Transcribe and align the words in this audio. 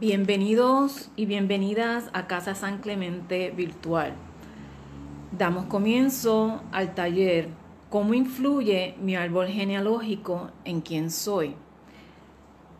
Bienvenidos 0.00 1.10
y 1.16 1.26
bienvenidas 1.26 2.08
a 2.14 2.26
Casa 2.26 2.54
San 2.54 2.78
Clemente 2.78 3.50
Virtual. 3.50 4.14
Damos 5.32 5.66
comienzo 5.66 6.62
al 6.72 6.94
taller 6.94 7.48
¿Cómo 7.90 8.14
influye 8.14 8.94
mi 9.02 9.16
árbol 9.16 9.48
genealógico 9.48 10.50
en 10.64 10.80
quién 10.80 11.10
soy? 11.10 11.56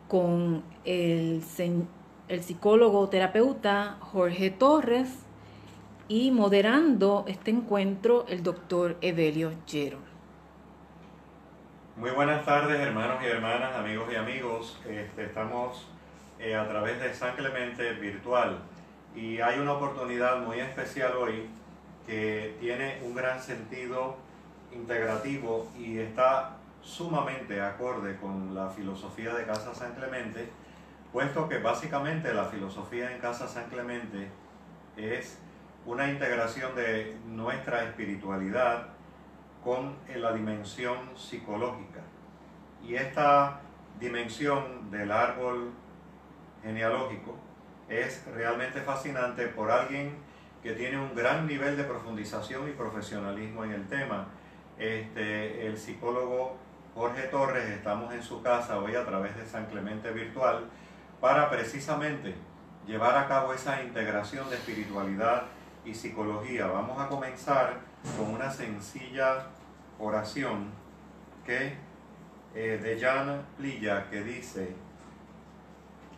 con 0.07 0.63
el, 0.85 1.43
el 2.29 2.43
psicólogo 2.43 3.07
terapeuta 3.09 3.97
Jorge 3.99 4.49
Torres 4.49 5.23
y 6.07 6.31
moderando 6.31 7.25
este 7.27 7.51
encuentro 7.51 8.25
el 8.27 8.41
doctor 8.41 8.97
Evelio 9.01 9.51
Llero. 9.71 9.99
Muy 11.95 12.09
buenas 12.09 12.43
tardes 12.43 12.79
hermanos 12.79 13.17
y 13.21 13.27
hermanas, 13.27 13.75
amigos 13.75 14.09
y 14.11 14.15
amigos. 14.15 14.81
Este, 14.87 15.25
estamos 15.25 15.92
eh, 16.39 16.55
a 16.55 16.67
través 16.67 16.99
de 16.99 17.13
San 17.13 17.35
Clemente 17.35 17.93
Virtual. 17.93 18.59
Y 19.15 19.39
hay 19.39 19.59
una 19.59 19.73
oportunidad 19.73 20.39
muy 20.39 20.59
especial 20.59 21.13
hoy 21.17 21.49
que 22.05 22.55
tiene 22.59 22.99
un 23.03 23.15
gran 23.15 23.41
sentido 23.41 24.17
integrativo 24.71 25.69
y 25.77 25.99
está 25.99 26.57
sumamente 26.81 27.61
acorde 27.61 28.17
con 28.17 28.53
la 28.53 28.69
filosofía 28.69 29.33
de 29.33 29.45
Casa 29.45 29.73
San 29.73 29.93
Clemente, 29.93 30.49
puesto 31.11 31.47
que 31.47 31.59
básicamente 31.59 32.33
la 32.33 32.45
filosofía 32.45 33.11
en 33.11 33.19
Casa 33.19 33.47
San 33.47 33.69
Clemente 33.69 34.29
es 34.97 35.39
una 35.85 36.09
integración 36.09 36.75
de 36.75 37.17
nuestra 37.25 37.83
espiritualidad 37.83 38.87
con 39.63 39.95
la 40.15 40.33
dimensión 40.33 40.97
psicológica. 41.15 42.01
Y 42.85 42.95
esta 42.95 43.61
dimensión 43.99 44.91
del 44.91 45.11
árbol 45.11 45.71
genealógico 46.63 47.35
es 47.89 48.25
realmente 48.33 48.81
fascinante 48.81 49.47
por 49.47 49.69
alguien 49.69 50.15
que 50.63 50.71
tiene 50.71 50.97
un 50.97 51.13
gran 51.13 51.45
nivel 51.45 51.75
de 51.75 51.83
profundización 51.83 52.69
y 52.69 52.71
profesionalismo 52.71 53.65
en 53.65 53.73
el 53.73 53.87
tema. 53.87 54.27
Este, 54.79 55.67
el 55.67 55.77
psicólogo 55.77 56.57
Jorge 56.95 57.23
Torres, 57.23 57.69
estamos 57.69 58.13
en 58.13 58.23
su 58.23 58.41
casa 58.41 58.79
hoy 58.79 58.95
a 58.95 59.05
través 59.05 59.35
de 59.35 59.45
San 59.45 59.65
Clemente 59.65 60.11
Virtual 60.11 60.65
para 61.19 61.49
precisamente 61.49 62.35
llevar 62.85 63.17
a 63.17 63.27
cabo 63.27 63.53
esa 63.53 63.81
integración 63.81 64.49
de 64.49 64.55
espiritualidad 64.55 65.43
y 65.83 65.93
psicología. 65.93 66.67
Vamos 66.67 66.99
a 66.99 67.07
comenzar 67.07 67.79
con 68.17 68.29
una 68.33 68.51
sencilla 68.51 69.47
oración 69.99 70.71
que 71.45 71.75
eh, 72.53 72.79
de 72.81 72.99
Jan 72.99 73.41
Plilla 73.57 74.09
que 74.09 74.21
dice, 74.21 74.75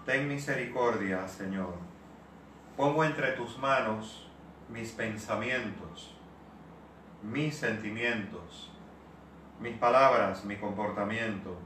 Ten 0.05 0.27
misericordia, 0.27 1.27
Señor. 1.27 1.73
Pongo 2.77 3.03
entre 3.03 3.31
tus 3.31 3.57
manos 3.57 4.29
mis 4.69 4.91
pensamientos, 4.91 6.13
mis 7.23 7.55
sentimientos, 7.55 8.71
mis 9.59 9.75
palabras, 9.77 10.45
mi 10.45 10.57
comportamiento, 10.57 11.57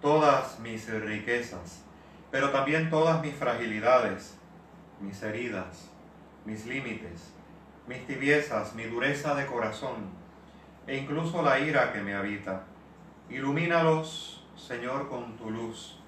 todas 0.00 0.58
mis 0.58 0.92
riquezas, 0.92 1.84
pero 2.32 2.50
también 2.50 2.90
todas 2.90 3.22
mis 3.22 3.36
fragilidades, 3.36 4.36
mis 5.00 5.22
heridas, 5.22 5.88
mis 6.44 6.66
límites, 6.66 7.32
mis 7.86 8.04
tibiezas, 8.08 8.74
mi 8.74 8.86
dureza 8.86 9.36
de 9.36 9.46
corazón 9.46 10.10
e 10.88 10.96
incluso 10.96 11.42
la 11.42 11.60
ira 11.60 11.92
que 11.92 12.00
me 12.00 12.14
habita. 12.14 12.64
Ilumínalos, 13.30 14.44
Señor, 14.56 15.08
con 15.08 15.36
tu 15.36 15.48
luz 15.48 16.00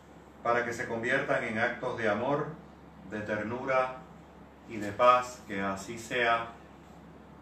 para 0.42 0.64
que 0.64 0.72
se 0.72 0.86
conviertan 0.86 1.44
en 1.44 1.58
actos 1.58 1.98
de 1.98 2.08
amor, 2.08 2.46
de 3.10 3.20
ternura 3.20 3.96
y 4.68 4.76
de 4.76 4.92
paz, 4.92 5.42
que 5.46 5.60
así 5.60 5.98
sea. 5.98 6.48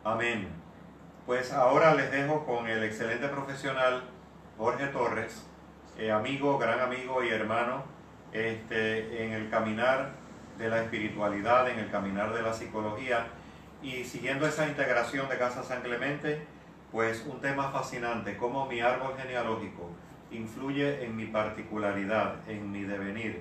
Amén. 0.05 0.48
Pues 1.26 1.53
ahora 1.53 1.94
les 1.94 2.10
dejo 2.10 2.47
con 2.47 2.69
el 2.69 2.84
excelente 2.84 3.28
profesional 3.28 4.04
Jorge 4.56 4.87
Torres, 4.88 5.47
eh, 5.98 6.12
amigo, 6.12 6.59
gran 6.59 6.81
amigo 6.81 7.22
y 7.22 7.28
hermano, 7.28 7.84
este, 8.32 9.25
en 9.25 9.32
el 9.32 9.50
caminar 9.50 10.12
de 10.56 10.69
la 10.69 10.82
espiritualidad, 10.82 11.69
en 11.69 11.78
el 11.78 11.91
caminar 11.91 12.32
de 12.32 12.42
la 12.42 12.53
psicología 12.53 13.26
y 13.82 14.04
siguiendo 14.04 14.47
esa 14.47 14.66
integración 14.66 15.28
de 15.28 15.38
Casa 15.38 15.62
San 15.62 15.82
Clemente, 15.82 16.47
pues 16.92 17.25
un 17.26 17.41
tema 17.41 17.71
fascinante, 17.71 18.37
como 18.37 18.66
mi 18.66 18.81
árbol 18.81 19.15
genealógico 19.19 19.91
influye 20.31 21.04
en 21.04 21.16
mi 21.16 21.26
particularidad, 21.26 22.48
en 22.48 22.70
mi 22.70 22.82
devenir. 22.82 23.41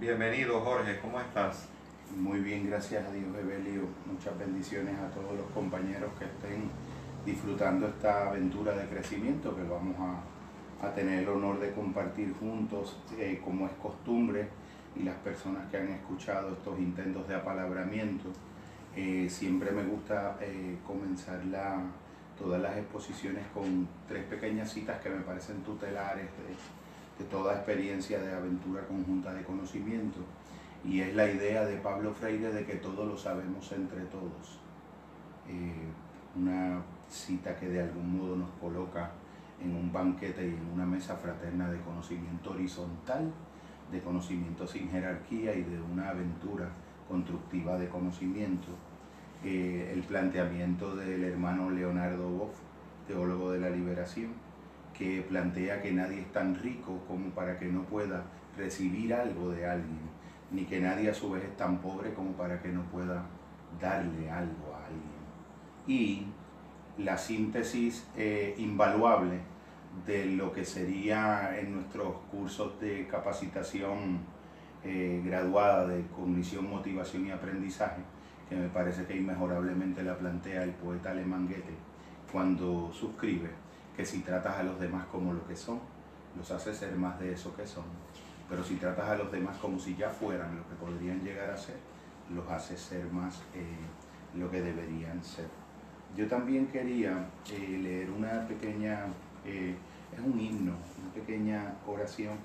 Bienvenido 0.00 0.60
Jorge, 0.60 0.98
¿cómo 1.00 1.20
estás? 1.20 1.68
Muy 2.16 2.40
bien, 2.40 2.66
gracias 2.68 3.06
a 3.06 3.12
Dios, 3.12 3.28
Evelio. 3.36 3.82
Muchas 4.06 4.36
bendiciones 4.38 4.98
a 4.98 5.10
todos 5.10 5.36
los 5.36 5.46
compañeros 5.52 6.10
que 6.18 6.24
estén 6.24 6.68
disfrutando 7.24 7.88
esta 7.88 8.28
aventura 8.28 8.72
de 8.72 8.86
crecimiento 8.86 9.54
que 9.56 9.62
vamos 9.62 9.96
a, 9.98 10.86
a 10.86 10.92
tener 10.92 11.22
el 11.22 11.28
honor 11.28 11.60
de 11.60 11.72
compartir 11.72 12.34
juntos, 12.38 12.98
eh, 13.18 13.40
como 13.42 13.66
es 13.66 13.72
costumbre, 13.74 14.48
y 14.96 15.02
las 15.02 15.16
personas 15.16 15.68
que 15.70 15.78
han 15.78 15.88
escuchado 15.88 16.52
estos 16.52 16.78
intentos 16.78 17.26
de 17.28 17.34
apalabramiento. 17.34 18.28
Eh, 18.96 19.28
siempre 19.28 19.70
me 19.72 19.82
gusta 19.84 20.36
eh, 20.40 20.76
comenzar 20.86 21.44
la, 21.46 21.80
todas 22.38 22.60
las 22.60 22.76
exposiciones 22.76 23.44
con 23.52 23.88
tres 24.08 24.24
pequeñas 24.24 24.72
citas 24.72 25.00
que 25.00 25.10
me 25.10 25.20
parecen 25.20 25.62
tutelares 25.62 26.26
de, 27.18 27.24
toda 27.26 27.54
experiencia 27.54 28.18
de 28.20 28.34
aventura 28.34 28.86
conjunta 28.86 29.32
de 29.32 29.44
conocimiento. 29.44 30.18
Y 30.84 31.00
es 31.00 31.14
la 31.14 31.30
idea 31.30 31.64
de 31.64 31.76
Pablo 31.76 32.12
Freire 32.12 32.52
de 32.52 32.66
que 32.66 32.74
todo 32.74 33.06
lo 33.06 33.16
sabemos 33.16 33.70
entre 33.72 34.02
todos. 34.06 34.58
Eh, 35.48 35.88
una 36.36 36.82
cita 37.08 37.56
que 37.56 37.68
de 37.68 37.82
algún 37.82 38.18
modo 38.18 38.36
nos 38.36 38.50
coloca 38.60 39.12
en 39.62 39.74
un 39.74 39.92
banquete 39.92 40.44
y 40.46 40.50
en 40.50 40.70
una 40.74 40.84
mesa 40.84 41.16
fraterna 41.16 41.70
de 41.70 41.80
conocimiento 41.80 42.50
horizontal, 42.50 43.32
de 43.90 44.00
conocimiento 44.00 44.66
sin 44.66 44.90
jerarquía 44.90 45.54
y 45.54 45.62
de 45.62 45.80
una 45.80 46.10
aventura 46.10 46.68
constructiva 47.08 47.78
de 47.78 47.88
conocimiento 47.88 48.68
el 49.44 50.02
planteamiento 50.02 50.96
del 50.96 51.24
hermano 51.24 51.70
Leonardo 51.70 52.28
Boff, 52.28 52.54
teólogo 53.06 53.52
de 53.52 53.60
la 53.60 53.70
liberación, 53.70 54.32
que 54.96 55.22
plantea 55.28 55.82
que 55.82 55.92
nadie 55.92 56.20
es 56.20 56.32
tan 56.32 56.54
rico 56.54 57.00
como 57.06 57.30
para 57.30 57.58
que 57.58 57.66
no 57.66 57.82
pueda 57.82 58.24
recibir 58.56 59.12
algo 59.12 59.50
de 59.50 59.66
alguien, 59.66 60.00
ni 60.50 60.64
que 60.64 60.80
nadie 60.80 61.10
a 61.10 61.14
su 61.14 61.30
vez 61.30 61.44
es 61.44 61.56
tan 61.56 61.78
pobre 61.78 62.14
como 62.14 62.32
para 62.32 62.62
que 62.62 62.68
no 62.68 62.82
pueda 62.84 63.26
darle 63.80 64.30
algo 64.30 64.74
a 64.74 64.86
alguien. 64.86 65.24
Y 65.86 66.26
la 66.96 67.18
síntesis 67.18 68.06
eh, 68.16 68.54
invaluable 68.58 69.40
de 70.06 70.26
lo 70.26 70.52
que 70.52 70.64
sería 70.64 71.58
en 71.58 71.74
nuestros 71.74 72.14
cursos 72.30 72.80
de 72.80 73.06
capacitación 73.06 74.20
eh, 74.84 75.22
graduada 75.24 75.86
de 75.86 76.04
cognición, 76.08 76.68
motivación 76.68 77.26
y 77.26 77.30
aprendizaje, 77.30 78.02
que 78.48 78.56
me 78.56 78.68
parece 78.68 79.04
que 79.06 79.16
inmejorablemente 79.16 80.02
la 80.02 80.16
plantea 80.16 80.64
el 80.64 80.70
poeta 80.72 81.10
alemán 81.10 81.46
Goethe 81.46 81.74
cuando 82.30 82.92
suscribe 82.92 83.50
que 83.96 84.04
si 84.04 84.20
tratas 84.20 84.58
a 84.58 84.62
los 84.62 84.78
demás 84.80 85.06
como 85.06 85.32
lo 85.32 85.46
que 85.46 85.56
son, 85.56 85.80
los 86.36 86.50
hace 86.50 86.74
ser 86.74 86.96
más 86.96 87.18
de 87.20 87.32
eso 87.32 87.54
que 87.54 87.66
son. 87.66 87.84
Pero 88.48 88.62
si 88.62 88.74
tratas 88.76 89.08
a 89.08 89.16
los 89.16 89.30
demás 89.30 89.56
como 89.58 89.78
si 89.78 89.94
ya 89.94 90.10
fueran 90.10 90.56
lo 90.56 90.68
que 90.68 90.74
podrían 90.74 91.22
llegar 91.22 91.50
a 91.50 91.56
ser, 91.56 91.76
los 92.34 92.48
hace 92.50 92.76
ser 92.76 93.06
más 93.12 93.42
eh, 93.54 93.76
lo 94.36 94.50
que 94.50 94.60
deberían 94.60 95.22
ser. 95.22 95.46
Yo 96.16 96.26
también 96.28 96.66
quería 96.66 97.26
eh, 97.50 97.78
leer 97.82 98.10
una 98.10 98.46
pequeña, 98.46 99.06
eh, 99.44 99.74
es 100.12 100.20
un 100.20 100.38
himno, 100.38 100.72
una 101.02 101.12
pequeña 101.14 101.74
oración 101.86 102.36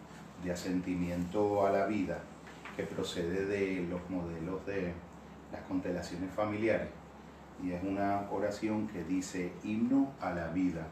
de 0.43 0.51
asentimiento 0.51 1.65
a 1.65 1.71
la 1.71 1.85
vida 1.85 2.19
que 2.75 2.83
procede 2.83 3.45
de 3.45 3.87
los 3.89 4.09
modelos 4.09 4.65
de 4.65 4.93
las 5.51 5.61
constelaciones 5.63 6.31
familiares. 6.33 6.89
Y 7.63 7.71
es 7.71 7.83
una 7.83 8.27
oración 8.31 8.87
que 8.87 9.03
dice, 9.03 9.51
himno 9.63 10.11
a 10.21 10.31
la 10.31 10.47
vida, 10.47 10.87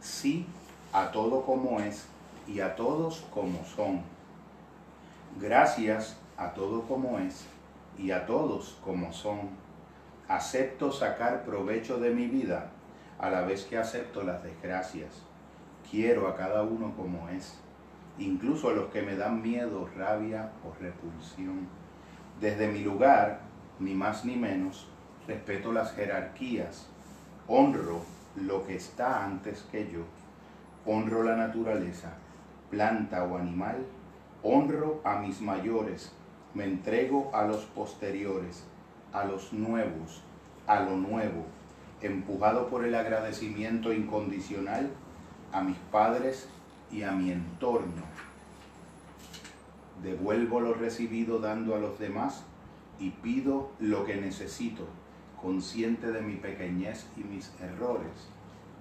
sí 0.00 0.46
a 0.92 1.10
todo 1.10 1.44
como 1.44 1.80
es 1.80 2.06
y 2.46 2.60
a 2.60 2.76
todos 2.76 3.26
como 3.32 3.64
son. 3.64 4.02
Gracias 5.40 6.16
a 6.36 6.50
todo 6.52 6.82
como 6.82 7.18
es 7.18 7.46
y 7.98 8.10
a 8.10 8.26
todos 8.26 8.78
como 8.84 9.12
son. 9.12 9.50
Acepto 10.28 10.92
sacar 10.92 11.44
provecho 11.44 11.98
de 11.98 12.10
mi 12.10 12.26
vida 12.26 12.70
a 13.18 13.30
la 13.30 13.42
vez 13.42 13.64
que 13.64 13.78
acepto 13.78 14.22
las 14.22 14.42
desgracias. 14.42 15.22
Quiero 15.90 16.28
a 16.28 16.36
cada 16.36 16.62
uno 16.62 16.94
como 16.96 17.28
es, 17.28 17.58
incluso 18.18 18.68
a 18.68 18.72
los 18.72 18.90
que 18.90 19.02
me 19.02 19.16
dan 19.16 19.42
miedo, 19.42 19.88
rabia 19.96 20.52
o 20.64 20.72
repulsión. 20.80 21.68
Desde 22.40 22.68
mi 22.68 22.80
lugar 22.80 23.40
ni 23.78 23.94
más 23.94 24.24
ni 24.24 24.36
menos, 24.36 24.86
respeto 25.26 25.72
las 25.72 25.92
jerarquías, 25.94 26.86
honro 27.48 28.02
lo 28.36 28.66
que 28.66 28.76
está 28.76 29.24
antes 29.24 29.64
que 29.70 29.90
yo, 29.90 30.00
honro 30.86 31.22
la 31.22 31.36
naturaleza, 31.36 32.14
planta 32.70 33.24
o 33.24 33.36
animal, 33.36 33.84
honro 34.42 35.00
a 35.04 35.16
mis 35.16 35.40
mayores, 35.40 36.12
Me 36.54 36.62
entrego 36.62 37.32
a 37.34 37.44
los 37.46 37.64
posteriores, 37.64 38.62
a 39.12 39.24
los 39.24 39.52
nuevos, 39.52 40.22
a 40.68 40.78
lo 40.84 40.96
nuevo, 40.96 41.46
empujado 42.00 42.68
por 42.68 42.84
el 42.84 42.94
agradecimiento 42.94 43.92
incondicional 43.92 44.88
a 45.52 45.62
mis 45.62 45.76
padres 45.90 46.48
y 46.92 47.02
a 47.02 47.10
mi 47.10 47.32
entorno. 47.32 48.04
Devuelvo 50.04 50.60
lo 50.60 50.74
recibido 50.74 51.40
dando 51.40 51.74
a 51.74 51.80
los 51.80 51.98
demás 51.98 52.44
y 52.98 53.10
pido 53.10 53.70
lo 53.80 54.04
que 54.04 54.16
necesito, 54.16 54.86
consciente 55.40 56.10
de 56.12 56.22
mi 56.22 56.36
pequeñez 56.36 57.06
y 57.16 57.24
mis 57.24 57.50
errores. 57.60 58.28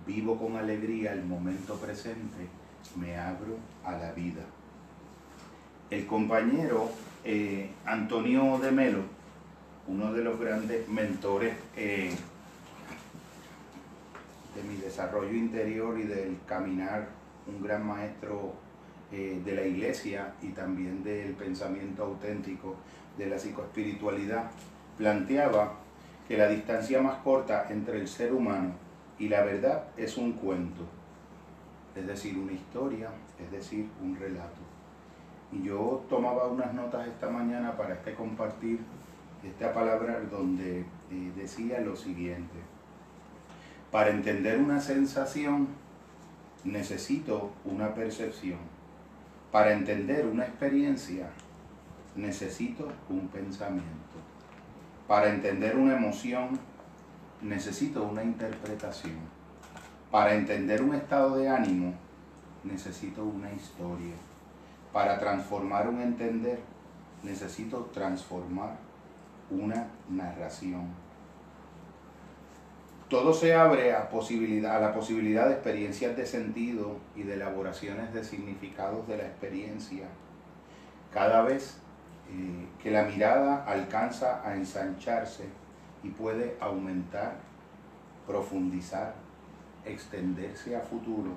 Vivo 0.05 0.37
con 0.37 0.57
alegría 0.57 1.13
el 1.13 1.23
momento 1.25 1.75
presente, 1.75 2.47
me 2.95 3.17
abro 3.17 3.57
a 3.83 3.93
la 3.93 4.11
vida. 4.11 4.43
El 5.89 6.05
compañero 6.05 6.91
eh, 7.23 7.69
Antonio 7.85 8.59
de 8.59 8.71
Melo, 8.71 9.01
uno 9.87 10.13
de 10.13 10.23
los 10.23 10.39
grandes 10.39 10.87
mentores 10.89 11.55
eh, 11.75 12.13
de 14.55 14.63
mi 14.63 14.75
desarrollo 14.77 15.33
interior 15.33 15.99
y 15.99 16.03
del 16.03 16.37
caminar, 16.45 17.09
un 17.47 17.61
gran 17.61 17.85
maestro 17.85 18.53
eh, 19.11 19.41
de 19.43 19.55
la 19.55 19.65
iglesia 19.65 20.33
y 20.41 20.49
también 20.49 21.03
del 21.03 21.33
pensamiento 21.33 22.03
auténtico 22.03 22.75
de 23.17 23.27
la 23.27 23.37
psicoespiritualidad, 23.37 24.51
planteaba 24.97 25.73
que 26.27 26.37
la 26.37 26.47
distancia 26.47 27.01
más 27.01 27.17
corta 27.17 27.67
entre 27.69 27.99
el 27.99 28.07
ser 28.07 28.33
humano 28.33 28.73
y 29.19 29.29
la 29.29 29.43
verdad 29.43 29.85
es 29.97 30.17
un 30.17 30.33
cuento, 30.33 30.83
es 31.95 32.07
decir, 32.07 32.37
una 32.37 32.53
historia, 32.53 33.09
es 33.39 33.51
decir, 33.51 33.87
un 34.01 34.15
relato. 34.15 34.61
Y 35.51 35.63
yo 35.63 36.03
tomaba 36.09 36.47
unas 36.47 36.73
notas 36.73 37.07
esta 37.07 37.29
mañana 37.29 37.77
para 37.77 37.93
este 37.93 38.15
compartir 38.15 38.79
esta 39.43 39.73
palabra 39.73 40.19
donde 40.31 40.79
eh, 40.79 41.31
decía 41.35 41.81
lo 41.81 41.95
siguiente. 41.95 42.55
Para 43.91 44.09
entender 44.09 44.59
una 44.59 44.79
sensación 44.79 45.67
necesito 46.63 47.51
una 47.65 47.93
percepción. 47.93 48.59
Para 49.51 49.73
entender 49.73 50.25
una 50.25 50.45
experiencia 50.45 51.27
necesito 52.15 52.91
un 53.09 53.27
pensamiento. 53.27 54.17
Para 55.07 55.29
entender 55.29 55.77
una 55.77 55.95
emoción 55.95 56.59
necesito 57.41 58.03
una 58.03 58.23
interpretación. 58.23 59.17
Para 60.11 60.33
entender 60.35 60.81
un 60.81 60.95
estado 60.95 61.37
de 61.37 61.49
ánimo 61.49 61.93
necesito 62.63 63.23
una 63.23 63.51
historia. 63.51 64.15
Para 64.91 65.19
transformar 65.19 65.89
un 65.89 66.01
entender 66.01 66.59
necesito 67.23 67.89
transformar 67.93 68.77
una 69.49 69.87
narración. 70.09 70.87
Todo 73.09 73.33
se 73.33 73.53
abre 73.53 73.93
a, 73.93 74.09
posibilidad, 74.09 74.77
a 74.77 74.79
la 74.79 74.93
posibilidad 74.93 75.47
de 75.47 75.53
experiencias 75.53 76.17
de 76.17 76.25
sentido 76.25 76.97
y 77.15 77.23
de 77.23 77.35
elaboraciones 77.35 78.13
de 78.13 78.23
significados 78.23 79.07
de 79.07 79.17
la 79.17 79.23
experiencia. 79.23 80.07
Cada 81.13 81.43
vez 81.43 81.77
eh, 82.33 82.65
que 82.81 82.89
la 82.89 83.03
mirada 83.03 83.63
alcanza 83.65 84.41
a 84.43 84.55
ensancharse 84.55 85.45
y 86.01 86.09
puede 86.09 86.57
aumentar, 86.59 87.35
profundizar, 88.25 89.13
extenderse 89.85 90.75
a 90.75 90.79
futuro 90.79 91.31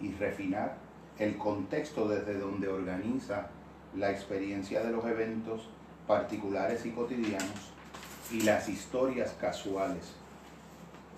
y 0.00 0.12
refinar 0.12 0.76
el 1.18 1.36
contexto 1.36 2.08
desde 2.08 2.38
donde 2.38 2.68
organiza 2.68 3.48
la 3.96 4.12
experiencia 4.12 4.84
de 4.84 4.92
los 4.92 5.04
eventos 5.06 5.68
particulares 6.06 6.86
y 6.86 6.90
cotidianos 6.90 7.72
y 8.30 8.42
las 8.42 8.68
historias 8.68 9.32
casuales. 9.40 10.14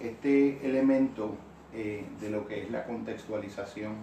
Este 0.00 0.64
elemento 0.66 1.36
eh, 1.74 2.06
de 2.18 2.30
lo 2.30 2.46
que 2.46 2.62
es 2.62 2.70
la 2.70 2.84
contextualización 2.84 3.96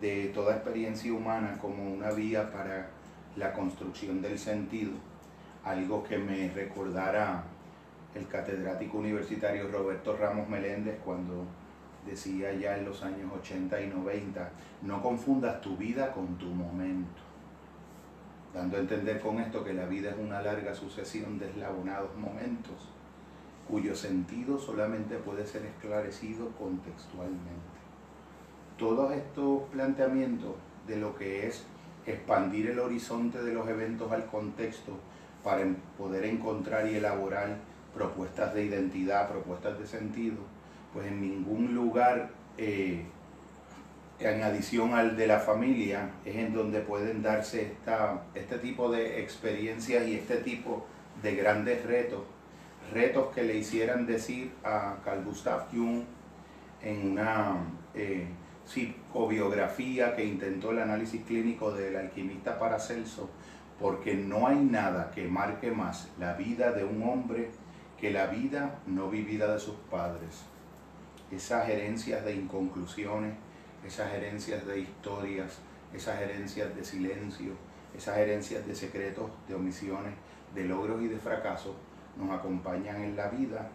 de 0.00 0.26
toda 0.34 0.56
experiencia 0.56 1.10
humana 1.10 1.56
como 1.58 1.90
una 1.90 2.10
vía 2.10 2.52
para 2.52 2.90
la 3.36 3.52
construcción 3.52 4.20
del 4.20 4.38
sentido, 4.38 4.92
algo 5.64 6.02
que 6.02 6.18
me 6.18 6.50
recordara 6.52 7.44
el 8.14 8.26
catedrático 8.28 8.98
universitario 8.98 9.68
Roberto 9.68 10.16
Ramos 10.16 10.48
Meléndez 10.48 10.98
cuando 11.04 11.44
decía 12.06 12.52
ya 12.52 12.76
en 12.76 12.84
los 12.84 13.02
años 13.02 13.32
80 13.40 13.80
y 13.80 13.86
90, 13.88 14.50
no 14.82 15.02
confundas 15.02 15.60
tu 15.60 15.76
vida 15.76 16.12
con 16.12 16.36
tu 16.36 16.46
momento 16.46 17.32
dando 18.54 18.76
a 18.76 18.80
entender 18.80 19.20
con 19.20 19.40
esto 19.40 19.64
que 19.64 19.72
la 19.72 19.86
vida 19.86 20.10
es 20.10 20.16
una 20.18 20.42
larga 20.42 20.74
sucesión 20.74 21.38
de 21.38 21.48
eslabonados 21.48 22.14
momentos, 22.16 22.88
cuyo 23.68 23.94
sentido 23.94 24.58
solamente 24.58 25.16
puede 25.16 25.46
ser 25.46 25.64
esclarecido 25.64 26.50
contextualmente. 26.58 27.72
Todos 28.76 29.12
estos 29.12 29.62
planteamientos 29.70 30.54
de 30.86 30.96
lo 30.96 31.16
que 31.16 31.46
es 31.46 31.64
expandir 32.06 32.70
el 32.70 32.78
horizonte 32.78 33.42
de 33.42 33.52
los 33.52 33.68
eventos 33.68 34.10
al 34.12 34.26
contexto 34.26 34.98
para 35.42 35.64
poder 35.98 36.24
encontrar 36.24 36.88
y 36.88 36.96
elaborar 36.96 37.56
propuestas 37.94 38.54
de 38.54 38.64
identidad, 38.64 39.28
propuestas 39.28 39.78
de 39.78 39.86
sentido, 39.86 40.38
pues 40.92 41.06
en 41.06 41.20
ningún 41.20 41.74
lugar 41.74 42.30
eh, 42.58 43.04
en 44.18 44.42
adición 44.42 44.94
al 44.94 45.16
de 45.16 45.26
la 45.26 45.40
familia, 45.40 46.10
es 46.24 46.36
en 46.36 46.54
donde 46.54 46.80
pueden 46.80 47.22
darse 47.22 47.62
esta, 47.62 48.22
este 48.34 48.58
tipo 48.58 48.90
de 48.90 49.20
experiencias 49.20 50.06
y 50.06 50.14
este 50.14 50.36
tipo 50.36 50.86
de 51.22 51.34
grandes 51.34 51.84
retos, 51.84 52.22
retos 52.92 53.34
que 53.34 53.42
le 53.42 53.56
hicieran 53.56 54.06
decir 54.06 54.52
a 54.64 54.96
Carl 55.04 55.24
Gustav 55.24 55.68
Jung 55.72 56.04
en 56.82 57.12
una 57.12 57.56
eh, 57.94 58.26
psicobiografía 58.72 60.16
que 60.16 60.24
intentó 60.24 60.70
el 60.70 60.78
análisis 60.78 61.22
clínico 61.24 61.72
del 61.72 61.94
alquimista 61.96 62.58
Paracelso, 62.58 63.28
porque 63.78 64.14
no 64.14 64.46
hay 64.46 64.56
nada 64.56 65.10
que 65.10 65.28
marque 65.28 65.70
más 65.70 66.08
la 66.18 66.34
vida 66.34 66.72
de 66.72 66.84
un 66.84 67.02
hombre 67.02 67.50
que 68.00 68.10
la 68.10 68.26
vida 68.28 68.78
no 68.86 69.10
vivida 69.10 69.52
de 69.52 69.60
sus 69.60 69.74
padres. 69.90 70.44
Esas 71.30 71.68
herencias 71.68 72.24
de 72.24 72.34
inconclusiones, 72.34 73.34
esas 73.86 74.12
herencias 74.14 74.66
de 74.66 74.80
historias, 74.80 75.58
esas 75.92 76.20
herencias 76.20 76.74
de 76.74 76.84
silencio, 76.84 77.52
esas 77.94 78.16
herencias 78.16 78.66
de 78.66 78.74
secretos, 78.74 79.30
de 79.48 79.54
omisiones, 79.54 80.14
de 80.54 80.64
logros 80.64 81.02
y 81.02 81.08
de 81.08 81.18
fracasos, 81.18 81.74
nos 82.16 82.30
acompañan 82.30 83.02
en 83.02 83.16
la 83.16 83.28
vida 83.28 83.68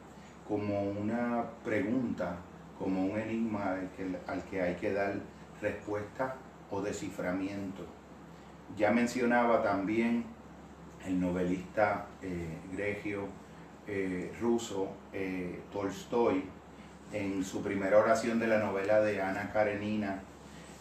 como 0.47 0.83
una 0.83 1.43
pregunta, 1.63 2.37
como 2.77 3.05
un 3.05 3.19
enigma 3.19 3.77
al 4.27 4.43
que, 4.43 4.61
hay 4.61 4.75
que 4.75 4.93
dar 4.93 5.15
respuesta 5.61 6.35
o 6.69 6.81
desciframiento. 6.81 7.83
Ya 8.75 8.91
mencionaba 8.91 9.63
también 9.63 10.25
el 11.05 11.19
novelista 11.19 12.07
eh, 12.21 12.57
gregio 12.73 13.27
eh, 13.87 14.33
ruso 14.39 14.89
eh, 15.13 15.61
Tolstoy, 15.71 16.43
en 17.13 17.43
su 17.45 17.61
primera 17.63 17.97
oración 17.97 18.37
de 18.37 18.47
la 18.47 18.59
novela 18.59 18.99
de 18.99 19.21
Ana 19.21 19.49
Karenina, 19.53 20.21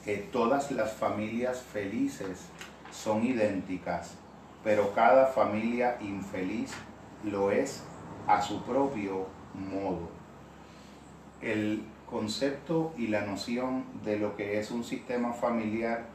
que 0.05 0.17
todas 0.17 0.73
las 0.73 0.93
familias 0.93 1.61
felices 1.61 2.49
son 2.91 3.25
idénticas, 3.25 4.15
pero 4.65 4.93
cada 4.93 5.27
familia 5.27 5.99
infeliz 6.01 6.73
lo 7.23 7.53
es 7.53 7.85
a 8.27 8.43
su 8.43 8.63
propio 8.63 9.27
modo. 9.55 10.16
El 11.41 11.83
concepto 12.09 12.93
y 12.97 13.09
la 13.09 13.23
noción 13.23 13.85
de 14.05 14.19
lo 14.19 14.37
que 14.37 14.59
es 14.59 14.71
un 14.71 14.85
sistema 14.85 15.33
familiar 15.33 16.07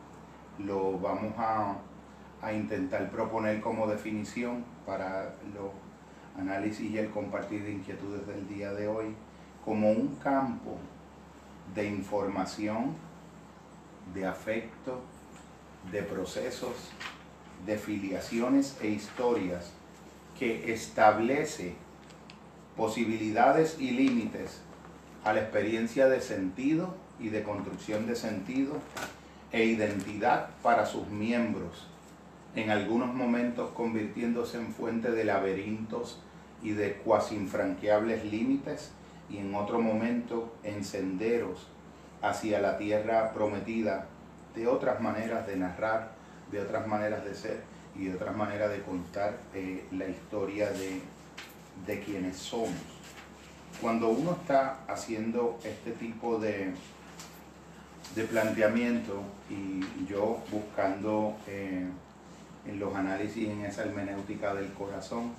lo 0.57 0.99
vamos 0.99 1.33
a, 1.37 1.75
a 2.41 2.53
intentar 2.53 3.09
proponer 3.11 3.61
como 3.61 3.87
definición 3.87 4.63
para 4.85 5.35
los 5.53 5.71
análisis 6.37 6.89
y 6.89 6.97
el 6.97 7.09
compartir 7.09 7.63
de 7.63 7.71
inquietudes 7.73 8.25
del 8.25 8.47
día 8.47 8.71
de 8.73 8.87
hoy 8.87 9.15
como 9.65 9.91
un 9.91 10.15
campo 10.15 10.77
de 11.75 11.87
información, 11.87 12.95
de 14.13 14.25
afecto, 14.25 15.01
de 15.91 16.03
procesos, 16.03 16.89
de 17.65 17.77
filiaciones 17.77 18.77
e 18.81 18.87
historias 18.87 19.71
que 20.37 20.73
establece 20.73 21.75
posibilidades 22.75 23.77
y 23.79 23.91
límites 23.91 24.61
a 25.23 25.33
la 25.33 25.41
experiencia 25.41 26.07
de 26.07 26.21
sentido 26.21 26.95
y 27.19 27.29
de 27.29 27.43
construcción 27.43 28.07
de 28.07 28.15
sentido 28.15 28.73
e 29.51 29.65
identidad 29.65 30.49
para 30.63 30.85
sus 30.85 31.07
miembros, 31.07 31.87
en 32.55 32.69
algunos 32.69 33.13
momentos 33.13 33.71
convirtiéndose 33.71 34.57
en 34.57 34.73
fuente 34.73 35.11
de 35.11 35.25
laberintos 35.25 36.19
y 36.63 36.71
de 36.71 36.93
cuasi 36.93 37.35
infranqueables 37.35 38.25
límites 38.25 38.91
y 39.29 39.37
en 39.37 39.55
otro 39.55 39.81
momento 39.81 40.53
en 40.63 40.83
senderos 40.83 41.67
hacia 42.21 42.59
la 42.59 42.77
tierra 42.77 43.31
prometida, 43.33 44.07
de 44.55 44.67
otras 44.67 44.99
maneras 45.01 45.47
de 45.47 45.55
narrar, 45.55 46.11
de 46.51 46.59
otras 46.59 46.85
maneras 46.85 47.23
de 47.23 47.33
ser 47.33 47.61
y 47.95 48.09
otras 48.09 48.35
maneras 48.35 48.69
de 48.69 48.81
contar 48.81 49.37
eh, 49.53 49.85
la 49.91 50.07
historia 50.07 50.69
de, 50.71 51.01
de 51.87 51.99
quienes 52.01 52.37
somos. 52.37 53.00
Cuando 53.81 54.09
uno 54.09 54.33
está 54.33 54.77
haciendo 54.87 55.57
este 55.63 55.91
tipo 55.93 56.37
de, 56.37 56.71
de 58.15 58.23
planteamiento 58.25 59.23
y 59.49 60.05
yo 60.05 60.37
buscando 60.51 61.35
eh, 61.47 61.87
en 62.67 62.79
los 62.79 62.95
análisis 62.95 63.49
en 63.49 63.65
esa 63.65 63.81
hermenéutica 63.81 64.53
del 64.53 64.71
corazón, 64.73 65.31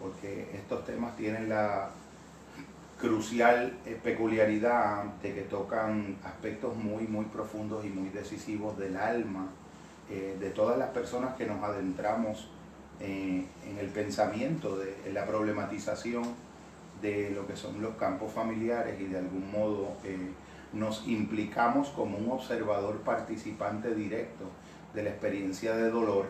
porque 0.00 0.50
estos 0.52 0.84
temas 0.84 1.16
tienen 1.16 1.48
la 1.48 1.90
crucial 3.00 3.78
eh, 3.86 3.96
peculiaridad 4.02 5.04
de 5.22 5.32
que 5.32 5.42
tocan 5.42 6.16
aspectos 6.24 6.74
muy, 6.76 7.06
muy 7.06 7.26
profundos 7.26 7.84
y 7.84 7.88
muy 7.88 8.08
decisivos 8.08 8.76
del 8.76 8.96
alma 8.96 9.46
eh, 10.10 10.36
de 10.40 10.50
todas 10.50 10.76
las 10.76 10.88
personas 10.88 11.36
que 11.36 11.46
nos 11.46 11.62
adentramos 11.62 12.48
en 12.98 13.46
el 13.78 13.88
pensamiento, 13.88 14.78
de, 14.78 14.96
en 15.04 15.12
la 15.12 15.26
problematización 15.26 16.24
de 17.02 17.30
lo 17.30 17.46
que 17.46 17.56
son 17.56 17.80
los 17.82 17.94
campos 17.96 18.32
familiares 18.32 19.00
y 19.00 19.04
de 19.04 19.18
algún 19.18 19.50
modo 19.50 19.96
nos 20.72 21.06
implicamos 21.06 21.88
como 21.90 22.18
un 22.18 22.30
observador 22.30 23.00
participante 23.00 23.94
directo 23.94 24.44
de 24.94 25.02
la 25.02 25.10
experiencia 25.10 25.76
de 25.76 25.90
dolor 25.90 26.26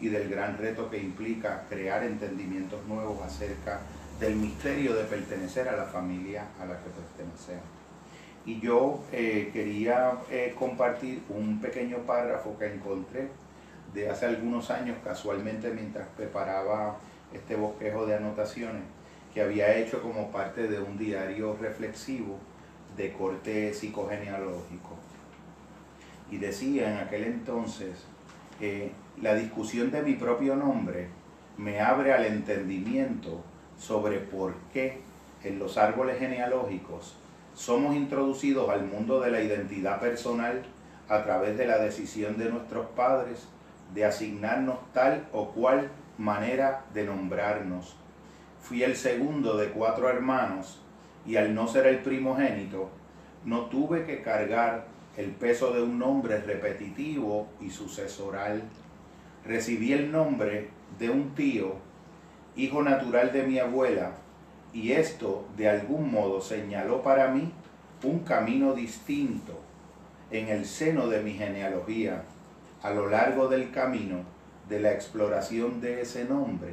y 0.00 0.08
del 0.08 0.28
gran 0.28 0.58
reto 0.58 0.90
que 0.90 0.98
implica 0.98 1.64
crear 1.68 2.02
entendimientos 2.02 2.84
nuevos 2.86 3.22
acerca 3.22 3.80
del 4.20 4.36
misterio 4.36 4.94
de 4.94 5.04
pertenecer 5.04 5.68
a 5.68 5.76
la 5.76 5.84
familia 5.84 6.46
a 6.60 6.66
la 6.66 6.78
que 6.78 6.90
pertenecemos. 6.90 7.64
Y 8.46 8.60
yo 8.60 9.02
eh, 9.12 9.50
quería 9.52 10.18
eh, 10.30 10.54
compartir 10.58 11.22
un 11.30 11.60
pequeño 11.60 11.98
párrafo 11.98 12.58
que 12.58 12.66
encontré 12.66 13.28
de 13.94 14.10
hace 14.10 14.26
algunos 14.26 14.70
años, 14.70 14.98
casualmente 15.02 15.70
mientras 15.70 16.06
preparaba 16.16 16.96
este 17.32 17.56
bosquejo 17.56 18.06
de 18.06 18.16
anotaciones, 18.16 18.82
que 19.34 19.42
había 19.42 19.76
hecho 19.76 20.00
como 20.00 20.30
parte 20.30 20.68
de 20.68 20.80
un 20.80 20.96
diario 20.96 21.56
reflexivo 21.60 22.38
de 22.96 23.12
corte 23.12 23.74
psicogenealógico. 23.74 24.96
Y 26.30 26.38
decía 26.38 26.92
en 26.92 26.98
aquel 26.98 27.24
entonces 27.24 28.04
que 28.60 28.92
la 29.20 29.34
discusión 29.34 29.90
de 29.90 30.02
mi 30.02 30.14
propio 30.14 30.54
nombre 30.54 31.08
me 31.58 31.80
abre 31.80 32.12
al 32.12 32.24
entendimiento 32.24 33.42
sobre 33.76 34.18
por 34.18 34.54
qué 34.72 35.00
en 35.42 35.58
los 35.58 35.76
árboles 35.76 36.18
genealógicos 36.18 37.16
somos 37.54 37.94
introducidos 37.94 38.70
al 38.70 38.84
mundo 38.84 39.20
de 39.20 39.30
la 39.30 39.40
identidad 39.40 40.00
personal 40.00 40.62
a 41.08 41.22
través 41.22 41.58
de 41.58 41.66
la 41.66 41.78
decisión 41.78 42.38
de 42.38 42.50
nuestros 42.50 42.86
padres 42.90 43.46
de 43.92 44.04
asignarnos 44.04 44.78
tal 44.92 45.26
o 45.32 45.50
cual 45.50 45.90
manera 46.18 46.84
de 46.94 47.04
nombrarnos. 47.04 47.96
Fui 48.64 48.82
el 48.82 48.96
segundo 48.96 49.58
de 49.58 49.68
cuatro 49.68 50.08
hermanos 50.08 50.80
y 51.26 51.36
al 51.36 51.54
no 51.54 51.68
ser 51.68 51.86
el 51.86 51.98
primogénito, 51.98 52.88
no 53.44 53.66
tuve 53.66 54.06
que 54.06 54.22
cargar 54.22 54.86
el 55.18 55.32
peso 55.32 55.74
de 55.74 55.82
un 55.82 55.98
nombre 55.98 56.40
repetitivo 56.40 57.46
y 57.60 57.68
sucesoral. 57.68 58.62
Recibí 59.44 59.92
el 59.92 60.10
nombre 60.10 60.70
de 60.98 61.10
un 61.10 61.34
tío, 61.34 61.74
hijo 62.56 62.82
natural 62.82 63.34
de 63.34 63.42
mi 63.42 63.58
abuela, 63.58 64.12
y 64.72 64.92
esto 64.92 65.46
de 65.58 65.68
algún 65.68 66.10
modo 66.10 66.40
señaló 66.40 67.02
para 67.02 67.28
mí 67.28 67.52
un 68.02 68.20
camino 68.20 68.72
distinto 68.72 69.60
en 70.30 70.48
el 70.48 70.64
seno 70.64 71.08
de 71.08 71.22
mi 71.22 71.34
genealogía. 71.34 72.22
A 72.82 72.88
lo 72.92 73.10
largo 73.10 73.46
del 73.48 73.70
camino 73.72 74.20
de 74.70 74.80
la 74.80 74.92
exploración 74.92 75.82
de 75.82 76.00
ese 76.00 76.24
nombre, 76.24 76.72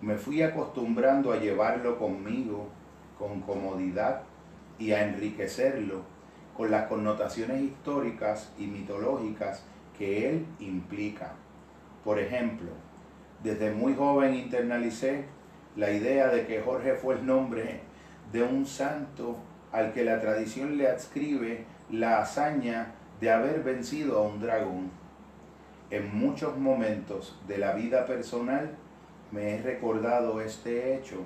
me 0.00 0.16
fui 0.16 0.42
acostumbrando 0.42 1.32
a 1.32 1.36
llevarlo 1.36 1.98
conmigo 1.98 2.68
con 3.18 3.40
comodidad 3.42 4.22
y 4.78 4.92
a 4.92 5.04
enriquecerlo 5.06 6.02
con 6.56 6.70
las 6.70 6.86
connotaciones 6.88 7.62
históricas 7.62 8.52
y 8.58 8.66
mitológicas 8.66 9.62
que 9.98 10.28
él 10.30 10.46
implica. 10.58 11.32
Por 12.04 12.18
ejemplo, 12.18 12.70
desde 13.42 13.72
muy 13.72 13.94
joven 13.94 14.34
internalicé 14.34 15.24
la 15.76 15.90
idea 15.90 16.28
de 16.28 16.46
que 16.46 16.62
Jorge 16.62 16.94
fue 16.94 17.14
el 17.16 17.26
nombre 17.26 17.80
de 18.32 18.42
un 18.42 18.66
santo 18.66 19.36
al 19.72 19.92
que 19.92 20.04
la 20.04 20.20
tradición 20.20 20.78
le 20.78 20.88
adscribe 20.88 21.64
la 21.90 22.20
hazaña 22.20 22.94
de 23.20 23.30
haber 23.30 23.62
vencido 23.62 24.18
a 24.18 24.22
un 24.22 24.40
dragón. 24.40 24.90
En 25.90 26.16
muchos 26.16 26.56
momentos 26.56 27.38
de 27.46 27.58
la 27.58 27.72
vida 27.74 28.06
personal 28.06 28.70
me 29.32 29.54
he 29.54 29.62
recordado 29.62 30.40
este 30.40 30.96
hecho 30.96 31.16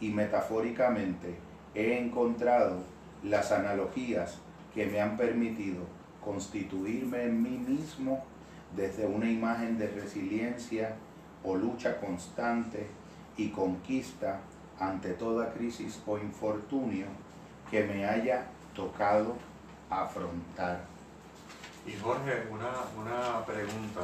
y 0.00 0.10
metafóricamente 0.10 1.34
he 1.74 1.98
encontrado 1.98 2.78
las 3.22 3.52
analogías 3.52 4.38
que 4.74 4.86
me 4.86 5.00
han 5.00 5.16
permitido 5.16 5.82
constituirme 6.24 7.24
en 7.24 7.42
mí 7.42 7.58
mismo 7.58 8.24
desde 8.74 9.06
una 9.06 9.30
imagen 9.30 9.78
de 9.78 9.88
resiliencia 9.88 10.96
o 11.42 11.54
lucha 11.54 12.00
constante 12.00 12.86
y 13.36 13.50
conquista 13.50 14.40
ante 14.78 15.10
toda 15.14 15.52
crisis 15.52 16.00
o 16.06 16.18
infortunio 16.18 17.06
que 17.70 17.84
me 17.84 18.06
haya 18.06 18.46
tocado 18.74 19.36
afrontar. 19.90 20.84
Y 21.86 21.92
Jorge, 21.92 22.44
una, 22.50 23.44
pregunta. 23.44 24.00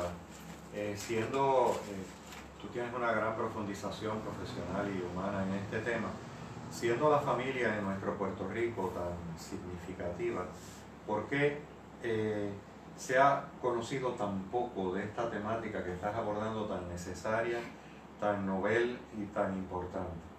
Eh, 0.73 0.95
siendo, 0.97 1.75
eh, 1.89 2.20
tú 2.61 2.69
tienes 2.69 2.95
una 2.95 3.13
gran 3.13 3.37
profundización 3.37 4.21
profesional 4.21 4.89
y 4.89 5.03
humana 5.03 5.45
en 5.47 5.55
este 5.55 5.79
tema, 5.79 6.09
siendo 6.71 7.11
la 7.11 7.19
familia 7.19 7.79
en 7.79 7.85
nuestro 7.85 8.17
Puerto 8.17 8.49
Rico 8.49 8.93
tan 8.95 9.39
significativa, 9.39 10.45
¿por 11.07 11.27
qué 11.27 11.59
eh, 12.03 12.51
se 12.97 13.19
ha 13.19 13.45
conocido 13.61 14.11
tan 14.11 14.43
poco 14.45 14.93
de 14.95 15.05
esta 15.05 15.31
temática 15.31 15.83
que 15.83 15.95
estás 15.95 16.15
abordando 16.15 16.67
tan 16.67 16.89
necesaria, 16.89 17.59
tan 18.21 18.47
novel 18.47 18.99
y 19.19 19.25
tan 19.27 19.55
importante? 19.55 20.31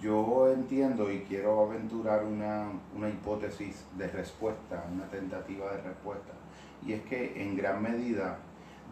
Yo 0.00 0.50
entiendo 0.52 1.10
y 1.10 1.20
quiero 1.20 1.64
aventurar 1.64 2.22
una, 2.22 2.68
una 2.94 3.08
hipótesis 3.08 3.86
de 3.96 4.06
respuesta, 4.08 4.84
una 4.92 5.06
tentativa 5.06 5.72
de 5.72 5.82
respuesta, 5.82 6.32
y 6.86 6.92
es 6.92 7.02
que 7.02 7.42
en 7.42 7.56
gran 7.56 7.82
medida, 7.82 8.38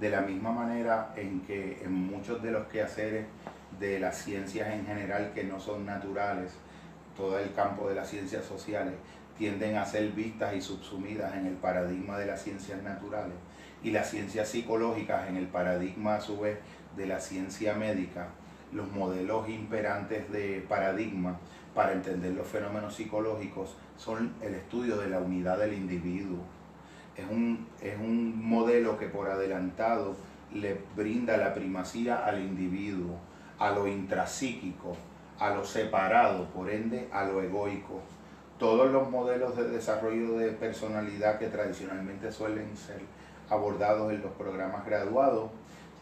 de 0.01 0.11
la 0.11 0.21
misma 0.21 0.53
manera 0.53 1.13
en 1.17 1.41
que 1.41 1.83
en 1.83 1.93
muchos 1.93 2.43
de 2.43 2.51
los 2.51 2.67
quehaceres 2.67 3.27
de 3.79 3.99
las 3.99 4.17
ciencias 4.17 4.69
en 4.69 4.87
general 4.87 5.33
que 5.35 5.45
no 5.45 5.59
son 5.61 5.87
naturales, 5.87 6.53
todo 7.17 7.39
el 7.39 7.53
campo 7.55 7.89
de 7.89 7.95
las 7.95 8.09
ciencias 8.09 8.45
sociales 8.45 8.95
tienden 9.39 9.77
a 9.77 9.85
ser 9.85 10.11
vistas 10.13 10.55
y 10.55 10.61
subsumidas 10.61 11.35
en 11.35 11.47
el 11.47 11.55
paradigma 11.55 12.19
de 12.19 12.27
las 12.27 12.43
ciencias 12.43 12.83
naturales 12.83 13.35
y 13.83 13.91
las 13.91 14.11
ciencias 14.11 14.49
psicológicas 14.49 15.29
en 15.29 15.37
el 15.37 15.47
paradigma 15.47 16.17
a 16.17 16.21
su 16.21 16.41
vez 16.41 16.59
de 16.97 17.07
la 17.07 17.21
ciencia 17.21 17.75
médica, 17.75 18.29
los 18.73 18.91
modelos 18.93 19.49
imperantes 19.49 20.31
de 20.33 20.65
paradigma 20.69 21.39
para 21.75 21.93
entender 21.93 22.33
los 22.33 22.47
fenómenos 22.47 22.95
psicológicos 22.95 23.77
son 23.97 24.33
el 24.43 24.55
estudio 24.55 24.97
de 24.97 25.11
la 25.11 25.19
unidad 25.19 25.59
del 25.59 25.75
individuo. 25.75 26.39
Es 27.17 27.25
un, 27.31 27.67
es 27.81 27.97
un 27.99 28.47
modelo 28.47 28.99
que 28.99 29.07
por 29.07 29.31
adelantado 29.31 30.17
le 30.53 30.79
brinda 30.95 31.37
la 31.37 31.55
primacía 31.55 32.25
al 32.25 32.41
individuo, 32.41 33.17
a 33.59 33.71
lo 33.71 33.87
intrapsíquico, 33.87 34.97
a 35.39 35.51
lo 35.51 35.65
separado, 35.65 36.45
por 36.51 36.71
ende 36.71 37.09
a 37.13 37.25
lo 37.25 37.43
egoico. 37.43 38.01
Todos 38.59 38.91
los 38.91 39.11
modelos 39.11 39.57
de 39.57 39.69
desarrollo 39.69 40.39
de 40.39 40.53
personalidad 40.53 41.39
que 41.39 41.49
tradicionalmente 41.49 42.33
suelen 42.33 42.77
ser 42.77 43.01
abordados 43.51 44.13
en 44.13 44.23
los 44.23 44.33
programas 44.33 44.85
graduados 44.87 45.51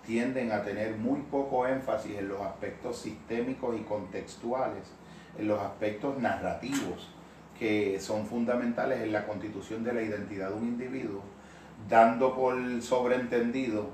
tienden 0.06 0.52
a 0.52 0.62
tener 0.62 0.97
muy 0.97 1.21
poco 1.30 1.66
énfasis 1.66 2.18
en 2.18 2.28
los 2.28 2.40
aspectos 2.40 2.99
sistémicos 2.99 3.76
y 3.78 3.83
contextuales, 3.83 4.85
en 5.38 5.49
los 5.49 5.61
aspectos 5.61 6.18
narrativos 6.18 7.13
que 7.59 8.01
son 8.01 8.27
fundamentales 8.27 9.03
en 9.03 9.13
la 9.13 9.27
constitución 9.27 9.85
de 9.85 9.93
la 9.93 10.03
identidad 10.03 10.51
de 10.51 10.55
un 10.55 10.65
individuo, 10.65 11.23
dando 11.89 12.35
por 12.35 12.57
sobreentendido 12.83 13.91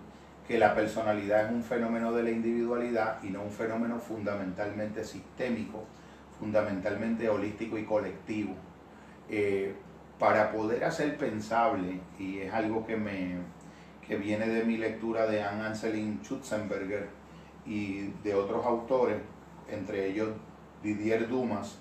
que 0.47 0.59
la 0.59 0.75
personalidad 0.75 1.47
es 1.47 1.53
un 1.53 1.63
fenómeno 1.63 2.13
de 2.13 2.25
la 2.25 2.31
individualidad 2.31 3.23
y 3.23 3.29
no 3.29 3.43
un 3.43 3.53
fenómeno 3.53 3.99
fundamentalmente 3.99 5.05
sistémico, 5.05 5.85
fundamentalmente 6.39 7.29
holístico 7.29 7.79
y 7.79 7.85
colectivo. 7.85 8.55
Eh, 9.29 9.75
para 10.19 10.53
poder 10.53 10.85
hacer 10.85 11.17
pensable, 11.17 12.01
y 12.19 12.41
es 12.41 12.53
algo 12.53 12.87
que, 12.87 12.97
me, 12.97 13.37
que 14.07 14.17
viene 14.17 14.49
de 14.49 14.65
mi 14.65 14.77
lectura 14.77 15.27
de 15.27 15.43
Anne 15.43 15.69
Anselin 15.69 16.21
Schutzenberger 16.23 17.09
y 17.65 18.09
de 18.23 18.35
otros 18.35 18.65
autores, 18.67 19.17
entre 19.71 20.09
ellos 20.09 20.29
Didier 20.83 21.27
Dumas, 21.27 21.79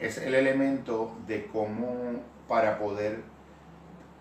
es 0.00 0.18
el 0.18 0.34
elemento 0.34 1.12
de 1.26 1.46
cómo 1.46 2.22
para 2.48 2.78
poder 2.78 3.20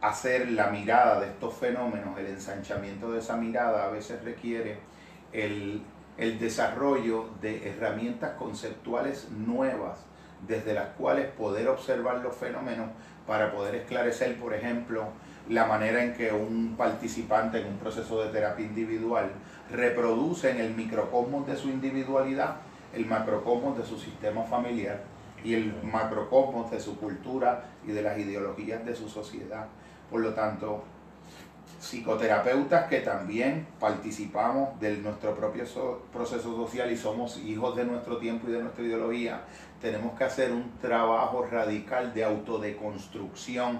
hacer 0.02 0.52
la 0.52 0.68
mirada 0.68 1.20
de 1.20 1.28
estos 1.28 1.54
fenómenos, 1.56 2.18
el 2.18 2.28
ensanchamiento 2.28 3.12
de 3.12 3.20
esa 3.20 3.38
mirada 3.38 3.86
a 3.86 3.90
veces 3.90 4.24
requiere 4.24 4.78
el, 5.34 5.82
el 6.18 6.40
desarrollo 6.40 7.30
de 7.42 7.70
herramientas 7.70 8.32
conceptuales 8.38 9.30
nuevas 9.32 10.00
desde 10.48 10.74
las 10.74 10.90
cuales 10.90 11.28
poder 11.28 11.68
observar 11.68 12.20
los 12.20 12.36
fenómenos 12.36 12.90
para 13.28 13.52
poder 13.52 13.76
esclarecer, 13.76 14.38
por 14.38 14.54
ejemplo, 14.54 15.06
la 15.50 15.66
manera 15.66 16.04
en 16.04 16.14
que 16.14 16.32
un 16.32 16.76
participante 16.78 17.60
en 17.60 17.68
un 17.68 17.78
proceso 17.78 18.24
de 18.24 18.30
terapia 18.30 18.66
individual 18.66 19.32
reproduce 19.72 20.50
en 20.50 20.60
el 20.60 20.76
microcosmos 20.76 21.48
de 21.48 21.56
su 21.56 21.70
individualidad 21.70 22.58
el 22.94 23.06
macrocosmos 23.06 23.78
de 23.78 23.86
su 23.86 23.98
sistema 23.98 24.44
familiar 24.44 25.02
y 25.44 25.54
el 25.54 25.74
macrocosmos 25.84 26.72
de 26.72 26.80
su 26.80 26.98
cultura 26.98 27.70
y 27.88 27.92
de 27.92 28.02
las 28.02 28.18
ideologías 28.18 28.86
de 28.86 28.96
su 28.96 29.08
sociedad. 29.08 29.68
Por 30.10 30.22
lo 30.22 30.34
tanto, 30.34 30.84
psicoterapeutas 31.80 32.90
que 32.90 33.00
también 33.00 33.68
participamos 33.80 34.80
de 34.80 34.98
nuestro 34.98 35.34
propio 35.36 35.64
proceso 36.12 36.56
social 36.56 36.92
y 36.92 36.98
somos 36.98 37.38
hijos 37.38 37.76
de 37.76 37.86
nuestro 37.86 38.18
tiempo 38.18 38.50
y 38.50 38.52
de 38.52 38.62
nuestra 38.62 38.84
ideología, 38.84 39.42
tenemos 39.82 40.18
que 40.18 40.26
hacer 40.26 40.52
un 40.52 40.78
trabajo 40.82 41.46
radical 41.50 42.14
de 42.14 42.26
autodeconstrucción 42.26 43.80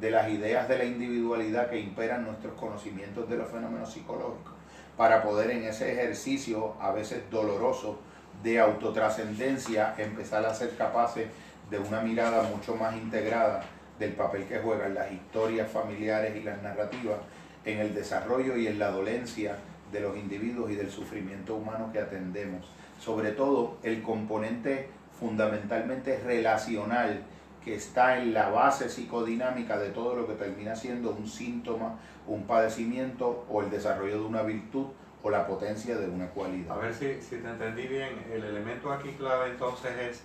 de 0.00 0.10
las 0.10 0.28
ideas 0.30 0.68
de 0.68 0.78
la 0.78 0.84
individualidad 0.84 1.70
que 1.70 1.78
imperan 1.78 2.24
nuestros 2.24 2.54
conocimientos 2.54 3.28
de 3.28 3.36
los 3.36 3.48
fenómenos 3.48 3.92
psicológicos, 3.92 4.54
para 4.96 5.22
poder 5.22 5.50
en 5.50 5.64
ese 5.64 5.92
ejercicio, 5.92 6.74
a 6.80 6.92
veces 6.92 7.22
doloroso, 7.30 7.98
de 8.44 8.60
autotrascendencia, 8.60 9.94
empezar 9.96 10.44
a 10.44 10.54
ser 10.54 10.76
capaces 10.76 11.26
de 11.70 11.78
una 11.78 12.02
mirada 12.02 12.42
mucho 12.42 12.76
más 12.76 12.94
integrada 12.94 13.64
del 13.98 14.12
papel 14.12 14.44
que 14.44 14.58
juegan 14.58 14.94
las 14.94 15.10
historias 15.10 15.70
familiares 15.70 16.36
y 16.36 16.42
las 16.42 16.62
narrativas 16.62 17.16
en 17.64 17.78
el 17.78 17.94
desarrollo 17.94 18.56
y 18.56 18.66
en 18.66 18.78
la 18.78 18.90
dolencia 18.90 19.56
de 19.90 20.00
los 20.00 20.16
individuos 20.16 20.70
y 20.70 20.74
del 20.74 20.90
sufrimiento 20.90 21.56
humano 21.56 21.90
que 21.90 22.00
atendemos. 22.00 22.66
Sobre 23.00 23.32
todo 23.32 23.78
el 23.82 24.02
componente 24.02 24.90
fundamentalmente 25.18 26.18
relacional 26.18 27.22
que 27.64 27.76
está 27.76 28.18
en 28.18 28.34
la 28.34 28.50
base 28.50 28.90
psicodinámica 28.90 29.78
de 29.78 29.88
todo 29.88 30.16
lo 30.16 30.26
que 30.26 30.34
termina 30.34 30.76
siendo 30.76 31.12
un 31.12 31.26
síntoma, 31.26 31.98
un 32.26 32.42
padecimiento 32.42 33.46
o 33.48 33.62
el 33.62 33.70
desarrollo 33.70 34.20
de 34.20 34.26
una 34.26 34.42
virtud 34.42 34.88
o 35.24 35.30
la 35.30 35.46
potencia 35.46 35.96
de 35.96 36.06
una 36.06 36.28
cualidad. 36.28 36.76
A 36.76 36.80
ver 36.80 36.94
si, 36.94 37.20
si 37.22 37.36
te 37.36 37.48
entendí 37.48 37.86
bien, 37.86 38.26
el 38.30 38.44
elemento 38.44 38.92
aquí 38.92 39.12
clave 39.12 39.50
entonces 39.50 39.92
es 39.98 40.22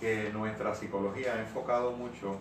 que 0.00 0.30
nuestra 0.32 0.74
psicología 0.74 1.34
ha 1.34 1.40
enfocado 1.40 1.92
mucho 1.92 2.38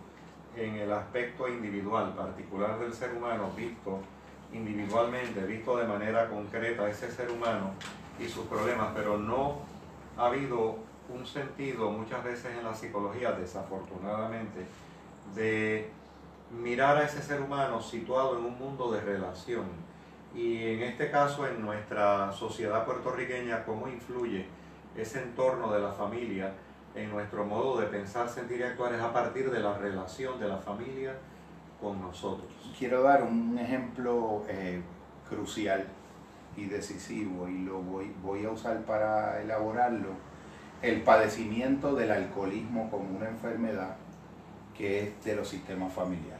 en 0.55 0.75
el 0.75 0.91
aspecto 0.93 1.49
individual, 1.49 2.13
particular 2.15 2.79
del 2.79 2.93
ser 2.93 3.13
humano, 3.13 3.51
visto 3.57 3.99
individualmente, 4.53 5.41
visto 5.41 5.75
de 5.75 5.85
manera 5.85 6.29
concreta 6.29 6.89
ese 6.89 7.11
ser 7.11 7.29
humano 7.29 7.71
y 8.17 8.29
sus 8.29 8.45
problemas, 8.45 8.93
pero 8.95 9.17
no 9.17 9.59
ha 10.17 10.27
habido 10.27 10.77
un 11.13 11.27
sentido 11.27 11.91
muchas 11.91 12.23
veces 12.23 12.51
en 12.57 12.63
la 12.63 12.73
psicología, 12.73 13.33
desafortunadamente, 13.33 14.65
de 15.35 15.89
mirar 16.57 16.95
a 16.95 17.03
ese 17.03 17.21
ser 17.21 17.41
humano 17.41 17.81
situado 17.81 18.39
en 18.39 18.45
un 18.45 18.57
mundo 18.57 18.93
de 18.93 19.01
relación. 19.01 19.86
Y 20.35 20.73
en 20.73 20.83
este 20.83 21.09
caso, 21.09 21.47
en 21.47 21.61
nuestra 21.61 22.31
sociedad 22.31 22.85
puertorriqueña, 22.85 23.65
cómo 23.65 23.87
influye 23.87 24.45
ese 24.95 25.23
entorno 25.23 25.71
de 25.73 25.79
la 25.79 25.91
familia 25.91 26.53
en 26.95 27.11
nuestro 27.11 27.45
modo 27.45 27.79
de 27.79 27.87
pensar, 27.87 28.27
sentir 28.27 28.59
y 28.59 28.63
actuar 28.63 28.93
es 28.93 29.01
a 29.01 29.13
partir 29.13 29.51
de 29.51 29.59
la 29.59 29.77
relación 29.77 30.39
de 30.39 30.47
la 30.47 30.57
familia 30.57 31.13
con 31.79 32.01
nosotros. 32.01 32.51
Quiero 32.77 33.03
dar 33.03 33.23
un 33.23 33.57
ejemplo 33.59 34.43
eh, 34.49 34.81
crucial 35.29 35.85
y 36.55 36.65
decisivo 36.65 37.47
y 37.47 37.59
lo 37.59 37.79
voy, 37.81 38.11
voy 38.23 38.45
a 38.45 38.49
usar 38.49 38.81
para 38.81 39.41
elaborarlo 39.41 40.09
el 40.81 41.01
padecimiento 41.01 41.95
del 41.95 42.11
alcoholismo 42.11 42.89
como 42.89 43.15
una 43.17 43.29
enfermedad 43.29 43.95
que 44.75 45.03
es 45.03 45.23
de 45.23 45.35
los 45.35 45.47
sistemas 45.47 45.93
familiares. 45.93 46.36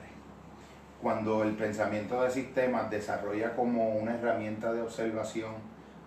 Cuando 1.02 1.44
el 1.44 1.56
pensamiento 1.56 2.24
de 2.24 2.32
sistemas 2.32 2.90
desarrolla 2.90 3.56
como 3.56 3.96
una 3.96 4.16
herramienta 4.16 4.74
de 4.74 4.82
observación 4.82 5.52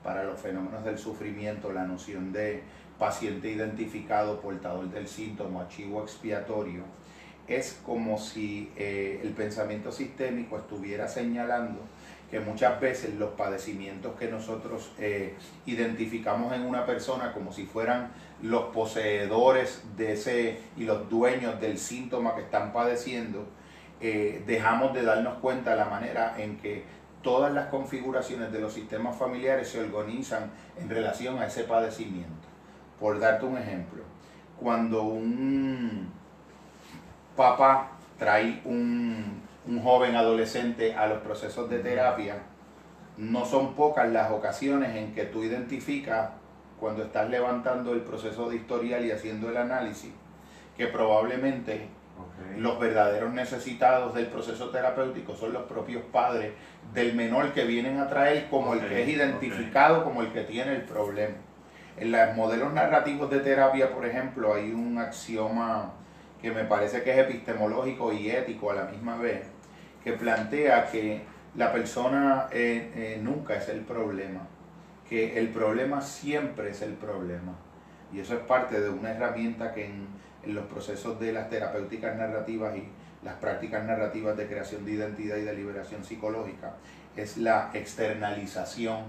para 0.03 0.25
los 0.25 0.41
fenómenos 0.41 0.85
del 0.85 0.99
sufrimiento 0.99 1.73
la 1.73 1.85
noción 1.85 2.33
de 2.33 2.63
paciente 2.99 3.51
identificado, 3.51 4.41
portador 4.41 4.91
del 4.91 5.07
síntoma, 5.07 5.63
archivo 5.63 6.03
expiatorio, 6.03 6.83
es 7.49 7.81
como 7.85 8.19
si 8.19 8.71
eh, 8.77 9.21
el 9.23 9.31
pensamiento 9.31 9.91
sistémico 9.91 10.57
estuviera 10.57 11.09
señalando 11.09 11.81
que 12.31 12.39
muchas 12.39 12.81
veces 12.81 13.17
los 13.17 13.31
padecimientos 13.31 14.15
que 14.17 14.29
nosotros 14.29 14.93
eh, 14.99 15.35
identificamos 15.67 16.53
en 16.53 16.63
una 16.63 16.87
persona 16.87 17.33
como 17.33 17.53
si 17.53 17.67
fueran 17.67 18.13
los 18.41 18.67
poseedores 18.67 19.83
de 19.97 20.13
ese 20.13 20.59
y 20.77 20.85
los 20.85 21.11
dueños 21.11 21.61
del 21.61 21.77
síntoma 21.79 22.37
que 22.37 22.43
están 22.43 22.73
padeciendo, 22.73 23.49
eh, 24.01 24.43
dejamos 24.47 24.95
de 24.95 25.03
darnos 25.03 25.35
cuenta 25.39 25.71
de 25.71 25.77
la 25.77 25.85
manera 25.85 26.35
en 26.39 26.57
que 26.59 26.85
todas 27.23 27.53
las 27.53 27.67
configuraciones 27.67 28.51
de 28.51 28.61
los 28.61 28.73
sistemas 28.73 29.17
familiares 29.17 29.69
se 29.69 29.81
organizan 29.81 30.51
en 30.79 30.89
relación 30.89 31.39
a 31.39 31.47
ese 31.47 31.65
padecimiento. 31.65 32.49
Por 32.99 33.19
darte 33.19 33.45
un 33.45 33.59
ejemplo, 33.59 34.03
cuando 34.59 35.03
un 35.03 36.11
papá 37.37 37.93
trae 38.19 38.61
un, 38.65 39.43
un 39.67 39.83
joven 39.83 40.17
adolescente 40.17 40.95
a 40.95 41.07
los 41.07 41.19
procesos 41.19 41.69
de 41.69 41.81
terapia, 41.81 42.43
no 43.17 43.45
son 43.45 43.75
pocas 43.75 44.09
las 44.11 44.31
ocasiones 44.31 44.97
en 44.97 45.15
que 45.15 45.25
tú 45.25 45.45
identificas 45.45 46.31
cuando 46.79 47.03
estás 47.03 47.29
levantando 47.29 47.93
el 47.93 48.01
proceso 48.01 48.49
de 48.49 48.57
historial 48.57 49.05
y 49.05 49.11
haciendo 49.11 49.51
el 49.51 49.59
análisis, 49.59 50.13
que 50.77 50.87
probablemente 50.87 51.89
los 52.57 52.79
verdaderos 52.79 53.33
necesitados 53.33 54.15
del 54.15 54.27
proceso 54.27 54.71
terapéutico 54.71 55.35
son 55.35 55.53
los 55.53 55.65
propios 55.65 56.03
padres 56.13 56.53
del 56.93 57.15
menor 57.15 57.53
que 57.53 57.65
vienen 57.65 57.99
a 57.99 58.09
traer 58.09 58.49
como 58.49 58.75
el 58.75 58.81
que 58.81 59.03
es 59.03 59.09
identificado 59.09 60.05
como 60.05 60.23
el 60.23 60.33
que 60.33 60.43
tiene 60.43 60.77
el 60.77 60.83
problema. 60.83 61.37
En 61.97 62.13
los 62.13 62.37
modelos 62.37 62.73
narrativos 62.73 63.31
de 63.31 63.41
terapia, 63.41 63.93
por 63.93 64.07
ejemplo, 64.07 64.55
hay 64.55 64.73
un 64.73 64.99
axioma 64.99 65.93
que 66.41 66.51
me 66.51 66.65
parece 66.65 67.03
que 67.03 67.13
es 67.13 67.19
epistemológico 67.19 68.13
y 68.13 68.31
ético 68.31 68.71
a 68.71 68.75
la 68.75 68.85
misma 68.85 69.17
vez, 69.17 69.43
que 70.03 70.15
plantea 70.15 70.91
que 70.91 71.23
la 71.57 71.73
persona 71.73 72.49
eh, 72.53 72.91
eh, 72.95 73.21
nunca 73.23 73.57
es 73.57 73.69
el 73.69 73.81
problema, 73.81 74.47
que 75.09 75.39
el 75.39 75.49
problema 75.49 76.01
siempre 76.01 76.71
es 76.71 76.83
el 76.83 76.95
problema. 76.95 77.53
Y 78.13 78.21
eso 78.21 78.35
es 78.35 78.41
parte 78.41 78.81
de 78.81 78.89
una 78.89 79.11
herramienta 79.11 79.73
que 79.73 79.87
en, 79.87 80.09
en 80.45 80.55
los 80.55 80.67
procesos 80.67 81.19
de 81.21 81.33
las 81.33 81.51
terapéuticas 81.51 82.17
narrativas 82.17 82.77
y 82.77 82.89
las 83.25 83.35
prácticas 83.35 83.85
narrativas 83.85 84.37
de 84.37 84.47
creación 84.47 84.85
de 84.85 84.93
identidad 84.93 85.37
y 85.37 85.43
de 85.43 85.55
liberación 85.55 86.05
psicológica 86.05 86.75
es 87.17 87.37
la 87.37 87.71
externalización, 87.75 89.05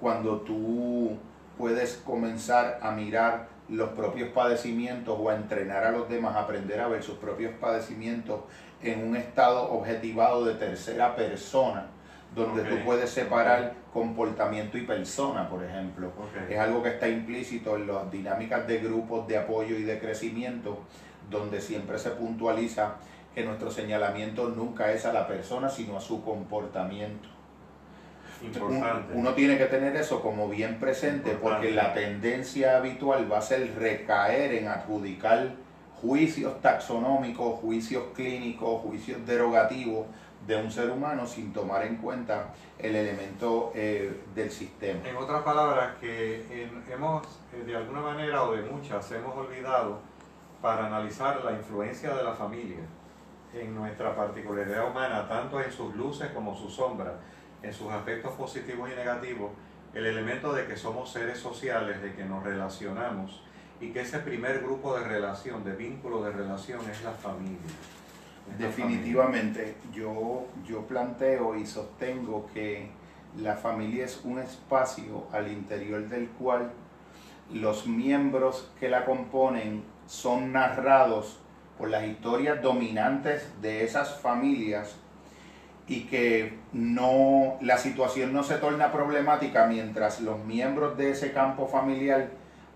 cuando 0.00 0.40
tú 0.40 1.18
puedes 1.58 1.96
comenzar 2.04 2.78
a 2.82 2.90
mirar 2.92 3.48
los 3.68 3.90
propios 3.90 4.30
padecimientos 4.30 5.18
o 5.18 5.30
a 5.30 5.36
entrenar 5.36 5.84
a 5.84 5.90
los 5.90 6.08
demás 6.08 6.36
a 6.36 6.40
aprender 6.40 6.80
a 6.80 6.88
ver 6.88 7.02
sus 7.02 7.16
propios 7.16 7.52
padecimientos 7.60 8.40
en 8.82 9.02
un 9.02 9.16
estado 9.16 9.70
objetivado 9.72 10.44
de 10.44 10.54
tercera 10.54 11.16
persona, 11.16 11.86
donde 12.34 12.64
tú 12.64 12.76
puedes 12.84 13.10
separar 13.10 13.74
comportamiento 13.92 14.76
y 14.76 14.82
persona, 14.82 15.48
por 15.48 15.62
ejemplo. 15.62 16.10
Es 16.48 16.58
algo 16.58 16.82
que 16.82 16.90
está 16.90 17.08
implícito 17.08 17.76
en 17.76 17.86
las 17.86 18.10
dinámicas 18.10 18.66
de 18.66 18.78
grupos 18.78 19.26
de 19.28 19.38
apoyo 19.38 19.76
y 19.76 19.84
de 19.84 19.98
crecimiento, 19.98 20.80
donde 21.30 21.60
siempre 21.60 21.98
se 21.98 22.10
puntualiza 22.10 22.96
que 23.34 23.44
nuestro 23.44 23.70
señalamiento 23.70 24.48
nunca 24.48 24.92
es 24.92 25.06
a 25.06 25.12
la 25.12 25.26
persona, 25.26 25.68
sino 25.68 25.96
a 25.96 26.00
su 26.00 26.24
comportamiento. 26.24 27.28
Uno 29.14 29.32
tiene 29.34 29.56
que 29.56 29.66
tener 29.66 29.96
eso 29.96 30.20
como 30.20 30.48
bien 30.48 30.78
presente 30.78 31.38
porque 31.40 31.70
la 31.70 31.94
tendencia 31.94 32.76
habitual 32.76 33.30
va 33.30 33.38
a 33.38 33.42
ser 33.42 33.74
recaer 33.78 34.54
en 34.54 34.68
adjudicar 34.68 35.52
juicios 36.00 36.60
taxonómicos, 36.60 37.60
juicios 37.60 38.04
clínicos, 38.14 38.82
juicios 38.82 39.24
derogativos 39.26 40.06
de 40.46 40.56
un 40.56 40.70
ser 40.70 40.90
humano 40.90 41.26
sin 41.26 41.52
tomar 41.52 41.84
en 41.86 41.96
cuenta 41.96 42.52
el 42.78 42.94
elemento 42.94 43.72
eh, 43.74 44.24
del 44.34 44.50
sistema. 44.50 45.00
En 45.08 45.16
otras 45.16 45.42
palabras, 45.42 45.96
que 46.00 46.68
hemos 46.90 47.26
eh, 47.52 47.64
de 47.64 47.76
alguna 47.76 48.00
manera 48.00 48.44
o 48.44 48.52
de 48.52 48.62
muchas 48.62 49.10
hemos 49.12 49.34
olvidado 49.36 50.00
para 50.60 50.86
analizar 50.86 51.44
la 51.44 51.52
influencia 51.52 52.14
de 52.14 52.22
la 52.22 52.32
familia 52.32 52.78
en 53.54 53.74
nuestra 53.74 54.14
particularidad 54.14 54.90
humana, 54.90 55.28
tanto 55.28 55.60
en 55.60 55.70
sus 55.70 55.94
luces 55.94 56.30
como 56.32 56.56
sus 56.56 56.74
sombras 56.74 57.14
en 57.64 57.72
sus 57.72 57.90
aspectos 57.90 58.32
positivos 58.32 58.90
y 58.92 58.94
negativos, 58.94 59.50
el 59.94 60.06
elemento 60.06 60.52
de 60.52 60.66
que 60.66 60.76
somos 60.76 61.10
seres 61.10 61.38
sociales, 61.38 62.02
de 62.02 62.14
que 62.14 62.24
nos 62.24 62.42
relacionamos 62.42 63.42
y 63.80 63.90
que 63.90 64.00
ese 64.00 64.18
primer 64.18 64.60
grupo 64.60 64.96
de 64.98 65.04
relación, 65.04 65.64
de 65.64 65.74
vínculo 65.74 66.22
de 66.22 66.32
relación 66.32 66.80
es 66.90 67.02
la 67.02 67.12
familia. 67.12 67.58
Definitivamente, 68.58 69.74
Yo, 69.92 70.46
yo 70.66 70.82
planteo 70.86 71.56
y 71.56 71.66
sostengo 71.66 72.48
que 72.52 72.90
La 73.40 73.56
familia 73.56 74.04
es 74.04 74.20
un 74.24 74.38
espacio 74.38 75.26
al 75.32 75.50
interior 75.50 76.08
del 76.08 76.28
cual 76.28 76.70
los 77.52 77.86
miembros 77.86 78.70
que 78.78 78.88
la 78.88 79.04
componen 79.04 79.82
son 80.06 80.52
narrados 80.52 81.38
por 81.78 81.90
las 81.90 82.04
historias 82.04 82.62
dominantes 82.62 83.50
de 83.60 83.84
esas 83.84 84.20
familias 84.20 84.96
y 85.86 86.02
que 86.02 86.56
no 86.72 87.58
la 87.60 87.76
situación 87.76 88.32
no 88.32 88.42
se 88.42 88.56
torna 88.56 88.92
problemática 88.92 89.66
mientras 89.66 90.20
los 90.20 90.42
miembros 90.44 90.96
de 90.96 91.10
ese 91.10 91.32
campo 91.32 91.66
familiar 91.66 92.28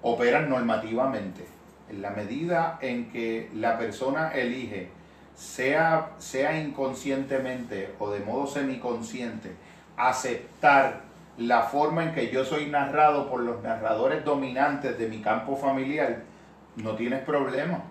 operan 0.02 0.50
normativamente. 0.50 1.46
En 1.88 2.02
la 2.02 2.11
medida 2.11 2.78
en 2.83 3.11
que 3.11 3.48
la 3.54 3.78
persona 3.78 4.31
elige, 4.33 4.90
sea, 5.38 6.11
sea 6.18 6.61
inconscientemente 6.61 7.94
o 8.01 8.11
de 8.11 8.20
modo 8.20 8.48
semiconsciente, 8.48 9.53
aceptar 9.96 11.03
la 11.37 11.62
forma 11.62 12.03
en 12.03 12.12
que 12.12 12.31
yo 12.31 12.44
soy 12.44 12.66
narrado 12.66 13.31
por 13.31 13.40
los 13.40 13.62
narradores 13.62 14.24
dominantes 14.24 14.98
de 14.98 15.09
mi 15.09 15.20
campo 15.20 15.57
familiar, 15.57 16.22
no 16.74 16.96
tienes 16.96 17.22
problema. 17.22 17.85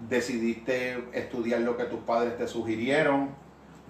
Decidiste 0.00 1.02
estudiar 1.14 1.60
lo 1.60 1.78
que 1.78 1.84
tus 1.84 2.00
padres 2.00 2.36
te 2.36 2.46
sugirieron, 2.46 3.30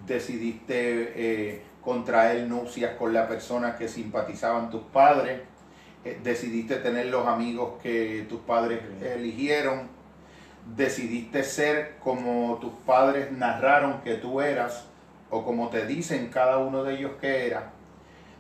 decidiste 0.07 1.12
eh, 1.16 1.62
contraer 1.83 2.46
nupcias 2.46 2.94
con 2.96 3.12
la 3.12 3.27
persona 3.27 3.77
que 3.77 3.88
simpatizaban 3.88 4.70
tus 4.70 4.83
padres, 4.83 5.40
eh, 6.05 6.20
decidiste 6.22 6.77
tener 6.77 7.07
los 7.07 7.27
amigos 7.27 7.83
que 7.83 8.27
tus 8.29 8.40
padres 8.42 8.81
eligieron, 9.03 9.95
decidiste 10.74 11.44
ser 11.44 11.96
como 12.02 12.59
tus 12.61 12.72
padres 12.85 13.31
narraron 13.33 14.00
que 14.02 14.14
tú 14.14 14.40
eras 14.40 14.87
o 15.31 15.44
como 15.44 15.68
te 15.68 15.87
dicen 15.87 16.29
cada 16.29 16.59
uno 16.59 16.83
de 16.83 16.94
ellos 16.94 17.12
que 17.20 17.46
era. 17.46 17.72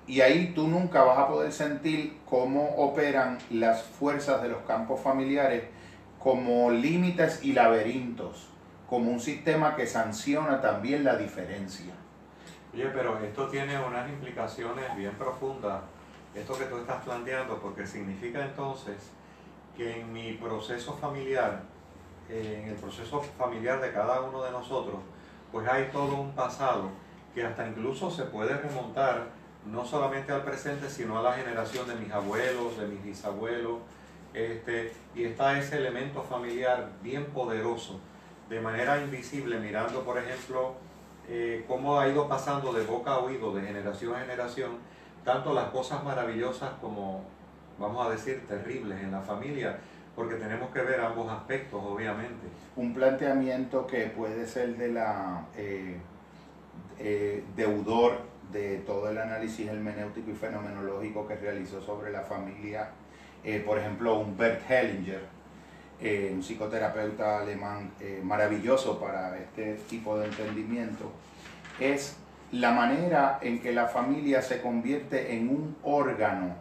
Y 0.06 0.20
ahí 0.20 0.52
tú 0.54 0.68
nunca 0.68 1.02
vas 1.02 1.18
a 1.18 1.28
poder 1.28 1.52
sentir 1.52 2.18
cómo 2.24 2.76
operan 2.76 3.38
las 3.50 3.82
fuerzas 3.82 4.42
de 4.42 4.48
los 4.48 4.62
campos 4.62 5.00
familiares 5.00 5.64
como 6.18 6.70
límites 6.70 7.44
y 7.44 7.52
laberintos 7.52 8.48
como 8.88 9.10
un 9.10 9.20
sistema 9.20 9.74
que 9.74 9.86
sanciona 9.86 10.60
también 10.60 11.04
la 11.04 11.16
diferencia. 11.16 11.92
Oye, 12.72 12.86
pero 12.94 13.18
esto 13.18 13.48
tiene 13.48 13.78
unas 13.78 14.08
implicaciones 14.08 14.94
bien 14.96 15.12
profundas, 15.12 15.82
esto 16.34 16.56
que 16.56 16.66
tú 16.66 16.78
estás 16.78 17.02
planteando, 17.04 17.58
porque 17.58 17.86
significa 17.86 18.44
entonces 18.44 19.10
que 19.76 20.00
en 20.00 20.12
mi 20.12 20.34
proceso 20.34 20.92
familiar, 20.94 21.62
eh, 22.28 22.62
en 22.62 22.70
el 22.70 22.76
proceso 22.76 23.20
familiar 23.20 23.80
de 23.80 23.92
cada 23.92 24.20
uno 24.20 24.42
de 24.42 24.50
nosotros, 24.50 24.96
pues 25.52 25.68
hay 25.68 25.88
todo 25.92 26.16
un 26.16 26.32
pasado 26.32 26.90
que 27.34 27.44
hasta 27.44 27.66
incluso 27.68 28.10
se 28.10 28.24
puede 28.24 28.56
remontar 28.56 29.26
no 29.66 29.84
solamente 29.84 30.32
al 30.32 30.42
presente, 30.42 30.88
sino 30.88 31.18
a 31.18 31.22
la 31.22 31.32
generación 31.32 31.88
de 31.88 31.94
mis 31.96 32.10
abuelos, 32.12 32.78
de 32.78 32.86
mis 32.86 33.02
bisabuelos, 33.02 33.78
este, 34.32 34.92
y 35.14 35.24
está 35.24 35.58
ese 35.58 35.78
elemento 35.78 36.22
familiar 36.22 36.90
bien 37.02 37.26
poderoso 37.26 38.00
de 38.48 38.60
manera 38.60 39.02
invisible, 39.02 39.58
mirando, 39.58 40.02
por 40.02 40.18
ejemplo, 40.18 40.74
eh, 41.28 41.64
cómo 41.66 41.98
ha 41.98 42.08
ido 42.08 42.28
pasando 42.28 42.72
de 42.72 42.84
boca 42.84 43.12
a 43.12 43.18
oído, 43.18 43.52
de 43.54 43.62
generación 43.62 44.14
a 44.14 44.20
generación, 44.20 44.78
tanto 45.24 45.52
las 45.52 45.70
cosas 45.70 46.04
maravillosas 46.04 46.70
como, 46.80 47.24
vamos 47.78 48.06
a 48.06 48.10
decir, 48.10 48.46
terribles 48.46 49.02
en 49.02 49.10
la 49.10 49.20
familia, 49.20 49.78
porque 50.16 50.36
tenemos 50.36 50.70
que 50.70 50.80
ver 50.80 51.00
ambos 51.00 51.30
aspectos, 51.30 51.80
obviamente. 51.84 52.46
Un 52.74 52.94
planteamiento 52.94 53.86
que 53.86 54.06
puede 54.06 54.46
ser 54.46 54.76
de 54.76 54.88
la 54.88 55.46
eh, 55.56 55.98
eh, 56.98 57.44
deudor 57.54 58.22
de 58.50 58.78
todo 58.78 59.10
el 59.10 59.18
análisis 59.18 59.68
hermenéutico 59.68 60.30
y 60.30 60.34
fenomenológico 60.34 61.28
que 61.28 61.36
realizó 61.36 61.82
sobre 61.82 62.10
la 62.10 62.22
familia, 62.22 62.88
por 63.64 63.78
ejemplo, 63.78 64.18
un 64.18 64.36
Bert 64.36 64.68
Hellinger, 64.68 65.36
eh, 65.98 66.30
un 66.30 66.42
psicoterapeuta 66.42 67.40
alemán 67.40 67.90
eh, 68.00 68.20
maravilloso 68.22 69.00
para 69.00 69.34
este 69.38 69.76
tipo 69.88 70.18
de 70.18 70.26
entendimiento, 70.26 71.10
es 71.80 72.16
la 72.52 72.72
manera 72.72 73.38
en 73.40 73.60
que 73.60 73.72
la 73.72 73.86
familia 73.86 74.42
se 74.42 74.60
convierte 74.60 75.34
en 75.34 75.48
un 75.48 75.74
órgano 75.82 76.54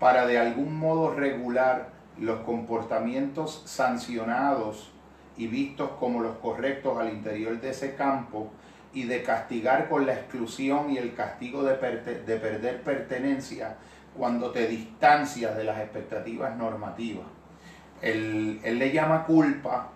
para 0.00 0.26
de 0.26 0.38
algún 0.38 0.74
modo 0.78 1.14
regular 1.14 1.90
los 2.18 2.40
comportamientos 2.40 3.62
sancionados 3.64 4.92
y 5.36 5.46
vistos 5.46 5.90
como 5.98 6.20
los 6.20 6.36
correctos 6.36 6.98
al 6.98 7.10
interior 7.10 7.60
de 7.60 7.70
ese 7.70 7.94
campo 7.94 8.50
y 8.92 9.04
de 9.04 9.22
castigar 9.22 9.88
con 9.88 10.06
la 10.06 10.14
exclusión 10.14 10.90
y 10.90 10.98
el 10.98 11.14
castigo 11.14 11.62
de, 11.62 11.74
de 11.74 12.36
perder 12.36 12.82
pertenencia 12.82 13.76
cuando 14.16 14.50
te 14.50 14.66
distancias 14.66 15.56
de 15.56 15.64
las 15.64 15.78
expectativas 15.80 16.56
normativas. 16.56 17.24
Él, 18.02 18.60
le 18.62 18.92
llama 18.92 19.24
culpa, 19.24 19.88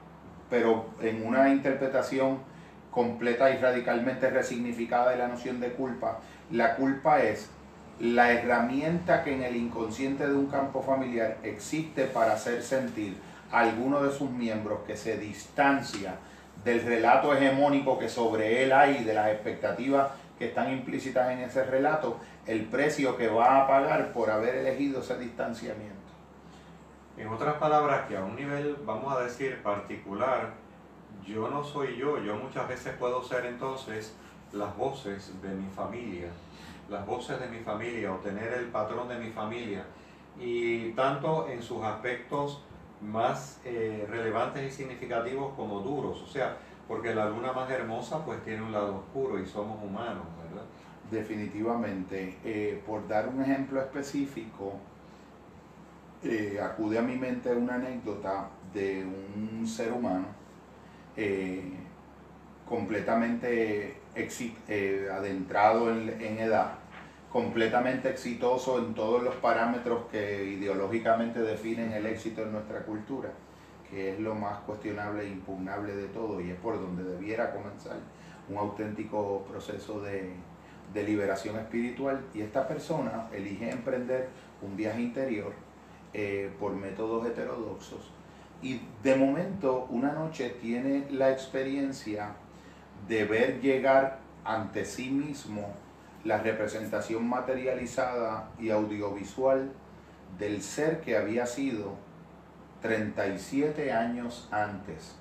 pero 0.48 0.90
en 1.00 1.26
una 1.26 1.50
interpretación 1.50 2.38
completa 2.90 3.50
y 3.50 3.58
radicalmente 3.58 4.30
resignificada 4.30 5.10
de 5.10 5.18
la 5.18 5.28
noción 5.28 5.60
de 5.60 5.72
culpa, 5.72 6.20
la 6.50 6.76
culpa 6.76 7.20
es 7.20 7.50
la 8.00 8.32
herramienta 8.32 9.24
que 9.24 9.34
en 9.34 9.42
el 9.42 9.56
inconsciente 9.56 10.26
de 10.26 10.34
un 10.34 10.46
campo 10.46 10.82
familiar 10.82 11.38
existe 11.42 12.04
para 12.04 12.34
hacer 12.34 12.62
sentir 12.62 13.16
a 13.50 13.60
alguno 13.60 14.02
de 14.02 14.12
sus 14.12 14.30
miembros 14.30 14.80
que 14.86 14.96
se 14.96 15.16
distancia 15.16 16.16
del 16.64 16.82
relato 16.82 17.34
hegemónico 17.34 17.98
que 17.98 18.08
sobre 18.08 18.64
él 18.64 18.72
hay, 18.72 19.04
de 19.04 19.14
las 19.14 19.28
expectativas 19.28 20.10
que 20.38 20.46
están 20.48 20.72
implícitas 20.72 21.30
en 21.30 21.38
ese 21.38 21.64
relato, 21.64 22.18
el 22.46 22.64
precio 22.64 23.16
que 23.16 23.28
va 23.28 23.62
a 23.62 23.66
pagar 23.66 24.12
por 24.12 24.30
haber 24.30 24.56
elegido 24.56 25.00
ese 25.00 25.16
distanciamiento. 25.18 25.94
En 27.16 27.28
otras 27.28 27.54
palabras, 27.54 28.06
que 28.06 28.16
a 28.16 28.22
un 28.22 28.36
nivel, 28.36 28.76
vamos 28.84 29.16
a 29.16 29.22
decir, 29.22 29.62
particular, 29.62 30.50
yo 31.26 31.48
no 31.48 31.64
soy 31.64 31.96
yo, 31.96 32.22
yo 32.22 32.36
muchas 32.36 32.68
veces 32.68 32.94
puedo 32.98 33.24
ser 33.24 33.46
entonces 33.46 34.14
las 34.52 34.76
voces 34.76 35.32
de 35.40 35.48
mi 35.48 35.70
familia, 35.70 36.28
las 36.88 37.06
voces 37.06 37.40
de 37.40 37.48
mi 37.48 37.58
familia 37.58 38.12
o 38.12 38.16
tener 38.16 38.52
el 38.52 38.66
patrón 38.66 39.08
de 39.08 39.18
mi 39.18 39.30
familia. 39.30 39.84
Y 40.38 40.90
tanto 40.92 41.48
en 41.48 41.62
sus 41.62 41.82
aspectos 41.82 42.62
más 43.00 43.60
eh, 43.64 44.06
relevantes 44.08 44.72
y 44.72 44.74
significativos 44.74 45.54
como 45.54 45.80
duros, 45.80 46.22
o 46.22 46.26
sea, 46.26 46.56
porque 46.88 47.14
la 47.14 47.28
luna 47.28 47.52
más 47.52 47.70
hermosa 47.70 48.24
pues 48.24 48.42
tiene 48.44 48.62
un 48.62 48.72
lado 48.72 48.96
oscuro 48.96 49.40
y 49.40 49.46
somos 49.46 49.82
humanos, 49.82 50.24
¿verdad? 50.42 50.64
Definitivamente. 51.10 52.38
Eh, 52.44 52.82
por 52.86 53.06
dar 53.08 53.28
un 53.28 53.42
ejemplo 53.42 53.80
específico, 53.80 54.74
eh, 56.22 56.58
acude 56.62 56.98
a 56.98 57.02
mi 57.02 57.16
mente 57.16 57.54
una 57.54 57.74
anécdota 57.74 58.48
de 58.72 59.04
un 59.04 59.66
ser 59.66 59.92
humano 59.92 60.26
eh, 61.16 61.62
eh, 64.16 65.08
adentrado 65.12 65.90
en, 65.90 66.38
edad, 66.38 66.78
completamente 67.30 68.08
exitoso 68.08 68.78
en 68.78 68.94
todos 68.94 69.22
los 69.22 69.34
parámetros 69.36 70.06
que 70.10 70.44
ideológicamente 70.44 71.40
definen 71.40 71.92
el 71.92 72.06
éxito 72.06 72.42
en 72.42 72.52
nuestra 72.52 72.80
cultura, 72.80 73.30
que 73.90 74.14
es 74.14 74.20
lo 74.20 74.34
más 74.34 74.60
cuestionable 74.60 75.24
e 75.24 75.28
impugnable 75.28 75.94
de 75.94 76.08
todo 76.08 76.40
y 76.40 76.50
es 76.50 76.58
por 76.58 76.80
donde 76.80 77.04
debiera 77.04 77.52
comenzar 77.52 77.98
un 78.48 78.56
auténtico 78.56 79.44
proceso 79.50 80.00
de, 80.00 80.32
de 80.94 81.02
liberación 81.02 81.56
espiritual. 81.56 82.20
Y 82.32 82.40
esta 82.40 82.66
persona 82.66 83.28
elige 83.32 83.70
emprender 83.70 84.28
un 84.62 84.76
viaje 84.76 85.02
interior 85.02 85.52
eh, 86.14 86.50
por 86.58 86.72
métodos 86.72 87.26
heterodoxos. 87.26 88.10
Y 88.62 88.80
de 89.02 89.14
momento, 89.16 89.86
una 89.90 90.12
noche 90.12 90.56
tiene 90.62 91.06
la 91.10 91.30
experiencia 91.30 92.34
de 93.08 93.24
ver 93.24 93.60
llegar 93.60 94.18
ante 94.44 94.84
sí 94.84 95.10
mismo 95.10 95.74
la 96.24 96.38
representación 96.38 97.28
materializada 97.28 98.48
y 98.58 98.70
audiovisual 98.70 99.70
del 100.38 100.62
ser 100.62 101.00
que 101.00 101.16
había 101.16 101.46
sido 101.46 101.94
37 102.82 103.92
años 103.92 104.48
antes. 104.50 105.16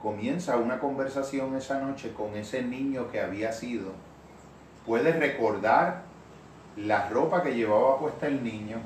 Comienza 0.00 0.56
una 0.56 0.78
conversación 0.78 1.56
esa 1.56 1.80
noche 1.80 2.12
con 2.14 2.34
ese 2.36 2.62
niño 2.62 3.10
que 3.10 3.20
había 3.20 3.52
sido. 3.52 3.92
Puede 4.86 5.12
recordar 5.12 6.02
la 6.76 7.08
ropa 7.08 7.42
que 7.42 7.54
llevaba 7.54 7.98
puesta 7.98 8.28
el 8.28 8.44
niño, 8.44 8.76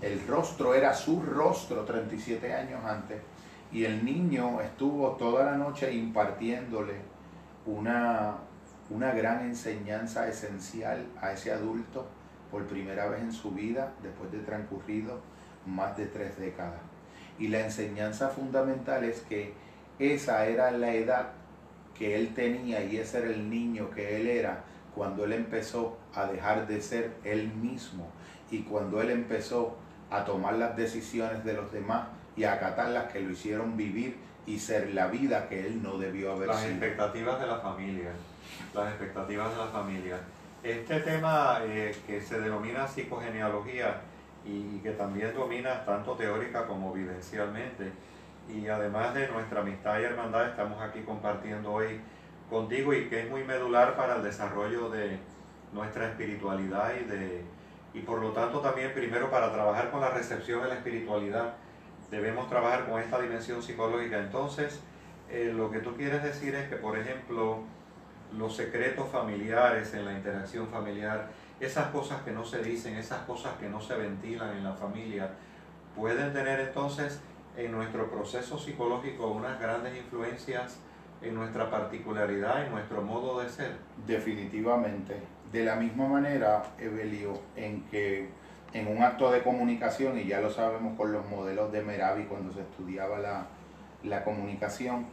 el 0.00 0.24
rostro 0.28 0.74
era 0.74 0.94
su 0.94 1.20
rostro 1.22 1.84
37 1.84 2.54
años 2.54 2.84
antes 2.84 3.20
y 3.76 3.84
el 3.84 4.06
niño 4.06 4.62
estuvo 4.62 5.10
toda 5.16 5.44
la 5.44 5.58
noche 5.58 5.92
impartiéndole 5.92 6.94
una, 7.66 8.36
una 8.88 9.12
gran 9.12 9.42
enseñanza 9.42 10.26
esencial 10.28 11.04
a 11.20 11.32
ese 11.32 11.52
adulto 11.52 12.06
por 12.50 12.64
primera 12.64 13.06
vez 13.08 13.20
en 13.20 13.32
su 13.32 13.50
vida 13.50 13.92
después 14.02 14.32
de 14.32 14.38
transcurrido 14.38 15.20
más 15.66 15.94
de 15.94 16.06
tres 16.06 16.38
décadas. 16.38 16.80
Y 17.38 17.48
la 17.48 17.60
enseñanza 17.60 18.30
fundamental 18.30 19.04
es 19.04 19.20
que 19.20 19.52
esa 19.98 20.46
era 20.46 20.70
la 20.70 20.94
edad 20.94 21.32
que 21.98 22.16
él 22.16 22.32
tenía 22.32 22.82
y 22.82 22.96
ese 22.96 23.18
era 23.18 23.26
el 23.26 23.50
niño 23.50 23.90
que 23.90 24.16
él 24.18 24.26
era 24.26 24.64
cuando 24.94 25.26
él 25.26 25.34
empezó 25.34 25.98
a 26.14 26.24
dejar 26.24 26.66
de 26.66 26.80
ser 26.80 27.12
él 27.24 27.52
mismo 27.52 28.08
y 28.50 28.62
cuando 28.62 29.02
él 29.02 29.10
empezó 29.10 29.76
a 30.10 30.24
tomar 30.24 30.54
las 30.54 30.74
decisiones 30.78 31.44
de 31.44 31.52
los 31.52 31.70
demás 31.70 32.06
y 32.36 32.44
acatar 32.44 32.90
las 32.90 33.12
que 33.12 33.20
lo 33.20 33.30
hicieron 33.30 33.76
vivir 33.76 34.16
y 34.46 34.58
ser 34.58 34.94
la 34.94 35.08
vida 35.08 35.48
que 35.48 35.66
él 35.66 35.82
no 35.82 35.98
debió 35.98 36.32
haber 36.32 36.48
las 36.48 36.60
sido. 36.60 36.70
Las 36.70 36.82
expectativas 36.82 37.40
de 37.40 37.46
la 37.46 37.58
familia, 37.58 38.10
las 38.74 38.88
expectativas 38.88 39.50
de 39.50 39.56
la 39.56 39.66
familia. 39.66 40.20
Este 40.62 41.00
tema 41.00 41.60
eh, 41.62 41.96
que 42.06 42.20
se 42.20 42.40
denomina 42.40 42.86
psicogenealogía 42.86 44.00
y 44.44 44.78
que 44.78 44.92
también 44.92 45.34
domina 45.34 45.84
tanto 45.84 46.12
teórica 46.12 46.66
como 46.66 46.92
vivencialmente, 46.92 47.90
y 48.48 48.68
además 48.68 49.12
de 49.14 49.26
nuestra 49.28 49.60
amistad 49.60 49.98
y 49.98 50.04
hermandad, 50.04 50.48
estamos 50.48 50.80
aquí 50.80 51.00
compartiendo 51.00 51.72
hoy 51.72 52.00
contigo 52.48 52.94
y 52.94 53.08
que 53.08 53.22
es 53.22 53.30
muy 53.30 53.42
medular 53.42 53.96
para 53.96 54.16
el 54.16 54.22
desarrollo 54.22 54.88
de 54.88 55.18
nuestra 55.72 56.08
espiritualidad 56.08 56.92
y 57.00 57.04
de 57.04 57.42
y 57.92 58.00
por 58.00 58.20
lo 58.20 58.30
tanto 58.32 58.60
también 58.60 58.92
primero 58.92 59.30
para 59.30 59.50
trabajar 59.52 59.90
con 59.90 60.00
la 60.00 60.10
recepción 60.10 60.62
de 60.62 60.68
la 60.68 60.74
espiritualidad 60.74 61.54
debemos 62.10 62.48
trabajar 62.48 62.88
con 62.88 63.00
esta 63.00 63.20
dimensión 63.20 63.62
psicológica. 63.62 64.18
Entonces, 64.18 64.80
eh, 65.30 65.52
lo 65.54 65.70
que 65.70 65.80
tú 65.80 65.94
quieres 65.96 66.22
decir 66.22 66.54
es 66.54 66.68
que, 66.68 66.76
por 66.76 66.98
ejemplo, 66.98 67.60
los 68.36 68.56
secretos 68.56 69.08
familiares 69.10 69.94
en 69.94 70.04
la 70.04 70.12
interacción 70.12 70.68
familiar, 70.68 71.28
esas 71.60 71.88
cosas 71.88 72.22
que 72.22 72.32
no 72.32 72.44
se 72.44 72.62
dicen, 72.62 72.96
esas 72.96 73.20
cosas 73.20 73.54
que 73.58 73.68
no 73.68 73.80
se 73.80 73.96
ventilan 73.96 74.56
en 74.56 74.64
la 74.64 74.74
familia, 74.74 75.30
pueden 75.94 76.32
tener 76.32 76.60
entonces 76.60 77.20
en 77.56 77.72
nuestro 77.72 78.10
proceso 78.10 78.58
psicológico 78.58 79.28
unas 79.28 79.58
grandes 79.58 79.96
influencias 79.96 80.78
en 81.22 81.34
nuestra 81.34 81.70
particularidad, 81.70 82.66
en 82.66 82.72
nuestro 82.72 83.02
modo 83.02 83.40
de 83.40 83.48
ser. 83.48 83.72
Definitivamente. 84.06 85.16
De 85.50 85.64
la 85.64 85.76
misma 85.76 86.06
manera, 86.06 86.62
Evelio, 86.78 87.40
en 87.56 87.82
que 87.86 88.28
en 88.72 88.88
un 88.88 89.02
acto 89.02 89.30
de 89.30 89.42
comunicación, 89.42 90.18
y 90.18 90.26
ya 90.26 90.40
lo 90.40 90.50
sabemos 90.50 90.96
con 90.96 91.12
los 91.12 91.26
modelos 91.28 91.72
de 91.72 91.82
Meravi 91.82 92.24
cuando 92.24 92.52
se 92.52 92.60
estudiaba 92.60 93.18
la, 93.18 93.46
la 94.02 94.24
comunicación, 94.24 95.06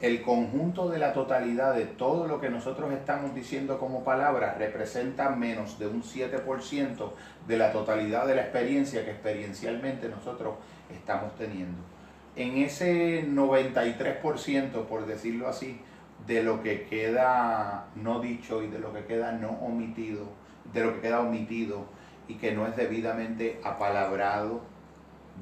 el 0.00 0.22
conjunto 0.22 0.88
de 0.88 0.98
la 0.98 1.12
totalidad 1.12 1.74
de 1.74 1.84
todo 1.84 2.28
lo 2.28 2.40
que 2.40 2.48
nosotros 2.48 2.92
estamos 2.92 3.34
diciendo 3.34 3.80
como 3.80 4.04
palabras 4.04 4.56
representa 4.56 5.30
menos 5.30 5.78
de 5.78 5.88
un 5.88 6.02
7% 6.04 7.10
de 7.48 7.56
la 7.56 7.72
totalidad 7.72 8.26
de 8.26 8.36
la 8.36 8.42
experiencia 8.42 9.04
que 9.04 9.10
experiencialmente 9.10 10.08
nosotros 10.08 10.54
estamos 10.94 11.34
teniendo. 11.36 11.78
En 12.36 12.58
ese 12.58 13.26
93%, 13.26 14.84
por 14.84 15.06
decirlo 15.06 15.48
así, 15.48 15.80
de 16.28 16.44
lo 16.44 16.62
que 16.62 16.84
queda 16.84 17.86
no 17.96 18.20
dicho 18.20 18.62
y 18.62 18.68
de 18.68 18.78
lo 18.78 18.92
que 18.92 19.04
queda 19.04 19.32
no 19.32 19.50
omitido, 19.50 20.26
de 20.72 20.84
lo 20.84 20.94
que 20.94 21.00
queda 21.00 21.20
omitido 21.20 21.86
y 22.28 22.34
que 22.34 22.52
no 22.52 22.66
es 22.66 22.76
debidamente 22.76 23.60
apalabrado, 23.64 24.60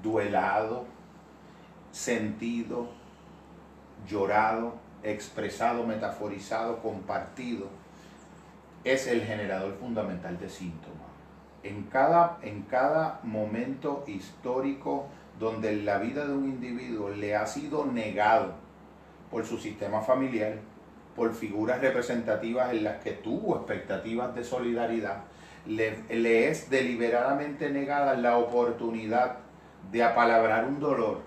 duelado, 0.02 0.86
sentido, 1.90 2.88
llorado, 4.08 4.74
expresado, 5.02 5.84
metaforizado, 5.84 6.80
compartido, 6.80 7.68
es 8.84 9.06
el 9.08 9.22
generador 9.22 9.74
fundamental 9.74 10.38
de 10.38 10.48
síntomas. 10.48 10.96
En 11.64 11.82
cada, 11.84 12.38
en 12.42 12.62
cada 12.62 13.18
momento 13.24 14.04
histórico 14.06 15.08
donde 15.40 15.74
la 15.76 15.98
vida 15.98 16.26
de 16.26 16.34
un 16.34 16.44
individuo 16.44 17.10
le 17.10 17.34
ha 17.34 17.46
sido 17.46 17.84
negado 17.84 18.54
por 19.30 19.44
su 19.44 19.58
sistema 19.58 20.00
familiar, 20.00 20.58
por 21.16 21.34
figuras 21.34 21.80
representativas 21.80 22.70
en 22.72 22.84
las 22.84 23.02
que 23.02 23.12
tuvo 23.12 23.56
expectativas 23.56 24.34
de 24.34 24.44
solidaridad, 24.44 25.24
le, 25.66 26.48
es 26.48 26.70
deliberadamente 26.70 27.70
negada 27.70 28.14
la 28.14 28.38
oportunidad 28.38 29.38
de 29.90 30.02
apalabrar 30.02 30.66
un 30.66 30.80
dolor, 30.80 31.20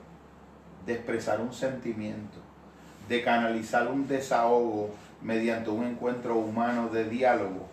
de 0.85 0.93
expresar 0.93 1.41
un 1.41 1.53
sentimiento, 1.53 2.37
de 3.07 3.23
canalizar 3.23 3.87
un 3.87 4.07
desahogo 4.07 4.91
mediante 5.21 5.69
un 5.69 5.85
encuentro 5.85 6.35
humano 6.35 6.89
de 6.89 7.09
diálogo, 7.09 7.67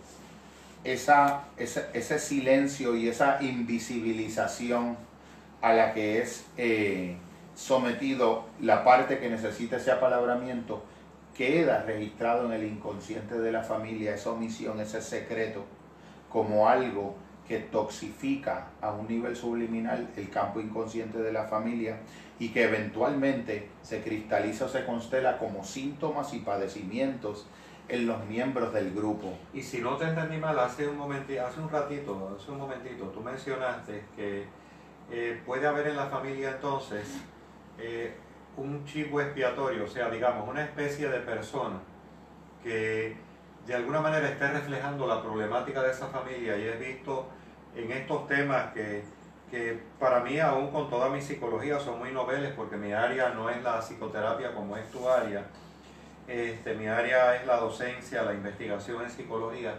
esa, 0.85 1.45
ese, 1.57 2.19
silencio 2.19 2.95
y 2.95 3.09
esa 3.09 3.43
invisibilización 3.43 4.97
a 5.61 5.73
la 5.73 5.95
que 5.95 6.21
es 6.21 6.45
eh, 6.57 7.17
sometido 7.57 8.45
la 8.61 8.85
parte 8.85 9.19
que 9.19 9.29
necesita 9.29 9.77
ese 9.77 9.91
apalabramiento, 9.91 10.85
queda 11.37 11.83
registrado 11.83 12.47
en 12.47 12.53
el 12.53 12.65
inconsciente 12.65 13.39
de 13.39 13.53
la 13.53 13.63
familia, 13.63 14.15
esa 14.15 14.31
omisión, 14.31 14.81
ese 14.81 15.03
secreto, 15.03 15.65
como 16.37 16.69
algo 16.69 17.15
que 17.49 17.61
toxifica 17.61 18.67
a 18.83 18.91
un 18.91 19.09
nivel 19.09 19.35
subliminal 19.35 20.07
el 20.19 20.29
campo 20.29 20.61
inconsciente 20.61 21.17
de 21.17 21.33
la 21.33 21.45
familia 21.45 22.01
y 22.39 22.51
que 22.51 22.65
eventualmente 22.65 23.71
se 23.81 24.03
cristaliza 24.03 24.67
o 24.67 24.69
se 24.69 24.85
constela 24.85 25.39
como 25.39 25.65
síntomas 25.65 26.35
y 26.35 26.41
padecimientos 26.41 27.47
en 27.89 28.07
los 28.07 28.23
miembros 28.27 28.75
del 28.75 28.95
grupo. 28.95 29.33
Y 29.55 29.63
si 29.63 29.81
no 29.81 29.97
te 29.97 30.05
entendí 30.05 30.37
mal, 30.37 30.59
hace 30.59 30.87
un 30.87 30.99
momentito, 30.99 31.47
hace 31.47 31.59
un 31.59 31.71
ratito, 31.71 32.37
hace 32.39 32.51
un 32.51 32.59
momentito, 32.59 33.07
tú 33.07 33.23
mencionaste 33.23 34.05
que 34.15 34.45
eh, 35.11 35.41
puede 35.47 35.67
haber 35.67 35.87
en 35.87 35.97
la 35.97 36.09
familia 36.09 36.51
entonces 36.51 37.17
eh, 37.79 38.15
un 38.59 38.85
chivo 38.85 39.23
expiatorio, 39.23 39.85
o 39.85 39.89
sea, 39.89 40.11
digamos, 40.11 40.47
una 40.47 40.65
especie 40.65 41.09
de 41.09 41.21
persona 41.21 41.79
que 42.63 43.25
de 43.67 43.75
alguna 43.75 44.01
manera 44.01 44.29
esté 44.29 44.49
reflejando 44.49 45.07
la 45.07 45.23
problemática 45.23 45.83
de 45.83 45.91
esa 45.91 46.07
familia. 46.09 46.57
Y 46.57 46.63
he 46.63 46.77
visto 46.77 47.29
en 47.75 47.91
estos 47.93 48.27
temas 48.27 48.73
que, 48.73 49.05
que 49.51 49.81
para 49.99 50.21
mí, 50.21 50.39
aún 50.39 50.71
con 50.71 50.89
toda 50.89 51.09
mi 51.09 51.21
psicología, 51.21 51.79
son 51.79 51.99
muy 51.99 52.13
noveles 52.13 52.53
porque 52.55 52.77
mi 52.77 52.93
área 52.93 53.31
no 53.31 53.51
es 53.51 53.63
la 53.63 53.81
psicoterapia 53.81 54.55
como 54.55 54.77
es 54.77 54.91
tu 54.91 55.09
área, 55.09 55.45
este, 56.29 56.75
mi 56.75 56.87
área 56.87 57.37
es 57.37 57.47
la 57.47 57.57
docencia, 57.57 58.23
la 58.23 58.35
investigación 58.35 59.03
en 59.03 59.11
psicología. 59.11 59.75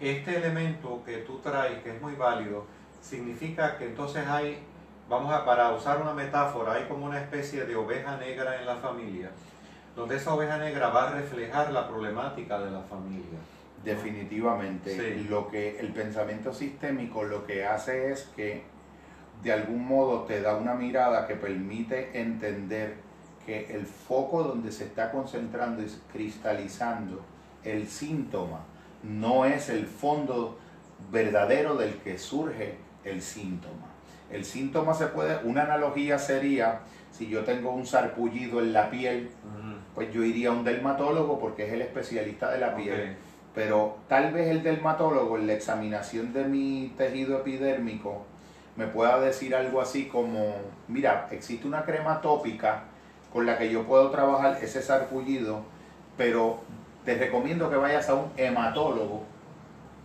Este 0.00 0.36
elemento 0.36 1.02
que 1.04 1.18
tú 1.18 1.38
traes, 1.38 1.82
que 1.82 1.96
es 1.96 2.00
muy 2.00 2.14
válido, 2.14 2.66
significa 3.00 3.76
que 3.76 3.86
entonces 3.86 4.26
hay 4.26 4.64
vamos 5.08 5.32
a, 5.32 5.44
para 5.44 5.72
usar 5.72 6.00
una 6.00 6.12
metáfora, 6.12 6.74
hay 6.74 6.84
como 6.84 7.06
una 7.06 7.18
especie 7.18 7.64
de 7.64 7.74
oveja 7.76 8.16
negra 8.16 8.60
en 8.60 8.66
la 8.66 8.76
familia, 8.76 9.30
donde 9.98 10.14
esa 10.14 10.32
oveja 10.32 10.58
negra 10.58 10.90
va 10.90 11.08
a 11.08 11.12
reflejar 11.14 11.72
la 11.72 11.88
problemática 11.88 12.60
de 12.60 12.70
la 12.70 12.82
familia. 12.82 13.36
Definitivamente, 13.84 15.16
lo 15.28 15.48
que 15.48 15.80
el 15.80 15.88
pensamiento 15.88 16.54
sistémico 16.54 17.24
lo 17.24 17.44
que 17.44 17.66
hace 17.66 18.12
es 18.12 18.30
que 18.36 18.62
de 19.42 19.52
algún 19.52 19.84
modo 19.84 20.22
te 20.22 20.40
da 20.40 20.56
una 20.56 20.74
mirada 20.74 21.26
que 21.26 21.34
permite 21.34 22.20
entender 22.20 22.94
que 23.44 23.74
el 23.74 23.86
foco 23.86 24.44
donde 24.44 24.70
se 24.70 24.84
está 24.84 25.10
concentrando 25.10 25.82
y 25.82 25.86
cristalizando 26.12 27.20
el 27.64 27.88
síntoma 27.88 28.60
no 29.02 29.46
es 29.46 29.68
el 29.68 29.86
fondo 29.86 30.58
verdadero 31.10 31.74
del 31.74 31.94
que 31.94 32.18
surge 32.18 32.76
el 33.04 33.20
síntoma. 33.20 33.86
El 34.30 34.44
síntoma 34.44 34.94
se 34.94 35.06
puede, 35.08 35.44
una 35.44 35.62
analogía 35.62 36.18
sería, 36.18 36.82
si 37.10 37.28
yo 37.28 37.44
tengo 37.44 37.72
un 37.72 37.86
sarpullido 37.86 38.60
en 38.60 38.72
la 38.72 38.90
piel, 38.90 39.30
pues 39.98 40.12
yo 40.12 40.22
iría 40.22 40.50
a 40.50 40.52
un 40.52 40.62
dermatólogo 40.62 41.40
porque 41.40 41.66
es 41.66 41.72
el 41.72 41.82
especialista 41.82 42.52
de 42.52 42.58
la 42.58 42.76
piel. 42.76 43.16
Pero 43.52 43.96
tal 44.08 44.32
vez 44.32 44.46
el 44.46 44.62
dermatólogo 44.62 45.36
en 45.36 45.48
la 45.48 45.54
examinación 45.54 46.32
de 46.32 46.44
mi 46.44 46.94
tejido 46.96 47.36
epidérmico 47.38 48.22
me 48.76 48.86
pueda 48.86 49.18
decir 49.18 49.56
algo 49.56 49.80
así 49.80 50.04
como, 50.06 50.54
mira, 50.86 51.26
existe 51.32 51.66
una 51.66 51.82
crema 51.82 52.20
tópica 52.20 52.84
con 53.32 53.44
la 53.44 53.58
que 53.58 53.72
yo 53.72 53.82
puedo 53.88 54.10
trabajar 54.10 54.58
ese 54.62 54.82
sarpullido, 54.82 55.62
pero 56.16 56.60
te 57.04 57.16
recomiendo 57.16 57.68
que 57.68 57.76
vayas 57.76 58.08
a 58.08 58.14
un 58.14 58.30
hematólogo 58.36 59.24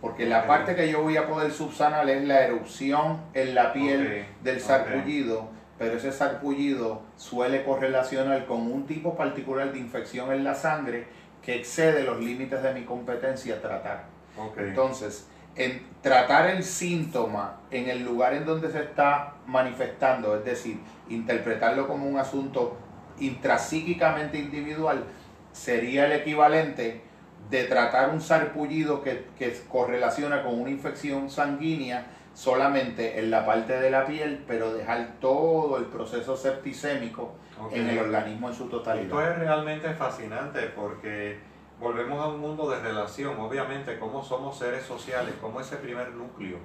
porque 0.00 0.26
la 0.26 0.46
parte 0.48 0.74
que 0.74 0.90
yo 0.90 1.02
voy 1.02 1.16
a 1.16 1.26
poder 1.26 1.52
subsanar 1.52 2.10
es 2.10 2.24
la 2.24 2.42
erupción 2.42 3.20
en 3.32 3.54
la 3.54 3.72
piel 3.72 4.26
del 4.42 4.60
sarpullido, 4.60 5.48
pero 5.78 5.96
ese 5.96 6.12
sarpullido 6.12 7.02
suele 7.16 7.64
correlacionar 7.64 8.46
con 8.46 8.70
un 8.70 8.86
tipo 8.86 9.16
particular 9.16 9.72
de 9.72 9.78
infección 9.78 10.32
en 10.32 10.44
la 10.44 10.54
sangre 10.54 11.06
que 11.42 11.56
excede 11.56 12.04
los 12.04 12.20
límites 12.20 12.62
de 12.62 12.72
mi 12.72 12.84
competencia 12.84 13.56
a 13.56 13.60
tratar. 13.60 14.04
Entonces, 14.56 15.28
en 15.56 15.82
tratar 16.00 16.50
el 16.50 16.64
síntoma 16.64 17.60
en 17.70 17.88
el 17.88 18.04
lugar 18.04 18.34
en 18.34 18.44
donde 18.44 18.70
se 18.70 18.80
está 18.80 19.34
manifestando, 19.46 20.36
es 20.36 20.44
decir, 20.44 20.78
interpretarlo 21.08 21.86
como 21.86 22.06
un 22.06 22.18
asunto 22.18 22.76
intrapsíquicamente 23.20 24.38
individual, 24.38 25.04
sería 25.52 26.06
el 26.06 26.12
equivalente 26.12 27.02
de 27.50 27.64
tratar 27.64 28.10
un 28.10 28.20
sarpullido 28.20 29.02
que, 29.02 29.26
que 29.38 29.54
correlaciona 29.68 30.42
con 30.42 30.58
una 30.58 30.70
infección 30.70 31.30
sanguínea 31.30 32.06
solamente 32.34 33.18
en 33.20 33.30
la 33.30 33.46
parte 33.46 33.80
de 33.80 33.90
la 33.90 34.06
piel, 34.06 34.44
pero 34.46 34.72
dejar 34.72 35.14
todo 35.20 35.78
el 35.78 35.84
proceso 35.86 36.36
septicémico 36.36 37.34
en 37.72 37.88
el 37.88 37.98
organismo 37.98 38.48
en 38.48 38.54
su 38.54 38.68
totalidad. 38.68 39.06
Esto 39.06 39.22
es 39.22 39.38
realmente 39.38 39.94
fascinante 39.94 40.62
porque 40.74 41.38
volvemos 41.80 42.20
a 42.20 42.28
un 42.28 42.40
mundo 42.40 42.68
de 42.68 42.80
relación, 42.80 43.38
obviamente, 43.38 43.98
como 43.98 44.22
somos 44.22 44.58
seres 44.58 44.84
sociales, 44.84 45.34
como 45.40 45.60
ese 45.60 45.76
primer 45.76 46.10
núcleo, 46.10 46.58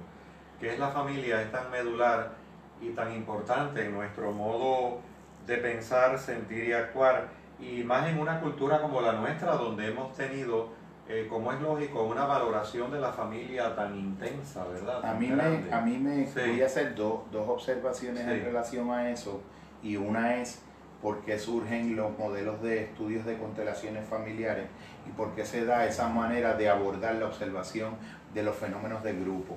que 0.58 0.72
es 0.72 0.78
la 0.78 0.88
familia, 0.88 1.40
es 1.40 1.50
tan 1.50 1.70
medular 1.70 2.32
y 2.80 2.90
tan 2.90 3.14
importante 3.14 3.86
en 3.86 3.92
nuestro 3.92 4.32
modo 4.32 5.00
de 5.46 5.56
pensar, 5.56 6.18
sentir 6.18 6.64
y 6.64 6.72
actuar, 6.72 7.28
y 7.58 7.84
más 7.84 8.08
en 8.08 8.18
una 8.18 8.40
cultura 8.40 8.80
como 8.80 9.00
la 9.00 9.12
nuestra, 9.12 9.52
donde 9.52 9.88
hemos 9.88 10.14
tenido, 10.16 10.70
eh, 11.10 11.26
como 11.28 11.52
es 11.52 11.60
lógico, 11.60 12.04
una 12.04 12.24
valoración 12.24 12.92
de 12.92 13.00
la 13.00 13.12
familia 13.12 13.74
tan 13.74 13.96
intensa, 13.98 14.64
¿verdad? 14.64 15.04
a 15.04 15.14
mí 15.14 15.26
me, 15.26 15.72
a 15.72 15.80
mí 15.80 15.98
me 15.98 16.24
voy 16.24 16.62
a 16.62 16.66
hacer 16.66 16.94
dos 16.94 17.22
observaciones 17.32 18.22
en 18.26 18.44
relación 18.44 18.88
a 18.92 19.10
eso, 19.10 19.42
y 19.82 19.96
una 19.96 20.36
es 20.36 20.62
por 21.02 21.22
qué 21.22 21.36
surgen 21.36 21.96
los 21.96 22.16
modelos 22.16 22.62
de 22.62 22.84
estudios 22.84 23.24
de 23.24 23.38
constelaciones 23.38 24.06
familiares 24.06 24.66
y 25.08 25.10
por 25.10 25.34
qué 25.34 25.44
se 25.44 25.64
da 25.64 25.84
esa 25.86 26.08
manera 26.08 26.54
de 26.54 26.68
abordar 26.68 27.16
la 27.16 27.26
observación 27.26 27.96
de 28.32 28.42
los 28.44 28.54
fenómenos 28.54 29.02
de 29.02 29.14
grupo. 29.14 29.56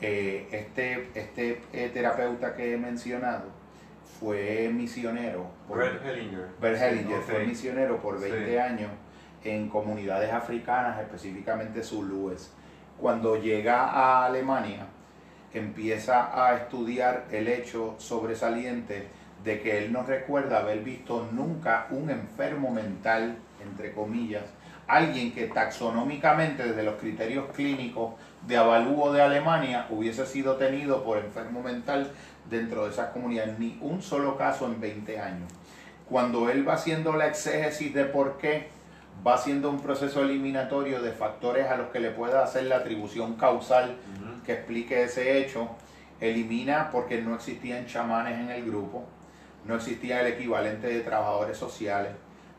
Eh, 0.00 0.46
este 0.52 1.08
este 1.14 1.62
eh, 1.72 1.90
terapeuta 1.92 2.54
que 2.54 2.74
he 2.74 2.76
mencionado 2.76 3.46
fue 4.20 4.70
misionero. 4.72 5.46
Bert 5.68 6.04
Hellinger. 6.04 6.48
Bert 6.60 6.80
Hellinger 6.80 7.20
fue 7.22 7.46
misionero 7.46 7.96
por 7.98 8.20
20 8.20 8.60
años 8.60 8.90
en 9.44 9.68
comunidades 9.68 10.32
africanas, 10.32 11.00
específicamente 11.00 11.82
zulúes. 11.82 12.52
Cuando 13.00 13.36
llega 13.36 13.84
a 13.84 14.26
Alemania, 14.26 14.86
empieza 15.52 16.30
a 16.34 16.56
estudiar 16.56 17.26
el 17.30 17.48
hecho 17.48 17.94
sobresaliente 17.98 19.08
de 19.44 19.60
que 19.60 19.78
él 19.78 19.92
no 19.92 20.02
recuerda 20.02 20.58
haber 20.58 20.80
visto 20.80 21.28
nunca 21.32 21.86
un 21.90 22.10
enfermo 22.10 22.70
mental, 22.70 23.36
entre 23.64 23.92
comillas, 23.92 24.44
alguien 24.86 25.32
que 25.32 25.46
taxonómicamente 25.46 26.64
desde 26.64 26.82
los 26.82 26.96
criterios 26.96 27.46
clínicos 27.54 28.14
de 28.46 28.56
avalúo 28.56 29.12
de 29.12 29.22
Alemania 29.22 29.86
hubiese 29.90 30.26
sido 30.26 30.56
tenido 30.56 31.04
por 31.04 31.18
enfermo 31.18 31.62
mental 31.62 32.10
dentro 32.48 32.84
de 32.84 32.90
esas 32.90 33.10
comunidades, 33.10 33.58
ni 33.58 33.78
un 33.80 34.02
solo 34.02 34.36
caso 34.36 34.66
en 34.66 34.80
20 34.80 35.20
años. 35.20 35.52
Cuando 36.08 36.48
él 36.48 36.66
va 36.66 36.74
haciendo 36.74 37.12
la 37.12 37.26
exégesis 37.26 37.92
de 37.92 38.06
por 38.06 38.38
qué, 38.38 38.68
va 39.26 39.34
haciendo 39.34 39.70
un 39.70 39.80
proceso 39.80 40.22
eliminatorio 40.22 41.02
de 41.02 41.12
factores 41.12 41.68
a 41.68 41.76
los 41.76 41.88
que 41.88 42.00
le 42.00 42.10
pueda 42.10 42.42
hacer 42.42 42.64
la 42.64 42.76
atribución 42.76 43.34
causal 43.34 43.96
que 44.44 44.52
explique 44.54 45.02
ese 45.02 45.38
hecho, 45.38 45.68
elimina 46.20 46.90
porque 46.90 47.20
no 47.20 47.34
existían 47.34 47.86
chamanes 47.86 48.38
en 48.38 48.50
el 48.50 48.64
grupo, 48.64 49.04
no 49.64 49.76
existía 49.76 50.20
el 50.20 50.28
equivalente 50.28 50.86
de 50.86 51.00
trabajadores 51.00 51.56
sociales, 51.56 52.12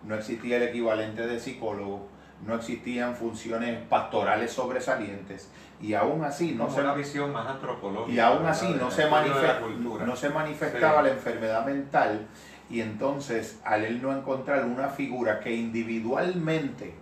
no 0.04 0.16
existía 0.16 0.58
el 0.58 0.64
equivalente 0.64 1.26
de 1.26 1.40
psicólogos, 1.40 2.02
no 2.46 2.56
existían 2.56 3.16
funciones 3.16 3.82
pastorales 3.88 4.52
sobresalientes 4.52 5.50
y 5.82 5.94
aún 5.94 6.24
así 6.24 6.54
no 6.54 6.70
se 6.70 6.82
visión 6.96 7.34
más 7.34 7.48
antropológica 7.48 8.14
y 8.14 8.20
aún 8.20 8.46
así 8.46 8.76
no 8.80 8.92
se, 8.92 9.10
no 9.10 10.16
se 10.16 10.30
manifestaba 10.30 11.02
la 11.02 11.10
enfermedad 11.10 11.66
mental 11.66 12.28
y 12.70 12.82
entonces 12.82 13.60
al 13.64 13.84
él 13.84 14.02
no 14.02 14.16
encontrar 14.16 14.66
una 14.66 14.90
figura 14.90 15.40
que 15.40 15.54
individualmente 15.54 16.94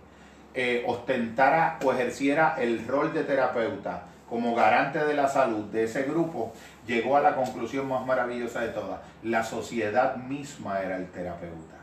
eh, 0.54 0.82
ostentara 0.86 1.78
o 1.84 1.92
ejerciera 1.92 2.56
el 2.58 2.86
rol 2.86 3.12
de 3.12 3.24
terapeuta 3.24 4.04
como 4.28 4.54
garante 4.54 4.98
de 4.98 5.14
la 5.14 5.28
salud 5.28 5.64
de 5.66 5.84
ese 5.84 6.02
grupo, 6.02 6.52
llegó 6.86 7.16
a 7.16 7.20
la 7.20 7.34
conclusión 7.34 7.88
más 7.88 8.04
maravillosa 8.04 8.60
de 8.60 8.68
todas. 8.68 9.00
La 9.22 9.42
sociedad 9.42 10.16
misma 10.16 10.80
era 10.80 10.96
el 10.96 11.06
terapeuta. 11.06 11.76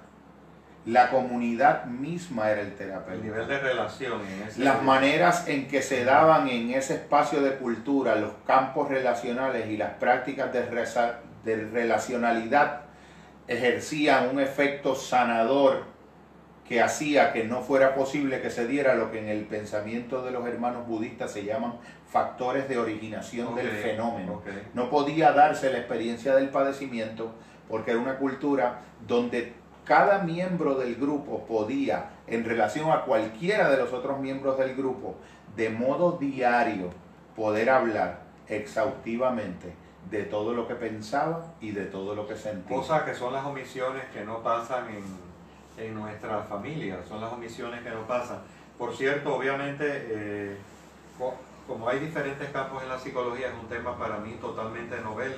La 0.85 1.09
comunidad 1.09 1.85
misma 1.85 2.51
era 2.51 2.61
el 2.61 2.75
terapeuta. 2.75 3.13
El 3.15 3.23
nivel 3.23 3.47
de 3.47 3.59
relación. 3.59 4.21
Las 4.57 4.83
maneras 4.83 5.47
en 5.47 5.67
que 5.67 5.81
se 5.81 6.05
daban 6.05 6.47
en 6.47 6.71
ese 6.71 6.95
espacio 6.95 7.41
de 7.41 7.55
cultura, 7.55 8.15
los 8.15 8.33
campos 8.45 8.89
relacionales 8.89 9.67
y 9.67 9.77
las 9.77 9.93
prácticas 9.93 10.53
de, 10.53 10.61
de 11.43 11.69
relacionalidad 11.71 12.84
ejercían 13.47 14.29
un 14.29 14.39
efecto 14.39 14.95
sanador 14.95 15.83
que 16.67 16.81
hacía 16.81 17.31
que 17.31 17.43
no 17.43 17.61
fuera 17.61 17.93
posible 17.93 18.41
que 18.41 18.49
se 18.49 18.67
diera 18.67 18.95
lo 18.95 19.11
que 19.11 19.19
en 19.19 19.29
el 19.29 19.45
pensamiento 19.45 20.23
de 20.23 20.31
los 20.31 20.47
hermanos 20.47 20.87
budistas 20.87 21.31
se 21.31 21.45
llaman 21.45 21.75
factores 22.07 22.67
de 22.67 22.79
originación 22.79 23.55
del 23.55 23.69
fenómeno. 23.69 24.41
No 24.73 24.89
podía 24.89 25.31
darse 25.31 25.71
la 25.71 25.77
experiencia 25.77 26.35
del 26.35 26.49
padecimiento 26.49 27.33
porque 27.69 27.91
era 27.91 27.99
una 27.99 28.17
cultura 28.17 28.81
donde 29.07 29.53
cada 29.83 30.23
miembro 30.23 30.75
del 30.75 30.95
grupo 30.95 31.45
podía, 31.45 32.09
en 32.25 32.43
relación 32.43 32.91
a 32.91 33.01
cualquiera 33.01 33.69
de 33.69 33.77
los 33.77 33.93
otros 33.93 34.19
miembros 34.19 34.57
del 34.57 34.75
grupo, 34.75 35.15
de 35.55 35.69
modo 35.69 36.13
diario, 36.13 36.89
poder 37.35 37.69
hablar 37.69 38.21
exhaustivamente 38.47 39.84
de 40.09 40.23
todo 40.23 40.53
lo 40.53 40.67
que 40.67 40.75
pensaba 40.75 41.53
y 41.59 41.71
de 41.71 41.85
todo 41.85 42.15
lo 42.15 42.27
que 42.27 42.35
sentía. 42.35 42.77
Cosas 42.77 43.03
que 43.03 43.15
son 43.15 43.33
las 43.33 43.45
omisiones 43.45 44.03
que 44.13 44.23
no 44.23 44.43
pasan 44.43 44.89
en 44.89 45.25
en 45.77 45.93
nuestra 45.93 46.41
familia, 46.41 46.99
son 47.07 47.21
las 47.21 47.31
omisiones 47.31 47.81
que 47.81 47.89
nos 47.89 48.05
pasan. 48.05 48.39
Por 48.77 48.95
cierto, 48.95 49.35
obviamente, 49.35 49.85
eh, 49.87 50.57
como 51.67 51.89
hay 51.89 51.99
diferentes 51.99 52.49
campos 52.49 52.83
en 52.83 52.89
la 52.89 52.99
psicología, 52.99 53.47
es 53.47 53.53
un 53.53 53.67
tema 53.67 53.97
para 53.97 54.17
mí 54.17 54.37
totalmente 54.39 54.99
novel, 55.01 55.33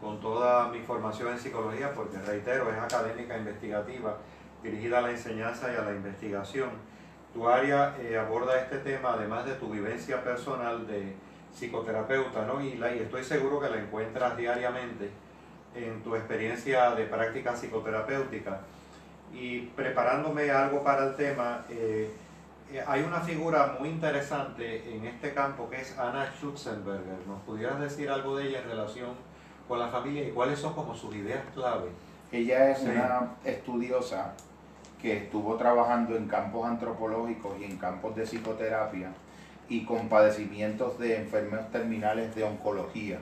con 0.00 0.20
toda 0.20 0.68
mi 0.68 0.80
formación 0.80 1.32
en 1.32 1.38
psicología, 1.38 1.92
porque 1.94 2.18
reitero, 2.18 2.70
es 2.70 2.78
académica 2.78 3.36
investigativa, 3.36 4.16
dirigida 4.62 4.98
a 4.98 5.02
la 5.02 5.10
enseñanza 5.10 5.72
y 5.72 5.76
a 5.76 5.82
la 5.82 5.92
investigación. 5.92 6.70
Tu 7.32 7.48
área 7.48 7.96
eh, 8.00 8.16
aborda 8.18 8.58
este 8.58 8.78
tema, 8.78 9.12
además 9.12 9.44
de 9.44 9.54
tu 9.54 9.68
vivencia 9.68 10.22
personal 10.22 10.86
de 10.86 11.14
psicoterapeuta, 11.56 12.44
¿no? 12.44 12.60
Y, 12.60 12.74
la, 12.76 12.94
y 12.94 12.98
estoy 13.00 13.24
seguro 13.24 13.60
que 13.60 13.70
la 13.70 13.78
encuentras 13.78 14.36
diariamente 14.36 15.10
en 15.74 16.02
tu 16.02 16.14
experiencia 16.14 16.90
de 16.90 17.04
práctica 17.04 17.54
psicoterapéutica 17.54 18.60
y 19.32 19.60
preparándome 19.60 20.50
algo 20.50 20.82
para 20.82 21.06
el 21.06 21.16
tema, 21.16 21.64
eh, 21.68 22.10
eh, 22.72 22.84
hay 22.86 23.02
una 23.02 23.20
figura 23.20 23.76
muy 23.78 23.88
interesante 23.88 24.94
en 24.94 25.06
este 25.06 25.32
campo 25.34 25.68
que 25.68 25.80
es 25.80 25.98
Anna 25.98 26.32
Schutzenberger. 26.38 27.26
¿Nos 27.26 27.40
pudieras 27.42 27.80
decir 27.80 28.10
algo 28.10 28.36
de 28.36 28.48
ella 28.48 28.62
en 28.62 28.68
relación 28.68 29.10
con 29.68 29.78
la 29.78 29.88
familia 29.88 30.26
y 30.26 30.32
cuáles 30.32 30.58
son 30.58 30.74
como 30.74 30.94
sus 30.94 31.14
ideas 31.14 31.42
clave? 31.54 31.88
Ella 32.32 32.70
es 32.70 32.82
una 32.82 33.34
estudiosa 33.44 34.34
que 35.00 35.16
estuvo 35.18 35.56
trabajando 35.56 36.16
en 36.16 36.26
campos 36.26 36.66
antropológicos 36.66 37.58
y 37.60 37.64
en 37.64 37.76
campos 37.76 38.16
de 38.16 38.24
psicoterapia 38.24 39.12
y 39.68 39.84
con 39.84 40.08
padecimientos 40.08 40.98
de 40.98 41.16
enfermedades 41.16 41.70
terminales 41.70 42.34
de 42.34 42.44
oncología. 42.44 43.18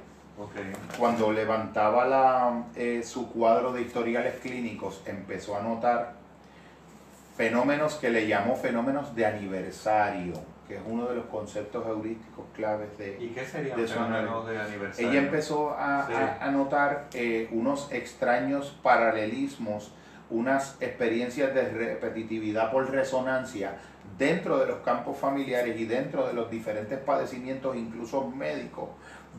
Cuando 0.98 1.32
levantaba 1.32 2.06
la, 2.06 2.64
eh, 2.74 3.02
su 3.04 3.30
cuadro 3.30 3.72
de 3.72 3.82
historiales 3.82 4.34
clínicos, 4.42 5.02
empezó 5.06 5.56
a 5.56 5.62
notar 5.62 6.14
fenómenos 7.36 7.94
que 7.94 8.10
le 8.10 8.26
llamó 8.26 8.56
fenómenos 8.56 9.14
de 9.14 9.26
aniversario, 9.26 10.34
que 10.66 10.76
es 10.76 10.82
uno 10.84 11.06
de 11.06 11.16
los 11.16 11.26
conceptos 11.26 11.86
heurísticos 11.86 12.46
claves 12.54 12.98
de... 12.98 13.16
¿Y 13.20 13.28
qué 13.28 13.44
serían 13.44 13.78
fenómenos 13.78 14.48
de 14.48 14.58
aniversario? 14.58 15.10
Ella 15.10 15.20
empezó 15.20 15.70
a, 15.70 16.06
a, 16.40 16.50
notar 16.50 17.08
eh, 17.14 17.48
unos 17.52 17.92
extraños 17.92 18.76
paralelismos, 18.82 19.92
unas 20.30 20.76
experiencias 20.80 21.54
de 21.54 21.68
repetitividad 21.68 22.72
por 22.72 22.90
resonancia 22.90 23.76
dentro 24.18 24.58
de 24.58 24.66
los 24.66 24.78
campos 24.78 25.18
familiares 25.18 25.78
y 25.78 25.86
dentro 25.86 26.26
de 26.26 26.32
los 26.34 26.50
diferentes 26.50 26.98
padecimientos, 26.98 27.76
incluso 27.76 28.28
médicos, 28.28 28.90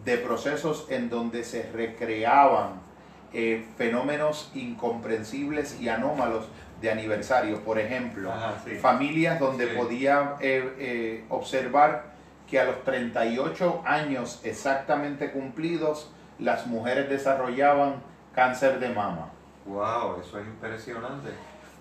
de 0.03 0.17
procesos 0.17 0.87
en 0.89 1.09
donde 1.09 1.43
se 1.43 1.71
recreaban 1.71 2.81
eh, 3.33 3.65
fenómenos 3.77 4.51
incomprensibles 4.53 5.79
y 5.79 5.89
anómalos 5.89 6.47
de 6.81 6.91
aniversario. 6.91 7.61
Por 7.61 7.79
ejemplo, 7.79 8.31
familias 8.81 9.39
donde 9.39 9.67
podía 9.67 10.35
eh, 10.39 10.73
eh, 10.77 11.25
observar 11.29 12.15
que 12.49 12.59
a 12.59 12.65
los 12.65 12.83
38 12.83 13.81
años 13.85 14.39
exactamente 14.43 15.31
cumplidos, 15.31 16.11
las 16.37 16.67
mujeres 16.67 17.09
desarrollaban 17.09 17.95
cáncer 18.33 18.79
de 18.79 18.89
mama. 18.89 19.29
¡Wow! 19.65 20.21
Eso 20.21 20.39
es 20.39 20.45
impresionante. 20.45 21.29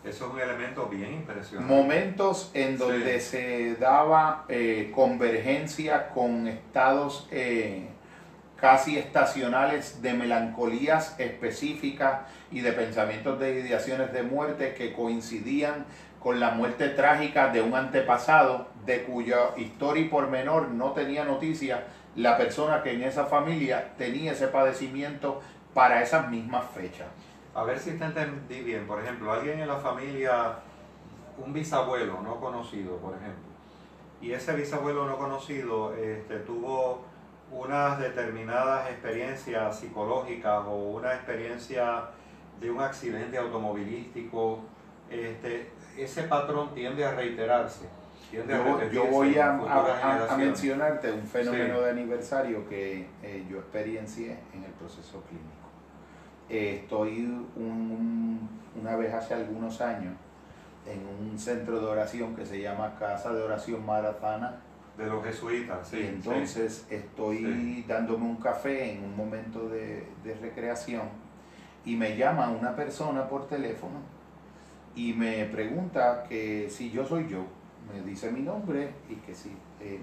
Eso 0.04 0.26
es 0.26 0.32
un 0.32 0.40
elemento 0.40 0.86
bien 0.86 1.14
impresionante. 1.14 1.74
Momentos 1.74 2.50
en 2.52 2.76
donde 2.76 3.20
se 3.20 3.76
daba 3.76 4.46
convergencia 4.94 6.08
con 6.08 6.46
estados 6.46 7.28
casi 8.56 8.96
estacionales 8.96 10.00
de 10.00 10.14
melancolías 10.14 11.18
específicas 11.18 12.20
y 12.50 12.60
de 12.60 12.72
pensamientos 12.72 13.38
de 13.38 13.60
ideaciones 13.60 14.12
de 14.12 14.22
muerte 14.22 14.74
que 14.74 14.92
coincidían 14.92 15.84
con 16.18 16.40
la 16.40 16.52
muerte 16.52 16.88
trágica 16.88 17.48
de 17.48 17.60
un 17.60 17.74
antepasado 17.74 18.68
de 18.86 19.02
cuya 19.02 19.50
historia 19.58 20.04
y 20.04 20.08
pormenor 20.08 20.68
no 20.68 20.92
tenía 20.92 21.24
noticia 21.24 21.84
la 22.16 22.38
persona 22.38 22.82
que 22.82 22.92
en 22.92 23.02
esa 23.02 23.26
familia 23.26 23.92
tenía 23.98 24.32
ese 24.32 24.48
padecimiento 24.48 25.42
para 25.74 26.02
esas 26.02 26.30
mismas 26.30 26.64
fechas. 26.74 27.08
A 27.54 27.62
ver 27.62 27.78
si 27.78 27.92
te 27.92 28.04
entendí 28.04 28.62
bien. 28.62 28.86
Por 28.86 29.00
ejemplo, 29.00 29.32
alguien 29.32 29.60
en 29.60 29.68
la 29.68 29.76
familia 29.76 30.58
un 31.38 31.52
bisabuelo 31.52 32.20
no 32.20 32.40
conocido, 32.40 32.96
por 32.98 33.14
ejemplo, 33.14 33.44
y 34.20 34.32
ese 34.32 34.54
bisabuelo 34.54 35.06
no 35.06 35.18
conocido 35.18 35.94
este, 35.94 36.38
tuvo 36.40 37.02
unas 37.50 37.98
determinadas 37.98 38.90
experiencias 38.90 39.78
psicológicas 39.78 40.64
o 40.66 40.74
una 40.74 41.14
experiencia 41.14 42.04
de 42.60 42.70
un 42.70 42.80
accidente 42.80 43.36
automovilístico, 43.36 44.60
este, 45.10 45.70
ese 45.98 46.22
patrón 46.24 46.74
tiende 46.74 47.04
a 47.04 47.14
reiterarse. 47.14 47.86
yo, 48.32 49.06
voy 49.06 49.38
a, 49.38 49.52
mencionarte 50.36 51.12
un 51.12 51.26
fenómeno 51.26 51.80
de 51.82 51.90
aniversario 51.90 52.68
que 52.68 53.06
eh, 53.22 53.44
yo 53.48 53.58
experiencié 53.58 54.38
en 54.54 54.64
el 54.64 54.72
proceso 54.72 55.22
clínico. 55.28 55.53
Eh, 56.48 56.80
estoy 56.82 57.26
una 57.56 58.96
vez 58.96 59.14
hace 59.14 59.34
algunos 59.34 59.80
años 59.80 60.14
en 60.86 61.30
un 61.30 61.38
centro 61.38 61.80
de 61.80 61.86
oración 61.86 62.36
que 62.36 62.44
se 62.44 62.60
llama 62.60 62.94
Casa 62.98 63.32
de 63.32 63.42
Oración 63.42 63.84
Maratana. 63.84 64.60
De 64.98 65.06
los 65.06 65.24
jesuitas, 65.24 65.88
sí. 65.88 65.98
Y 65.98 66.06
entonces 66.06 66.86
estoy 66.90 67.84
dándome 67.88 68.26
un 68.26 68.36
café 68.36 68.92
en 68.92 69.04
un 69.04 69.16
momento 69.16 69.68
de, 69.68 70.06
recreación 70.40 71.02
y 71.84 71.96
me 71.96 72.16
llama 72.16 72.50
una 72.50 72.76
persona 72.76 73.28
por 73.28 73.48
teléfono 73.48 73.98
y 74.94 75.12
me 75.12 75.44
pregunta 75.46 76.24
que 76.28 76.68
si 76.70 76.90
yo 76.90 77.04
soy 77.04 77.28
yo, 77.28 77.44
me 77.92 78.00
dice 78.02 78.30
mi 78.30 78.40
nombre 78.40 78.90
y 79.08 79.16
que 79.16 79.34
si 79.34 79.50
eh, 79.80 79.98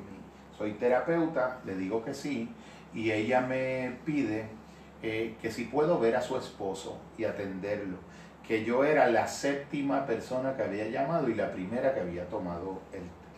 soy 0.58 0.74
terapeuta, 0.74 1.60
le 1.66 1.76
digo 1.76 2.04
que 2.04 2.14
sí, 2.14 2.50
y 2.94 3.12
ella 3.12 3.42
me 3.42 3.98
pide 4.06 4.46
eh, 5.04 5.36
que 5.42 5.52
si 5.52 5.66
puedo 5.66 6.00
ver 6.00 6.16
a 6.16 6.22
su 6.22 6.38
esposo 6.38 6.98
y 7.18 7.26
atenderlo 7.26 7.98
que 8.48 8.66
yo 8.66 8.84
era 8.84 9.08
la 9.08 9.28
séptima 9.28 10.06
persona 10.06 10.56
que 10.58 10.64
había 10.64 10.90
llamado 10.90 11.30
y 11.30 11.36
la 11.36 11.52
primera 11.52 11.94
que 11.94 12.02
había 12.02 12.28
tomado 12.28 12.82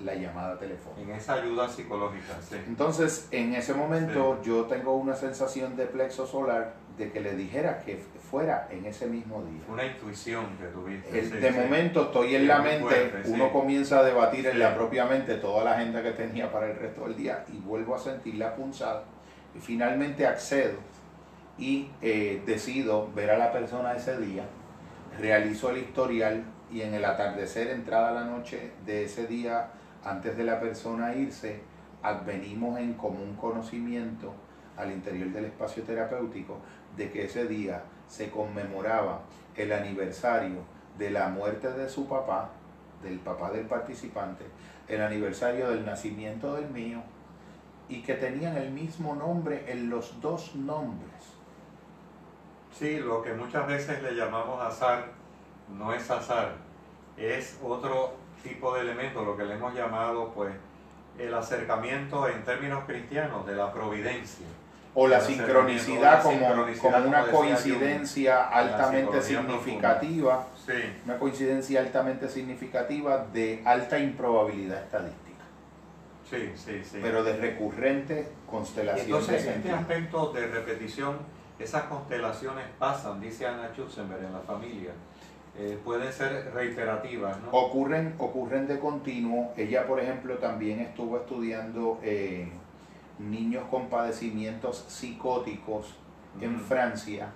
la 0.03 0.15
llamada 0.15 0.57
telefónica. 0.57 1.01
En 1.01 1.11
esa 1.11 1.35
ayuda 1.35 1.69
psicológica, 1.69 2.33
sí. 2.41 2.55
Entonces, 2.67 3.27
en 3.31 3.53
ese 3.53 3.73
momento 3.73 4.41
yo 4.41 4.63
tengo 4.63 4.95
una 4.95 5.15
sensación 5.15 5.75
de 5.75 5.85
plexo 5.85 6.25
solar 6.25 6.73
de 6.97 7.11
que 7.11 7.21
le 7.21 7.35
dijera 7.35 7.79
que 7.83 7.97
fuera 8.29 8.67
en 8.69 8.85
ese 8.85 9.07
mismo 9.07 9.43
día. 9.43 9.61
Una 9.67 9.85
intuición 9.85 10.45
que 10.57 10.65
tuviste. 10.65 11.21
de 11.21 11.51
momento 11.51 12.03
estoy 12.05 12.35
en 12.35 12.47
la 12.47 12.59
mente, 12.61 13.11
uno 13.25 13.51
comienza 13.51 13.99
a 13.99 14.03
debatir 14.03 14.47
en 14.47 14.59
la 14.59 14.75
propia 14.75 15.05
mente 15.05 15.35
toda 15.35 15.63
la 15.63 15.73
agenda 15.73 16.03
que 16.03 16.11
tenía 16.11 16.51
para 16.51 16.71
el 16.71 16.75
resto 16.75 17.03
del 17.03 17.15
día 17.15 17.45
y 17.51 17.57
vuelvo 17.57 17.95
a 17.95 17.99
sentir 17.99 18.35
la 18.35 18.55
punzada 18.55 19.03
y 19.55 19.59
finalmente 19.59 20.25
accedo 20.25 20.77
y 21.57 21.89
eh, 22.01 22.41
decido 22.45 23.11
ver 23.13 23.31
a 23.31 23.37
la 23.37 23.51
persona 23.51 23.93
ese 23.95 24.17
día 24.17 24.45
realizó 25.19 25.69
el 25.69 25.77
historial 25.77 26.43
y 26.71 26.81
en 26.81 26.93
el 26.93 27.05
atardecer, 27.05 27.67
entrada 27.67 28.11
la 28.11 28.25
noche 28.25 28.71
de 28.85 29.05
ese 29.05 29.27
día, 29.27 29.69
antes 30.03 30.35
de 30.35 30.43
la 30.43 30.59
persona 30.59 31.15
irse, 31.15 31.61
advenimos 32.01 32.79
en 32.79 32.93
común 32.93 33.35
conocimiento 33.39 34.33
al 34.75 34.91
interior 34.91 35.29
del 35.29 35.45
espacio 35.45 35.83
terapéutico 35.83 36.57
de 36.97 37.11
que 37.11 37.25
ese 37.25 37.47
día 37.47 37.83
se 38.07 38.31
conmemoraba 38.31 39.21
el 39.55 39.71
aniversario 39.71 40.63
de 40.97 41.11
la 41.11 41.29
muerte 41.29 41.71
de 41.71 41.87
su 41.89 42.07
papá, 42.07 42.49
del 43.03 43.19
papá 43.19 43.51
del 43.51 43.67
participante, 43.67 44.45
el 44.87 45.01
aniversario 45.01 45.69
del 45.69 45.85
nacimiento 45.85 46.55
del 46.55 46.69
mío, 46.69 47.01
y 47.87 48.01
que 48.01 48.15
tenían 48.15 48.57
el 48.57 48.71
mismo 48.71 49.13
nombre 49.13 49.71
en 49.71 49.89
los 49.89 50.19
dos 50.21 50.55
nombres. 50.55 51.32
Sí, 52.77 52.97
lo 52.97 53.21
que 53.21 53.33
muchas 53.33 53.67
veces 53.67 54.01
le 54.01 54.15
llamamos 54.15 54.61
azar 54.61 55.05
no 55.77 55.93
es 55.93 56.09
azar, 56.09 56.55
es 57.17 57.57
otro 57.63 58.15
tipo 58.43 58.73
de 58.75 58.81
elemento, 58.81 59.23
lo 59.23 59.37
que 59.37 59.43
le 59.43 59.53
hemos 59.55 59.73
llamado 59.73 60.31
pues 60.33 60.53
el 61.17 61.33
acercamiento 61.33 62.27
en 62.27 62.43
términos 62.43 62.83
cristianos 62.85 63.45
de 63.45 63.55
la 63.55 63.71
providencia. 63.71 64.47
O 64.95 65.07
la 65.07 65.19
sincronicidad, 65.19 66.21
como, 66.21 66.47
una 67.07 67.25
coincidencia 67.31 68.43
altamente 68.43 69.21
significativa, 69.23 70.47
una 71.05 71.17
coincidencia 71.17 71.79
altamente 71.79 72.29
significativa 72.29 73.25
de 73.33 73.63
alta 73.65 73.97
improbabilidad 73.97 74.83
estadística. 74.83 75.23
Sí, 76.29 76.51
sí, 76.55 76.83
sí. 76.83 76.99
Pero 77.01 77.23
de 77.23 77.37
recurrente 77.37 78.27
constelación. 78.45 79.05
entonces, 79.05 79.45
este 79.45 79.71
aspecto 79.71 80.31
de 80.31 80.47
repetición 80.47 81.17
esas 81.63 81.83
constelaciones 81.83 82.65
pasan, 82.77 83.19
dice 83.21 83.47
Anna 83.47 83.69
Schutzenberg, 83.73 84.23
en 84.23 84.33
la 84.33 84.39
familia. 84.39 84.91
Eh, 85.57 85.79
pueden 85.83 86.11
ser 86.11 86.51
reiterativas. 86.53 87.39
¿no? 87.41 87.51
Ocurren, 87.51 88.15
ocurren 88.17 88.67
de 88.67 88.79
continuo. 88.79 89.53
Ella, 89.55 89.85
por 89.85 89.99
ejemplo, 89.99 90.35
también 90.37 90.79
estuvo 90.79 91.17
estudiando 91.17 91.99
eh, 92.03 92.51
niños 93.19 93.63
con 93.69 93.87
padecimientos 93.87 94.85
psicóticos 94.87 95.93
en 96.41 96.59
Francia, 96.59 97.27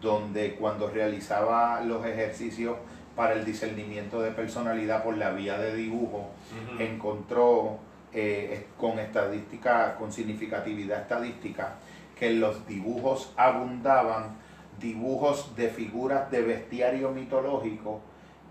donde 0.00 0.56
cuando 0.56 0.88
realizaba 0.88 1.80
los 1.82 2.04
ejercicios 2.04 2.76
para 3.14 3.34
el 3.34 3.44
discernimiento 3.44 4.20
de 4.20 4.32
personalidad 4.32 5.04
por 5.04 5.16
la 5.16 5.30
vía 5.30 5.58
de 5.58 5.74
dibujo, 5.76 6.30
encontró 6.78 7.78
eh, 8.12 8.66
con 8.76 8.98
estadística, 8.98 9.94
con 9.96 10.12
significatividad 10.12 11.02
estadística, 11.02 11.76
que 12.20 12.30
los 12.30 12.66
dibujos 12.66 13.32
abundaban 13.36 14.36
dibujos 14.78 15.56
de 15.56 15.68
figuras 15.68 16.30
de 16.30 16.42
bestiario 16.42 17.10
mitológico 17.10 18.00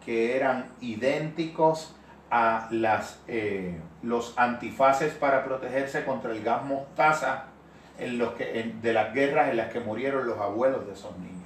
que 0.03 0.35
eran 0.35 0.65
idénticos 0.81 1.95
a 2.31 2.67
las, 2.71 3.19
eh, 3.27 3.79
los 4.01 4.33
antifaces 4.37 5.13
para 5.13 5.45
protegerse 5.45 6.03
contra 6.03 6.31
el 6.31 6.43
gas 6.43 6.63
mostaza 6.65 7.45
en 7.99 8.17
los 8.17 8.33
que, 8.33 8.73
de 8.81 8.93
las 8.93 9.13
guerras 9.13 9.49
en 9.49 9.57
las 9.57 9.71
que 9.71 9.79
murieron 9.79 10.25
los 10.25 10.39
abuelos 10.39 10.87
de 10.87 10.93
esos 10.93 11.15
niños. 11.19 11.37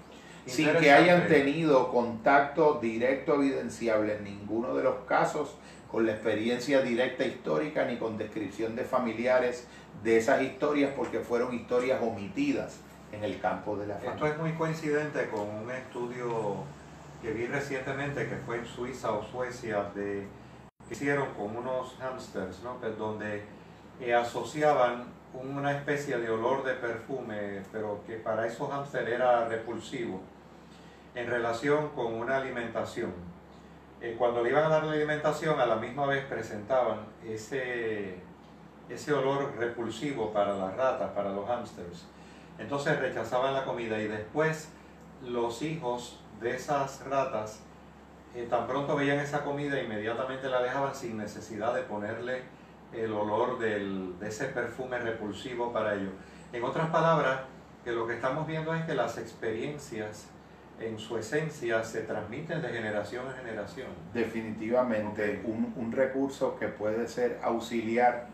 Sin 0.45 0.69
que 0.77 0.91
hayan 0.91 1.27
tenido 1.27 1.89
contacto 1.89 2.79
directo 2.81 3.35
evidenciable 3.35 4.15
en 4.17 4.23
ninguno 4.25 4.75
de 4.75 4.83
los 4.83 4.95
casos 5.07 5.55
con 5.93 6.07
la 6.07 6.13
experiencia 6.13 6.81
directa 6.81 7.23
histórica 7.23 7.85
ni 7.85 7.97
con 7.97 8.17
descripción 8.17 8.75
de 8.75 8.83
familiares 8.83 9.67
de 10.03 10.17
esas 10.17 10.41
historias 10.41 10.91
porque 10.95 11.19
fueron 11.19 11.53
historias 11.53 12.01
omitidas 12.01 12.79
en 13.11 13.23
el 13.23 13.39
campo 13.39 13.77
de 13.77 13.85
la 13.85 13.93
familia. 13.93 14.15
Esto 14.15 14.25
es 14.25 14.37
muy 14.39 14.53
coincidente 14.53 15.29
con 15.29 15.41
un 15.41 15.69
estudio 15.69 16.55
que 17.21 17.31
vi 17.31 17.45
recientemente 17.45 18.27
que 18.27 18.37
fue 18.37 18.57
en 18.57 18.65
Suiza 18.65 19.11
o 19.11 19.23
Suecia 19.23 19.83
de 19.93 20.25
que 20.87 20.95
hicieron 20.95 21.27
con 21.35 21.55
unos 21.55 21.95
hamsters, 21.99 22.63
¿no? 22.63 22.79
Pues 22.79 22.97
donde 22.97 23.43
eh, 24.01 24.15
asociaban 24.15 25.05
una 25.35 25.77
especie 25.77 26.17
de 26.17 26.27
olor 26.27 26.63
de 26.63 26.73
perfume, 26.73 27.61
pero 27.71 28.01
que 28.07 28.15
para 28.15 28.47
esos 28.47 28.67
hamsters 28.67 29.09
era 29.09 29.47
repulsivo, 29.47 30.21
en 31.13 31.27
relación 31.27 31.89
con 31.89 32.15
una 32.15 32.37
alimentación 32.37 33.13
eh, 34.03 34.15
cuando 34.17 34.43
le 34.43 34.49
iban 34.49 34.65
a 34.65 34.67
dar 34.67 34.83
la 34.83 34.91
alimentación, 34.91 35.61
a 35.61 35.65
la 35.65 35.77
misma 35.77 36.05
vez 36.05 36.25
presentaban 36.25 37.05
ese, 37.25 38.17
ese 38.89 39.13
olor 39.13 39.55
repulsivo 39.57 40.33
para 40.33 40.53
las 40.57 40.75
ratas, 40.75 41.11
para 41.11 41.31
los 41.31 41.47
hámsters. 41.47 42.05
Entonces 42.59 42.99
rechazaban 42.99 43.53
la 43.53 43.63
comida 43.63 43.97
y 43.99 44.09
después 44.09 44.69
los 45.25 45.61
hijos 45.61 46.19
de 46.41 46.53
esas 46.53 47.05
ratas, 47.05 47.61
eh, 48.35 48.45
tan 48.49 48.67
pronto 48.67 48.97
veían 48.97 49.19
esa 49.19 49.45
comida, 49.45 49.81
inmediatamente 49.81 50.49
la 50.49 50.61
dejaban 50.61 50.93
sin 50.93 51.17
necesidad 51.17 51.73
de 51.73 51.83
ponerle 51.83 52.41
el 52.91 53.13
olor 53.13 53.57
del, 53.57 54.19
de 54.19 54.27
ese 54.27 54.47
perfume 54.47 54.99
repulsivo 54.99 55.71
para 55.71 55.95
ellos. 55.95 56.11
En 56.51 56.61
otras 56.65 56.89
palabras, 56.89 57.39
que 57.85 57.93
lo 57.93 58.05
que 58.05 58.15
estamos 58.15 58.45
viendo 58.45 58.73
es 58.73 58.83
que 58.83 58.95
las 58.95 59.17
experiencias 59.17 60.27
en 60.79 60.99
su 60.99 61.17
esencia 61.17 61.83
se 61.83 62.01
transmiten 62.01 62.61
de 62.61 62.69
generación 62.69 63.27
a 63.27 63.33
generación. 63.33 63.87
Definitivamente, 64.13 65.41
un, 65.45 65.91
recurso 65.91 66.57
que 66.57 66.67
puede 66.67 67.07
ser 67.07 67.39
auxiliar 67.43 68.27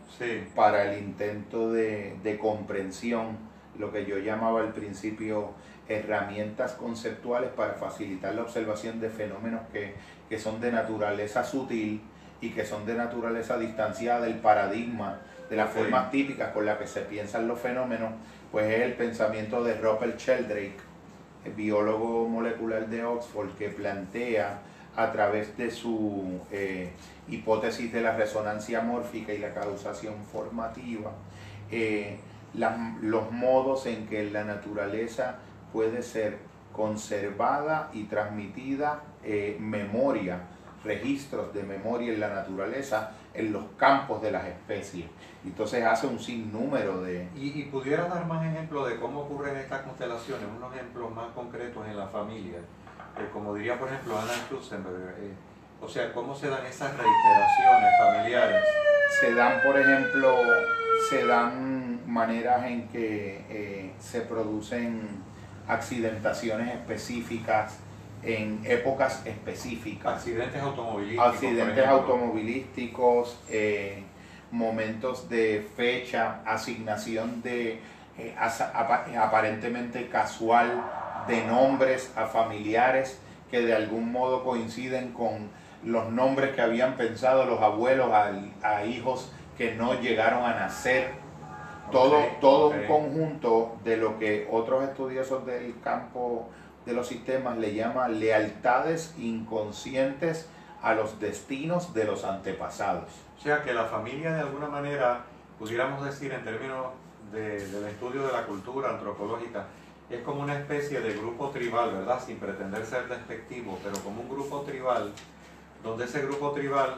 para 0.54 0.90
el 0.90 1.02
intento 1.02 1.70
de, 1.70 2.38
comprensión, 2.40 3.36
lo 3.78 3.92
que 3.92 4.06
yo 4.06 4.18
llamaba 4.18 4.60
al 4.60 4.72
principio 4.72 5.52
herramientas 5.88 6.72
conceptuales 6.72 7.50
para 7.50 7.74
facilitar 7.74 8.34
la 8.34 8.42
observación 8.42 9.00
de 9.00 9.10
fenómenos 9.10 9.62
que, 9.72 9.94
que 10.28 10.38
son 10.38 10.60
de 10.60 10.70
naturaleza 10.72 11.44
sutil 11.44 12.00
y 12.40 12.50
que 12.50 12.64
son 12.64 12.86
de 12.86 12.94
naturaleza 12.94 13.58
distanciada 13.58 14.22
del 14.22 14.36
paradigma, 14.36 15.18
de 15.50 15.56
las 15.56 15.70
formas 15.70 16.10
típicas 16.10 16.52
con 16.52 16.64
las 16.64 16.78
que 16.78 16.86
se 16.86 17.00
piensan 17.02 17.48
los 17.48 17.58
fenómenos, 17.58 18.12
pues 18.52 18.66
es 18.66 18.82
el 18.82 18.94
pensamiento 18.94 19.62
de 19.64 19.74
Robert 19.74 20.16
Sheldrake 20.16 20.89
biólogo 21.56 22.28
molecular 22.28 22.88
de 22.88 23.04
Oxford, 23.04 23.50
que 23.56 23.68
plantea 23.68 24.60
a 24.96 25.12
través 25.12 25.56
de 25.56 25.70
su 25.70 26.40
eh, 26.50 26.90
hipótesis 27.28 27.92
de 27.92 28.00
la 28.00 28.16
resonancia 28.16 28.80
mórfica 28.80 29.32
y 29.32 29.38
la 29.38 29.54
causación 29.54 30.14
formativa, 30.30 31.12
eh, 31.70 32.18
los 32.54 33.30
modos 33.30 33.86
en 33.86 34.06
que 34.06 34.28
la 34.30 34.44
naturaleza 34.44 35.38
puede 35.72 36.02
ser 36.02 36.38
conservada 36.72 37.90
y 37.92 38.04
transmitida 38.04 39.02
eh, 39.22 39.56
memoria 39.60 40.40
registros 40.84 41.52
de 41.54 41.62
memoria 41.62 42.12
en 42.12 42.20
la 42.20 42.28
naturaleza 42.28 43.12
en 43.34 43.52
los 43.52 43.64
campos 43.76 44.22
de 44.22 44.32
las 44.32 44.46
especies. 44.46 45.06
Entonces 45.44 45.84
hace 45.84 46.06
un 46.06 46.18
sinnúmero 46.18 47.02
de... 47.02 47.28
¿Y, 47.34 47.60
y 47.60 47.64
pudieras 47.64 48.10
dar 48.10 48.26
más 48.26 48.44
ejemplos 48.44 48.88
de 48.88 49.00
cómo 49.00 49.20
ocurren 49.20 49.56
estas 49.56 49.82
constelaciones, 49.82 50.44
unos 50.56 50.74
ejemplos 50.74 51.14
más 51.14 51.28
concretos 51.34 51.86
en 51.86 51.96
la 51.96 52.06
familia? 52.08 52.58
Eh, 52.58 53.28
como 53.32 53.54
diría, 53.54 53.78
por 53.78 53.88
ejemplo, 53.88 54.18
Anna 54.18 54.32
Schutzenberger, 54.46 55.14
eh, 55.18 55.32
o 55.80 55.88
sea, 55.88 56.12
¿cómo 56.12 56.34
se 56.34 56.48
dan 56.48 56.64
esas 56.66 56.90
reiteraciones 56.96 57.90
familiares? 57.98 58.64
Se 59.20 59.34
dan, 59.34 59.62
por 59.62 59.78
ejemplo, 59.78 60.36
se 61.08 61.26
dan 61.26 62.00
maneras 62.06 62.64
en 62.66 62.88
que 62.88 63.44
eh, 63.48 63.92
se 63.98 64.20
producen 64.20 65.08
accidentaciones 65.66 66.74
específicas 66.74 67.78
en 68.22 68.60
épocas 68.64 69.22
específicas. 69.24 70.16
Accidentes 70.18 70.60
automovilísticos. 70.60 71.34
Accidentes 71.34 71.86
automovilísticos, 71.86 73.40
eh, 73.48 74.04
momentos 74.50 75.28
de 75.28 75.66
fecha, 75.76 76.40
asignación 76.44 77.42
de 77.42 77.80
eh, 78.18 78.34
aparentemente 79.18 80.08
casual 80.08 80.84
de 81.28 81.44
nombres 81.44 82.12
a 82.16 82.26
familiares 82.26 83.18
que 83.50 83.60
de 83.62 83.74
algún 83.74 84.12
modo 84.12 84.44
coinciden 84.44 85.12
con 85.12 85.48
los 85.84 86.10
nombres 86.10 86.54
que 86.54 86.60
habían 86.60 86.96
pensado 86.96 87.44
los 87.46 87.60
abuelos 87.60 88.10
a, 88.12 88.84
hijos 88.84 89.32
que 89.56 89.74
no 89.74 90.00
llegaron 90.00 90.44
a 90.44 90.54
nacer. 90.54 91.12
Todo, 91.90 92.22
todo 92.40 92.68
un 92.68 92.86
conjunto 92.86 93.76
de 93.82 93.96
lo 93.96 94.18
que 94.18 94.46
otros 94.50 94.84
estudiosos 94.84 95.44
del 95.44 95.74
campo 95.80 96.48
de 96.86 96.92
los 96.92 97.08
sistemas 97.08 97.58
le 97.58 97.74
llaman 97.74 98.20
lealtades 98.20 99.14
inconscientes 99.18 100.48
a 100.82 100.94
los 100.94 101.18
destinos 101.18 101.92
de 101.92 102.04
los 102.04 102.24
antepasados. 102.24 103.10
O 103.40 103.42
sea 103.42 103.62
que 103.62 103.72
la 103.72 103.84
familia 103.84 104.34
de 104.34 104.40
alguna 104.40 104.68
manera, 104.68 105.24
pudiéramos 105.58 106.04
decir 106.04 106.30
en 106.30 106.44
términos 106.44 106.88
del 107.32 107.86
estudio 107.86 108.26
de 108.26 108.32
la 108.32 108.44
cultura 108.44 108.90
antropológica, 108.90 109.64
es 110.10 110.20
como 110.22 110.42
una 110.42 110.58
especie 110.58 111.00
de 111.00 111.14
grupo 111.14 111.48
tribal, 111.48 111.90
¿verdad? 111.90 112.22
Sin 112.22 112.36
pretender 112.36 112.84
ser 112.84 113.08
despectivo, 113.08 113.78
pero 113.82 113.96
como 114.00 114.20
un 114.20 114.28
grupo 114.28 114.60
tribal, 114.60 115.10
donde 115.82 116.04
ese 116.04 116.20
grupo 116.20 116.50
tribal 116.50 116.96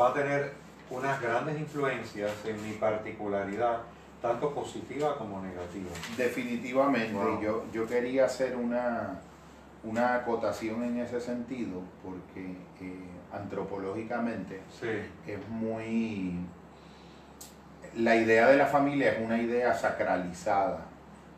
va 0.00 0.08
a 0.08 0.14
tener 0.14 0.54
unas 0.88 1.20
grandes 1.20 1.60
influencias 1.60 2.32
en 2.46 2.62
mi 2.62 2.72
particularidad, 2.72 3.80
tanto 4.22 4.54
positiva 4.54 5.18
como 5.18 5.42
negativa. 5.42 5.90
Definitivamente, 6.16 7.12
yo, 7.42 7.64
yo 7.74 7.86
quería 7.86 8.24
hacer 8.24 8.56
una, 8.56 9.20
una 9.84 10.14
acotación 10.14 10.82
en 10.82 11.00
ese 11.00 11.20
sentido, 11.20 11.82
porque 12.02 12.56
eh, 12.80 13.07
antropológicamente 13.32 14.60
es 15.26 15.48
muy... 15.48 16.38
La 17.96 18.16
idea 18.16 18.48
de 18.48 18.56
la 18.56 18.66
familia 18.66 19.12
es 19.12 19.24
una 19.24 19.40
idea 19.40 19.74
sacralizada 19.74 20.86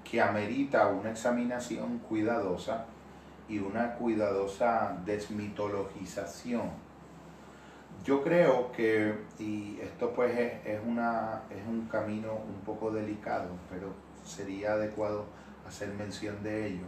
que 0.08 0.20
amerita 0.20 0.88
una 0.88 1.10
examinación 1.10 1.98
cuidadosa 2.00 2.86
y 3.48 3.58
una 3.58 3.94
cuidadosa 3.94 4.96
desmitologización. 5.04 6.70
Yo 8.04 8.22
creo 8.22 8.72
que, 8.72 9.14
y 9.38 9.78
esto 9.80 10.12
pues 10.12 10.32
es, 10.64 10.80
una, 10.86 11.42
es 11.50 11.66
un 11.68 11.86
camino 11.86 12.32
un 12.32 12.60
poco 12.64 12.90
delicado, 12.90 13.48
pero 13.68 13.92
sería 14.24 14.72
adecuado 14.72 15.26
hacer 15.66 15.88
mención 15.90 16.42
de 16.42 16.66
ello, 16.66 16.86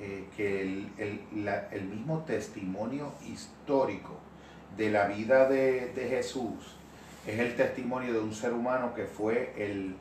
eh, 0.00 0.28
que 0.36 0.62
el, 0.62 1.88
mismo 1.90 2.20
testimonio 2.20 3.12
histórico 3.26 4.14
de 4.76 4.90
la 4.90 5.06
vida 5.06 5.48
de, 5.48 5.92
de 5.94 6.08
Jesús 6.08 6.78
es 7.28 7.38
el 7.38 7.56
testimonio 7.56 8.14
de 8.14 8.20
un 8.20 8.34
ser 8.34 8.54
humano 8.54 8.94
que 8.94 9.04
fue 9.04 9.52
el, 9.58 9.96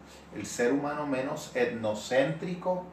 ser 0.46 0.72
humano 0.72 1.06
menos 1.06 1.52
etnocéntrico 1.56 2.86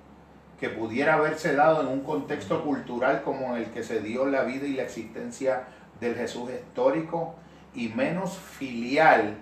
que 0.59 0.70
pudiera 0.70 1.14
haberse 1.14 1.55
dado 1.55 1.83
en 1.83 1.87
un 1.87 2.01
contexto 2.01 2.64
cultural 2.64 3.22
como 3.22 3.55
en 3.55 3.62
el 3.62 3.70
que 3.70 3.85
se 3.85 4.01
dio 4.01 4.27
la 4.27 4.43
vida 4.43 4.66
y 4.66 4.72
la 4.72 4.83
existencia 4.83 5.64
del 6.01 6.16
Jesús 6.16 6.51
histórico 6.51 7.37
y 7.75 7.89
menos 7.91 8.37
filial 8.37 9.37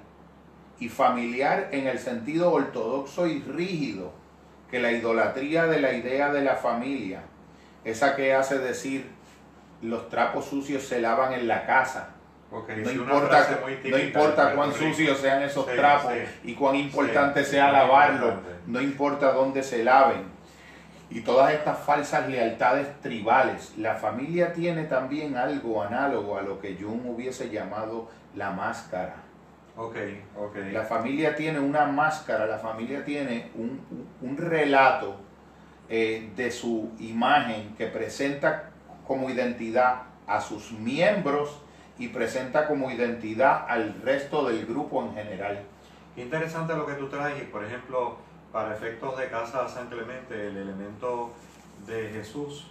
y 0.78 0.90
familiar 0.90 1.68
en 1.72 1.86
el 1.86 1.98
sentido 1.98 2.52
ortodoxo 2.52 3.26
y 3.26 3.40
rígido 3.40 4.12
que 4.70 4.78
la 4.78 4.92
idolatría 4.92 5.64
de 5.66 5.80
la 5.80 5.94
idea 5.94 6.32
de 6.32 6.42
la 6.42 6.56
familia, 6.56 7.22
esa 7.84 8.14
que 8.14 8.34
hace 8.34 8.58
decir 8.58 9.10
los 9.80 10.10
trapos 10.10 10.46
sucios 10.46 10.82
se 10.82 11.00
lavan 11.00 11.32
en 11.32 11.48
la 11.48 11.64
casa, 11.64 12.10
no, 12.52 12.90
importa, 12.90 13.60
no 13.84 13.98
importa 13.98 14.54
cuán 14.54 14.74
sucios 14.74 15.18
sean 15.18 15.42
esos 15.42 15.66
trapos 15.66 16.12
y 16.44 16.54
cuán 16.54 16.76
importante 16.76 17.44
sea 17.44 17.72
lavarlos, 17.72 18.34
no 18.66 18.80
importa 18.80 19.32
dónde 19.32 19.62
se 19.62 19.82
laven. 19.82 20.30
Y 21.08 21.20
todas 21.20 21.52
estas 21.52 21.78
falsas 21.78 22.26
lealtades 22.28 22.88
tribales. 23.02 23.74
La 23.76 23.96
familia 23.96 24.54
tiene 24.54 24.84
también 24.84 25.36
algo 25.36 25.82
análogo 25.82 26.38
a 26.38 26.42
lo 26.42 26.58
que 26.58 26.74
Jung 26.74 27.04
hubiese 27.06 27.50
llamado 27.50 28.08
la 28.34 28.50
máscara. 28.50 29.16
Okay, 29.76 30.22
okay. 30.38 30.70
La 30.70 30.84
familia 30.84 31.34
tiene 31.34 31.58
una 31.58 31.86
máscara, 31.86 32.46
la 32.46 32.58
familia 32.58 33.04
tiene 33.04 33.50
un, 33.54 34.36
relato 34.36 35.16
eh, 35.88 36.30
de 36.36 36.50
su 36.50 36.92
imagen 36.98 37.74
que 37.76 37.86
presenta 37.86 38.70
como 39.06 39.30
identidad 39.30 40.02
a 40.26 40.40
sus 40.40 40.72
miembros 40.72 41.62
y 42.02 42.08
presenta 42.08 42.66
como 42.66 42.90
identidad 42.90 43.64
al 43.68 43.94
resto 44.02 44.44
del 44.48 44.66
grupo 44.66 45.04
en 45.04 45.14
general. 45.14 45.62
Interesante 46.16 46.74
lo 46.74 46.84
que 46.84 46.94
tú 46.94 47.08
traes, 47.08 47.40
por 47.44 47.64
ejemplo, 47.64 48.16
para 48.50 48.74
efectos 48.74 49.16
de 49.16 49.28
Casa 49.28 49.68
San 49.68 49.86
Clemente, 49.86 50.48
el 50.48 50.56
elemento 50.56 51.30
de 51.86 52.08
Jesús, 52.08 52.66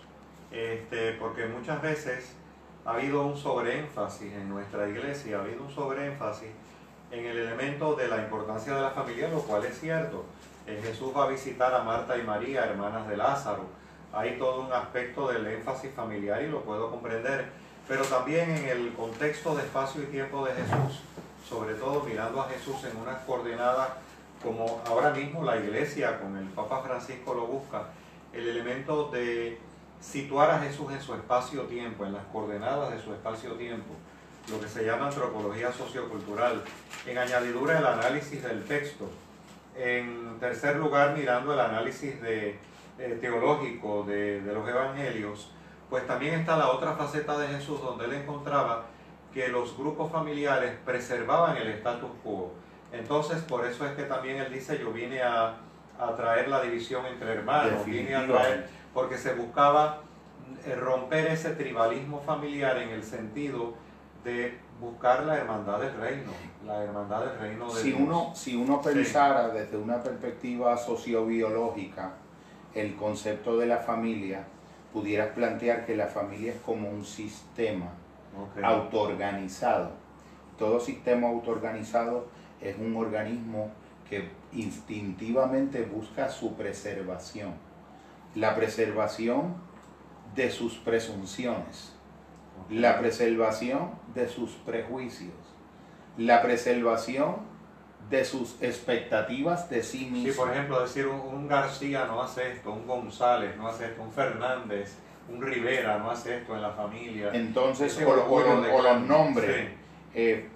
este, 0.52 1.14
porque 1.14 1.46
muchas 1.46 1.82
veces 1.82 2.36
ha 2.84 2.96
habido 2.96 3.26
un 3.26 3.38
sobreénfasis 3.38 4.34
en 4.34 4.50
nuestra 4.50 4.90
iglesia, 4.90 5.38
ha 5.38 5.42
habido 5.44 5.64
un 5.64 5.72
sobreénfasis 5.72 6.50
en 7.10 7.26
el 7.26 7.38
elemento 7.38 7.96
de 7.96 8.10
la 8.10 8.18
importancia 8.18 8.76
de 8.76 8.82
la 8.82 8.90
familia, 8.90 9.30
lo 9.30 9.40
cual 9.44 9.64
es 9.64 9.80
cierto. 9.80 10.26
Eh, 10.68 10.78
Jesús 10.84 11.14
va 11.16 11.24
a 11.24 11.28
visitar 11.28 11.74
a 11.74 11.84
Marta 11.84 12.18
y 12.18 12.24
María, 12.24 12.66
hermanas 12.66 13.08
de 13.08 13.16
Lázaro. 13.16 13.64
Hay 14.12 14.38
todo 14.38 14.66
un 14.66 14.74
aspecto 14.74 15.30
del 15.30 15.48
énfasis 15.48 15.94
familiar 15.94 16.42
y 16.42 16.50
lo 16.50 16.64
puedo 16.64 16.92
comprender 16.92 17.71
pero 17.92 18.06
también 18.06 18.50
en 18.52 18.70
el 18.70 18.94
contexto 18.94 19.54
de 19.54 19.64
espacio 19.64 20.04
y 20.04 20.06
tiempo 20.06 20.46
de 20.46 20.54
Jesús, 20.54 21.02
sobre 21.46 21.74
todo 21.74 22.04
mirando 22.04 22.40
a 22.40 22.48
Jesús 22.48 22.78
en 22.90 22.96
unas 22.96 23.18
coordenadas 23.26 23.90
como 24.42 24.82
ahora 24.88 25.10
mismo 25.10 25.44
la 25.44 25.58
iglesia 25.58 26.18
con 26.22 26.38
el 26.38 26.46
Papa 26.46 26.84
Francisco 26.84 27.34
lo 27.34 27.48
busca, 27.48 27.90
el 28.32 28.48
elemento 28.48 29.10
de 29.12 29.60
situar 30.00 30.52
a 30.52 30.60
Jesús 30.60 30.90
en 30.94 31.02
su 31.02 31.14
espacio-tiempo, 31.16 32.06
en 32.06 32.14
las 32.14 32.24
coordenadas 32.28 32.94
de 32.94 33.02
su 33.02 33.12
espacio-tiempo, 33.12 33.94
lo 34.50 34.62
que 34.62 34.70
se 34.70 34.86
llama 34.86 35.08
antropología 35.08 35.74
sociocultural, 35.74 36.64
en 37.06 37.18
añadidura 37.18 37.78
el 37.78 37.86
análisis 37.86 38.42
del 38.42 38.64
texto, 38.64 39.10
en 39.76 40.38
tercer 40.40 40.78
lugar 40.78 41.18
mirando 41.18 41.54
el 41.54 41.60
análisis 41.60 42.22
de, 42.22 42.56
eh, 43.00 43.18
teológico 43.20 44.04
de, 44.04 44.40
de 44.40 44.54
los 44.54 44.66
evangelios, 44.66 45.50
pues 45.92 46.08
también 46.08 46.40
está 46.40 46.56
la 46.56 46.70
otra 46.70 46.94
faceta 46.94 47.38
de 47.38 47.50
Jesús 47.50 47.82
donde 47.82 48.06
él 48.06 48.14
encontraba 48.14 48.86
que 49.34 49.50
los 49.50 49.78
grupos 49.78 50.10
familiares 50.10 50.72
preservaban 50.86 51.58
el 51.58 51.68
status 51.68 52.10
quo. 52.24 52.54
Entonces, 52.94 53.42
por 53.44 53.66
eso 53.66 53.86
es 53.86 53.92
que 53.92 54.04
también 54.04 54.38
él 54.38 54.54
dice, 54.54 54.80
yo 54.80 54.94
vine 54.94 55.22
a, 55.22 55.58
traer 56.16 56.48
la 56.48 56.62
división 56.62 57.06
entre 57.06 57.34
hermanos, 57.34 57.86
vine 57.86 58.16
a 58.16 58.26
traer, 58.26 58.70
porque 58.94 59.18
se 59.18 59.34
buscaba 59.34 60.00
eh, 60.66 60.76
romper 60.76 61.28
ese 61.28 61.52
tribalismo 61.52 62.22
familiar 62.22 62.78
en 62.78 62.90
el 62.90 63.04
sentido 63.04 63.74
de 64.24 64.58
buscar 64.80 65.26
la 65.26 65.38
hermandad 65.38 65.80
del 65.80 65.94
reino, 65.98 66.32
la 66.66 66.84
hermandad 66.84 67.26
del 67.26 67.38
reino 67.38 67.72
de 67.72 67.82
si 67.82 67.90
Dios. 67.90 68.00
Uno, 68.02 68.32
si 68.34 68.56
uno 68.56 68.82
pensara 68.82 69.50
desde 69.50 69.78
una 69.78 70.02
perspectiva 70.02 70.76
sociobiológica 70.78 72.14
el 72.74 72.96
concepto 72.96 73.58
de 73.58 73.68
la 73.68 73.78
familia, 73.78 74.48
pudieras 74.94 75.30
plantear 75.30 75.86
que 75.86 75.96
la 75.96 76.08
familia 76.08 76.54
es 76.54 76.60
como 76.62 76.90
un 76.90 77.06
sistema 77.06 77.92
autoorganizado. 78.64 79.92
Todo 80.58 80.80
sistema 80.80 81.28
autoorganizado 81.30 82.28
es 82.62 82.78
un 82.78 82.96
organismo 82.96 83.72
que 84.10 84.30
instintivamente 84.52 85.84
busca 85.84 86.30
su 86.30 86.56
preservación. 86.56 87.54
La 88.36 88.56
preservación 88.56 89.56
de 90.36 90.52
sus 90.52 90.76
presunciones, 90.76 91.94
la 92.70 93.00
preservación 93.00 93.92
de 94.14 94.28
sus 94.28 94.52
prejuicios, 94.52 95.34
la 96.18 96.42
preservación 96.42 97.51
de 98.10 98.26
sus 98.26 98.62
expectativas 98.62 99.70
de 99.70 99.84
sí 99.84 100.06
mismo. 100.06 100.32
Sí, 100.32 100.38
por 100.38 100.52
ejemplo, 100.52 100.82
decir 100.82 101.08
un, 101.08 101.48
García 101.48 102.06
no 102.06 102.22
hace 102.22 102.52
esto, 102.54 102.74
un 102.74 102.86
González 102.86 103.56
no 103.58 103.68
hace 103.68 103.86
esto, 103.86 104.02
un 104.02 104.12
Fernández, 104.12 104.96
un 105.30 105.42
Rivera 105.42 105.98
no 105.98 106.12
hace 106.12 106.38
esto 106.38 106.56
en 106.56 106.62
la 106.62 106.72
familia. 106.72 107.30
Entonces, 107.34 107.98
o, 108.06 108.82
los 108.82 109.02
nombres. 109.02 109.68
Sí. 109.68 109.76
eh, 110.16 110.50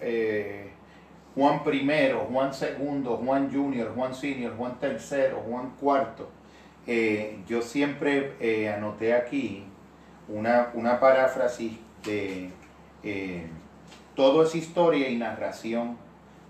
eh, 0.00 0.70
Juan 1.34 1.60
I, 1.72 2.12
Juan 2.30 2.50
II, 2.52 3.04
Juan 3.24 3.50
Junior, 3.52 3.92
Juan 3.94 4.14
Senior, 4.14 4.56
Juan 4.56 4.76
III, 4.82 4.98
Juan 5.46 5.72
IV. 5.80 6.26
Eh, 6.86 7.38
yo 7.46 7.62
siempre 7.62 8.34
eh, 8.40 8.68
anoté 8.68 9.14
aquí 9.14 9.64
una, 10.28 10.70
una 10.74 10.98
paráfrasis 10.98 11.72
de 12.04 12.50
eh, 13.02 13.46
todo 14.16 14.42
es 14.42 14.54
historia 14.54 15.08
y 15.08 15.16
narración, 15.16 15.96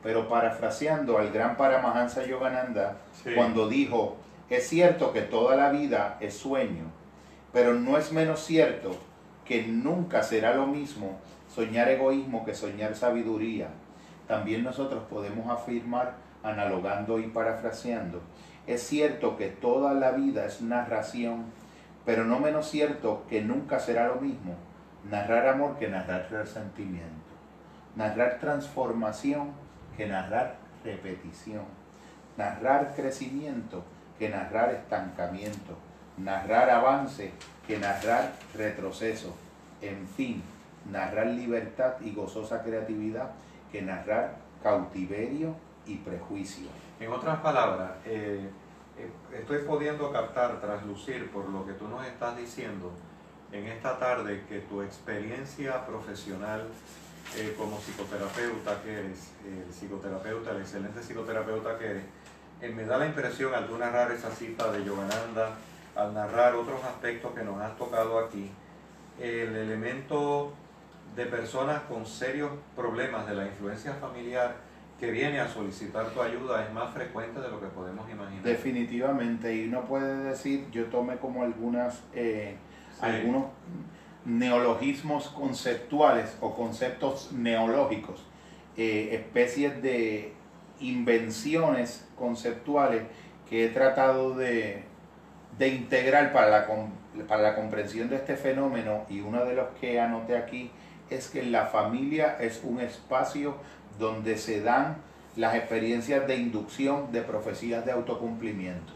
pero 0.03 0.29
parafraseando 0.29 1.19
al 1.19 1.31
gran 1.31 1.57
Paramahansa 1.57 2.25
Yogananda, 2.25 2.97
Sí. 3.23 3.31
cuando 3.35 3.69
dijo, 3.69 4.17
es 4.49 4.69
cierto 4.69 5.13
que 5.13 5.23
toda 5.23 5.57
la 5.57 5.71
vida 5.71 6.17
es 6.21 6.35
sueño, 6.35 6.85
pero 7.53 7.75
no 7.75 7.99
es 7.99 8.13
menos 8.13 8.41
cierto 8.41 8.97
que 9.45 9.65
nunca 9.65 10.23
será 10.23 10.55
lo 10.55 10.67
mismo 10.67 11.19
soñar 11.49 11.89
egoísmo 11.89 12.45
que 12.45 12.55
soñar 12.55 12.95
sabiduría. 12.95 13.69
También 14.27 14.63
nosotros 14.63 15.03
podemos 15.11 15.51
afirmar, 15.51 16.15
analogando 16.43 17.19
y 17.19 17.25
parafraseando, 17.25 18.23
es 18.67 18.83
cierto 18.83 19.37
que 19.37 19.49
toda 19.49 19.95
la 19.95 20.13
vida 20.13 20.47
es 20.47 20.63
narración, 20.63 21.47
pero 22.07 22.25
no 22.25 22.39
menos 22.41 22.71
cierto 22.71 23.25
que 23.29 23.43
nunca 23.43 23.79
será 23.81 24.09
lo 24.09 24.17
mismo 24.17 24.55
narrar 25.11 25.49
amor 25.49 25.77
que 25.79 25.89
narrar 25.89 26.29
resentimiento, 26.31 27.33
narrar 27.97 28.39
transformación 28.39 29.51
que 30.01 30.07
narrar 30.07 30.57
repetición, 30.83 31.65
narrar 32.39 32.95
crecimiento 32.97 33.85
que 34.19 34.31
narrar 34.31 34.73
estancamiento, 34.73 35.77
narrar 36.17 36.71
avance 36.71 37.33
que 37.67 37.79
narrar 37.79 38.33
retroceso, 38.55 39.37
en 39.83 40.09
fin, 40.09 40.43
narrar 40.91 41.27
libertad 41.27 42.01
y 42.01 42.15
gozosa 42.15 42.63
creatividad 42.63 43.33
que 43.71 43.83
narrar 43.83 44.37
cautiverio 44.63 45.55
y 45.85 45.97
prejuicio. 45.97 46.71
En 46.99 47.13
otras 47.13 47.39
palabras, 47.41 47.91
eh, 48.07 48.49
eh, 48.97 49.11
estoy 49.39 49.59
pudiendo 49.59 50.11
captar, 50.11 50.63
traslucir 50.63 51.31
por 51.31 51.47
lo 51.47 51.67
que 51.67 51.75
tú 51.75 51.89
nos 51.89 52.07
estás 52.07 52.39
diciendo 52.39 52.91
en 53.53 53.67
esta 53.67 53.99
tarde 53.99 54.45
que 54.49 54.61
tu 54.61 54.81
experiencia 54.81 55.85
profesional 55.85 56.69
eh, 57.37 57.55
como 57.57 57.79
psicoterapeuta 57.79 58.83
que 58.83 58.93
eres, 58.93 59.33
el 59.47 59.73
psicoterapeuta, 59.73 60.51
el 60.53 60.61
excelente 60.61 61.01
psicoterapeuta 61.01 61.79
que 61.79 61.87
eres, 61.87 62.03
eh, 62.61 62.69
me 62.71 62.85
da 62.85 62.99
la 62.99 63.07
impresión 63.07 63.55
al 63.55 63.67
tú 63.67 63.79
narrar 63.79 64.11
esa 64.13 64.31
cita 64.31 64.71
de 64.73 64.85
Yogananda, 64.85 65.57
al 65.97 66.15
narrar 66.15 66.55
otros 66.55 66.83
aspectos 66.85 67.33
que 67.35 67.43
nos 67.43 67.61
has 67.61 67.77
tocado 67.77 68.19
aquí, 68.19 68.51
el 69.21 69.55
elemento 69.57 70.53
de 71.17 71.27
personas 71.27 71.83
con 71.83 72.07
serios 72.07 72.51
problemas 72.77 73.27
de 73.27 73.35
la 73.35 73.47
influencia 73.47 73.95
familiar 73.95 74.57
que 74.99 75.11
viene 75.11 75.41
a 75.41 75.49
solicitar 75.49 76.11
tu 76.11 76.21
ayuda 76.21 76.65
es 76.65 76.73
más 76.73 76.93
frecuente 76.93 77.41
de 77.41 77.49
lo 77.49 77.59
que 77.61 77.67
podemos 77.69 78.09
imaginar. 78.11 78.43
Definitivamente, 78.45 79.55
y 79.55 79.67
uno 79.69 79.85
puede 79.87 80.25
decir, 80.25 80.71
yo 80.71 80.85
tomé 80.87 81.17
como 81.17 81.43
algunas, 81.43 82.03
eh, 82.13 82.57
Sí. 82.93 83.07
algunos 83.07 83.47
neologismos 84.25 85.29
conceptuales 85.29 86.37
o 86.41 86.55
conceptos 86.55 87.33
neológicos, 87.33 88.23
eh, 88.77 89.11
especies 89.13 89.83
de 89.83 90.33
invenciones 90.81 92.07
conceptuales 92.17 93.03
que 93.49 93.67
he 93.67 93.69
tratado 93.69 94.35
de, 94.35 94.85
de 95.59 95.69
integrar 95.69 96.33
para 96.33 96.49
la, 96.49 96.67
para 97.27 97.43
la 97.43 97.55
comprensión 97.55 98.09
de 98.09 98.17
este 98.17 98.37
fenómeno 98.37 99.05
y 99.09 99.21
uno 99.21 99.45
de 99.45 99.55
los 99.55 99.69
que 99.81 100.01
anoté 100.01 100.37
aquí 100.37 100.71
es 101.11 101.29
que 101.29 101.43
la 101.43 101.67
familia 101.67 102.37
es 102.41 102.61
un 102.63 102.81
espacio 102.81 103.57
donde 103.99 104.39
se 104.39 104.61
dan 104.63 104.97
las 105.37 105.55
experiencias 105.55 106.27
de 106.27 106.37
inducción 106.37 107.13
de 107.13 107.23
profecías 107.23 107.85
de 107.85 107.93
autocumplimiento. 107.93 108.93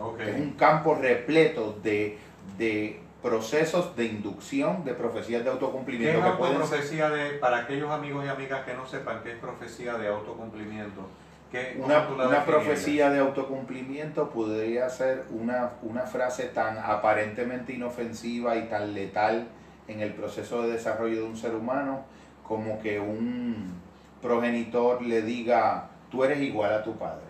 Ok. 0.00 0.20
Es 0.20 0.40
un 0.40 0.52
campo 0.52 0.94
repleto 0.94 1.78
de, 1.82 2.18
de 2.56 3.00
procesos 3.22 3.96
de 3.96 4.04
inducción 4.04 4.84
de 4.84 4.94
profecías 4.94 5.40
de 5.40 5.44
¿Qué 5.44 5.48
es 5.50 5.54
autocumplimiento 5.54 6.22
que 6.22 6.30
pueden 6.36 6.54
ser 6.54 6.62
autoprofecía 6.62 7.10
de, 7.10 7.30
para 7.38 7.58
aquellos 7.58 7.90
amigos 7.90 8.24
y 8.24 8.28
amigas 8.28 8.64
que 8.64 8.74
no 8.74 8.86
sepan 8.86 9.22
qué 9.22 9.32
es 9.32 9.38
profecía 9.38 9.98
de 9.98 10.08
autocumplimiento? 10.08 11.02
¿Qué, 11.50 11.80
Una, 11.82 12.44
profecía 12.44 13.10
de 13.10 13.20
autocumplimiento 13.20 14.28
podría 14.28 14.88
ser 14.90 15.24
una, 15.30 15.70
una 15.82 16.02
frase 16.02 16.44
tan 16.44 16.76
aparentemente 16.78 17.72
inofensiva 17.72 18.56
y 18.56 18.68
tan 18.68 18.92
letal 18.92 19.48
en 19.88 20.00
el 20.00 20.12
proceso 20.12 20.62
de 20.62 20.72
desarrollo 20.72 21.16
de 21.16 21.22
un 21.22 21.36
ser 21.36 21.54
humano 21.54 22.04
como 22.42 22.78
que 22.80 23.00
un 23.00 23.72
progenitor 24.20 25.00
le 25.02 25.22
diga, 25.22 25.88
tú 26.10 26.22
eres 26.22 26.40
igual 26.40 26.72
a 26.72 26.82
tu 26.82 26.96
padre, 26.96 27.24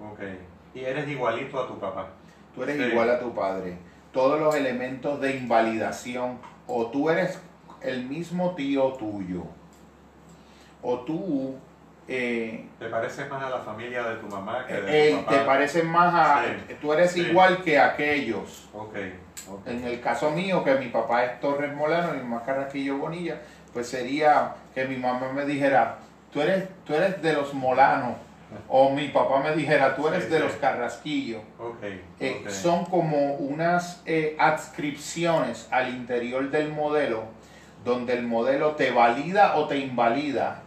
Ok. 0.00 0.20
Y 0.74 0.80
eres 0.80 1.08
igualito 1.08 1.60
a 1.60 1.66
tu 1.66 1.78
papá. 1.78 2.08
tú 2.54 2.62
eres 2.62 2.76
Sí. 2.76 2.82
igual 2.82 3.10
a 3.10 3.18
tu 3.18 3.34
padre. 3.34 3.76
Todos 4.12 4.40
los 4.40 4.54
elementos 4.54 5.20
de 5.20 5.36
invalidación, 5.36 6.38
o 6.66 6.86
tú 6.86 7.10
eres 7.10 7.38
el 7.80 8.04
mismo 8.06 8.54
tío 8.54 8.92
tuyo, 8.94 9.44
o 10.82 10.98
tú... 11.00 11.56
eh, 12.08 12.66
¿Te 12.78 12.86
pareces 12.86 13.28
más 13.30 13.42
a 13.42 13.50
la 13.50 13.58
familia 13.60 14.02
de 14.02 14.16
tu 14.16 14.26
mamá 14.26 14.66
que 14.66 14.74
de 14.74 14.80
tu 14.80 14.88
Eh, 14.88 15.22
papá? 15.24 15.30
te 15.38 15.44
parecen 15.44 15.86
más 15.88 16.14
a... 16.14 16.44
Sí. 16.44 16.74
Tú 16.80 16.92
eres 16.92 17.12
Sí. 17.12 17.20
igual 17.20 17.62
que 17.62 17.78
aquellos. 17.78 18.68
Ok. 18.74 18.96
ok. 19.48 19.66
En 19.66 19.84
el 19.84 20.00
caso 20.00 20.30
mío, 20.32 20.64
que 20.64 20.74
mi 20.74 20.86
papá 20.88 21.24
es 21.24 21.40
Torres 21.40 21.72
Molano 21.74 22.14
y 22.14 22.18
mi 22.18 22.22
mamá 22.24 22.42
Carrasquillo 22.44 22.98
Bonilla, 22.98 23.40
pues 23.72 23.88
sería 23.88 24.54
que 24.74 24.86
mi 24.86 24.96
mamá 24.96 25.30
me 25.32 25.44
dijera, 25.44 25.98
tú 26.32 26.40
eres, 26.40 26.68
tú 26.84 26.94
eres 26.94 27.22
de 27.22 27.32
los 27.34 27.54
Molanos. 27.54 28.16
O 28.68 28.90
mi 28.90 29.08
papá 29.08 29.40
me 29.42 29.54
dijera, 29.54 29.94
tú 29.96 30.08
eres 30.08 30.24
Sí, 30.24 30.30
de 30.30 30.36
sí. 30.38 30.42
los 30.44 30.52
Carrasquillo. 30.54 31.40
Eh. 32.20 32.44
Son 32.48 32.84
como 32.84 33.34
unas 33.34 34.02
eh, 34.06 34.36
adscripciones 34.38 35.68
al 35.70 35.88
interior 35.90 36.50
del 36.50 36.72
modelo, 36.72 37.24
donde 37.84 38.12
el 38.14 38.22
modelo 38.26 38.72
te 38.72 38.90
valida 38.90 39.56
o 39.56 39.66
te 39.66 39.78
invalida 39.78 40.62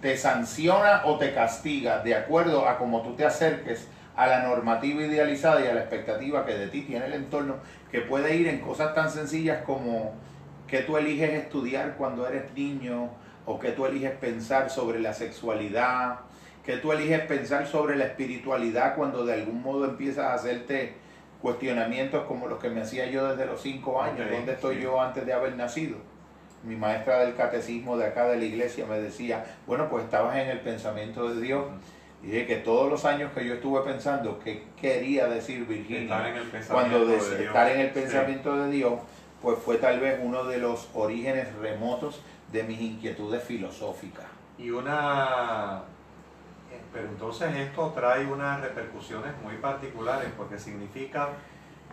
te 0.00 0.16
sanciona 0.16 1.02
o 1.06 1.16
te 1.18 1.32
castiga 1.32 2.00
de 2.00 2.14
acuerdo 2.14 2.68
a 2.68 2.76
cómo 2.78 3.02
tú 3.02 3.14
te 3.14 3.24
acerques 3.24 3.88
a 4.16 4.26
la 4.26 4.42
normativa 4.42 5.02
idealizada 5.02 5.64
y 5.64 5.68
a 5.68 5.72
la 5.74 5.80
expectativa 5.80 6.44
que 6.44 6.52
de 6.54 6.68
ti 6.68 6.82
tiene 6.82 7.06
el 7.06 7.14
entorno, 7.14 7.56
que 7.90 8.00
puede 8.02 8.36
ir 8.36 8.48
en 8.48 8.60
cosas 8.60 8.94
tan 8.94 9.10
sencillas 9.10 9.62
como 9.64 10.12
que 10.66 10.80
tú 10.80 10.96
eliges 10.98 11.30
estudiar 11.32 11.94
cuando 11.96 12.26
eres 12.28 12.52
niño, 12.54 13.08
o 13.46 13.58
que 13.58 13.72
tú 13.72 13.86
eliges 13.86 14.12
pensar 14.12 14.70
sobre 14.70 15.00
la 15.00 15.12
sexualidad, 15.14 16.20
que 16.64 16.76
tú 16.76 16.92
eliges 16.92 17.20
pensar 17.22 17.66
sobre 17.66 17.96
la 17.96 18.04
espiritualidad 18.04 18.94
cuando 18.94 19.24
de 19.24 19.34
algún 19.34 19.62
modo 19.62 19.84
empiezas 19.84 20.24
a 20.26 20.34
hacerte 20.34 20.94
cuestionamientos 21.40 22.24
como 22.26 22.46
los 22.46 22.58
que 22.60 22.70
me 22.70 22.82
hacía 22.82 23.06
yo 23.06 23.26
desde 23.28 23.46
los 23.46 23.60
cinco 23.60 24.00
años, 24.00 24.26
Ok, 24.26 24.32
¿dónde 24.32 24.52
estoy 24.52 24.76
sí. 24.76 24.82
yo 24.82 25.00
antes 25.00 25.26
de 25.26 25.32
haber 25.32 25.56
nacido? 25.56 25.96
Mi 26.62 26.76
maestra 26.76 27.18
del 27.24 27.34
catecismo 27.34 27.96
de 27.98 28.06
acá 28.06 28.26
de 28.28 28.36
la 28.36 28.44
iglesia 28.44 28.86
me 28.86 29.00
decía, 29.00 29.44
bueno, 29.66 29.88
pues 29.90 30.04
estabas 30.04 30.36
en 30.36 30.48
el 30.48 30.60
pensamiento 30.60 31.28
de 31.34 31.40
Dios. 31.40 31.64
Y 32.22 32.26
dije 32.26 32.46
que 32.46 32.56
todos 32.58 32.88
los 32.88 33.04
años 33.04 33.32
que 33.34 33.44
yo 33.44 33.54
estuve 33.54 33.80
pensando 33.80 34.38
qué 34.38 34.62
quería 34.80 35.26
decir 35.26 35.62
Estar 35.62 35.68
Virginia 35.76 36.28
en 36.28 36.36
el 36.36 36.42
pensamiento 36.48 36.72
cuando 36.72 36.98
de 37.00 37.06
de- 37.06 37.18
Dios. 37.38 37.40
estar 37.48 37.68
en 37.72 37.80
el 37.80 37.88
Sí. 37.88 37.92
pensamiento 37.94 38.56
de 38.62 38.70
Dios, 38.70 38.92
pues 39.42 39.58
fue 39.58 39.78
tal 39.78 39.98
vez 39.98 40.20
uno 40.22 40.44
de 40.44 40.58
los 40.58 40.88
orígenes 40.94 41.52
remotos 41.56 42.22
de 42.52 42.62
mis 42.62 42.80
inquietudes 42.80 43.42
filosóficas. 43.42 44.26
Y 44.56 44.70
una... 44.70 45.82
Pero 46.92 47.08
entonces 47.08 47.54
esto 47.56 47.90
trae 47.94 48.26
unas 48.26 48.60
repercusiones 48.60 49.32
muy 49.42 49.54
particulares 49.56 50.28
porque 50.36 50.58
significa 50.58 51.30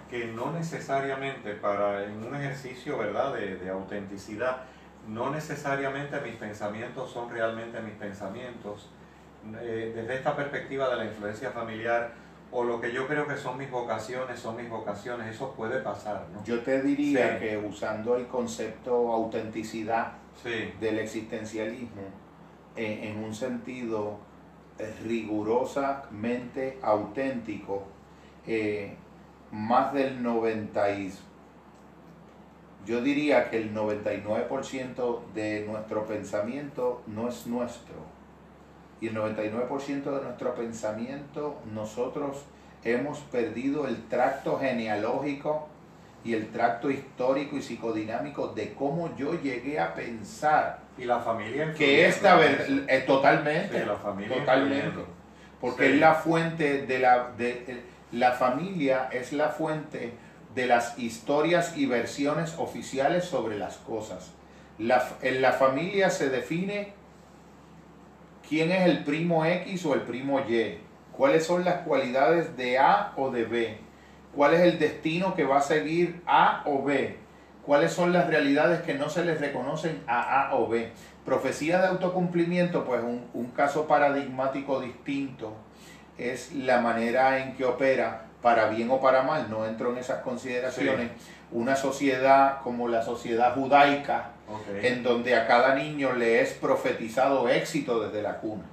que 0.09 0.25
no 0.25 0.51
necesariamente 0.51 1.53
para 1.53 2.03
en 2.03 2.23
un 2.23 2.35
ejercicio 2.35 2.97
verdad 2.97 3.33
de, 3.33 3.55
de 3.57 3.69
autenticidad, 3.69 4.63
no 5.07 5.29
necesariamente 5.29 6.19
mis 6.21 6.35
pensamientos 6.35 7.11
son 7.11 7.29
realmente 7.29 7.79
mis 7.79 7.93
pensamientos. 7.93 8.89
Eh, 9.61 9.93
desde 9.95 10.15
esta 10.15 10.35
perspectiva 10.35 10.89
de 10.89 10.97
la 10.97 11.05
influencia 11.05 11.51
familiar 11.51 12.11
o 12.51 12.63
lo 12.63 12.81
que 12.81 12.91
yo 12.91 13.07
creo 13.07 13.25
que 13.27 13.37
son 13.37 13.57
mis 13.57 13.69
vocaciones 13.71 14.39
son 14.39 14.57
mis 14.57 14.69
vocaciones, 14.69 15.33
eso 15.33 15.53
puede 15.53 15.79
pasar, 15.81 16.25
¿no? 16.33 16.43
Yo 16.43 16.59
te 16.61 16.81
diría 16.81 17.37
Sí. 17.39 17.45
que 17.45 17.57
usando 17.57 18.15
el 18.17 18.27
concepto 18.27 19.13
autenticidad 19.13 20.13
Sí, 20.43 20.73
del 20.79 20.99
existencialismo 20.99 22.01
eh, 22.75 23.09
en 23.11 23.23
un 23.23 23.33
sentido 23.33 24.19
rigurosamente 25.03 26.79
auténtico, 26.81 27.83
eh, 28.47 28.95
más 29.51 29.93
del 29.93 30.21
90 30.23 30.91
y- 30.91 31.11
yo 32.85 33.01
diría 33.01 33.49
que 33.49 33.57
el 33.57 33.73
99% 33.73 35.23
de 35.33 35.65
nuestro 35.67 36.05
pensamiento 36.05 37.01
no 37.07 37.27
es 37.27 37.45
nuestro. 37.45 37.95
Y 39.01 39.07
el 39.07 39.13
99% 39.15 40.15
de 40.17 40.23
nuestro 40.23 40.55
pensamiento 40.55 41.57
nosotros 41.73 42.45
hemos 42.83 43.19
perdido 43.19 43.87
el 43.87 44.07
tracto 44.07 44.57
genealógico 44.59 45.67
y 46.23 46.33
el 46.33 46.49
tracto 46.51 46.89
histórico 46.89 47.57
y 47.57 47.61
psicodinámico 47.61 48.47
de 48.49 48.73
cómo 48.73 49.15
yo 49.15 49.33
llegué 49.41 49.79
a 49.79 49.93
pensar 49.93 50.79
y 50.99 51.05
la 51.05 51.19
familia 51.19 51.73
que 51.73 52.07
es 52.07 52.19
totalmente 53.05 53.85
la 53.85 53.95
familia 53.95 54.37
totalmente. 54.37 54.99
porque 55.61 55.93
es 55.93 55.99
la 55.99 56.15
fuente 56.15 56.85
de 56.85 56.99
la 56.99 57.31
de 57.37 57.81
la 58.11 58.31
familia 58.31 59.09
es 59.11 59.33
la 59.33 59.49
fuente 59.49 60.13
de 60.55 60.65
las 60.65 60.97
historias 60.97 61.77
y 61.77 61.85
versiones 61.85 62.55
oficiales 62.57 63.25
sobre 63.25 63.59
las 63.59 63.77
cosas. 63.77 64.31
La, 64.79 65.07
en 65.21 65.43
la 65.43 65.51
familia 65.51 66.09
se 66.09 66.29
define 66.29 66.93
quién 68.47 68.71
es 68.71 68.87
el 68.87 69.03
primo 69.03 69.45
X 69.45 69.85
o 69.85 69.93
el 69.93 70.01
primo 70.01 70.39
Y 70.39 70.79
cuáles 71.11 71.45
son 71.45 71.63
las 71.65 71.81
cualidades 71.81 72.57
de 72.57 72.79
A 72.79 73.13
o 73.15 73.29
de 73.29 73.45
B 73.45 73.89
cuál 74.35 74.53
es 74.53 74.61
el 74.61 74.79
destino 74.79 75.35
que 75.35 75.43
va 75.43 75.57
a 75.57 75.61
seguir 75.61 76.21
A 76.25 76.63
o 76.65 76.83
B, 76.83 77.17
cuáles 77.69 77.93
son 77.93 78.11
las 78.11 78.25
realidades 78.25 78.81
que 78.81 78.95
no 78.95 79.11
se 79.11 79.23
les 79.23 79.39
reconocen 79.39 80.01
a 80.07 80.47
A 80.47 80.55
o 80.55 80.67
B. 80.67 80.89
Profecía 81.23 81.79
de 81.79 81.85
autocumplimiento, 81.85 82.83
pues 82.83 83.03
un, 83.03 83.51
caso 83.55 83.85
paradigmático 83.85 84.81
distinto 84.81 85.53
es 86.17 86.51
la 86.51 86.81
manera 86.81 87.37
en 87.37 87.55
que 87.55 87.65
opera, 87.65 88.25
para 88.41 88.69
bien 88.69 88.89
o 88.89 88.99
para 88.99 89.21
mal, 89.21 89.51
no 89.51 89.67
entro 89.67 89.91
en 89.91 89.99
esas 89.99 90.23
consideraciones, 90.23 91.11
una 91.51 91.75
sociedad 91.75 92.61
como 92.63 92.87
la 92.87 93.03
sociedad 93.03 93.53
judaica, 93.53 94.31
en 94.81 95.03
donde 95.03 95.35
a 95.35 95.45
cada 95.45 95.75
niño 95.75 96.13
le 96.13 96.41
es 96.41 96.53
profetizado 96.53 97.49
éxito 97.49 97.99
desde 97.99 98.23
la 98.23 98.37
cuna. 98.37 98.63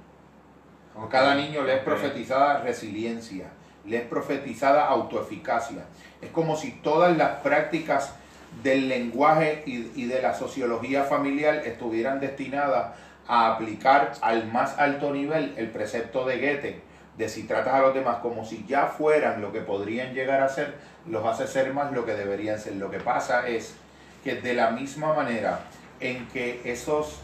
A 0.99 1.07
cada 1.07 1.35
niño 1.35 1.61
le 1.61 1.75
es 1.75 1.81
profetizada 1.83 2.61
resiliencia 2.61 3.51
le 3.87 3.97
es 3.97 4.03
profetizada 4.03 4.85
autoeficacia. 4.85 5.85
Es 6.21 6.29
como 6.31 6.57
si 6.57 6.71
todas 6.71 7.15
las 7.15 7.39
prácticas 7.39 8.15
del 8.63 8.87
lenguaje 8.87 9.63
y, 9.65 10.05
de 10.05 10.21
la 10.21 10.33
sociología 10.33 11.03
familiar 11.03 11.63
estuvieran 11.65 12.19
destinadas 12.19 12.93
a 13.27 13.53
aplicar 13.53 14.13
al 14.21 14.47
más 14.51 14.77
alto 14.77 15.11
nivel 15.11 15.53
el 15.57 15.69
precepto 15.69 16.25
de 16.25 16.37
Goethe, 16.37 16.81
de 17.17 17.29
si 17.29 17.43
tratas 17.43 17.73
a 17.73 17.81
los 17.81 17.93
demás 17.93 18.17
como 18.17 18.45
si 18.45 18.65
ya 18.67 18.85
fueran 18.85 19.41
lo 19.41 19.51
que 19.51 19.61
podrían 19.61 20.13
llegar 20.13 20.41
a 20.41 20.49
ser, 20.49 20.75
los 21.05 21.25
hace 21.25 21.47
ser 21.47 21.73
más 21.73 21.91
lo 21.91 22.05
que 22.05 22.13
deberían 22.13 22.59
ser. 22.59 22.75
Lo 22.75 22.89
que 22.89 22.99
pasa 22.99 23.47
es 23.47 23.75
que 24.23 24.35
de 24.35 24.53
la 24.53 24.71
misma 24.71 25.13
manera 25.13 25.59
en 25.99 26.27
que 26.27 26.61
esos, 26.63 27.19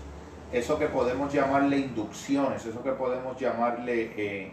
eso 0.51 0.77
que 0.77 0.87
podemos 0.87 1.31
llamarle 1.33 1.77
inducciones, 1.77 2.65
eso 2.65 2.83
que 2.83 2.91
podemos 2.91 3.39
llamarle 3.39 4.11
eh, 4.17 4.51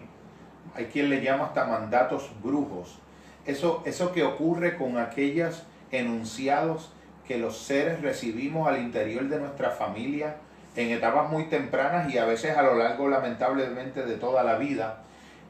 hay 0.74 0.87
quien 0.87 1.11
le 1.11 1.22
llama 1.22 1.47
hasta 1.47 1.64
mandatos 1.64 2.31
brujos. 2.43 2.99
Eso, 3.47 3.83
eso 3.87 4.12
que 4.12 4.22
ocurre 4.22 4.76
con 4.76 4.99
aquellos 4.99 5.62
enunciados 5.93 6.93
que 7.26 7.38
los 7.38 7.59
seres 7.59 8.03
recibimos 8.03 8.68
al 8.68 8.80
interior 8.80 9.28
de 9.28 9.38
nuestra 9.38 9.70
familia 9.70 10.36
en 10.76 10.91
etapas 10.91 11.30
muy 11.30 11.45
tempranas 11.45 12.12
y 12.12 12.18
a 12.18 12.24
veces 12.24 12.57
a 12.57 12.62
lo 12.62 12.76
largo 12.76 13.09
lamentablemente 13.09 14.05
de 14.05 14.16
toda 14.16 14.43
la 14.43 14.57
vida, 14.57 15.03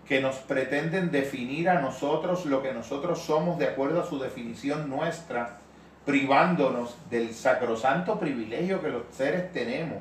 que 0.09 0.20
nos 0.20 0.36
pretenden 0.36 1.11
definir 1.11 1.68
a 1.68 1.80
nosotros 1.80 2.47
lo 2.47 2.62
que 2.62 2.72
nosotros 2.72 3.20
somos 3.20 3.59
de 3.59 3.68
acuerdo 3.68 4.03
a 4.03 4.07
su 4.07 4.18
definición 4.18 4.88
nuestra, 4.88 5.59
privándonos 6.05 6.97
del 7.11 7.34
sacrosanto 7.34 8.18
privilegio 8.18 8.82
que 8.82 8.88
los 8.88 9.03
seres 9.12 9.53
tenemos 9.53 9.99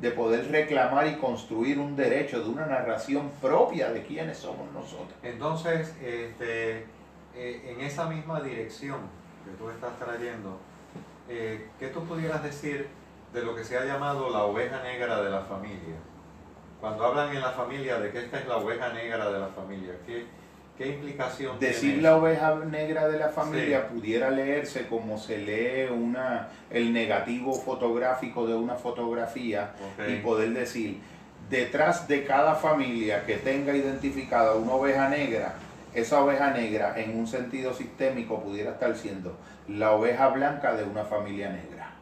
de 0.00 0.12
poder 0.12 0.50
reclamar 0.50 1.08
y 1.08 1.16
construir 1.16 1.78
un 1.78 1.96
derecho 1.96 2.40
de 2.40 2.48
una 2.48 2.66
narración 2.66 3.30
propia 3.40 3.90
de 3.90 4.02
quiénes 4.02 4.38
somos 4.38 4.72
nosotros. 4.72 5.14
Entonces, 5.24 5.92
este, 6.00 6.84
eh, 7.34 7.74
en 7.74 7.80
esa 7.80 8.06
misma 8.06 8.40
dirección 8.40 9.00
que 9.48 9.56
tú 9.56 9.70
estás 9.70 9.98
trayendo, 9.98 10.58
eh, 11.28 11.68
¿qué 11.78 11.88
tú 11.88 12.04
pudieras 12.04 12.42
decir 12.42 12.88
de 13.32 13.42
lo 13.42 13.54
que 13.54 13.64
se 13.64 13.78
ha 13.78 13.84
llamado 13.84 14.30
la 14.30 14.44
oveja 14.44 14.82
negra 14.82 15.22
de 15.22 15.30
la 15.30 15.42
familia? 15.42 15.96
Cuando 16.80 17.04
hablan 17.04 17.34
en 17.34 17.40
la 17.40 17.52
familia 17.52 17.98
de 17.98 18.10
que 18.10 18.20
esta 18.20 18.38
es 18.38 18.46
la 18.46 18.58
oveja 18.58 18.92
negra 18.92 19.30
de 19.30 19.38
la 19.38 19.48
familia, 19.48 19.94
¿qué, 20.06 20.26
¿Qué 20.76 20.86
implicación 20.86 21.58
Decir 21.58 22.00
la 22.00 22.16
oveja 22.16 22.54
negra 22.54 23.08
de 23.08 23.18
la 23.18 23.30
familia 23.30 23.88
pudiera 23.88 24.30
leerse 24.30 24.86
como 24.86 25.18
se 25.18 25.38
lee 25.38 25.92
una, 25.92 26.50
el 26.70 26.92
negativo 26.92 27.52
fotográfico 27.52 28.46
de 28.46 28.54
una 28.54 28.76
fotografía 28.76 29.72
y 30.08 30.20
poder 30.20 30.50
decir, 30.50 31.00
detrás 31.50 32.06
de 32.06 32.24
cada 32.24 32.54
familia 32.54 33.26
que 33.26 33.38
tenga 33.38 33.74
identificada 33.74 34.54
una 34.54 34.74
oveja 34.74 35.08
negra, 35.08 35.56
esa 35.94 36.22
oveja 36.22 36.50
negra 36.50 36.98
en 36.98 37.18
un 37.18 37.26
sentido 37.26 37.72
sistémico 37.74 38.42
pudiera 38.42 38.72
estar 38.72 38.94
siendo 38.96 39.36
la 39.66 39.92
oveja 39.92 40.28
blanca 40.28 40.74
de 40.74 40.84
una 40.84 41.04
familia 41.04 41.50
negra. 41.50 41.92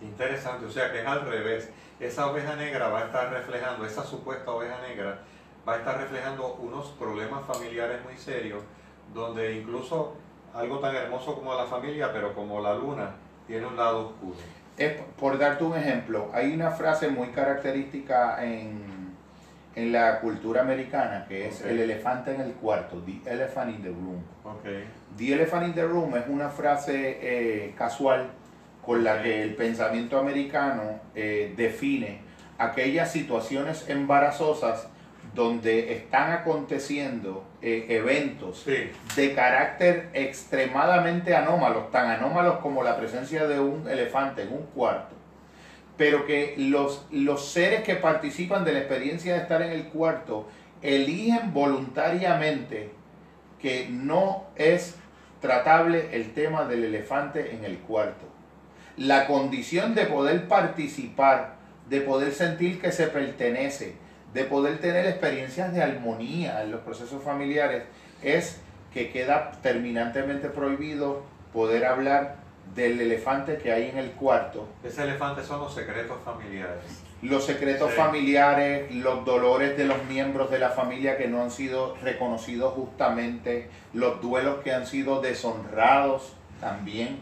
Interesante, 0.00 0.66
o 0.66 0.70
sea 0.70 0.92
que 0.92 1.00
es 1.00 1.06
al 1.06 1.26
revés. 1.26 1.70
Esa 2.00 2.26
oveja 2.30 2.56
negra 2.56 2.88
va 2.88 3.00
a 3.00 3.04
estar 3.04 3.30
reflejando, 3.30 3.86
esa 3.86 4.04
supuesta 4.04 4.50
oveja 4.50 4.76
negra 4.86 5.20
va 5.66 5.74
a 5.74 5.76
estar 5.78 5.98
reflejando 5.98 6.54
unos 6.54 6.88
problemas 6.98 7.44
familiares 7.46 8.04
muy 8.04 8.16
serios, 8.18 8.62
donde 9.14 9.54
incluso 9.54 10.14
algo 10.52 10.78
tan 10.78 10.94
hermoso 10.94 11.34
como 11.34 11.54
la 11.54 11.66
familia, 11.66 12.12
pero 12.12 12.34
como 12.34 12.60
la 12.60 12.74
luna, 12.74 13.10
tiene 13.46 13.66
un 13.66 13.76
lado 13.76 14.08
oscuro. 14.08 14.36
por 15.18 15.38
darte 15.38 15.64
un 15.64 15.76
ejemplo, 15.76 16.30
hay 16.32 16.52
una 16.52 16.70
frase 16.70 17.08
muy 17.08 17.28
característica 17.28 18.44
en, 18.44 18.93
la 19.76 20.20
cultura 20.20 20.62
americana 20.62 21.26
que 21.28 21.48
es 21.48 21.62
el 21.62 21.80
elefante 21.80 22.34
en 22.34 22.40
el 22.40 22.52
cuarto, 22.52 23.02
the 23.04 23.20
elephant 23.30 23.74
in 23.74 23.82
the 23.82 23.88
room. 23.88 24.22
Okay. 24.44 24.84
The 25.16 25.32
elephant 25.34 25.66
in 25.66 25.74
the 25.74 25.86
room 25.86 26.16
es 26.16 26.24
una 26.28 26.50
frase 26.50 27.18
eh, 27.20 27.74
casual 27.76 28.30
con 28.84 29.02
la 29.02 29.22
que 29.22 29.42
el 29.42 29.54
pensamiento 29.54 30.18
americano 30.18 31.00
eh, 31.14 31.54
define 31.56 32.20
aquellas 32.58 33.10
situaciones 33.10 33.88
embarazosas 33.88 34.88
donde 35.34 35.94
están 35.94 36.32
aconteciendo 36.32 37.44
eh, 37.60 37.86
eventos 37.88 38.64
de 38.66 39.34
carácter 39.34 40.10
extremadamente 40.12 41.34
anómalos, 41.34 41.90
tan 41.90 42.10
anómalos 42.10 42.58
como 42.58 42.82
la 42.84 42.96
presencia 42.96 43.46
de 43.46 43.58
un 43.58 43.88
elefante 43.88 44.42
en 44.42 44.52
un 44.52 44.66
cuarto, 44.66 45.13
pero 45.96 46.26
que 46.26 46.54
los, 46.56 47.06
los 47.10 47.48
seres 47.48 47.82
que 47.82 47.94
participan 47.94 48.64
de 48.64 48.72
la 48.72 48.80
experiencia 48.80 49.34
de 49.34 49.40
estar 49.40 49.62
en 49.62 49.70
el 49.70 49.84
cuarto 49.84 50.48
eligen 50.82 51.54
voluntariamente 51.54 52.90
que 53.60 53.88
no 53.88 54.44
es 54.56 54.96
tratable 55.40 56.08
el 56.12 56.32
tema 56.32 56.64
del 56.64 56.84
elefante 56.84 57.54
en 57.54 57.64
el 57.64 57.78
cuarto. 57.78 58.26
La 58.96 59.26
condición 59.26 59.94
de 59.94 60.06
poder 60.06 60.48
participar, 60.48 61.56
de 61.88 62.00
poder 62.00 62.32
sentir 62.32 62.80
que 62.80 62.92
se 62.92 63.06
pertenece, 63.06 63.94
de 64.32 64.44
poder 64.44 64.78
tener 64.80 65.06
experiencias 65.06 65.72
de 65.72 65.82
armonía 65.82 66.62
en 66.62 66.72
los 66.72 66.80
procesos 66.80 67.22
familiares 67.22 67.84
es 68.22 68.60
que 68.92 69.10
queda 69.10 69.52
terminantemente 69.62 70.48
prohibido 70.48 71.22
poder 71.52 71.84
hablar 71.84 72.43
del 72.74 73.00
elefante 73.00 73.58
que 73.58 73.72
hay 73.72 73.90
en 73.90 73.98
el 73.98 74.12
cuarto. 74.12 74.68
Ese 74.82 75.04
elefante 75.04 75.42
son 75.42 75.60
los 75.60 75.74
secretos 75.74 76.18
familiares. 76.24 77.02
Los 77.22 77.44
secretos 77.46 77.92
familiares, 77.94 78.94
los 78.94 79.24
dolores 79.24 79.76
de 79.78 79.86
los 79.86 80.04
miembros 80.04 80.50
de 80.50 80.58
la 80.58 80.70
familia 80.70 81.16
que 81.16 81.26
no 81.28 81.42
han 81.42 81.50
sido 81.50 81.96
reconocidos 82.02 82.74
justamente, 82.74 83.70
los 83.92 84.20
duelos 84.20 84.62
que 84.62 84.74
han 84.74 84.86
sido 84.86 85.20
deshonrados 85.20 86.34
también. 86.60 87.20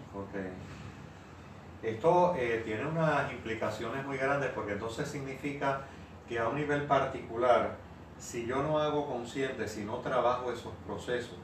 Esto 1.82 2.34
eh, 2.36 2.62
tiene 2.64 2.86
unas 2.86 3.30
implicaciones 3.32 4.05
muy 4.07 4.16
grandes 4.16 4.51
porque 4.55 4.72
entonces 4.72 5.09
significa 5.09 5.82
que 6.28 6.38
a 6.38 6.49
un 6.49 6.57
nivel 6.57 6.82
particular, 6.82 7.76
si 8.18 8.47
yo 8.47 8.62
no 8.62 8.78
hago 8.78 9.07
consciente, 9.07 9.68
si 9.68 9.84
no 9.84 9.97
trabajo 9.97 10.53
esos 10.53 10.72
procesos, 10.86 11.36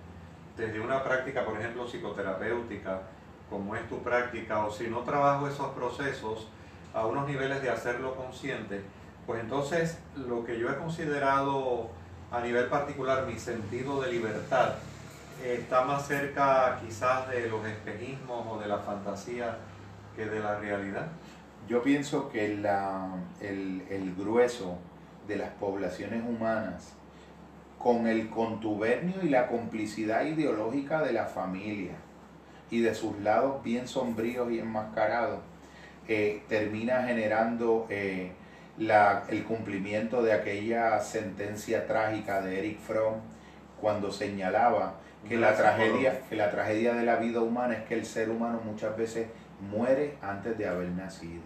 desde 0.57 0.81
una 0.81 1.03
práctica, 1.05 1.45
por 1.45 1.59
ejemplo, 1.59 1.87
psicoterapéutica, 1.87 3.03
como 3.51 3.75
es 3.75 3.89
tu 3.89 4.03
práctica, 4.03 4.65
o 4.65 4.71
si 4.71 4.89
no 4.89 5.01
trabajo 5.01 5.49
esos 5.49 5.69
procesos 5.69 6.49
a 6.95 7.07
unos 7.07 7.27
niveles 7.27 7.63
de 7.63 7.71
hacerlo 7.71 8.15
consciente, 8.15 8.83
pues 9.27 9.41
entonces 9.41 9.99
lo 10.17 10.45
que 10.45 10.59
yo 10.59 10.71
he 10.71 10.77
considerado 10.77 11.91
a 12.31 12.41
nivel 12.41 12.67
particular 12.67 13.27
mi 13.27 13.39
sentido 13.39 14.01
de 14.01 14.13
libertad 14.13 14.75
está 15.45 15.85
más 15.85 16.07
cerca 16.07 16.79
quizás 16.85 17.29
de 17.29 17.49
los 17.49 17.65
espejismos 17.65 18.47
o 18.47 18.59
de 18.59 18.69
la 18.69 18.79
fantasía 18.79 19.59
que 20.17 20.27
de 20.27 20.41
la 20.41 20.59
realidad. 20.59 21.07
Yo 21.69 21.83
pienso 21.83 22.29
que 22.29 22.47
el, 22.47 24.15
grueso 24.17 24.79
de 25.27 25.37
las 25.37 25.51
poblaciones 25.51 26.23
humanas, 26.27 26.95
con 27.79 28.09
el 28.09 28.29
contubernio 28.31 29.23
y 29.23 29.29
la 29.29 29.47
complicidad 29.47 30.25
ideológica 30.25 31.03
de 31.03 31.13
la 31.13 31.27
familia 31.27 31.93
y 32.71 32.81
de 32.81 32.95
sus 32.95 33.19
lados 33.21 33.63
bien 33.63 33.89
sombríos 33.89 34.51
y 34.51 34.59
enmascarados, 34.59 35.41
eh, 36.07 36.43
termina 36.49 37.03
generando 37.03 37.87
eh, 37.91 38.33
el 38.79 39.45
cumplimiento 39.45 40.23
de 40.23 40.33
aquella 40.33 41.01
sentencia 41.01 41.87
trágica 41.87 42.41
de 42.41 42.59
Eric 42.59 42.79
Fromm 42.79 43.17
cuando 43.81 44.11
señalaba 44.11 44.95
que 45.29 45.37
la, 45.37 45.55
tragedia, 45.55 46.21
que 46.29 46.37
la 46.37 46.51
tragedia 46.51 46.95
de 46.95 47.05
la 47.05 47.17
vida 47.17 47.41
humana 47.41 47.75
es 47.75 47.83
que 47.85 47.95
el 47.95 48.05
ser 48.05 48.31
humano 48.31 48.61
muchas 48.65 48.97
veces 48.97 49.29
muere 49.61 50.17
antes 50.23 50.57
de 50.57 50.69
haber 50.69 50.89
nacido. 50.91 51.43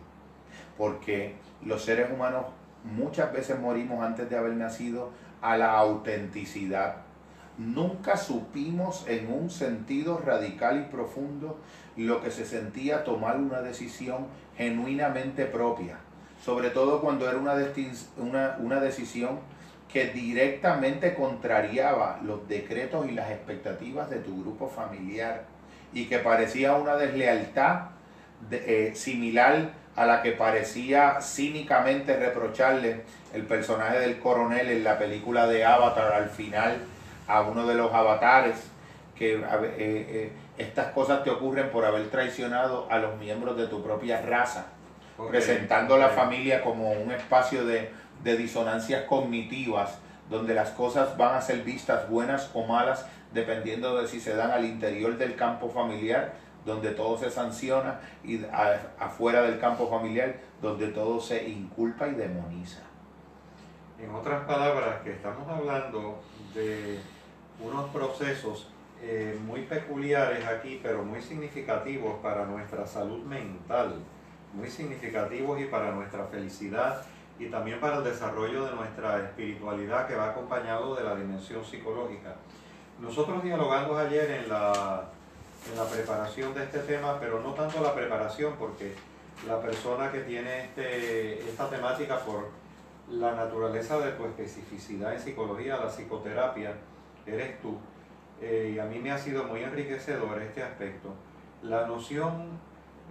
Porque 0.77 1.35
los 1.65 1.85
seres 1.85 2.11
humanos 2.11 2.47
muchas 2.85 3.33
veces 3.33 3.59
morimos 3.59 4.03
antes 4.05 4.29
de 4.29 4.37
haber 4.37 4.53
nacido 4.55 5.11
a 5.41 5.57
la 5.57 5.73
autenticidad. 5.73 6.97
Nunca 7.59 8.17
supimos 8.17 9.05
en 9.07 9.31
un 9.31 9.51
sentido 9.51 10.19
radical 10.25 10.81
y 10.81 10.91
profundo 10.91 11.59
lo 11.97 12.23
que 12.23 12.31
se 12.31 12.47
sentía 12.47 13.05
tomar 13.05 13.37
una 13.37 13.61
decisión 13.61 14.27
genuinamente 14.57 15.45
propia, 15.45 15.99
sobre 16.43 16.71
todo 16.71 17.01
cuando 17.01 17.29
era 17.29 17.39
una, 17.39 17.55
una, 18.17 18.57
una 18.59 18.81
decisión 18.81 19.41
que 19.93 20.07
directamente 20.07 21.15
contrariaba 21.15 22.21
los 22.25 22.49
decretos 22.49 23.07
y 23.09 23.13
las 23.13 23.31
expectativas 23.31 24.09
de 24.09 24.17
tu 24.17 24.41
grupo 24.41 24.69
familiar 24.69 25.45
y 25.93 26.07
que 26.07 26.19
parecía 26.19 26.75
una 26.75 26.97
deslealtad 26.97 27.89
eh, 28.51 28.93
similar 28.95 29.73
a 29.95 30.07
la 30.07 30.23
que 30.23 30.33
parecía 30.33 31.21
cínicamente 31.21 32.17
reprocharle 32.17 33.03
el 33.35 33.43
personaje 33.43 33.99
del 33.99 34.19
coronel 34.19 34.71
en 34.71 34.83
la 34.83 34.99
película 34.99 35.47
de 35.47 35.67
Avatar 35.67 36.15
al 36.15 36.31
final 36.31 36.79
a 37.27 37.43
uno 37.43 37.67
de 37.67 37.75
los 37.75 37.93
avatares, 37.93 38.71
que 39.17 39.35
eh, 39.35 39.43
eh, 39.79 40.33
estas 40.59 40.93
cosas 40.93 41.23
te 41.23 41.31
ocurren 41.31 41.71
por 41.71 41.85
haber 41.85 42.11
traicionado 42.11 42.87
a 42.91 42.99
los 42.99 43.17
miembros 43.19 43.57
de 43.57 43.67
tu 43.67 43.83
propia 43.83 44.21
raza, 44.23 44.67
presentando 45.31 45.95
a 45.95 45.99
la 45.99 46.09
familia 46.09 46.63
como 46.63 46.91
un 46.93 47.13
espacio 47.13 47.65
de 47.65 47.91
de 48.23 48.37
disonancias 48.37 49.05
cognitivas, 49.05 49.99
donde 50.31 50.55
las 50.55 50.71
cosas 50.71 51.17
van 51.17 51.35
a 51.35 51.41
ser 51.41 51.63
vistas 51.63 52.09
buenas 52.09 52.51
o 52.55 52.65
malas 52.65 53.07
dependiendo 53.33 54.01
de 54.01 54.09
si 54.09 54.21
se 54.21 54.37
dan 54.37 54.51
al 54.51 54.65
interior 54.65 55.17
del 55.17 55.37
campo 55.37 55.69
familiar, 55.69 56.35
donde 56.65 56.91
todo 56.91 57.19
se 57.19 57.31
sanciona, 57.31 58.01
y 58.23 58.45
afuera 58.99 59.43
del 59.43 59.59
campo 59.59 59.89
familiar, 59.89 60.37
donde 60.61 60.89
todo 60.89 61.21
se 61.21 61.49
inculpa 61.49 62.07
y 62.09 62.13
demoniza. 62.13 62.81
En 63.99 64.15
otras 64.15 64.45
palabras, 64.45 65.01
que 65.03 65.13
estamos 65.13 65.49
hablando 65.49 66.21
de 66.55 66.99
unos 67.61 67.91
procesos 67.91 68.69
eh, 69.03 69.39
muy 69.45 69.63
peculiares 69.63 70.47
aquí, 70.47 70.81
pero 70.83 71.03
muy 71.03 71.21
significativos 71.21 72.15
para 72.23 72.45
nuestra 72.47 72.87
salud 72.87 73.23
mental, 73.25 73.97
muy 74.53 74.71
significativos 74.71 75.61
y 75.61 75.65
para 75.65 75.91
nuestra 75.91 76.27
felicidad 76.27 77.03
y 77.39 77.47
también 77.47 77.81
para 77.81 77.99
el 77.99 78.05
desarrollo 78.05 78.65
de 78.67 78.73
nuestra 78.77 79.19
espiritualidad 79.19 80.07
que 80.07 80.15
va 80.15 80.31
acompañado 80.31 80.95
de 80.95 81.03
la 81.03 81.17
dimensión 81.17 81.65
psicológica. 81.65 82.37
Nosotros 83.01 83.43
dialogamos 83.43 83.99
ayer 83.99 84.31
en 84.31 84.49
la, 84.49 85.11
en 85.71 85.77
la 85.77 85.85
preparación 85.87 86.55
de 86.55 86.63
este 86.65 86.79
tema, 86.81 87.19
pero 87.19 87.41
no 87.41 87.55
tanto 87.55 87.83
la 87.83 87.95
preparación, 87.95 88.55
porque 88.59 88.95
la 89.49 89.61
persona 89.61 90.13
que 90.13 90.21
tiene 90.21 90.67
este, 90.67 91.41
esta 91.41 91.69
temática 91.69 92.21
por 92.21 92.51
la 93.13 93.35
naturaleza 93.35 93.99
de 93.99 94.13
tu 94.13 94.25
especificidad 94.25 95.13
en 95.15 95.21
psicología, 95.21 95.77
la 95.77 95.89
psicoterapia, 95.89 96.75
eres 97.27 97.61
tú. 97.61 97.77
Eh, 98.41 98.73
y 98.75 98.79
a 98.79 98.85
mí 98.85 98.99
me 98.99 99.13
ha 99.13 99.19
sido 99.19 99.45
muy 99.45 99.63
enriquecedor 99.63 100.41
este 100.41 100.63
aspecto. 100.63 101.11
La 101.63 101.87
noción, 101.87 102.59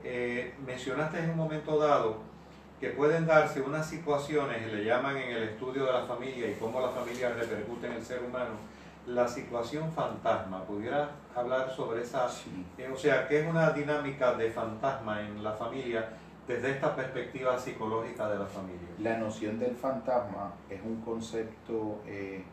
eh, 0.03 0.53
mencionaste 0.65 1.19
en 1.19 1.29
un 1.29 1.37
momento 1.37 1.77
dado, 1.77 2.17
que 2.79 2.89
pueden 2.89 3.27
darse 3.27 3.61
unas 3.61 3.87
situaciones, 3.87 4.73
le 4.73 4.83
llaman 4.83 5.15
en 5.15 5.35
el 5.37 5.43
estudio 5.43 5.85
de 5.85 5.93
la 5.93 6.03
familia 6.03 6.49
y 6.49 6.55
cómo 6.55 6.81
la 6.81 6.89
familia 6.89 7.29
repercute 7.29 7.85
en 7.85 7.93
el 7.93 8.03
ser 8.03 8.23
humano, 8.23 8.55
la 9.05 9.27
situación 9.27 9.91
fantasma. 9.91 10.63
¿Pudiera 10.65 11.11
hablar 11.35 11.71
sobre 11.71 12.01
esa? 12.01 12.27
Eh, 12.79 12.89
o 12.91 12.97
sea, 12.97 13.27
¿qué 13.27 13.41
es 13.41 13.47
una 13.47 13.69
dinámica 13.69 14.33
de 14.33 14.49
fantasma 14.49 15.21
en 15.21 15.43
la 15.43 15.51
familia 15.51 16.09
desde 16.47 16.71
esta 16.71 16.95
perspectiva 16.95 17.57
psicológica 17.57 18.29
de 18.29 18.39
la 18.39 18.45
familia? 18.45 18.89
La 18.99 19.17
noción 19.17 19.59
del 19.59 19.75
fantasma 19.75 20.53
es 20.69 20.81
un 20.83 21.01
concepto 21.01 22.01
eh, 22.05 22.43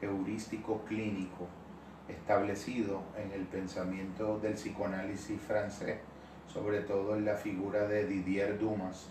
heurístico 0.00 0.82
clínico 0.86 1.46
establecido 2.08 3.02
en 3.16 3.32
el 3.32 3.46
pensamiento 3.46 4.38
del 4.38 4.54
psicoanálisis 4.54 5.40
francés, 5.40 5.98
sobre 6.46 6.80
todo 6.80 7.16
en 7.16 7.24
la 7.24 7.34
figura 7.34 7.86
de 7.86 8.06
Didier 8.06 8.58
Dumas 8.58 9.08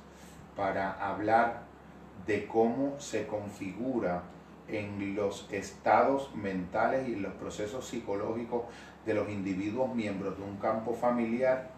para 0.56 0.94
hablar 0.94 1.64
de 2.26 2.48
cómo 2.48 3.00
se 3.00 3.28
configura 3.28 4.24
en 4.68 5.16
los 5.16 5.48
estados 5.52 6.34
mentales 6.36 7.08
y 7.08 7.14
en 7.14 7.22
los 7.22 7.34
procesos 7.34 7.88
psicológicos 7.88 8.64
de 9.06 9.14
los 9.14 9.30
individuos 9.30 9.94
miembros 9.94 10.38
de 10.38 10.44
un 10.44 10.58
campo 10.58 10.94
familiar 10.94 11.75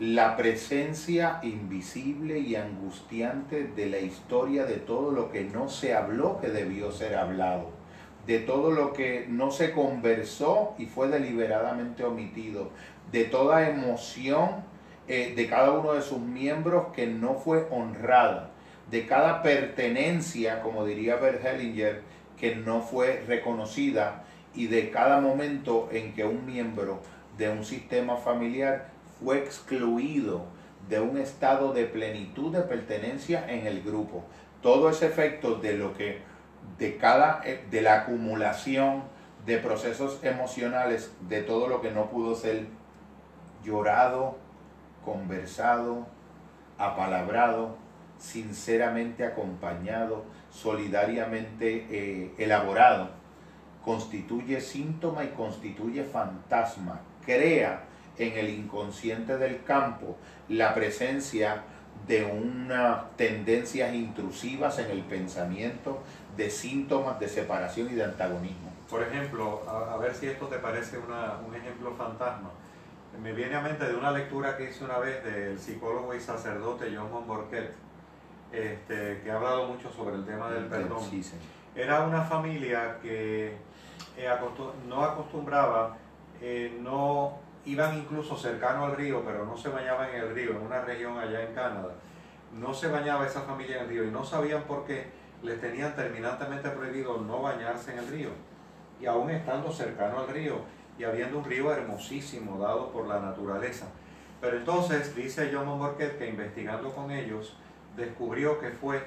la 0.00 0.34
presencia 0.34 1.40
invisible 1.42 2.38
y 2.38 2.56
angustiante 2.56 3.64
de 3.64 3.84
la 3.84 3.98
historia 3.98 4.64
de 4.64 4.76
todo 4.76 5.10
lo 5.10 5.30
que 5.30 5.44
no 5.44 5.68
se 5.68 5.94
habló 5.94 6.40
que 6.40 6.48
debió 6.48 6.90
ser 6.90 7.16
hablado, 7.16 7.68
de 8.26 8.38
todo 8.38 8.70
lo 8.70 8.94
que 8.94 9.26
no 9.28 9.50
se 9.50 9.72
conversó 9.72 10.74
y 10.78 10.86
fue 10.86 11.08
deliberadamente 11.08 12.02
omitido, 12.02 12.70
de 13.12 13.24
toda 13.24 13.68
emoción 13.68 14.64
eh, 15.06 15.34
de 15.36 15.46
cada 15.48 15.72
uno 15.72 15.92
de 15.92 16.00
sus 16.00 16.18
miembros 16.18 16.94
que 16.94 17.06
no 17.06 17.34
fue 17.34 17.68
honrada, 17.70 18.52
de 18.90 19.06
cada 19.06 19.42
pertenencia, 19.42 20.62
como 20.62 20.86
diría 20.86 21.16
Bert 21.16 21.42
que 22.38 22.56
no 22.56 22.80
fue 22.80 23.22
reconocida 23.26 24.24
y 24.54 24.68
de 24.68 24.88
cada 24.88 25.20
momento 25.20 25.90
en 25.92 26.14
que 26.14 26.24
un 26.24 26.46
miembro 26.46 27.02
de 27.36 27.50
un 27.50 27.66
sistema 27.66 28.16
familiar 28.16 28.98
fue 29.22 29.38
excluido 29.38 30.44
de 30.88 31.00
un 31.00 31.18
estado 31.18 31.72
de 31.72 31.84
plenitud 31.84 32.52
de 32.52 32.62
pertenencia 32.62 33.48
en 33.50 33.66
el 33.66 33.82
grupo. 33.82 34.24
Todo 34.62 34.90
ese 34.90 35.06
efecto 35.06 35.56
de 35.56 35.74
lo 35.74 35.94
que 35.94 36.22
de 36.78 36.96
cada 36.96 37.42
eh, 37.44 37.64
de 37.70 37.82
la 37.82 38.02
acumulación 38.02 39.04
de 39.46 39.58
procesos 39.58 40.22
emocionales 40.22 41.12
de 41.28 41.42
todo 41.42 41.68
lo 41.68 41.80
que 41.80 41.90
no 41.90 42.10
pudo 42.10 42.34
ser 42.34 42.66
llorado, 43.64 44.36
conversado, 45.04 46.06
apalabrado, 46.78 47.76
sinceramente 48.18 49.24
acompañado, 49.24 50.24
solidariamente 50.50 51.86
eh, 51.90 52.34
elaborado, 52.38 53.10
constituye 53.84 54.60
síntoma 54.60 55.24
y 55.24 55.28
constituye 55.28 56.04
fantasma, 56.04 57.00
crea 57.24 57.84
en 58.18 58.38
el 58.38 58.50
inconsciente 58.50 59.38
del 59.38 59.62
campo 59.64 60.16
la 60.48 60.74
presencia 60.74 61.62
de 62.06 62.24
unas 62.24 63.16
tendencias 63.16 63.94
intrusivas 63.94 64.78
en 64.78 64.90
el 64.90 65.02
pensamiento, 65.02 66.02
de 66.36 66.50
síntomas 66.50 67.20
de 67.20 67.28
separación 67.28 67.88
y 67.90 67.94
de 67.94 68.04
antagonismo. 68.04 68.70
Por 68.88 69.02
ejemplo, 69.02 69.62
a, 69.68 69.96
ver 69.98 70.14
si 70.14 70.26
esto 70.26 70.46
te 70.46 70.58
parece 70.58 70.98
un 70.98 71.54
ejemplo 71.54 71.94
fantasma 71.96 72.50
me 73.22 73.32
viene 73.32 73.54
a 73.56 73.60
mente 73.60 73.84
de 73.86 73.94
una 73.94 74.10
lectura 74.12 74.56
que 74.56 74.70
hice 74.70 74.84
una 74.84 74.98
vez 74.98 75.22
del 75.24 75.58
psicólogo 75.58 76.14
y 76.14 76.20
sacerdote 76.20 76.92
John 76.94 77.10
Monborquet, 77.10 77.72
este, 78.52 79.20
que 79.22 79.30
ha 79.30 79.36
hablado 79.36 79.66
mucho 79.66 79.90
sobre 79.92 80.16
el 80.16 80.24
tema 80.24 80.50
del 80.50 80.66
perdón. 80.66 81.02
Era 81.74 82.00
una 82.00 82.22
familia 82.22 82.98
que 83.02 83.56
eh, 84.16 84.28
no 84.88 85.02
acostumbraba, 85.02 85.96
eh, 86.40 86.78
no 86.80 87.38
iban 87.72 87.98
incluso 87.98 88.36
cercano 88.36 88.84
al 88.84 88.96
río, 88.96 89.22
pero 89.24 89.44
no 89.44 89.56
se 89.56 89.68
bañaban 89.68 90.10
en 90.10 90.22
el 90.22 90.34
río, 90.34 90.50
en 90.50 90.62
una 90.62 90.80
región 90.80 91.18
allá 91.18 91.42
en 91.42 91.54
Canadá. 91.54 91.94
No 92.52 92.74
se 92.74 92.88
bañaba 92.88 93.26
esa 93.26 93.42
familia 93.42 93.76
en 93.76 93.82
el 93.84 93.88
río 93.88 94.04
y 94.04 94.10
no 94.10 94.24
sabían 94.24 94.64
por 94.64 94.84
qué 94.84 95.06
les 95.42 95.60
tenían 95.60 95.94
terminantemente 95.94 96.68
prohibido 96.70 97.18
no 97.18 97.42
bañarse 97.42 97.92
en 97.92 97.98
el 97.98 98.08
río. 98.08 98.30
Y 99.00 99.06
aún 99.06 99.30
estando 99.30 99.72
cercano 99.72 100.20
al 100.20 100.28
río, 100.28 100.56
y 100.98 101.04
habiendo 101.04 101.38
un 101.38 101.44
río 101.44 101.72
hermosísimo 101.72 102.58
dado 102.58 102.90
por 102.90 103.06
la 103.06 103.20
naturaleza. 103.20 103.86
Pero 104.40 104.58
entonces 104.58 105.14
dice 105.16 105.50
John 105.52 105.66
Monborquet 105.66 106.18
que 106.18 106.28
investigando 106.28 106.90
con 106.92 107.10
ellos 107.10 107.56
descubrió 107.96 108.60
que 108.60 108.70
fue 108.70 109.02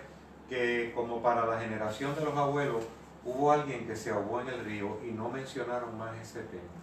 que 0.49 0.91
como 0.95 1.21
para 1.21 1.45
la 1.45 1.59
generación 1.59 2.15
de 2.15 2.25
los 2.25 2.35
abuelos 2.35 2.85
hubo 3.23 3.51
alguien 3.51 3.85
que 3.85 3.95
se 3.95 4.09
ahogó 4.09 4.41
en 4.41 4.47
el 4.47 4.65
río 4.65 4.97
y 5.07 5.11
no 5.11 5.29
mencionaron 5.29 5.97
más 5.97 6.15
ese 6.17 6.41
tema. 6.43 6.82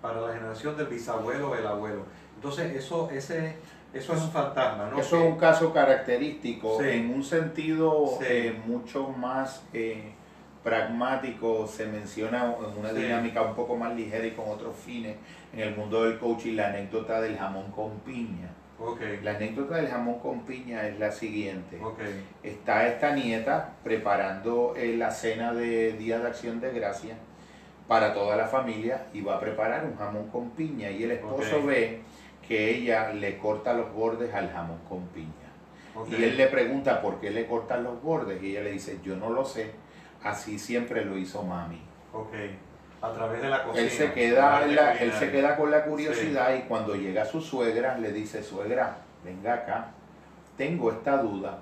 Para 0.00 0.20
la 0.20 0.32
generación 0.32 0.76
del 0.76 0.86
bisabuelo 0.86 1.50
o 1.50 1.54
el 1.54 1.66
abuelo. 1.66 2.04
Entonces 2.34 2.74
eso, 2.74 3.10
ese, 3.10 3.56
eso 3.92 4.14
es 4.14 4.22
un 4.22 4.30
fantasma, 4.30 4.88
¿no? 4.90 4.98
Eso 4.98 5.16
es 5.18 5.32
un 5.32 5.38
caso 5.38 5.72
característico 5.72 6.82
en 6.82 7.12
un 7.12 7.22
sentido 7.22 8.18
eh, 8.22 8.58
mucho 8.66 9.08
más... 9.08 9.62
Eh, 9.72 10.14
pragmático, 10.62 11.66
se 11.66 11.86
menciona 11.86 12.54
en 12.58 12.78
una 12.78 12.92
dinámica 12.92 13.42
un 13.42 13.54
poco 13.54 13.76
más 13.76 13.94
ligera 13.94 14.26
y 14.26 14.32
con 14.32 14.48
otros 14.48 14.76
fines 14.76 15.16
en 15.52 15.60
el 15.60 15.76
mundo 15.76 16.04
del 16.04 16.18
coaching 16.18 16.54
la 16.54 16.68
anécdota 16.68 17.20
del 17.20 17.36
jamón 17.36 17.70
con 17.72 17.98
piña. 18.00 18.50
La 19.22 19.32
anécdota 19.32 19.76
del 19.76 19.88
jamón 19.88 20.18
con 20.20 20.40
piña 20.44 20.86
es 20.86 20.98
la 20.98 21.12
siguiente. 21.12 21.78
Está 22.42 22.88
esta 22.88 23.14
nieta 23.14 23.74
preparando 23.84 24.74
eh, 24.76 24.96
la 24.96 25.10
cena 25.10 25.52
de 25.52 25.92
Día 25.92 26.18
de 26.18 26.28
Acción 26.28 26.60
de 26.60 26.72
Gracia, 26.72 27.16
para 27.90 28.14
toda 28.14 28.36
la 28.36 28.46
familia 28.46 29.06
y 29.12 29.20
va 29.20 29.34
a 29.34 29.40
preparar 29.40 29.84
un 29.84 29.96
jamón 29.96 30.28
con 30.28 30.50
piña 30.50 30.88
y 30.92 31.02
el 31.02 31.10
esposo 31.10 31.60
ve 31.64 32.02
que 32.46 32.70
ella 32.70 33.12
le 33.12 33.36
corta 33.36 33.72
los 33.74 33.92
bordes 33.92 34.32
al 34.32 34.48
jamón 34.52 34.78
con 34.88 35.08
piña. 35.08 35.26
Y 36.08 36.22
él 36.22 36.36
le 36.36 36.46
pregunta 36.46 37.02
por 37.02 37.18
qué 37.18 37.32
le 37.32 37.48
cortan 37.48 37.82
los 37.82 38.00
bordes 38.00 38.40
y 38.44 38.52
ella 38.52 38.60
le 38.62 38.70
dice, 38.70 39.00
yo 39.02 39.16
no 39.16 39.30
lo 39.30 39.44
sé, 39.44 39.72
así 40.22 40.56
siempre 40.60 41.04
lo 41.04 41.18
hizo 41.18 41.42
mami. 41.42 41.82
Ok. 42.12 42.32
A 43.02 43.10
través 43.12 43.42
de 43.42 43.48
la 43.48 43.64
cocina. 43.64 43.82
Él 43.82 43.90
se, 43.90 44.12
queda, 44.12 44.58
arte 44.58 44.68
en 44.68 44.76
la- 44.76 44.92
él 44.92 44.98
culinario. 44.98 45.18
se 45.18 45.32
queda 45.32 45.56
con 45.56 45.70
la 45.72 45.84
curiosidad 45.84 46.54
y 46.54 46.60
cuando 46.68 46.94
llega 46.94 47.24
su 47.24 47.40
suegra 47.40 47.98
le 47.98 48.12
dice, 48.12 48.44
suegra, 48.44 48.98
venga 49.24 49.52
acá, 49.52 49.88
tengo 50.56 50.92
esta 50.92 51.16
duda. 51.16 51.58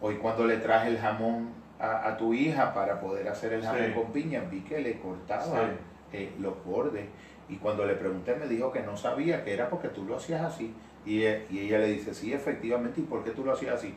Hoy 0.00 0.16
cuando 0.16 0.44
le 0.44 0.56
traje 0.56 0.88
el 0.88 0.98
jamón 0.98 1.52
a, 1.80 2.08
a 2.08 2.16
tu 2.16 2.34
hija 2.34 2.72
para 2.74 3.00
poder 3.00 3.28
hacer 3.28 3.52
el 3.52 3.62
jamón 3.62 3.86
Sí. 3.86 3.92
con 3.92 4.12
piña, 4.12 4.40
vi 4.50 4.60
que 4.60 4.80
le 4.80 4.98
cortaba 5.00 5.44
Sí. 5.44 6.16
eh, 6.16 6.32
los 6.40 6.64
bordes. 6.64 7.06
Y 7.48 7.56
cuando 7.56 7.84
le 7.86 7.94
pregunté 7.94 8.34
me 8.34 8.46
dijo 8.46 8.70
que 8.72 8.82
no 8.82 8.96
sabía, 8.96 9.44
que 9.44 9.54
era 9.54 9.68
porque 9.70 9.88
tú 9.88 10.04
lo 10.04 10.16
hacías 10.16 10.42
así. 10.42 10.74
Y, 11.06 11.22
e- 11.22 11.46
y 11.50 11.60
ella 11.60 11.78
le 11.78 11.86
dice, 11.86 12.12
sí, 12.14 12.32
efectivamente, 12.32 13.00
¿y 13.00 13.04
por 13.04 13.24
qué 13.24 13.30
tú 13.30 13.44
lo 13.44 13.52
hacías 13.52 13.74
así? 13.74 13.94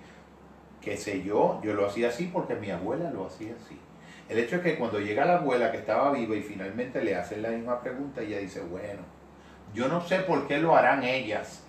qué 0.81 0.97
sé 0.97 1.21
yo, 1.21 1.61
yo 1.63 1.75
lo 1.75 1.85
hacía 1.85 2.07
así 2.07 2.31
porque 2.33 2.55
mi 2.55 2.71
abuela 2.71 3.11
lo 3.11 3.27
hacía 3.27 3.53
así. 3.63 3.77
El 4.27 4.39
hecho 4.39 4.55
es 4.55 4.63
que 4.63 4.77
cuando 4.79 4.99
llega 4.99 5.25
la 5.25 5.37
abuela 5.37 5.71
que 5.71 5.77
estaba 5.77 6.11
viva 6.11 6.35
y 6.35 6.41
finalmente 6.41 7.03
le 7.03 7.15
hacen 7.15 7.43
la 7.43 7.49
misma 7.49 7.81
pregunta, 7.81 8.21
ella 8.21 8.39
dice, 8.39 8.61
bueno, 8.61 9.01
yo 9.75 9.87
no 9.87 10.01
sé 10.01 10.19
por 10.21 10.47
qué 10.47 10.57
lo 10.57 10.75
harán 10.75 11.03
ellas. 11.03 11.63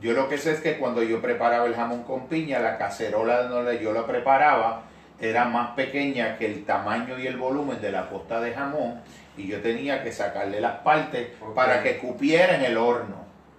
Yo 0.00 0.14
lo 0.14 0.26
que 0.30 0.38
sé 0.38 0.52
es 0.52 0.60
que 0.62 0.78
cuando 0.78 1.02
yo 1.02 1.20
preparaba 1.20 1.66
el 1.66 1.74
jamón 1.74 2.02
con 2.04 2.28
piña, 2.28 2.60
la 2.60 2.78
cacerola 2.78 3.42
donde 3.42 3.78
yo 3.78 3.92
lo 3.92 4.06
preparaba 4.06 4.84
era 5.20 5.44
más 5.44 5.70
pequeña 5.72 6.38
que 6.38 6.46
el 6.46 6.64
tamaño 6.64 7.18
y 7.18 7.26
el 7.26 7.36
volumen 7.36 7.80
de 7.80 7.92
la 7.92 8.08
posta 8.08 8.40
de 8.40 8.52
jamón 8.54 9.00
y 9.36 9.46
yo 9.46 9.60
tenía 9.60 10.02
que 10.02 10.12
sacarle 10.12 10.60
las 10.60 10.78
partes 10.78 11.30
Ok. 11.40 11.54
para 11.54 11.82
que 11.82 11.98
cupiera 11.98 12.56
en 12.56 12.62
el 12.64 12.76
horno. 12.78 13.16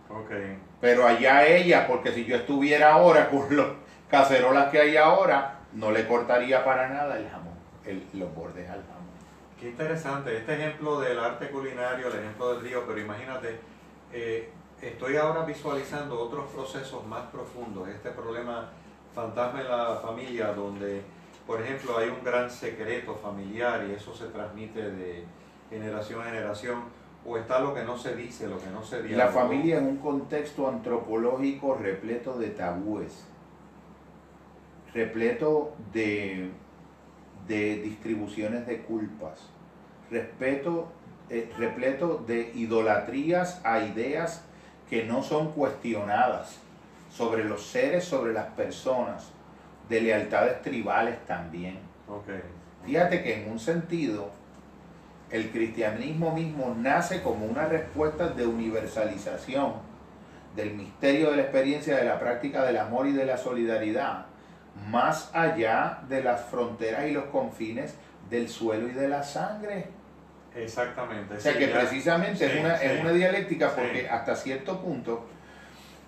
Ok. 0.10 0.32
Pero 0.80 1.08
allá 1.08 1.46
ella, 1.46 1.86
porque 1.88 2.12
si 2.12 2.26
yo 2.26 2.36
estuviera 2.38 2.94
ahora 2.94 3.30
con 3.30 3.56
los 3.56 3.68
cacerolas 4.10 4.70
que 4.70 4.80
hay 4.80 4.98
ahora, 4.98 5.60
no 5.74 5.92
le 5.92 6.08
cortaría 6.08 6.66
para 6.66 6.90
nada 6.90 7.18
el 7.18 7.30
jamón, 7.30 7.54
el- 7.86 8.04
los 8.14 8.34
bordes 8.34 8.68
al 8.70 8.82
jamón. 8.82 9.02
Qué 9.60 9.70
interesante, 9.70 10.36
este 10.36 10.56
ejemplo 10.56 11.00
del 11.00 11.20
arte 11.20 11.50
culinario, 11.50 12.08
el 12.08 12.20
ejemplo 12.20 12.54
del 12.54 12.64
río, 12.64 12.84
pero 12.88 13.00
imagínate, 13.00 13.60
eh, 14.12 14.50
estoy 14.82 15.16
ahora 15.18 15.44
visualizando 15.46 16.20
otros 16.20 16.50
procesos 16.52 17.06
más 17.06 17.22
profundos, 17.32 17.88
este 17.88 18.10
problema 18.10 18.70
fantasma 19.14 19.62
en 19.62 19.68
la 19.70 19.96
familia, 20.02 20.48
donde, 20.48 21.04
por 21.52 21.62
ejemplo, 21.62 21.98
hay 21.98 22.08
un 22.08 22.24
gran 22.24 22.50
secreto 22.50 23.14
familiar 23.14 23.86
y 23.90 23.94
eso 23.94 24.16
se 24.16 24.28
transmite 24.28 24.90
de 24.90 25.26
generación 25.70 26.22
a 26.22 26.24
generación, 26.24 26.84
o 27.26 27.36
está 27.36 27.60
lo 27.60 27.74
que 27.74 27.84
no 27.84 27.98
se 27.98 28.16
dice, 28.16 28.48
lo 28.48 28.58
que 28.58 28.68
no 28.68 28.82
se 28.82 29.02
La 29.02 29.08
dialoga. 29.08 29.32
familia 29.34 29.76
es 29.76 29.82
un 29.82 29.98
contexto 29.98 30.70
antropológico 30.70 31.76
repleto 31.76 32.40
de 32.40 32.52
tabúes, 32.52 33.26
repleto 34.94 35.76
de, 35.92 36.52
de 37.50 37.76
distribuciones 37.82 38.66
de 38.66 38.84
culpas, 38.84 39.42
respeto, 40.10 40.88
eh, 41.30 41.52
repleto 41.58 42.24
de 42.26 42.54
idolatrías 42.56 43.60
a 43.66 43.82
ideas 43.82 44.46
que 44.90 45.04
no 45.04 45.22
son 45.22 45.52
cuestionadas 45.52 46.60
sobre 47.10 47.44
los 47.44 47.62
seres, 47.62 48.06
sobre 48.06 48.32
las 48.32 48.48
personas, 48.52 49.34
de 49.92 50.02
lealtades 50.02 50.62
tribales 50.62 51.24
también. 51.28 51.78
Ok. 52.08 52.30
Fíjate 52.86 53.22
que 53.22 53.44
en 53.44 53.52
un 53.52 53.60
sentido, 53.60 54.32
el 55.30 55.52
cristianismo 55.52 56.34
mismo 56.34 56.76
nace 56.78 57.22
como 57.22 57.46
una 57.46 57.66
respuesta 57.66 58.30
de 58.30 58.48
universalización 58.48 59.74
del 60.56 60.74
misterio 60.74 61.30
de 61.32 61.38
la 61.38 61.42
experiencia, 61.44 61.96
de 61.98 62.06
la 62.06 62.20
práctica 62.20 62.64
del 62.64 62.78
amor 62.78 63.08
y 63.08 63.12
de 63.12 63.26
la 63.26 63.38
solidaridad, 63.38 64.26
más 64.90 65.30
allá 65.34 66.00
de 66.10 66.24
las 66.24 66.42
fronteras 66.46 67.06
y 67.08 67.12
los 67.12 67.26
confines 67.26 67.96
del 68.30 68.50
suelo 68.50 68.88
y 68.88 68.92
de 68.94 69.08
la 69.08 69.24
sangre. 69.24 69.88
Exactamente. 70.56 71.36
O 71.36 71.40
sea 71.40 71.58
que 71.58 71.68
precisamente 71.68 72.50
sí, 72.50 72.58
es, 72.58 72.60
una, 72.60 72.78
sí. 72.78 72.86
es 72.86 73.02
una 73.02 73.12
dialéctica 73.12 73.70
Sí. 73.70 73.76
porque 73.78 74.10
hasta 74.10 74.36
cierto 74.36 74.82
punto 74.82 75.26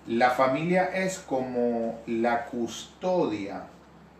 la 0.06 0.30
familia 0.30 0.84
es 0.94 1.18
como 1.18 2.00
la 2.06 2.44
custodia, 2.44 3.62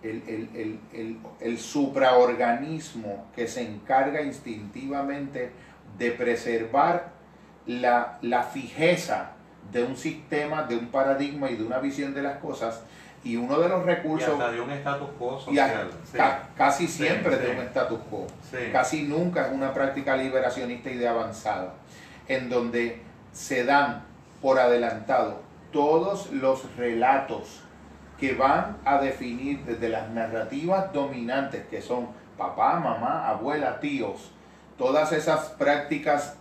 el, 0.05 0.23
el, 0.29 0.81
el, 0.93 1.19
el, 1.41 1.59
supraorganismo 1.59 3.27
que 3.35 3.49
se 3.49 3.63
encarga 3.63 4.23
instintivamente 4.23 5.51
de 5.99 6.11
preservar 6.13 7.09
la, 7.67 8.19
la 8.23 8.43
fijeza 8.43 9.31
de 9.73 9.83
un 9.83 9.97
sistema, 9.97 10.65
de 10.65 10.77
un 10.77 10.89
paradigma 10.89 11.51
y 11.51 11.57
de 11.57 11.65
una 11.65 11.79
visión 11.79 12.15
de 12.15 12.23
las 12.23 12.37
cosas. 12.39 12.83
Y 13.23 13.37
uno 13.37 13.59
de 13.59 13.71
los 13.71 13.83
Y 13.85 13.87
recursos, 13.87 14.29
hasta 14.35 14.53
de 14.53 14.61
un 14.61 14.71
status 14.71 15.09
quo 15.19 15.39
y 15.39 15.45
social. 15.45 15.91
sí. 16.05 16.17
ca- 16.19 16.43
casi 16.57 16.87
siempre 16.87 17.37
Sí, 17.37 17.41
de 17.43 17.47
sí. 17.53 17.57
un 17.59 17.63
status 17.65 17.99
quo, 18.11 18.27
casi 18.71 19.03
nunca 19.05 19.47
es 19.47 19.53
una 19.55 19.73
práctica 19.73 20.15
liberacionista 20.15 20.91
y 20.91 20.97
de 20.99 21.09
avanzada, 21.09 21.73
en 22.29 22.51
donde 22.51 23.01
se 23.33 23.65
dan 23.65 24.05
por 24.43 24.59
adelantado 24.59 25.41
todos 25.73 26.31
los 26.33 26.77
relatos 26.77 27.63
que 28.19 28.35
van 28.35 28.79
a 28.85 28.99
definir 28.99 29.65
desde 29.65 29.89
las 29.89 30.09
narrativas 30.11 30.93
dominantes 30.93 31.67
que 31.67 31.83
son 31.83 32.09
papá, 32.37 32.79
mamá, 32.79 33.29
abuela, 33.29 33.81
tíos, 33.81 34.31
todas 34.79 35.13
esas 35.13 35.51
prácticas 35.51 36.37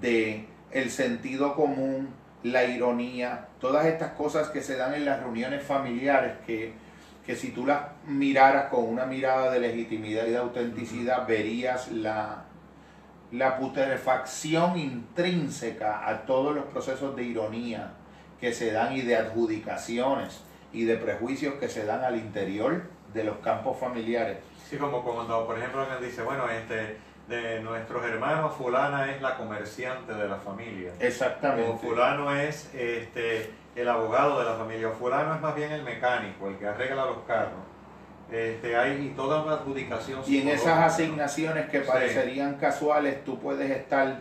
de 0.00 0.48
el 0.70 0.90
sentido 0.90 1.54
común, 1.54 2.10
la 2.42 2.64
ironía, 2.64 3.48
todas 3.60 3.86
estas 3.86 4.12
cosas 4.12 4.48
que 4.48 4.62
se 4.62 4.76
dan 4.76 4.94
en 4.94 5.04
las 5.04 5.20
reuniones 5.20 5.62
familiares 5.62 6.34
que, 6.46 6.74
que 7.24 7.34
si 7.34 7.50
tú 7.50 7.66
las 7.66 7.80
miraras 8.06 8.66
con 8.66 8.84
una 8.84 9.06
mirada 9.06 9.50
de 9.50 9.60
legitimidad 9.60 10.26
y 10.26 10.30
de 10.30 10.38
autenticidad, 10.38 11.26
verías 11.26 11.90
la, 11.90 12.44
la 13.32 13.58
putrefacción 13.58 14.78
intrínseca 14.78 16.08
a 16.08 16.24
todos 16.26 16.54
los 16.54 16.66
procesos 16.66 17.16
de 17.16 17.24
ironía 17.24 17.92
que 18.40 18.52
se 18.52 18.70
dan 18.70 18.92
y 18.92 19.00
de 19.00 19.16
adjudicaciones 19.16 20.45
y 20.72 20.84
de 20.84 20.96
prejuicios 20.96 21.54
que 21.54 21.68
se 21.68 21.84
dan 21.84 22.04
al 22.04 22.16
interior 22.16 22.82
de 23.14 23.24
los 23.24 23.36
campos 23.38 23.78
familiares. 23.78 24.38
Sí, 24.68 24.76
como 24.76 25.02
cuando, 25.02 25.46
por 25.46 25.56
ejemplo, 25.58 25.82
alguien 25.82 26.02
dice, 26.02 26.22
bueno, 26.22 26.48
este, 26.50 26.98
de 27.28 27.60
nuestros 27.60 28.04
hermanos, 28.04 28.54
fulana 28.56 29.10
es 29.12 29.22
la 29.22 29.36
comerciante 29.36 30.12
de 30.14 30.28
la 30.28 30.36
familia. 30.36 30.92
O 31.00 31.02
Exactamente. 31.02 31.78
fulano 31.86 32.34
es 32.34 32.70
este, 32.74 33.50
el 33.74 33.88
abogado 33.88 34.38
de 34.38 34.44
la 34.44 34.54
familia. 34.56 34.88
O 34.88 34.92
fulano 34.92 35.34
es 35.34 35.40
más 35.40 35.54
bien 35.54 35.72
el 35.72 35.82
mecánico, 35.82 36.48
el 36.48 36.56
que 36.56 36.66
arregla 36.66 37.06
los 37.06 37.18
carros. 37.26 37.60
Este, 38.30 38.76
hay 38.76 39.12
toda 39.16 39.42
una 39.42 39.52
adjudicación. 39.54 40.20
Y 40.26 40.40
en 40.40 40.48
esas 40.48 40.78
asignaciones 40.78 41.68
que 41.70 41.80
Sí. 41.82 41.86
parecerían 41.86 42.54
casuales, 42.56 43.24
tú 43.24 43.38
puedes 43.38 43.70
estar 43.70 44.18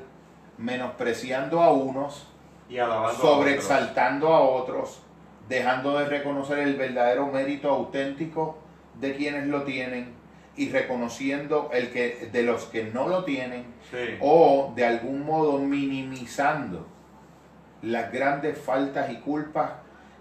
menospreciando 0.60 1.62
a 1.62 1.72
unos, 1.74 2.28
Y 2.70 2.78
alabando 2.78 3.08
a 3.10 3.12
otros. 3.14 3.30
sobreexaltando 3.32 4.28
a 4.34 4.40
otros, 4.42 5.02
dejando 5.50 5.98
de 5.98 6.06
reconocer 6.06 6.60
el 6.60 6.76
verdadero 6.76 7.28
mérito 7.28 7.70
auténtico 7.70 8.58
de 9.00 9.16
quienes 9.16 9.48
lo 9.48 9.64
tienen 9.64 10.14
y 10.58 10.70
reconociendo 10.70 11.70
el 11.74 11.92
que 11.92 12.30
de 12.32 12.44
los 12.44 12.66
que 12.66 12.86
no 12.86 13.08
lo 13.08 13.24
tienen 13.26 13.66
Sí. 13.92 14.18
o 14.22 14.72
de 14.76 14.86
algún 14.86 15.26
modo 15.26 15.60
minimizando 15.60 16.88
las 17.82 18.12
grandes 18.12 18.58
faltas 18.58 19.12
y 19.12 19.18
culpas 19.18 19.72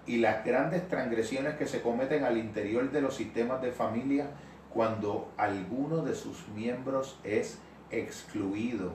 y 0.06 0.18
las 0.18 0.44
grandes 0.44 0.86
transgresiones 0.88 1.54
que 1.54 1.66
se 1.66 1.80
cometen 1.80 2.24
al 2.24 2.36
interior 2.36 2.90
de 2.90 3.00
los 3.00 3.14
sistemas 3.14 3.62
de 3.62 3.72
familia 3.72 4.26
cuando 4.70 5.30
alguno 5.38 6.02
de 6.02 6.14
sus 6.14 6.46
miembros 6.48 7.18
es 7.24 7.58
excluido 7.90 8.92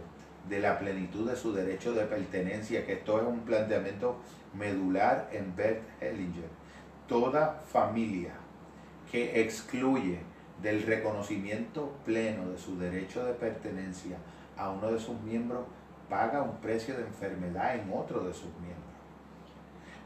de 0.49 0.59
la 0.59 0.77
plenitud 0.77 1.29
de 1.29 1.35
su 1.35 1.53
derecho 1.53 1.93
de 1.93 2.05
pertenencia, 2.05 2.85
que 2.85 2.93
esto 2.93 3.19
es 3.19 3.27
un 3.27 3.39
planteamiento 3.41 4.17
medular 4.53 5.29
en 5.31 5.55
Bert 5.55 5.81
Hellinger. 6.01 6.49
Toda 7.07 7.61
familia 7.71 8.31
que 9.11 9.41
excluye 9.41 10.19
del 10.61 10.83
reconocimiento 10.83 11.93
pleno 12.05 12.49
de 12.49 12.57
su 12.57 12.77
derecho 12.77 13.25
de 13.25 13.33
pertenencia 13.33 14.17
a 14.57 14.69
uno 14.69 14.91
de 14.91 14.99
sus 14.99 15.19
miembros 15.21 15.65
paga 16.09 16.41
un 16.41 16.57
precio 16.57 16.95
de 16.97 17.03
enfermedad 17.03 17.75
en 17.75 17.91
otro 17.93 18.19
de 18.21 18.33
sus 18.33 18.49
miembros. 18.59 18.75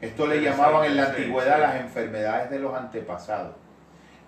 Esto 0.02 0.28
le 0.28 0.42
llamaban 0.42 0.86
en 0.86 0.98
la 0.98 1.08
antigüedad 1.08 1.60
las 1.62 1.76
enfermedades 1.76 2.50
de 2.50 2.60
los 2.60 2.74
antepasados 2.76 3.56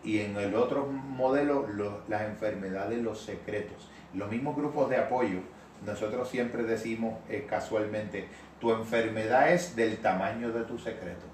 y 0.04 0.20
en 0.22 0.38
el 0.38 0.56
otro 0.56 0.86
modelo 0.88 1.68
lo- 1.68 2.02
las 2.08 2.22
enfermedades 2.24 2.98
de 2.98 3.04
los 3.04 3.22
secretos. 3.22 3.90
Los 4.14 4.30
mismos 4.32 4.56
grupos 4.56 4.90
de 4.90 4.98
apoyo, 4.98 5.40
nosotros 5.86 6.30
siempre 6.30 6.64
decimos 6.64 7.16
eh, 7.28 7.46
casualmente, 7.50 8.28
tu 8.60 8.72
enfermedad 8.72 9.52
es 9.52 9.76
del 9.76 9.98
tamaño 9.98 10.52
de 10.52 10.64
tu 10.64 10.78
secreto. 10.78 11.26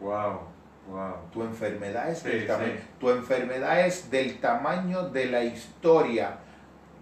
Wow, 0.00 0.40
wow. 0.88 1.14
Tu 1.32 1.42
enfermedad 1.42 2.10
es 2.10 2.18
Sí, 2.18 2.28
del 2.28 2.46
tamaño. 2.46 2.72
sí. 2.76 2.86
Tu 3.00 3.10
enfermedad 3.10 3.86
es 3.86 4.10
del 4.10 4.40
tamaño 4.40 5.08
de 5.08 5.26
la 5.26 5.44
historia 5.44 6.38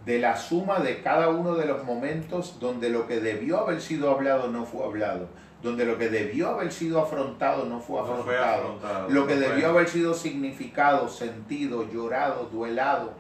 de 0.04 0.18
la 0.18 0.34
suma 0.36 0.78
de 0.80 1.02
cada 1.02 1.28
uno 1.28 1.54
de 1.56 1.66
los 1.66 1.84
momentos 1.84 2.58
donde 2.58 2.88
lo 2.88 3.06
que 3.06 3.20
debió 3.20 3.58
haber 3.58 3.82
sido 3.82 4.10
hablado 4.10 4.48
no 4.48 4.64
fue 4.64 4.84
hablado, 4.84 5.28
donde 5.62 5.84
lo 5.84 5.98
que 5.98 6.08
debió 6.08 6.48
haber 6.48 6.72
sido 6.72 7.02
afrontado 7.02 7.66
no 7.66 7.80
fue 7.80 8.00
afrontado, 8.00 8.78
lo 9.10 9.26
que 9.26 9.36
debió 9.36 9.68
haber 9.68 9.88
sido 9.88 10.14
significado, 10.14 11.06
sentido, 11.10 11.86
llorado, 11.90 12.44
duelado, 12.46 13.12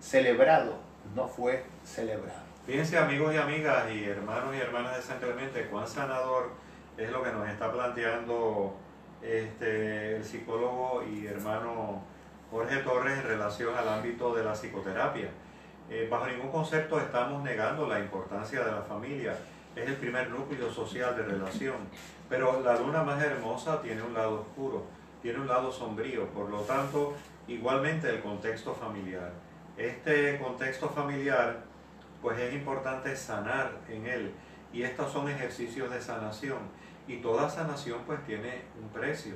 celebrado, 0.00 0.76
no 1.16 1.26
fue 1.26 1.64
celebrado. 1.84 2.43
Fíjense 2.66 2.96
amigos 2.96 3.34
y 3.34 3.36
amigas 3.36 3.92
y 3.92 4.04
hermanos 4.04 4.54
y 4.56 4.58
hermanas 4.58 4.96
de 4.96 5.02
San 5.02 5.18
Clemente, 5.18 5.66
cuán 5.66 5.86
sanador 5.86 6.52
es 6.96 7.10
lo 7.10 7.22
que 7.22 7.30
nos 7.30 7.46
está 7.46 7.70
planteando 7.70 8.74
este, 9.20 10.16
el 10.16 10.24
psicólogo 10.24 11.02
y 11.04 11.26
hermano 11.26 12.02
Jorge 12.50 12.78
Torres 12.78 13.18
en 13.18 13.24
relación 13.24 13.76
al 13.76 13.86
ámbito 13.86 14.34
de 14.34 14.44
la 14.44 14.54
psicoterapia. 14.54 15.28
Eh, 15.90 16.08
bajo 16.10 16.26
ningún 16.26 16.50
concepto 16.50 16.98
estamos 16.98 17.42
negando 17.42 17.86
la 17.86 18.00
importancia 18.00 18.64
de 18.64 18.72
la 18.72 18.80
familia, 18.80 19.36
es 19.76 19.86
el 19.86 19.96
primer 19.96 20.30
núcleo 20.30 20.72
social 20.72 21.14
de 21.16 21.22
relación, 21.22 21.76
pero 22.30 22.62
la 22.62 22.78
luna 22.78 23.02
más 23.02 23.22
hermosa 23.22 23.82
tiene 23.82 24.00
un 24.00 24.14
lado 24.14 24.40
oscuro, 24.40 24.86
tiene 25.20 25.38
un 25.38 25.48
lado 25.48 25.70
sombrío, 25.70 26.28
por 26.28 26.48
lo 26.48 26.60
tanto, 26.60 27.12
igualmente 27.46 28.08
el 28.08 28.22
contexto 28.22 28.72
familiar. 28.72 29.32
Este 29.76 30.38
contexto 30.38 30.88
familiar, 30.88 31.73
pues 32.24 32.38
es 32.40 32.54
importante 32.54 33.14
sanar 33.14 33.72
en 33.86 34.06
él, 34.06 34.34
y 34.72 34.82
estos 34.82 35.12
son 35.12 35.28
ejercicios 35.28 35.90
de 35.90 36.00
sanación 36.00 36.56
y 37.06 37.18
toda 37.18 37.50
sanación 37.50 38.00
pues 38.06 38.24
tiene 38.24 38.62
un 38.82 38.88
precio 38.88 39.34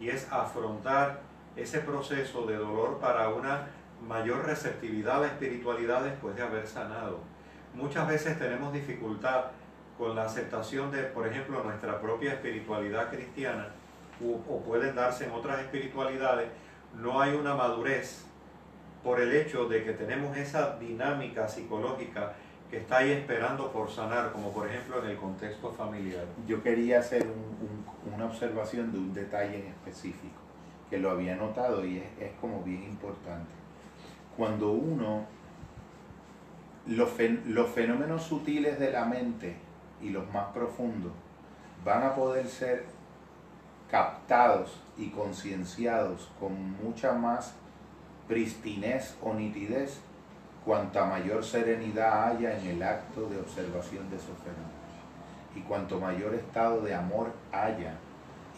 y 0.00 0.08
es 0.08 0.26
afrontar 0.32 1.20
ese 1.54 1.80
proceso 1.80 2.46
de 2.46 2.56
dolor 2.56 2.98
para 2.98 3.28
una 3.28 3.66
mayor 4.08 4.46
receptividad 4.46 5.16
a 5.16 5.20
la 5.20 5.26
espiritualidad 5.26 6.02
después 6.02 6.34
de 6.34 6.40
haber 6.40 6.66
sanado. 6.66 7.18
Muchas 7.74 8.08
veces 8.08 8.38
tenemos 8.38 8.72
dificultad 8.72 9.44
con 9.98 10.16
la 10.16 10.24
aceptación 10.24 10.90
de, 10.90 11.02
por 11.02 11.26
ejemplo, 11.26 11.62
nuestra 11.62 12.00
propia 12.00 12.32
espiritualidad 12.32 13.10
cristiana 13.10 13.68
o, 14.24 14.60
pueden 14.62 14.94
darse 14.94 15.26
en 15.26 15.32
otras 15.32 15.60
espiritualidades. 15.60 16.48
No 16.94 17.20
hay 17.20 17.34
una 17.34 17.54
madurez 17.54 18.24
por 19.02 19.20
el 19.20 19.34
hecho 19.34 19.66
de 19.66 19.84
que 19.84 19.92
tenemos 19.92 20.36
esa 20.36 20.78
dinámica 20.78 21.48
psicológica 21.48 22.34
que 22.70 22.78
está 22.78 22.98
ahí 22.98 23.10
esperando 23.10 23.72
por 23.72 23.90
sanar, 23.90 24.30
como 24.30 24.52
por 24.52 24.68
ejemplo 24.68 25.02
en 25.02 25.10
el 25.10 25.16
contexto 25.16 25.72
familiar. 25.72 26.24
Yo 26.46 26.62
quería 26.62 27.00
hacer 27.00 27.26
una 28.14 28.26
observación 28.26 28.92
de 28.92 28.98
un 28.98 29.12
detalle 29.12 29.60
en 29.60 29.66
específico, 29.66 30.38
que 30.88 30.98
lo 30.98 31.10
había 31.10 31.34
notado 31.34 31.84
y 31.84 31.98
es, 31.98 32.30
como 32.40 32.62
bien 32.62 32.84
importante. 32.84 33.50
Cuando 34.36 34.70
uno, 34.70 35.24
los, 36.86 37.10
los 37.46 37.70
fenómenos 37.70 38.22
sutiles 38.22 38.78
de 38.78 38.92
la 38.92 39.04
mente 39.04 39.56
y 40.00 40.10
los 40.10 40.30
más 40.32 40.52
profundos 40.52 41.12
van 41.84 42.04
a 42.04 42.14
poder 42.14 42.46
ser 42.46 42.84
captados 43.90 44.80
y 44.96 45.08
concienciados 45.08 46.30
con 46.38 46.52
mucha 46.82 47.12
más 47.12 47.56
pristinez 48.30 49.16
o 49.22 49.34
nitidez 49.34 49.98
cuanta 50.64 51.04
mayor 51.04 51.44
serenidad 51.44 52.28
haya 52.28 52.56
en 52.56 52.66
el 52.68 52.82
acto 52.82 53.28
de 53.28 53.40
observación 53.40 54.08
de 54.08 54.16
esos 54.16 54.38
fenómenos 54.38 54.70
y 55.56 55.60
cuanto 55.62 55.98
mayor 55.98 56.36
estado 56.36 56.80
de 56.82 56.94
amor 56.94 57.32
haya 57.50 57.94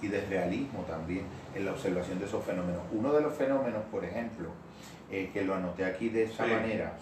y 0.02 0.08
de 0.08 0.20
realismo 0.26 0.80
también 0.86 1.24
en 1.54 1.64
la 1.64 1.72
observación 1.72 2.18
de 2.18 2.26
esos 2.26 2.44
fenómenos. 2.44 2.82
Uno 2.92 3.14
de 3.14 3.22
los 3.22 3.34
fenómenos, 3.34 3.82
por 3.90 4.04
ejemplo, 4.04 4.50
eh, 5.10 5.30
que 5.32 5.42
lo 5.42 5.54
anoté 5.54 5.86
aquí 5.86 6.10
de 6.10 6.24
esa 6.24 6.44
manera, 6.44 6.98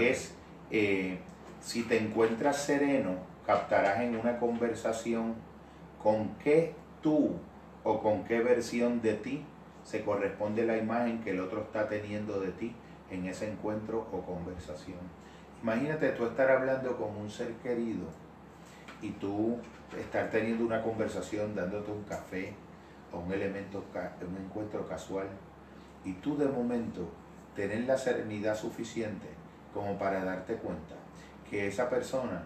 es 0.00 0.34
eh, 0.72 1.18
si 1.60 1.84
te 1.84 1.98
encuentras 1.98 2.56
sereno, 2.56 3.12
captarás 3.46 4.00
en 4.00 4.16
una 4.16 4.40
conversación 4.40 5.34
con 6.02 6.30
qué 6.42 6.74
tú 7.00 7.36
o 7.84 8.02
con 8.02 8.24
qué 8.24 8.40
versión 8.40 9.02
de 9.02 9.14
ti 9.14 9.44
se 9.88 10.04
corresponde 10.04 10.66
la 10.66 10.76
imagen 10.76 11.22
que 11.22 11.30
el 11.30 11.40
otro 11.40 11.62
está 11.62 11.88
teniendo 11.88 12.40
de 12.40 12.50
ti 12.52 12.74
en 13.10 13.24
ese 13.24 13.50
encuentro 13.50 14.06
o 14.12 14.20
conversación. 14.20 14.98
Imagínate 15.62 16.10
tú 16.10 16.26
estar 16.26 16.50
hablando 16.50 16.94
con 16.98 17.16
un 17.16 17.30
ser 17.30 17.54
querido 17.62 18.04
y 19.00 19.12
tú 19.12 19.56
estar 19.98 20.28
teniendo 20.28 20.66
una 20.66 20.82
conversación, 20.82 21.54
dándote 21.54 21.90
un 21.90 22.02
café 22.02 22.52
o 23.14 23.20
un 23.20 23.32
elemento, 23.32 23.82
un 24.20 24.44
encuentro 24.44 24.86
casual 24.86 25.26
y 26.04 26.12
tú 26.12 26.36
de 26.36 26.48
momento 26.48 27.08
tener 27.56 27.84
la 27.84 27.96
serenidad 27.96 28.58
suficiente 28.58 29.28
como 29.72 29.98
para 29.98 30.22
darte 30.22 30.56
cuenta 30.56 30.96
que 31.48 31.66
esa 31.66 31.88
persona 31.88 32.42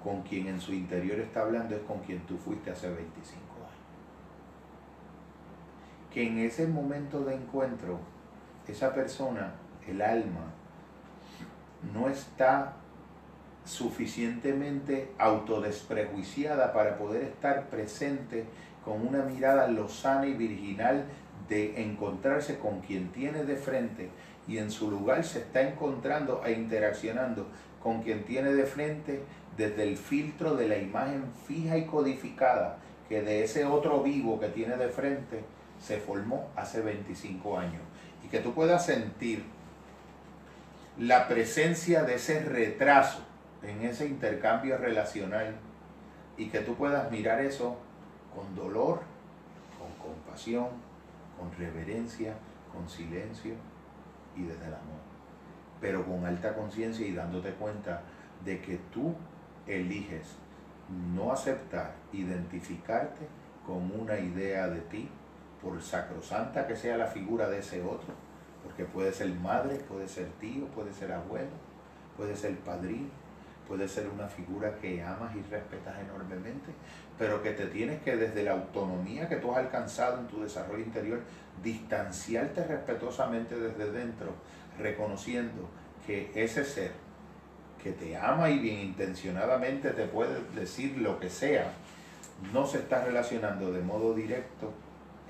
con 0.00 0.22
quien 0.22 0.46
en 0.46 0.60
su 0.60 0.72
interior 0.72 1.18
está 1.18 1.40
hablando 1.40 1.74
es 1.74 1.82
con 1.82 1.98
quien 1.98 2.20
tú 2.20 2.38
fuiste 2.38 2.70
hace 2.70 2.88
25 2.88 3.42
años. 3.42 3.51
Que 6.12 6.26
en 6.26 6.38
ese 6.38 6.66
momento 6.66 7.24
de 7.24 7.34
encuentro 7.34 7.98
esa 8.68 8.94
persona 8.94 9.54
el 9.86 10.02
alma 10.02 10.52
no 11.94 12.08
está 12.08 12.74
suficientemente 13.64 15.12
autodesprejuiciada 15.18 16.72
para 16.72 16.98
poder 16.98 17.22
estar 17.22 17.68
presente 17.68 18.44
con 18.84 19.06
una 19.06 19.22
mirada 19.24 19.68
lozana 19.68 20.26
y 20.26 20.34
virginal 20.34 21.04
de 21.48 21.82
encontrarse 21.82 22.58
con 22.58 22.80
quien 22.80 23.10
tiene 23.12 23.44
de 23.44 23.56
frente 23.56 24.10
y 24.48 24.58
en 24.58 24.70
su 24.70 24.90
lugar 24.90 25.24
se 25.24 25.40
está 25.40 25.62
encontrando 25.62 26.42
e 26.44 26.52
interaccionando 26.52 27.46
con 27.82 28.02
quien 28.02 28.24
tiene 28.24 28.52
de 28.52 28.64
frente 28.64 29.22
desde 29.56 29.84
el 29.84 29.96
filtro 29.96 30.54
de 30.56 30.68
la 30.68 30.78
imagen 30.78 31.24
fija 31.46 31.76
y 31.76 31.86
codificada 31.86 32.78
que 33.08 33.22
de 33.22 33.44
ese 33.44 33.64
otro 33.64 34.02
vivo 34.02 34.40
que 34.40 34.48
tiene 34.48 34.76
de 34.76 34.88
frente 34.88 35.44
se 35.82 35.98
formó 35.98 36.48
hace 36.56 36.80
25 36.80 37.58
años 37.58 37.82
y 38.24 38.28
que 38.28 38.38
tú 38.38 38.54
puedas 38.54 38.86
sentir 38.86 39.44
la 40.98 41.26
presencia 41.26 42.04
de 42.04 42.14
ese 42.14 42.40
retraso 42.40 43.20
en 43.62 43.82
ese 43.82 44.06
intercambio 44.06 44.78
relacional 44.78 45.56
y 46.36 46.48
que 46.48 46.60
tú 46.60 46.74
puedas 46.74 47.10
mirar 47.10 47.40
eso 47.40 47.76
con 48.34 48.54
dolor, 48.54 49.00
con 49.78 50.08
compasión, 50.08 50.68
con 51.38 51.52
reverencia, 51.58 52.34
con 52.72 52.88
silencio 52.88 53.54
y 54.36 54.42
desde 54.42 54.66
el 54.66 54.74
amor, 54.74 55.00
pero 55.80 56.04
con 56.06 56.24
alta 56.24 56.54
conciencia 56.54 57.06
y 57.06 57.12
dándote 57.12 57.50
cuenta 57.52 58.02
de 58.44 58.60
que 58.60 58.78
tú 58.92 59.14
eliges 59.66 60.36
no 61.14 61.32
aceptar, 61.32 61.94
identificarte 62.12 63.26
con 63.66 63.90
una 63.98 64.18
idea 64.18 64.68
de 64.68 64.80
ti, 64.82 65.08
por 65.62 65.80
sacrosanta 65.80 66.66
que 66.66 66.76
sea 66.76 66.96
la 66.96 67.06
figura 67.06 67.48
de 67.48 67.60
ese 67.60 67.82
otro, 67.82 68.12
porque 68.64 68.84
puede 68.84 69.12
ser 69.12 69.28
madre, 69.28 69.76
puede 69.76 70.08
ser 70.08 70.26
tío, 70.40 70.66
puede 70.66 70.92
ser 70.92 71.12
abuelo, 71.12 71.50
puede 72.16 72.36
ser 72.36 72.56
padrino, 72.58 73.08
puede 73.68 73.88
ser 73.88 74.08
una 74.08 74.26
figura 74.26 74.76
que 74.76 75.02
amas 75.02 75.34
y 75.36 75.42
respetas 75.50 75.94
enormemente, 76.00 76.72
pero 77.18 77.42
que 77.42 77.52
te 77.52 77.66
tienes 77.66 78.02
que 78.02 78.16
desde 78.16 78.42
la 78.42 78.52
autonomía 78.52 79.28
que 79.28 79.36
tú 79.36 79.52
has 79.52 79.58
alcanzado 79.58 80.18
en 80.18 80.26
tu 80.26 80.42
desarrollo 80.42 80.84
interior, 80.84 81.20
distanciarte 81.62 82.64
respetuosamente 82.64 83.58
desde 83.58 83.92
dentro, 83.92 84.34
reconociendo 84.78 85.68
que 86.06 86.30
ese 86.34 86.64
ser 86.64 86.90
que 87.82 87.92
te 87.92 88.16
ama 88.16 88.50
y 88.50 88.58
bien 88.58 88.80
intencionadamente 88.80 89.90
te 89.90 90.06
puede 90.06 90.40
decir 90.54 90.98
lo 90.98 91.18
que 91.18 91.30
sea, 91.30 91.72
no 92.52 92.66
se 92.66 92.78
está 92.78 93.04
relacionando 93.04 93.72
de 93.72 93.82
modo 93.82 94.14
directo 94.14 94.72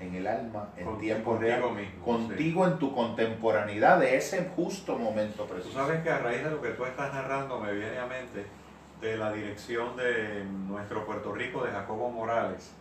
en 0.07 0.15
el 0.15 0.27
alma, 0.27 0.69
en 0.77 0.97
tiempo 0.99 1.37
real, 1.37 1.61
contigo 2.03 2.67
en 2.67 2.77
tu 2.77 2.93
contemporaneidad 2.93 3.99
de 3.99 4.17
ese 4.17 4.51
justo 4.55 4.97
momento 4.97 5.45
preciso. 5.45 5.69
Tú 5.69 5.75
sabes 5.75 6.01
que 6.01 6.09
a 6.09 6.19
raíz 6.19 6.43
de 6.43 6.51
lo 6.51 6.61
que 6.61 6.69
tú 6.69 6.85
estás 6.85 7.13
narrando 7.13 7.59
me 7.59 7.73
viene 7.73 7.97
a 7.97 8.05
mente 8.05 8.45
de 9.01 9.17
la 9.17 9.31
dirección 9.31 9.95
de 9.95 10.45
nuestro 10.45 11.05
Puerto 11.05 11.33
Rico 11.33 11.63
de 11.63 11.71
Jacobo 11.71 12.09
Morales, 12.09 12.73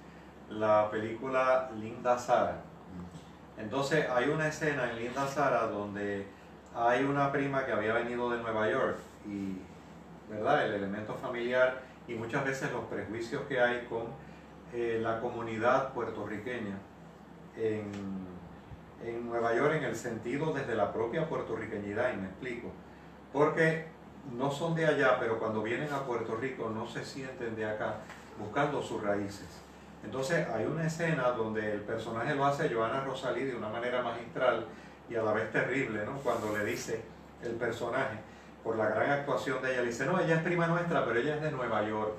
la 0.51 0.91
película 0.91 1.71
Linda 1.81 2.19
Sara. 2.19 2.63
Entonces 3.59 4.09
hay 4.09 4.29
una 4.29 4.49
escena 4.49 4.91
en 4.91 4.97
Linda 4.97 5.27
Sara 5.27 5.67
donde 5.67 6.27
hay 6.75 7.05
una 7.05 7.31
prima 7.31 7.65
que 7.65 7.73
había 7.73 7.93
venido 7.93 8.31
de 8.31 8.39
Nueva 8.43 8.71
York 8.71 8.99
y, 9.27 9.59
¿verdad? 10.31 10.67
El 10.67 10.75
elemento 10.75 11.15
familiar 11.15 11.83
y 12.09 12.15
muchas 12.15 12.45
veces 12.45 12.73
los 12.73 12.85
prejuicios 12.85 13.43
que 13.43 13.61
hay 13.61 13.87
con 13.89 14.07
eh, 14.73 14.99
la 15.03 15.21
comunidad 15.21 15.93
puertorriqueña 15.93 16.79
en, 17.57 18.23
Nueva 19.27 19.55
York 19.55 19.75
en 19.75 19.85
el 19.85 19.97
sentido 19.97 20.53
desde 20.53 20.75
la 20.75 20.93
propia 20.93 21.29
puertorriqueñidad, 21.29 22.13
y 22.13 22.17
me 22.19 22.27
explico. 22.27 22.69
Porque 23.33 23.87
no 24.37 24.51
son 24.51 24.75
de 24.75 24.87
allá, 24.87 25.19
pero 25.19 25.39
cuando 25.39 25.63
vienen 25.63 25.93
a 25.93 26.05
Puerto 26.05 26.37
Rico 26.37 26.71
no 26.71 26.87
se 26.87 27.05
sienten 27.05 27.57
de 27.57 27.67
acá, 27.67 27.97
buscando 28.39 28.81
sus 28.81 29.03
raíces. 29.03 29.61
Entonces 30.05 30.47
hay 30.49 30.67
una 30.67 30.87
escena 30.87 31.31
donde 31.31 31.73
el 31.73 31.81
personaje 31.81 32.35
lo 32.35 32.45
hace 32.45 32.73
Joana 32.73 33.03
Rosalí 33.03 33.45
de 33.45 33.57
una 33.57 33.69
manera 33.69 34.03
magistral 34.03 34.67
y 35.09 35.17
a 35.17 35.23
la 35.23 35.33
vez 35.33 35.51
terrible, 35.51 36.05
¿no? 36.05 36.19
Cuando 36.19 36.57
le 36.57 36.65
dice 36.65 37.03
el 37.43 37.53
personaje, 37.53 38.19
por 38.63 38.77
la 38.77 38.89
gran 38.89 39.11
actuación 39.11 39.61
de 39.63 39.73
ella. 39.73 39.83
Le 39.83 39.89
dice, 39.89 40.07
no, 40.07 40.21
ella 40.21 40.37
es 40.37 40.43
prima 40.43 40.67
nuestra, 40.67 41.05
pero 41.05 41.19
ella 41.19 41.37
es 41.37 41.43
de 41.43 41.51
Nueva 41.51 41.87
York. 41.87 42.15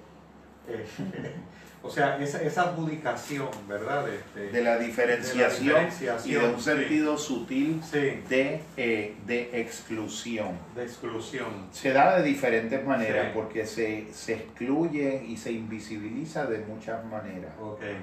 O 1.85 1.89
sea, 1.89 2.17
esa, 2.17 2.41
esa 2.41 2.61
adjudicación, 2.61 3.49
¿verdad? 3.67 4.05
De, 4.35 4.63
la 4.63 4.77
diferenciación 4.77 5.89
y 6.23 6.31
de 6.31 6.39
un 6.39 6.61
sentido 6.61 7.17
sutil 7.17 7.81
de, 7.91 8.61
eh, 8.77 9.15
de 9.27 9.59
exclusión. 9.59 10.57
De 10.73 10.83
exclusión. 10.83 11.49
Se 11.71 11.91
da 11.91 12.17
de 12.17 12.23
diferentes 12.23 12.85
maneras 12.85 13.31
porque 13.33 13.65
se, 13.65 14.07
se, 14.13 14.35
excluye 14.35 15.25
y 15.27 15.35
se 15.35 15.51
invisibiliza 15.51 16.45
de 16.45 16.59
muchas 16.59 17.03
maneras. 17.03 17.51
Okay. 17.59 17.97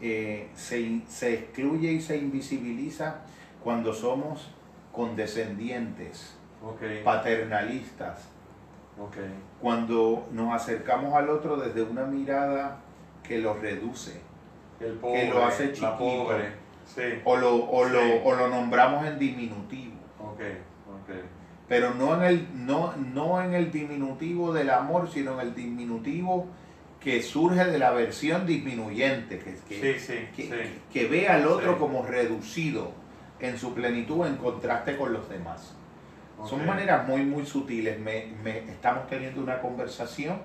Eh, 0.00 0.48
se, 0.54 1.00
se 1.08 1.34
excluye 1.34 1.90
y 1.90 2.00
se 2.00 2.16
invisibiliza 2.16 3.22
cuando 3.64 3.92
somos 3.92 4.48
condescendientes, 4.92 6.36
paternalistas, 7.02 8.28
cuando 9.60 10.28
nos 10.30 10.54
acercamos 10.54 11.14
al 11.14 11.30
otro 11.30 11.56
desde 11.56 11.82
una 11.82 12.04
mirada 12.04 12.83
que 13.26 13.38
lo 13.38 13.54
reduce, 13.54 14.20
que 14.78 15.28
lo 15.28 15.44
hace 15.44 15.72
chiquito, 15.72 15.96
o, 17.24 17.36
lo, 17.36 17.54
o, 17.54 17.84
lo, 17.84 18.22
o, 18.24 18.34
lo, 18.34 18.48
nombramos 18.48 19.06
en 19.06 19.18
diminutivo. 19.18 19.94
Pero 21.66 21.94
no 21.94 22.14
en, 22.16 22.22
el, 22.22 22.66
no, 22.66 22.94
no 22.96 23.42
en 23.42 23.54
el 23.54 23.70
diminutivo 23.70 24.52
del 24.52 24.70
amor, 24.70 25.08
sino 25.10 25.40
en 25.40 25.48
el 25.48 25.54
diminutivo 25.54 26.46
que 27.00 27.22
surge 27.22 27.64
de 27.64 27.78
la 27.78 27.90
versión 27.90 28.46
disminuyente, 28.46 29.38
que, 29.38 29.56
que, 29.68 30.80
que, 30.92 31.06
ve 31.06 31.28
al 31.28 31.46
otro 31.46 31.78
como 31.78 32.02
reducido 32.02 32.92
en 33.40 33.58
su 33.58 33.74
plenitud 33.74 34.26
en 34.26 34.36
contraste 34.36 34.96
con 34.96 35.12
los 35.12 35.28
demás. 35.28 35.74
Son 36.48 36.66
maneras 36.66 37.06
muy, 37.06 37.22
muy 37.22 37.46
sutiles. 37.46 37.98
Me, 37.98 38.28
estamos 38.70 39.06
teniendo 39.06 39.40
una 39.40 39.60
conversación, 39.60 40.38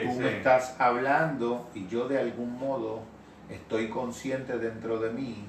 tú 0.00 0.12
me 0.20 0.36
estás 0.36 0.76
hablando 0.78 1.70
y 1.74 1.86
yo 1.86 2.08
de 2.08 2.18
algún 2.18 2.58
modo 2.58 3.02
estoy 3.50 3.88
consciente 3.88 4.58
dentro 4.58 4.98
de 4.98 5.10
mí 5.10 5.44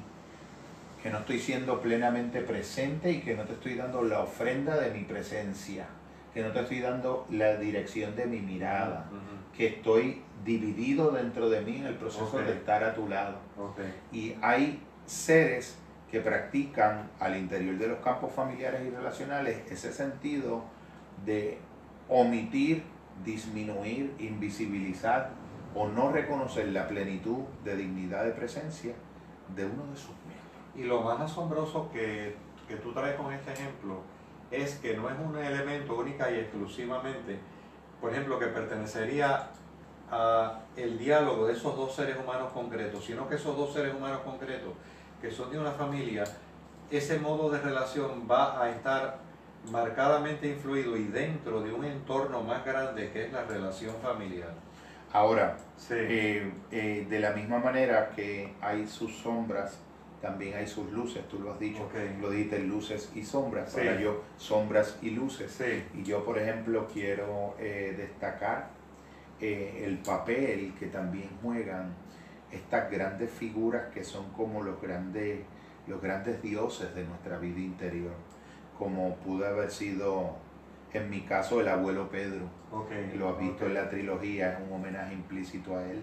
que 1.02 1.10
no 1.10 1.20
estoy 1.20 1.40
siendo 1.40 1.82
plenamente 1.82 2.42
presente 2.42 3.12
y 3.12 3.20
que 3.20 3.36
no 3.36 3.44
te 3.44 3.54
estoy 3.54 3.76
dando 3.76 4.04
la 4.04 4.22
ofrenda 4.22 4.78
de 4.78 4.90
mi 4.92 5.04
presencia, 5.04 5.86
que 6.34 6.42
no 6.42 6.52
te 6.52 6.62
estoy 6.62 6.80
dando 6.80 7.28
la 7.30 7.58
dirección 7.58 8.16
de 8.16 8.26
mi 8.26 8.40
mirada, 8.40 9.10
que 9.56 9.68
estoy 9.68 10.22
dividido 10.46 11.12
dentro 11.12 11.50
de 11.50 11.62
mí 11.62 11.78
en 11.78 11.88
el 11.88 11.96
proceso 11.96 12.38
de 12.38 12.54
estar 12.54 12.86
a 12.86 12.96
tu 12.96 13.10
lado. 13.10 13.36
Y 14.14 14.36
hay 14.42 14.82
seres 15.06 15.78
que 16.10 16.22
practican 16.22 17.10
al 17.20 17.36
interior 17.36 17.78
de 17.78 17.88
los 17.88 18.00
campos 18.00 18.32
familiares 18.32 18.82
y 18.88 18.90
relacionales 18.90 19.60
ese 19.70 19.92
sentido 19.92 20.64
de 21.26 21.58
omitir, 22.08 22.84
disminuir, 23.24 24.16
invisibilizar 24.20 25.32
o 25.76 25.88
no 25.88 26.12
reconocer 26.12 26.68
la 26.70 26.88
plenitud 26.88 27.40
de 27.64 27.76
dignidad 27.76 28.26
de 28.26 28.32
presencia 28.32 28.94
de 29.56 29.66
uno 29.66 29.86
de 29.92 29.96
sus 29.96 30.16
miembros. 30.28 30.76
Y 30.76 30.84
lo 30.84 31.02
más 31.02 31.20
asombroso 31.20 31.90
que, 31.92 32.36
que 32.68 32.76
tú 32.76 32.92
traes 32.92 33.16
con 33.16 33.34
este 33.34 33.54
ejemplo 33.54 34.02
es 34.52 34.76
que 34.76 34.96
no 34.96 35.10
es 35.10 35.16
un 35.20 35.38
elemento 35.38 35.98
única 35.98 36.30
y 36.32 36.36
exclusivamente, 36.36 37.40
por 38.00 38.12
ejemplo, 38.12 38.38
que 38.38 38.48
pertenecería 38.48 39.50
a 40.12 40.60
el 40.76 40.98
diálogo 41.00 41.48
de 41.48 41.54
esos 41.54 41.76
dos 41.76 41.96
seres 41.96 42.18
humanos 42.18 42.52
concretos, 42.54 43.04
sino 43.04 43.28
que 43.28 43.36
esos 43.36 43.58
dos 43.58 43.74
seres 43.74 43.94
humanos 43.96 44.22
concretos 44.24 44.74
que 45.22 45.32
son 45.32 45.50
de 45.52 45.58
una 45.58 45.72
familia, 45.72 46.24
ese 46.92 47.18
modo 47.18 47.50
de 47.50 47.60
relación 47.60 48.28
va 48.30 48.62
a 48.62 48.70
estar 48.70 49.20
marcadamente 49.72 50.48
influido 50.48 50.98
y 50.98 51.06
dentro 51.06 51.62
de 51.62 51.72
un 51.72 51.86
entorno 51.86 52.42
más 52.42 52.66
grande 52.66 53.12
que 53.12 53.26
es 53.26 53.34
la 53.34 53.44
relación 53.44 53.96
familiar. 54.02 54.54
Ahora, 55.12 55.58
eh, 55.92 56.52
eh, 56.72 57.06
de 57.08 57.20
la 57.20 57.32
misma 57.32 57.60
manera 57.60 58.10
que 58.16 58.54
hay 58.62 58.88
sus 58.88 59.16
sombras, 59.18 59.80
también 60.22 60.58
hay 60.58 60.66
sus 60.66 60.92
luces, 60.92 61.28
tú 61.28 61.40
lo 61.40 61.54
has 61.54 61.60
dicho, 61.60 61.88
lo 62.20 62.32
dijiste 62.32 62.60
luces 62.60 63.12
y 63.14 63.24
sombras, 63.24 63.76
ahora 63.78 64.00
yo 64.00 64.24
sombras 64.38 64.98
y 65.02 65.12
luces. 65.12 65.62
Y 65.94 66.04
yo, 66.04 66.24
por 66.24 66.40
ejemplo, 66.40 66.88
quiero 66.92 67.56
eh, 67.60 67.94
destacar 67.98 68.70
el 69.40 69.98
papel 69.98 70.74
que 70.80 70.88
también 70.88 71.30
juegan 71.42 71.94
estas 72.54 72.90
grandes 72.90 73.30
figuras 73.32 73.88
que 73.94 74.04
son 74.04 74.32
como 74.32 74.64
los 74.64 74.82
grandes, 74.82 75.42
los 75.88 76.02
grandes 76.02 76.42
dioses 76.42 76.94
de 76.96 77.04
nuestra 77.04 77.38
vida 77.40 77.60
interior, 77.60 78.14
como 78.78 79.16
pudo 79.18 79.46
haber 79.46 79.72
sido 79.72 80.36
en 80.94 81.10
mi 81.10 81.22
caso 81.22 81.60
el 81.60 81.68
abuelo 81.68 82.10
Pedro, 82.10 82.46
lo 83.18 83.30
has 83.30 83.40
visto 83.40 83.66
en 83.66 83.74
la 83.74 83.90
trilogía, 83.90 84.54
es 84.54 84.60
un 84.68 84.76
homenaje 84.76 85.14
implícito 85.14 85.76
a 85.76 85.84
él, 85.84 86.02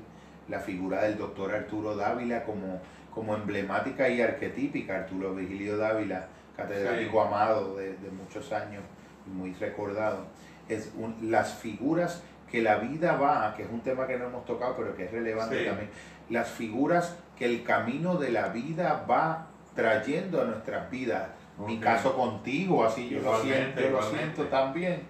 la 0.49 0.59
figura 0.59 1.03
del 1.03 1.17
doctor 1.17 1.55
Arturo 1.55 1.97
Dávila 1.97 2.45
como, 2.45 2.81
como 3.15 3.37
emblemática 3.37 4.09
y 4.09 4.21
arquetípica, 4.21 4.97
Arturo 4.97 5.35
Vigilio 5.35 5.77
Dávila, 5.77 6.27
catedrático 6.57 7.23
amado 7.23 7.77
de, 7.77 7.95
muchos 8.11 8.53
años 8.53 8.83
y 9.27 9.31
muy 9.31 9.53
recordado, 9.55 10.27
es 10.69 10.93
las 11.23 11.55
figuras 11.55 12.23
que 12.51 12.61
la 12.63 12.77
vida 12.77 13.17
va, 13.17 13.55
que 13.57 13.63
es 13.63 13.71
un 13.71 13.81
tema 13.81 14.09
que 14.09 14.19
no 14.19 14.27
hemos 14.27 14.45
tocado, 14.45 14.77
pero 14.77 14.97
que 14.97 15.05
es 15.05 15.13
relevante 15.13 15.65
también, 15.65 15.89
las 16.29 16.49
figuras 16.49 17.17
que 17.39 17.45
el 17.45 17.63
camino 17.63 18.17
de 18.17 18.31
la 18.31 18.49
vida 18.49 19.05
va 19.09 19.47
trayendo 19.75 20.43
a 20.43 20.45
nuestras 20.45 20.91
vidas. 20.91 21.29
Mi 21.67 21.79
caso 21.79 22.15
contigo, 22.17 22.85
así 22.85 23.09
yo 23.09 23.21
lo 23.21 23.41
siento, 23.43 23.81
lo 23.91 24.03
siento 24.03 24.45
también. 24.45 25.03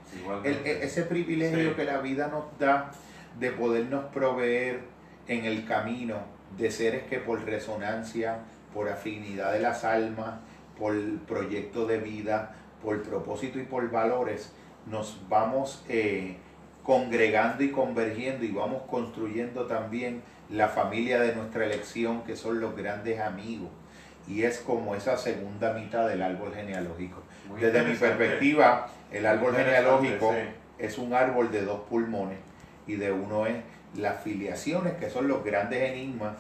E, 0.45 0.81
ese 0.83 1.05
privilegio 1.05 1.77
que 1.77 1.85
la 1.85 1.99
vida 1.99 2.29
nos 2.29 2.45
da 2.59 2.91
de 3.39 3.51
podernos 3.51 4.07
proveer 4.07 4.81
en 5.29 5.45
el 5.45 5.65
camino 5.65 6.17
de 6.57 6.71
seres 6.71 7.05
que 7.05 7.19
por 7.19 7.45
resonancia, 7.45 8.39
por 8.75 8.89
afinidad 8.89 9.53
de 9.53 9.61
las 9.61 9.85
almas, 9.85 10.41
por 10.79 10.95
proyecto 11.21 11.87
de 11.87 11.99
vida, 11.99 12.57
por 12.83 13.03
propósito 13.03 13.59
y 13.59 13.65
por 13.65 13.91
valores, 13.91 14.53
nos 14.87 15.21
vamos 15.29 15.85
eh, 15.89 16.37
congregando 16.83 17.63
y 17.63 17.71
convergiendo 17.71 18.45
y 18.45 18.51
vamos 18.51 18.83
construyendo 18.91 19.67
también 19.67 20.23
la 20.49 20.69
familia 20.69 21.21
de 21.21 21.35
nuestra 21.35 21.67
elección, 21.67 22.25
que 22.25 22.35
son 22.35 22.61
los 22.61 22.75
grandes 22.77 23.21
amigos. 23.21 23.69
Y 24.31 24.45
es 24.45 24.59
como 24.59 24.95
esa 24.95 25.17
segunda 25.17 25.73
mitad 25.73 26.09
del 26.09 26.23
árbol 26.23 26.55
genealógico. 26.55 27.21
Desde 27.59 27.83
mi 27.83 27.95
perspectiva, 27.95 28.89
el 29.11 29.27
árbol 29.27 29.57
genealógico 29.57 30.33
es 30.79 30.99
un 30.99 31.13
árbol 31.15 31.51
de 31.51 31.63
dos 31.63 31.81
pulmones 31.89 32.39
y 32.87 32.95
de 32.95 33.11
uno 33.11 33.47
es 33.47 33.57
las 33.97 34.23
filiaciones, 34.23 34.95
que 34.95 35.11
son 35.11 35.27
los 35.27 35.45
grandes 35.45 35.91
enigmas 35.91 36.37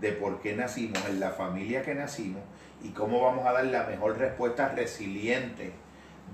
de 0.00 0.12
por 0.12 0.40
qué 0.40 0.56
nacimos, 0.56 0.98
en 1.06 1.20
la 1.20 1.30
familia 1.30 1.82
que 1.82 1.94
nacimos 1.94 2.42
y 2.82 2.88
cómo 2.90 3.20
vamos 3.20 3.46
a 3.46 3.52
dar 3.52 3.66
la 3.66 3.84
mejor 3.84 4.18
respuesta 4.18 4.70
resiliente 4.70 5.72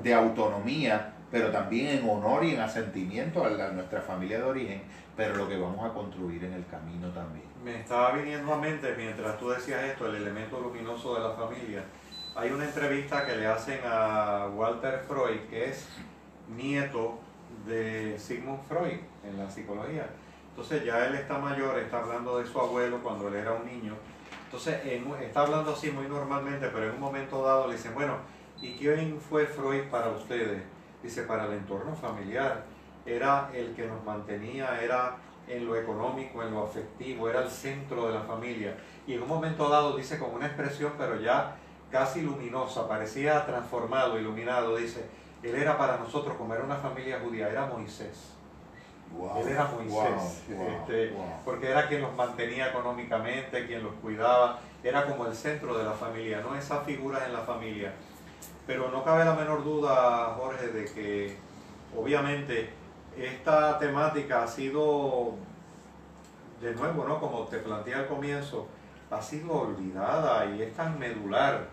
de 0.02 0.14
autonomía, 0.14 1.14
pero 1.30 1.50
también 1.50 1.98
en 1.98 2.08
honor 2.08 2.44
y 2.44 2.54
en 2.54 2.60
asentimiento 2.60 3.44
a 3.44 3.50
nuestra 3.72 4.00
familia 4.00 4.38
de 4.38 4.44
origen, 4.44 4.82
pero 5.16 5.34
lo 5.34 5.48
que 5.48 5.56
vamos 5.56 5.88
a 5.88 5.92
construir 5.92 6.44
en 6.44 6.52
el 6.52 6.66
camino 6.66 7.08
también. 7.08 7.49
Me 7.62 7.80
estaba 7.80 8.12
viniendo 8.12 8.54
a 8.54 8.56
mente 8.56 8.94
mientras 8.96 9.38
tú 9.38 9.50
decías 9.50 9.84
esto, 9.84 10.06
el 10.06 10.14
elemento 10.14 10.58
luminoso 10.60 11.14
de 11.14 11.20
la 11.20 11.32
familia. 11.32 11.84
Hay 12.34 12.50
una 12.52 12.64
entrevista 12.64 13.26
que 13.26 13.36
le 13.36 13.46
hacen 13.46 13.80
a 13.84 14.48
Walter 14.54 15.04
Freud, 15.06 15.40
que 15.50 15.68
es 15.68 15.86
nieto 16.56 17.18
de 17.66 18.18
Sigmund 18.18 18.62
Freud 18.62 19.00
en 19.24 19.36
la 19.36 19.50
psicología. 19.50 20.06
Entonces 20.48 20.84
ya 20.84 21.04
él 21.04 21.16
está 21.16 21.38
mayor, 21.38 21.78
está 21.78 21.98
hablando 21.98 22.38
de 22.38 22.46
su 22.46 22.58
abuelo 22.58 23.02
cuando 23.02 23.28
él 23.28 23.34
era 23.34 23.52
un 23.52 23.66
niño. 23.66 23.94
Entonces 24.46 24.80
está 25.20 25.40
hablando 25.40 25.72
así 25.72 25.90
muy 25.90 26.06
normalmente, 26.06 26.68
pero 26.68 26.86
en 26.86 26.94
un 26.94 27.00
momento 27.00 27.42
dado 27.44 27.66
le 27.66 27.74
dicen, 27.74 27.94
bueno, 27.94 28.16
¿y 28.62 28.72
quién 28.72 29.20
fue 29.20 29.44
Freud 29.44 29.84
para 29.90 30.08
ustedes? 30.08 30.62
Dice, 31.02 31.24
para 31.24 31.44
el 31.44 31.52
entorno 31.52 31.94
familiar 31.94 32.64
era 33.04 33.50
el 33.52 33.74
que 33.74 33.86
nos 33.86 34.02
mantenía, 34.04 34.80
era 34.82 35.16
en 35.48 35.66
lo 35.66 35.76
económico, 35.76 36.42
en 36.42 36.52
lo 36.52 36.64
afectivo, 36.64 37.28
era 37.28 37.42
el 37.42 37.50
centro 37.50 38.06
de 38.06 38.14
la 38.14 38.22
familia. 38.22 38.76
Y 39.06 39.14
en 39.14 39.22
un 39.22 39.28
momento 39.28 39.68
dado 39.68 39.96
dice 39.96 40.18
con 40.18 40.34
una 40.34 40.46
expresión, 40.46 40.92
pero 40.96 41.20
ya 41.20 41.56
casi 41.90 42.22
luminosa, 42.22 42.88
parecía 42.88 43.44
transformado, 43.44 44.18
iluminado, 44.18 44.76
dice, 44.76 45.04
él 45.42 45.54
era 45.54 45.76
para 45.76 45.96
nosotros, 45.96 46.36
como 46.36 46.54
era 46.54 46.64
una 46.64 46.76
familia 46.76 47.20
judía, 47.22 47.48
era 47.48 47.66
Moisés. 47.66 48.34
él 49.40 49.48
era 49.48 49.64
Moisés, 49.64 50.44
este, 50.48 51.12
porque 51.44 51.70
era 51.70 51.88
quien 51.88 52.02
los 52.02 52.14
mantenía 52.14 52.68
económicamente, 52.68 53.66
quien 53.66 53.82
los 53.82 53.94
cuidaba, 53.94 54.60
era 54.84 55.06
como 55.06 55.26
el 55.26 55.34
centro 55.34 55.76
de 55.76 55.84
la 55.84 55.92
familia, 55.92 56.40
no 56.40 56.54
esas 56.54 56.84
figuras 56.84 57.22
en 57.26 57.32
la 57.32 57.40
familia. 57.40 57.92
Pero 58.66 58.90
no 58.90 59.02
cabe 59.02 59.24
la 59.24 59.34
menor 59.34 59.64
duda, 59.64 60.34
Jorge, 60.38 60.68
de 60.68 60.84
que 60.84 61.36
obviamente 61.96 62.70
esta 63.20 63.78
temática 63.78 64.42
ha 64.42 64.46
sido, 64.46 65.34
de 66.60 66.74
nuevo, 66.74 67.04
¿no? 67.04 67.20
como 67.20 67.44
te 67.44 67.58
planteé 67.58 67.94
al 67.94 68.06
comienzo, 68.06 68.66
ha 69.10 69.20
sido 69.20 69.52
olvidada 69.52 70.46
y 70.46 70.62
es 70.62 70.74
tan 70.74 70.98
medular, 70.98 71.66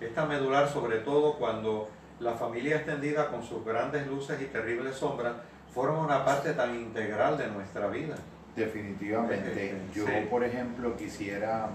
es 0.00 0.14
tan 0.14 0.28
medular 0.28 0.68
sobre 0.68 0.98
todo 0.98 1.34
cuando 1.34 1.88
la 2.18 2.32
familia 2.34 2.76
extendida 2.76 3.28
con 3.28 3.42
sus 3.42 3.64
grandes 3.64 4.06
luces 4.06 4.40
y 4.42 4.46
terribles 4.46 4.96
sombras 4.96 5.34
forma 5.72 6.00
una 6.00 6.24
parte 6.24 6.52
tan 6.52 6.74
integral 6.74 7.38
de 7.38 7.48
nuestra 7.48 7.88
vida. 7.88 8.16
Definitivamente. 8.56 9.74
Yo, 9.94 10.04
por 10.28 10.44
ejemplo, 10.44 10.96
quisiera 10.96 11.70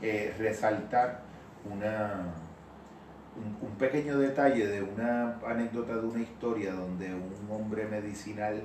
eh, 0.00 0.34
resaltar 0.38 1.20
una, 1.70 2.22
un, 3.36 3.70
pequeño 3.78 4.18
detalle 4.18 4.66
de 4.66 4.82
una 4.82 5.38
anécdota 5.46 5.96
de 5.96 6.06
una 6.06 6.20
historia 6.20 6.74
donde 6.74 7.14
un 7.14 7.50
hombre 7.50 7.86
medicinal 7.86 8.62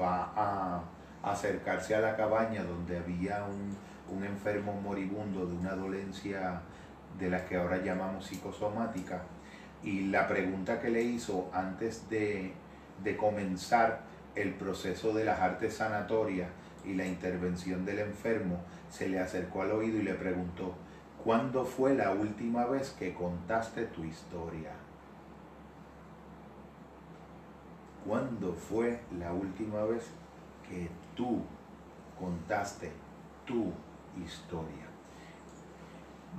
va 0.00 0.32
a 0.34 0.82
acercarse 1.22 1.94
a 1.94 2.00
la 2.00 2.16
cabaña 2.16 2.64
donde 2.64 2.96
había 2.96 3.44
un, 3.44 3.76
un 4.16 4.24
enfermo 4.24 4.80
moribundo 4.80 5.46
de 5.46 5.54
una 5.54 5.74
dolencia 5.74 6.62
de 7.18 7.30
las 7.30 7.42
que 7.42 7.56
ahora 7.56 7.82
llamamos 7.82 8.26
psicosomática 8.26 9.22
y 9.82 10.06
la 10.06 10.26
pregunta 10.26 10.80
que 10.80 10.90
le 10.90 11.02
hizo 11.02 11.50
antes 11.52 12.08
de, 12.08 12.52
de 13.02 13.16
comenzar 13.16 14.02
el 14.34 14.54
proceso 14.54 15.12
de 15.12 15.24
las 15.24 15.40
artes 15.40 15.74
sanatorias 15.74 16.48
y 16.84 16.94
la 16.94 17.06
intervención 17.06 17.84
del 17.84 18.00
enfermo, 18.00 18.60
se 18.90 19.08
le 19.08 19.18
acercó 19.18 19.62
al 19.62 19.72
oído 19.72 19.98
y 19.98 20.02
le 20.02 20.14
preguntó, 20.14 20.74
¿cuándo 21.26 21.64
fue 21.64 21.92
la 21.96 22.12
última 22.12 22.66
vez 22.66 22.94
que 22.96 23.12
contaste 23.12 23.86
tu 23.86 24.04
historia? 24.04 24.70
¿Cuándo 28.06 28.54
fue 28.54 29.00
la 29.18 29.32
última 29.32 29.82
vez 29.82 30.04
que 30.68 30.88
tú 31.16 31.42
contaste 32.16 32.92
tu 33.44 33.72
historia? 34.24 34.86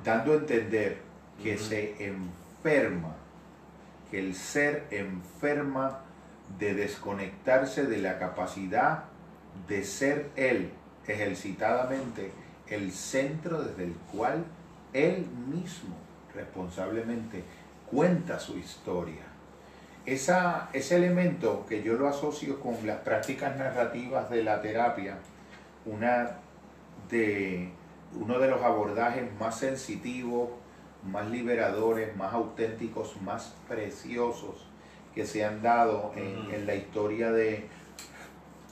Dando 0.06 0.32
a 0.32 0.36
entender 0.38 1.02
que 1.44 1.58
se 1.58 2.06
enferma, 2.06 3.14
que 4.10 4.20
el 4.20 4.36
ser 4.36 4.88
enferma 4.90 6.00
de 6.58 6.74
desconectarse 6.74 7.86
de 7.88 7.98
la 7.98 8.18
capacidad 8.18 9.04
de 9.68 9.84
ser 9.84 10.32
él 10.38 10.72
ejercitadamente 11.06 12.32
el 12.70 12.94
centro 12.94 13.64
desde 13.64 13.84
el 13.84 13.94
cual 14.14 14.46
él 15.06 15.26
mismo 15.50 15.96
responsablemente 16.34 17.44
cuenta 17.90 18.40
su 18.40 18.58
historia. 18.58 19.24
Esa, 20.06 20.70
ese 20.74 20.96
elemento 20.96 21.66
que 21.68 21.84
yo 21.84 21.94
lo 21.94 22.08
asocio 22.08 22.60
con 22.60 22.76
las 22.86 23.00
prácticas 23.00 23.58
narrativas 23.58 24.30
de 24.30 24.44
la 24.44 24.62
terapia, 24.62 25.18
una 25.86 26.38
de, 27.10 27.70
uno 28.14 28.40
de 28.40 28.50
los 28.50 28.62
abordajes 28.62 29.24
más 29.40 29.60
sensitivos, 29.60 30.50
más 31.04 31.30
liberadores, 31.30 32.16
más 32.16 32.34
auténticos, 32.34 33.22
más 33.22 33.56
preciosos 33.68 34.66
que 35.14 35.26
se 35.26 35.44
han 35.44 35.62
dado 35.62 36.12
en, 36.16 36.66
la 36.66 36.76
historia 36.76 37.32
de, 37.32 37.66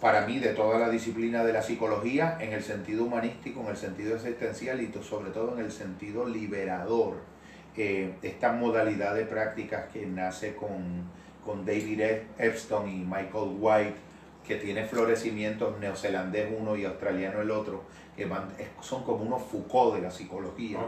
para 0.05 0.27
mí, 0.27 0.37
de 0.37 0.49
toda 0.49 0.77
la 0.77 0.91
disciplina 0.91 1.43
de 1.43 1.51
la 1.51 1.63
psicología, 1.63 2.37
en 2.39 2.53
el 2.53 2.61
sentido 2.61 3.05
humanístico, 3.05 3.61
en 3.61 3.69
el 3.69 3.75
sentido 3.75 4.13
existencial 4.13 4.79
y 4.79 4.93
sobre 5.01 5.31
todo 5.31 5.57
en 5.57 5.65
el 5.65 5.71
sentido 5.71 6.29
liberador. 6.29 7.15
Eh, 7.75 8.13
esta 8.21 8.51
modalidad 8.51 9.15
de 9.15 9.25
prácticas 9.25 9.91
que 9.91 10.05
nace 10.05 10.53
con, 10.53 11.09
con 11.43 11.65
David 11.65 12.01
Epstein 12.37 12.87
y 12.87 13.03
Michael 13.03 13.57
White, 13.59 13.95
que 14.47 14.57
tiene 14.57 14.85
florecimientos 14.85 15.79
neozelandés 15.79 16.49
uno 16.55 16.75
y 16.75 16.85
australiano 16.85 17.41
el 17.41 17.49
otro, 17.49 17.81
que 18.15 18.25
van, 18.25 18.49
son 18.81 19.03
como 19.03 19.23
unos 19.23 19.41
Foucault 19.41 19.95
de 19.95 20.03
la 20.03 20.11
psicología, 20.11 20.81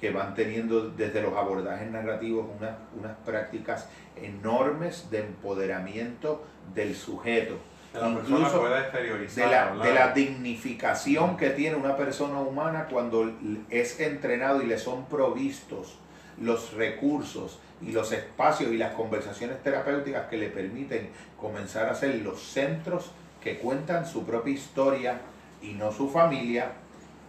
que 0.00 0.12
van 0.12 0.36
teniendo 0.36 0.90
desde 0.90 1.20
los 1.22 1.36
abordajes 1.36 1.90
narrativos 1.90 2.46
unas, 2.56 2.76
unas 2.96 3.16
prácticas 3.26 3.88
enormes 4.14 5.10
de 5.10 5.22
empoderamiento 5.22 6.44
del 6.72 6.94
sujeto. 6.94 7.58
La 7.92 8.08
incluso 8.08 8.64
de 8.64 9.46
la, 9.50 9.74
de 9.74 9.92
la 9.92 10.12
dignificación 10.12 11.36
que 11.36 11.50
tiene 11.50 11.74
una 11.74 11.96
persona 11.96 12.38
humana 12.38 12.86
cuando 12.88 13.32
es 13.68 13.98
entrenado 13.98 14.62
y 14.62 14.66
le 14.66 14.78
son 14.78 15.06
provistos 15.06 15.98
los 16.40 16.72
recursos 16.74 17.58
y 17.82 17.90
los 17.90 18.12
espacios 18.12 18.72
y 18.72 18.76
las 18.76 18.94
conversaciones 18.94 19.60
terapéuticas 19.62 20.28
que 20.28 20.36
le 20.36 20.48
permiten 20.48 21.10
comenzar 21.36 21.88
a 21.88 21.94
ser 21.94 22.14
los 22.16 22.40
centros 22.40 23.10
que 23.42 23.58
cuentan 23.58 24.06
su 24.06 24.24
propia 24.24 24.54
historia 24.54 25.20
y 25.60 25.72
no 25.72 25.90
su 25.90 26.08
familia 26.08 26.72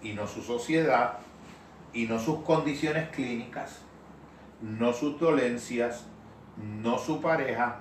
y 0.04 0.14
no 0.14 0.28
su 0.28 0.44
sociedad 0.44 1.18
y 1.94 2.06
no 2.06 2.20
sus 2.20 2.44
condiciones 2.44 3.10
clínicas, 3.10 3.80
no 4.62 4.94
sus 4.94 5.20
dolencias, 5.20 6.06
no 6.58 7.00
su 7.00 7.20
pareja, 7.20 7.80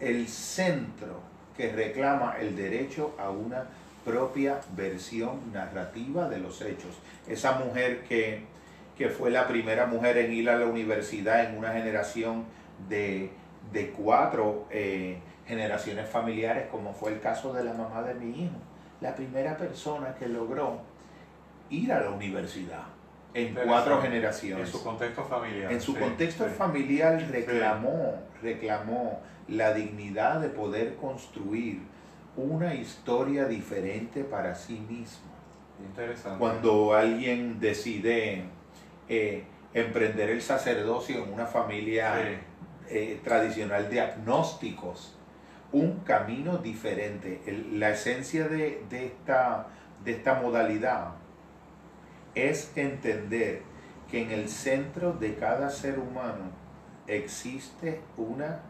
el 0.00 0.26
centro 0.28 1.29
que 1.56 1.72
reclama 1.72 2.36
el 2.40 2.56
derecho 2.56 3.14
a 3.18 3.30
una 3.30 3.64
propia 4.04 4.60
versión 4.76 5.52
narrativa 5.52 6.28
de 6.28 6.38
los 6.38 6.60
hechos. 6.62 6.98
Esa 7.28 7.58
mujer 7.58 8.04
que, 8.04 8.48
fue 9.16 9.30
la 9.30 9.48
primera 9.48 9.86
mujer 9.86 10.18
en 10.18 10.32
ir 10.32 10.50
a 10.50 10.56
la 10.56 10.66
universidad 10.66 11.44
en 11.44 11.56
una 11.56 11.72
generación 11.72 12.44
de, 12.88 13.30
cuatro 13.96 14.66
eh, 14.70 15.18
generaciones 15.46 16.08
familiares, 16.08 16.66
como 16.70 16.92
fue 16.92 17.12
el 17.12 17.20
caso 17.20 17.52
de 17.52 17.64
la 17.64 17.72
mamá 17.72 18.02
de 18.02 18.14
mi 18.14 18.44
hijo, 18.44 18.56
la 19.00 19.14
primera 19.14 19.56
persona 19.56 20.14
que 20.18 20.28
logró 20.28 20.80
ir 21.70 21.92
a 21.92 22.00
la 22.00 22.10
universidad 22.10 22.84
en 23.34 23.54
cuatro 23.54 24.00
generaciones. 24.02 24.66
En 24.66 24.72
su 24.72 24.84
contexto 24.84 25.24
familiar. 25.24 25.72
En 25.72 25.80
su 25.80 25.96
contexto 25.96 26.44
familiar 26.46 27.24
reclamó, 27.30 28.14
reclamó 28.42 29.20
la 29.48 29.74
dignidad 29.74 30.40
de 30.40 30.48
poder 30.48 30.96
construir 30.96 31.80
una 32.36 32.74
historia 32.74 33.46
diferente 33.46 34.24
para 34.24 34.54
sí 34.54 34.80
mismo. 34.88 35.30
Interesante. 35.84 36.38
Cuando 36.38 36.94
alguien 36.94 37.58
decide 37.58 38.44
eh, 39.08 39.44
emprender 39.74 40.30
el 40.30 40.42
sacerdocio 40.42 41.24
en 41.24 41.32
una 41.32 41.46
familia 41.46 42.14
eh, 42.88 43.20
tradicional 43.24 43.88
de 43.90 44.00
agnósticos, 44.00 45.16
un 45.72 46.00
camino 46.00 46.58
diferente. 46.58 47.40
la 47.72 47.90
esencia 47.90 48.48
de, 48.48 48.82
esta, 48.90 49.68
de 50.04 50.12
esta 50.12 50.34
modalidad 50.34 51.12
es 52.34 52.72
entender 52.76 53.62
que 54.10 54.22
en 54.22 54.30
el 54.32 54.48
centro 54.48 55.12
de 55.12 55.36
cada 55.36 55.70
ser 55.70 55.98
humano 55.98 56.50
existe 57.06 58.00
una 58.16 58.60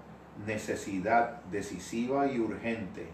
necesidad 0.46 1.42
decisiva 1.44 2.26
y 2.26 2.38
urgente 2.38 3.08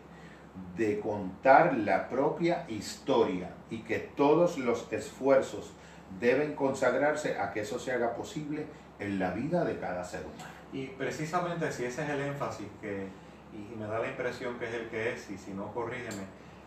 de 0.77 1.01
contar 1.01 1.77
la 1.77 2.09
propia 2.09 2.65
historia 2.69 3.51
y 3.71 3.81
que 3.81 3.99
todos 3.99 4.59
los 4.59 4.91
esfuerzos 4.93 5.73
deben 6.21 6.55
consagrarse 6.55 7.39
a 7.39 7.53
que 7.53 7.61
eso 7.61 7.79
se 7.79 7.93
haga 7.93 8.15
posible 8.15 8.67
en 8.99 9.19
la 9.19 9.33
vida 9.33 9.65
de 9.65 9.79
cada 9.79 10.05
ser 10.05 10.21
humano. 10.21 10.51
Y 10.73 10.87
precisamente 10.89 11.71
si 11.73 11.85
ese 11.85 12.05
es 12.05 12.09
el 12.11 12.21
énfasis 12.21 12.67
que, 12.81 13.09
y 13.53 13.77
me 13.77 13.87
da 13.87 13.99
la 13.99 14.09
impresión 14.09 14.59
que 14.59 14.67
es 14.69 14.75
el 14.75 14.89
que 14.89 15.13
es, 15.13 15.31
y 15.31 15.39
si 15.39 15.53
no 15.53 15.73
corrígeme, 15.73 16.25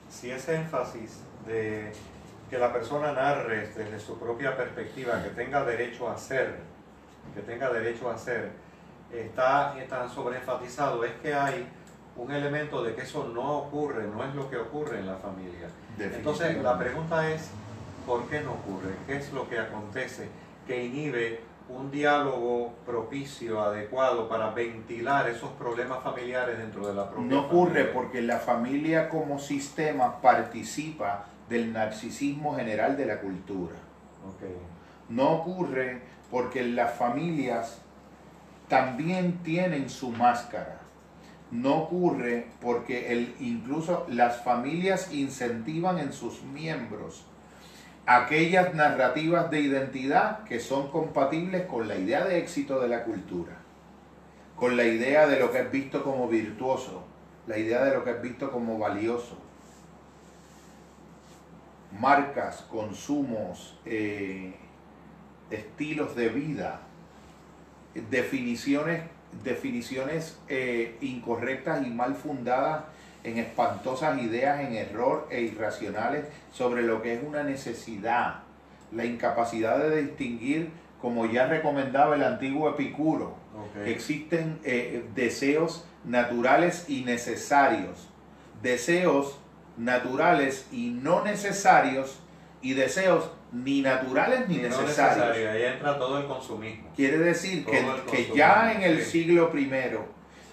si 0.10 0.32
ese 0.32 0.56
énfasis 0.56 1.22
de 1.46 1.92
que 2.50 2.58
la 2.58 2.74
persona 2.74 3.12
narre 3.12 3.68
desde 3.68 4.00
su 4.00 4.18
propia 4.20 4.58
perspectiva, 4.58 5.22
que 5.22 5.30
tenga 5.30 5.64
derecho 5.64 6.10
a 6.10 6.18
ser, 6.18 6.56
que 7.36 7.42
tenga 7.42 7.72
derecho 7.72 8.10
a 8.10 8.18
ser, 8.18 8.50
está 9.12 9.76
tan 9.88 10.10
sobreenfatizado, 10.10 11.04
es 11.04 11.14
que 11.22 11.34
hay 11.34 11.68
un 12.16 12.32
elemento 12.32 12.84
de 12.84 12.96
que 12.96 13.02
eso 13.02 13.30
no 13.34 13.60
ocurre, 13.60 14.08
no 14.08 14.24
es 14.24 14.36
lo 14.36 14.50
que 14.50 14.58
ocurre 14.58 15.00
en 15.00 15.08
la 15.08 15.16
familia. 15.16 15.70
Entonces 15.98 16.62
la 16.62 16.78
pregunta 16.78 17.30
es, 17.30 17.50
¿por 18.06 18.26
qué 18.28 18.42
no 18.42 18.54
ocurre? 18.54 18.94
¿Qué 19.08 19.18
es 19.18 19.32
lo 19.34 19.50
que 19.50 19.60
acontece 19.60 20.28
que 20.68 20.86
inhibe 20.86 21.42
un 21.70 21.92
diálogo 21.92 22.74
propicio, 22.86 23.62
adecuado 23.62 24.28
para 24.28 24.50
ventilar 24.50 25.30
esos 25.30 25.52
problemas 25.52 26.04
familiares 26.04 26.58
dentro 26.58 26.88
de 26.88 26.96
la 26.96 27.10
propia 27.10 27.28
No 27.28 27.42
ocurre 27.42 27.86
porque 27.86 28.22
la 28.22 28.40
familia 28.40 29.08
como 29.08 29.40
sistema 29.40 30.20
participa 30.20 31.26
del 31.48 31.72
narcisismo 31.72 32.56
general 32.56 32.98
de 32.98 33.06
la 33.06 33.20
cultura. 33.20 33.76
No 35.10 35.32
ocurre 35.32 36.02
porque 36.32 36.64
las 36.64 36.94
familias 36.96 37.80
también 38.70 39.40
tienen 39.44 39.90
su 39.90 40.12
máscara. 40.12 40.80
No 41.52 41.76
ocurre 41.78 42.48
porque 42.62 43.12
el, 43.12 43.36
incluso 43.40 44.06
las 44.10 44.44
familias 44.44 45.12
incentivan 45.12 45.98
en 45.98 46.14
sus 46.14 46.44
miembros 46.44 47.26
aquellas 48.06 48.74
narrativas 48.74 49.52
de 49.52 49.62
identidad 49.62 50.44
que 50.44 50.60
son 50.60 50.90
compatibles 50.90 51.66
con 51.66 51.88
la 51.88 51.96
idea 51.96 52.26
de 52.26 52.40
éxito 52.40 52.80
de 52.80 52.88
la 52.88 53.04
cultura, 53.04 53.58
con 54.56 54.78
la 54.78 54.84
idea 54.84 55.28
de 55.28 55.40
lo 55.40 55.52
que 55.52 55.60
es 55.60 55.72
visto 55.72 56.04
como 56.04 56.28
virtuoso, 56.28 57.04
la 57.48 57.58
idea 57.58 57.84
de 57.84 57.94
lo 57.96 58.04
que 58.04 58.12
es 58.12 58.22
visto 58.22 58.52
como 58.52 58.78
valioso, 58.78 59.38
marcas, 62.00 62.62
consumos, 62.70 63.78
eh, 63.86 64.56
estilos 65.50 66.16
de 66.16 66.30
vida, 66.30 66.82
definiciones 68.10 69.02
definiciones 69.44 70.38
eh, 70.48 70.98
incorrectas 71.02 71.86
y 71.86 71.90
mal 71.90 72.16
fundadas 72.16 72.84
en 73.24 73.38
espantosas 73.38 74.22
ideas 74.22 74.62
en 74.62 74.74
error 74.76 75.28
e 75.30 75.42
irracionales 75.42 76.26
sobre 76.54 76.84
lo 76.84 77.02
que 77.02 77.16
es 77.16 77.24
una 77.24 77.44
necesidad, 77.44 78.40
la 78.92 79.06
incapacidad 79.06 79.78
de 79.78 80.04
distinguir, 80.04 80.72
como 81.02 81.26
ya 81.26 81.48
recomendaba 81.48 82.16
el 82.16 82.24
antiguo 82.24 82.70
Epicuro, 82.70 83.36
existen 83.86 84.60
eh, 84.64 85.06
deseos 85.16 85.86
naturales 86.06 86.86
y 86.90 87.04
necesarios, 87.04 88.08
deseos 88.62 89.40
naturales 89.78 90.68
y 90.72 90.90
no 90.90 91.24
necesarios 91.24 92.20
y 92.62 92.74
deseos 92.74 93.32
ni 93.52 93.82
naturales 93.82 94.48
ni 94.48 94.58
necesarios. 94.58 95.36
Ahí 95.36 95.64
entra 95.64 95.98
todo 95.98 96.20
el 96.20 96.26
consumismo. 96.26 96.90
Quiere 96.96 97.18
decir 97.18 97.66
que, 97.66 97.86
que, 98.12 98.32
ya 98.36 98.74
en 98.74 98.84
el 98.84 99.04
siglo 99.04 99.52
I 99.56 99.70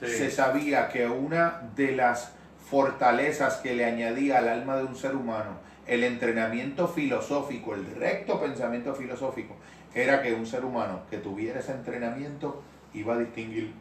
se 0.00 0.30
sabía 0.30 0.88
que 0.88 1.06
una 1.06 1.70
de 1.74 1.92
las 1.92 2.32
fortalezas 2.68 3.56
que 3.58 3.74
le 3.74 3.84
añadía 3.84 4.38
al 4.38 4.48
alma 4.48 4.76
de 4.76 4.84
un 4.84 4.96
ser 4.96 5.14
humano 5.14 5.66
el 5.86 6.02
entrenamiento 6.02 6.88
filosófico, 6.88 7.74
el 7.74 7.86
recto 7.94 8.40
pensamiento 8.40 8.94
filosófico, 8.94 9.54
era 9.94 10.20
que 10.20 10.34
un 10.34 10.46
ser 10.46 10.64
humano 10.64 11.02
que 11.08 11.18
tuviera 11.18 11.60
ese 11.60 11.72
entrenamiento 11.72 12.62
iba 12.92 13.14
a 13.14 13.18
distinguir 13.18 13.72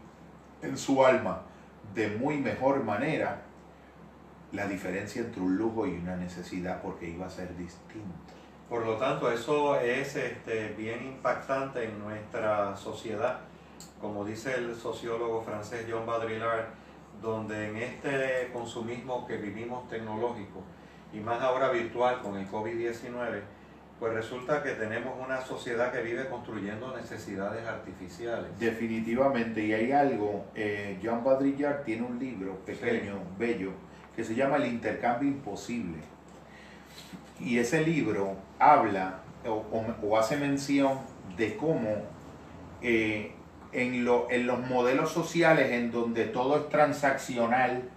en 0.61 0.77
su 0.77 1.03
alma 1.03 1.41
de 1.93 2.09
muy 2.09 2.37
mejor 2.37 2.83
manera 2.83 3.41
la 4.51 4.67
diferencia 4.67 5.21
entre 5.21 5.41
un 5.41 5.57
lujo 5.57 5.85
y 5.87 5.93
una 5.93 6.15
necesidad 6.15 6.81
porque 6.81 7.09
iba 7.09 7.25
a 7.25 7.29
ser 7.29 7.55
distinto. 7.57 8.24
Por 8.69 8.83
lo 8.83 8.95
tanto, 8.95 9.31
eso 9.31 9.79
es 9.79 10.15
este, 10.15 10.69
bien 10.69 11.05
impactante 11.05 11.83
en 11.83 11.99
nuestra 11.99 12.75
sociedad, 12.75 13.41
como 14.01 14.25
dice 14.25 14.55
el 14.55 14.75
sociólogo 14.75 15.43
francés 15.43 15.85
John 15.89 16.05
Baudrillard, 16.07 16.65
donde 17.21 17.69
en 17.69 17.77
este 17.77 18.49
consumismo 18.51 19.27
que 19.27 19.37
vivimos 19.37 19.87
tecnológico 19.87 20.63
y 21.13 21.19
más 21.19 21.41
ahora 21.41 21.69
virtual 21.69 22.21
con 22.21 22.37
el 22.37 22.49
COVID-19, 22.49 23.41
pues 23.99 24.13
resulta 24.13 24.61
que 24.61 24.71
tenemos 24.71 25.13
una 25.23 25.41
sociedad 25.41 25.91
que 25.91 26.01
vive 26.01 26.27
construyendo 26.27 26.95
necesidades 26.97 27.65
artificiales. 27.67 28.59
Definitivamente, 28.59 29.63
y 29.63 29.73
hay 29.73 29.91
algo, 29.91 30.45
eh, 30.55 30.99
John 31.03 31.23
Baudrillard 31.23 31.83
tiene 31.83 32.03
un 32.03 32.19
libro 32.19 32.57
pequeño, 32.65 33.19
bello, 33.37 33.71
que 34.15 34.23
se 34.23 34.35
llama 34.35 34.57
El 34.57 34.65
intercambio 34.65 35.29
imposible. 35.29 36.14
Y 37.39 37.59
ese 37.59 37.85
libro 37.85 38.35
habla 38.59 39.19
o, 39.45 40.17
hace 40.17 40.37
mención 40.37 40.99
de 41.37 41.57
cómo 41.57 41.89
eh, 42.81 43.33
en, 43.71 44.07
en 44.29 44.47
los 44.47 44.59
modelos 44.69 45.11
sociales 45.11 45.71
en 45.71 45.91
donde 45.91 46.25
todo 46.25 46.57
es 46.57 46.69
transaccional, 46.69 47.89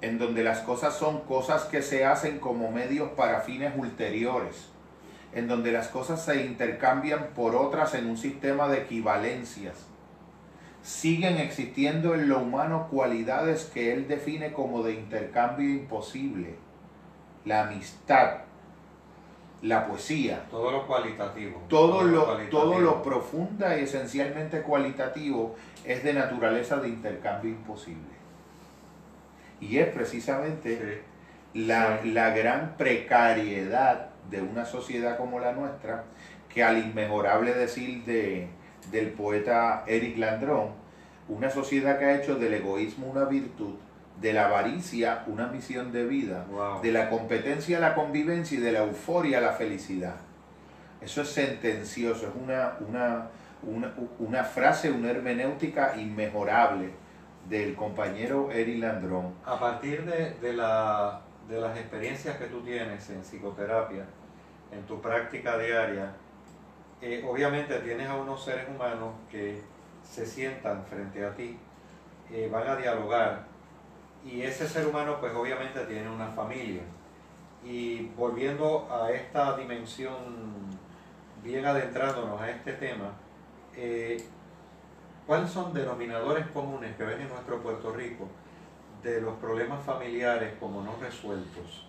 en 0.00 0.18
donde 0.18 0.42
las 0.42 0.60
cosas 0.60 0.96
son 0.96 1.20
cosas 1.20 1.64
que 1.64 1.82
se 1.82 2.04
hacen 2.04 2.38
como 2.38 2.70
medios 2.70 3.10
para 3.10 3.40
fines 3.40 3.72
ulteriores, 3.76 4.68
en 5.34 5.46
donde 5.46 5.72
las 5.72 5.88
cosas 5.88 6.24
se 6.24 6.44
intercambian 6.44 7.28
por 7.34 7.54
otras 7.54 7.94
en 7.94 8.06
un 8.06 8.16
sistema 8.16 8.68
de 8.68 8.78
equivalencias, 8.78 9.86
siguen 10.82 11.36
existiendo 11.36 12.14
en 12.14 12.28
lo 12.28 12.40
humano 12.40 12.88
cualidades 12.90 13.70
que 13.72 13.92
él 13.92 14.08
define 14.08 14.52
como 14.52 14.82
de 14.82 14.94
intercambio 14.94 15.68
imposible. 15.68 16.56
La 17.44 17.62
amistad, 17.62 18.38
la 19.62 19.86
poesía. 19.86 20.44
Todo 20.50 20.70
lo 20.70 20.86
cualitativo. 20.86 21.62
Todo, 21.68 22.02
lo, 22.02 22.36
todo 22.50 22.78
lo 22.78 23.02
profunda 23.02 23.78
y 23.78 23.84
esencialmente 23.84 24.62
cualitativo 24.62 25.56
es 25.84 26.02
de 26.04 26.14
naturaleza 26.14 26.76
de 26.76 26.88
intercambio 26.88 27.50
imposible. 27.50 28.12
Y 29.60 29.78
es 29.78 29.88
precisamente 29.88 31.02
la, 31.54 32.00
la 32.04 32.30
gran 32.30 32.76
precariedad 32.76 34.10
de 34.30 34.42
una 34.42 34.64
sociedad 34.64 35.16
como 35.16 35.38
la 35.40 35.52
nuestra, 35.52 36.04
que 36.48 36.62
al 36.62 36.78
inmejorable 36.78 37.54
decir 37.54 38.04
de, 38.04 38.48
del 38.90 39.10
poeta 39.10 39.84
Eric 39.86 40.18
Landrón, 40.18 40.70
una 41.28 41.50
sociedad 41.50 41.98
que 41.98 42.04
ha 42.04 42.16
hecho 42.20 42.36
del 42.36 42.54
egoísmo 42.54 43.06
una 43.06 43.24
virtud, 43.24 43.74
de 44.22 44.32
la 44.32 44.46
avaricia 44.46 45.24
una 45.26 45.48
misión 45.48 45.90
de 45.92 46.06
vida, 46.06 46.46
de 46.80 46.92
la 46.92 47.10
competencia 47.10 47.80
la 47.80 47.94
convivencia 47.94 48.56
y 48.56 48.60
de 48.60 48.72
la 48.72 48.78
euforia 48.84 49.40
la 49.40 49.52
felicidad. 49.52 50.14
Eso 51.00 51.22
es 51.22 51.28
sentencioso, 51.28 52.28
es 52.28 52.32
una, 52.40 52.74
una, 52.88 53.26
una, 53.64 53.92
una 54.20 54.44
frase, 54.44 54.92
una 54.92 55.10
hermenéutica 55.10 55.96
inmejorable 55.96 56.90
del 57.48 57.74
compañero 57.74 58.52
Eric 58.52 58.78
Landrón. 58.78 59.34
A 59.44 59.58
partir 59.58 60.04
de, 60.04 60.34
de, 60.34 60.52
la, 60.52 61.20
de 61.48 61.60
las 61.60 61.76
experiencias 61.76 62.36
que 62.36 62.46
tú 62.46 62.60
tienes 62.60 63.10
en 63.10 63.20
psicoterapia, 63.22 64.04
en 64.70 64.82
tu 64.82 65.00
práctica 65.00 65.58
diaria, 65.58 66.12
eh, 67.00 67.24
obviamente 67.28 67.76
tienes 67.80 68.08
a 68.08 68.14
unos 68.14 68.44
seres 68.44 68.68
humanos 68.68 69.14
que 69.28 69.60
se 70.08 70.24
sientan 70.24 70.84
frente 70.84 71.26
a 71.26 71.34
ti, 71.34 71.58
eh, 72.30 72.48
van 72.50 72.68
a 72.68 72.76
dialogar 72.76 73.51
y 74.24 74.42
ese 74.42 74.68
ser 74.68 74.86
humano 74.86 75.18
pues 75.20 75.34
obviamente 75.34 75.80
tiene 75.86 76.08
una 76.08 76.28
familia. 76.28 76.82
Y 77.64 78.06
volviendo 78.16 78.88
a 78.90 79.10
esta 79.12 79.56
dimensión, 79.56 80.14
bien 81.42 81.64
adentrándonos 81.64 82.40
a 82.40 82.50
este 82.50 82.72
tema, 82.72 83.12
eh, 83.76 84.22
¿cuáles 85.26 85.50
son 85.50 85.72
denominadores 85.72 86.46
comunes 86.48 86.96
que 86.96 87.04
ven 87.04 87.20
en 87.20 87.28
nuestro 87.28 87.62
Puerto 87.62 87.92
Rico 87.92 88.28
de 89.02 89.20
los 89.20 89.34
problemas 89.36 89.84
familiares 89.84 90.54
como 90.58 90.82
no 90.82 90.96
resueltos? 91.00 91.86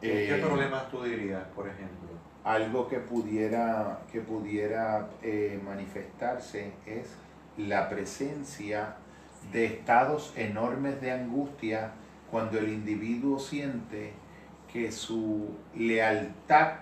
¿Qué 0.00 0.38
problemas 0.44 0.90
tú 0.90 1.02
dirías, 1.02 1.44
por 1.54 1.66
ejemplo? 1.66 2.14
algo 2.44 2.86
que 2.88 2.98
pudiera, 2.98 4.00
que 4.12 4.20
pudiera 4.20 5.08
eh, 5.22 5.58
manifestarse 5.64 6.72
es 6.84 7.14
la 7.56 7.88
presencia 7.88 8.96
de 9.52 9.66
estados 9.66 10.32
enormes 10.36 11.00
de 11.00 11.12
angustia 11.12 11.92
cuando 12.30 12.58
el 12.58 12.68
individuo 12.68 13.38
siente 13.38 14.12
que 14.72 14.90
su 14.90 15.50
lealtad 15.74 16.78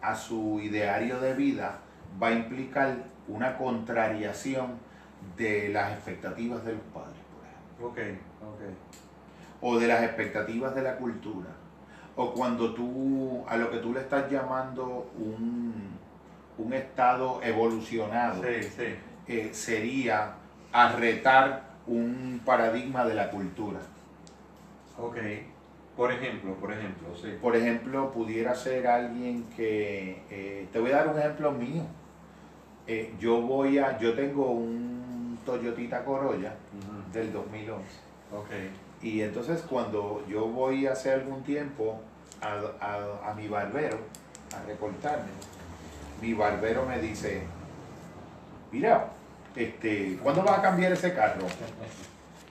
a 0.00 0.14
su 0.14 0.60
ideario 0.60 1.20
de 1.20 1.34
vida 1.34 1.80
va 2.20 2.28
a 2.28 2.32
implicar 2.32 2.96
una 3.26 3.58
contrariación 3.58 4.78
de 5.36 5.68
las 5.68 5.92
expectativas 5.92 6.64
de 6.64 6.72
los 6.72 6.82
padres, 6.94 7.18
por 7.78 7.98
ejemplo. 7.98 8.26
O 9.60 9.78
de 9.78 9.88
las 9.88 10.02
expectativas 10.04 10.74
de 10.74 10.82
la 10.82 10.96
cultura. 10.96 11.50
O 12.16 12.32
cuando 12.32 12.72
tú, 12.74 13.44
a 13.48 13.56
lo 13.56 13.70
que 13.70 13.78
tú 13.78 13.92
le 13.92 14.00
estás 14.00 14.30
llamando 14.30 15.10
un, 15.18 16.72
estado 16.72 17.40
evolucionado, 17.42 18.42
eh, 18.44 19.50
sería 19.52 20.32
arretar 20.72 21.67
un 21.88 22.40
paradigma 22.44 23.04
de 23.04 23.14
la 23.14 23.30
cultura. 23.30 23.80
Ok. 24.98 25.16
Por 25.96 26.12
ejemplo, 26.12 26.54
por 26.54 26.72
ejemplo, 26.72 27.08
sí. 27.20 27.36
Por 27.42 27.56
ejemplo, 27.56 28.12
pudiera 28.12 28.54
ser 28.54 28.86
alguien 28.86 29.44
que, 29.56 30.22
eh, 30.30 30.68
te 30.72 30.78
voy 30.78 30.92
a 30.92 30.98
dar 30.98 31.08
un 31.08 31.18
ejemplo 31.18 31.50
mío. 31.50 31.82
Eh, 32.86 33.12
yo 33.18 33.40
voy 33.40 33.78
a, 33.78 33.98
yo 33.98 34.14
tengo 34.14 34.50
un 34.52 35.38
Toyotita 35.44 36.04
Corolla 36.04 36.54
del 37.12 37.32
2011. 37.32 37.82
Ok. 38.32 38.50
Y 39.02 39.22
entonces 39.22 39.62
cuando 39.62 40.24
yo 40.28 40.46
voy 40.46 40.86
hace 40.86 41.12
algún 41.12 41.42
tiempo 41.42 42.00
a, 42.40 43.34
mi 43.36 43.48
barbero 43.48 43.98
a 44.56 44.66
recortarme, 44.66 45.30
mi 46.20 46.34
barbero 46.34 46.86
me 46.86 46.98
dice, 47.00 47.42
mira, 48.70 49.10
este, 49.58 50.18
¿cuándo 50.22 50.42
vas 50.42 50.60
a 50.60 50.62
cambiar 50.62 50.92
ese 50.92 51.12
carro? 51.12 51.46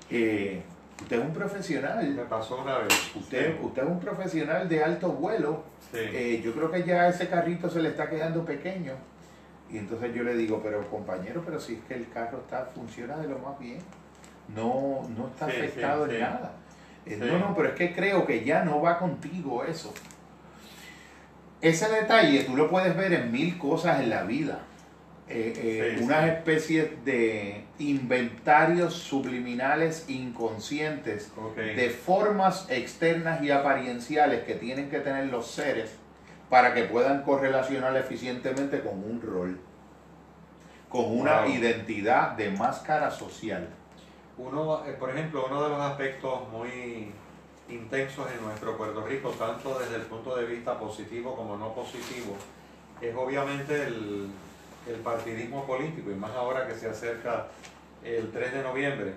Eh, 0.10 0.62
usted 1.02 1.20
es 1.20 1.26
un 1.26 1.34
profesional. 1.34 2.08
Me 2.14 2.24
pasó 2.24 2.62
una 2.62 2.80
vez. 2.80 3.16
Usted, 3.16 3.60
usted 3.62 3.84
es 3.84 3.88
un 3.88 4.00
profesional 4.00 4.68
de 4.68 4.84
alto 4.84 5.10
vuelo. 5.14 5.64
Eh, 5.94 6.42
yo 6.44 6.54
creo 6.54 6.70
que 6.70 6.84
ya 6.84 7.08
ese 7.08 7.30
carrito 7.30 7.70
se 7.70 7.82
le 7.82 7.90
está 7.90 8.10
quedando 8.10 8.44
pequeño. 8.44 8.94
Y 9.72 9.78
entonces 9.78 10.14
yo 10.14 10.24
le 10.24 10.36
digo, 10.36 10.62
pero 10.62 10.86
compañero, 10.90 11.42
pero 11.46 11.60
si 11.60 11.76
es 11.76 11.80
que 11.88 11.94
el 11.94 12.10
carro 12.10 12.40
está, 12.40 12.66
funciona 12.66 13.18
de 13.18 13.28
lo 13.28 13.40
más 13.40 13.58
bien. 13.60 13.80
No, 14.54 15.02
no 15.18 15.28
está 15.28 15.46
afectado 15.46 16.10
en 16.10 16.20
nada. 16.20 16.54
Eh, 17.06 17.18
no, 17.18 17.40
no, 17.40 17.56
pero 17.56 17.70
es 17.70 17.76
que 17.76 17.94
creo 17.94 18.26
que 18.26 18.44
ya 18.44 18.64
no 18.64 18.82
va 18.82 19.00
contigo 19.00 19.64
eso. 19.64 19.94
Ese 21.62 21.90
detalle 21.90 22.44
tú 22.44 22.56
lo 22.56 22.70
puedes 22.70 22.96
ver 22.96 23.14
en 23.14 23.32
mil 23.32 23.58
cosas 23.58 24.02
en 24.02 24.10
la 24.10 24.24
vida. 24.24 24.60
Eh, 25.30 25.98
eh, 25.98 26.00
unas 26.02 26.26
especies 26.30 27.04
de 27.04 27.66
inventarios 27.80 28.94
subliminales 28.94 30.06
inconscientes 30.08 31.32
de 31.56 31.90
formas 31.90 32.66
externas 32.70 33.42
y 33.44 33.52
aparienciales 33.52 34.46
que 34.46 34.56
tienen 34.56 34.90
que 34.90 35.00
tener 35.02 35.26
los 35.26 35.48
seres 35.48 35.92
para 36.50 36.74
que 36.74 36.84
puedan 36.84 37.24
correlacionar 37.24 37.96
eficientemente 37.98 38.80
con 38.82 39.04
un 39.04 39.22
rol. 39.22 39.60
con 40.90 41.04
una 41.20 41.42
Wow. 41.42 41.50
identidad 41.52 42.32
de 42.38 42.50
máscara 42.50 43.12
social. 43.12 43.68
Uno, 44.38 44.86
eh, 44.86 44.94
por 44.94 45.10
ejemplo, 45.10 45.46
uno 45.50 45.62
de 45.64 45.70
los 45.70 45.82
aspectos 45.82 46.48
muy 46.50 47.12
intensos 47.68 48.26
en 48.34 48.42
nuestro 48.46 48.78
Puerto 48.78 49.06
Rico, 49.06 49.32
tanto 49.32 49.78
desde 49.80 49.98
el 49.98 50.04
punto 50.04 50.34
de 50.38 50.46
vista 50.46 50.80
positivo 50.80 51.36
como 51.36 51.58
no 51.58 51.74
positivo, 51.74 52.38
es 53.02 53.14
obviamente 53.18 53.84
el, 53.84 54.30
el 54.90 54.96
partidismo 54.98 55.66
político, 55.66 56.12
y 56.12 56.16
más 56.16 56.32
ahora 56.32 56.68
que 56.68 56.74
se 56.76 56.90
acerca 56.90 57.48
el 58.04 58.32
3 58.32 58.54
de 58.54 58.64
noviembre. 58.64 59.14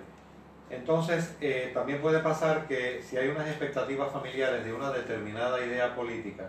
Entonces, 0.69 1.35
eh, 1.41 1.71
también 1.73 2.01
puede 2.01 2.19
pasar 2.19 2.65
que 2.67 3.01
si 3.03 3.17
hay 3.17 3.27
unas 3.27 3.47
expectativas 3.47 4.11
familiares 4.11 4.63
de 4.63 4.73
una 4.73 4.91
determinada 4.91 5.59
idea 5.63 5.93
política 5.95 6.45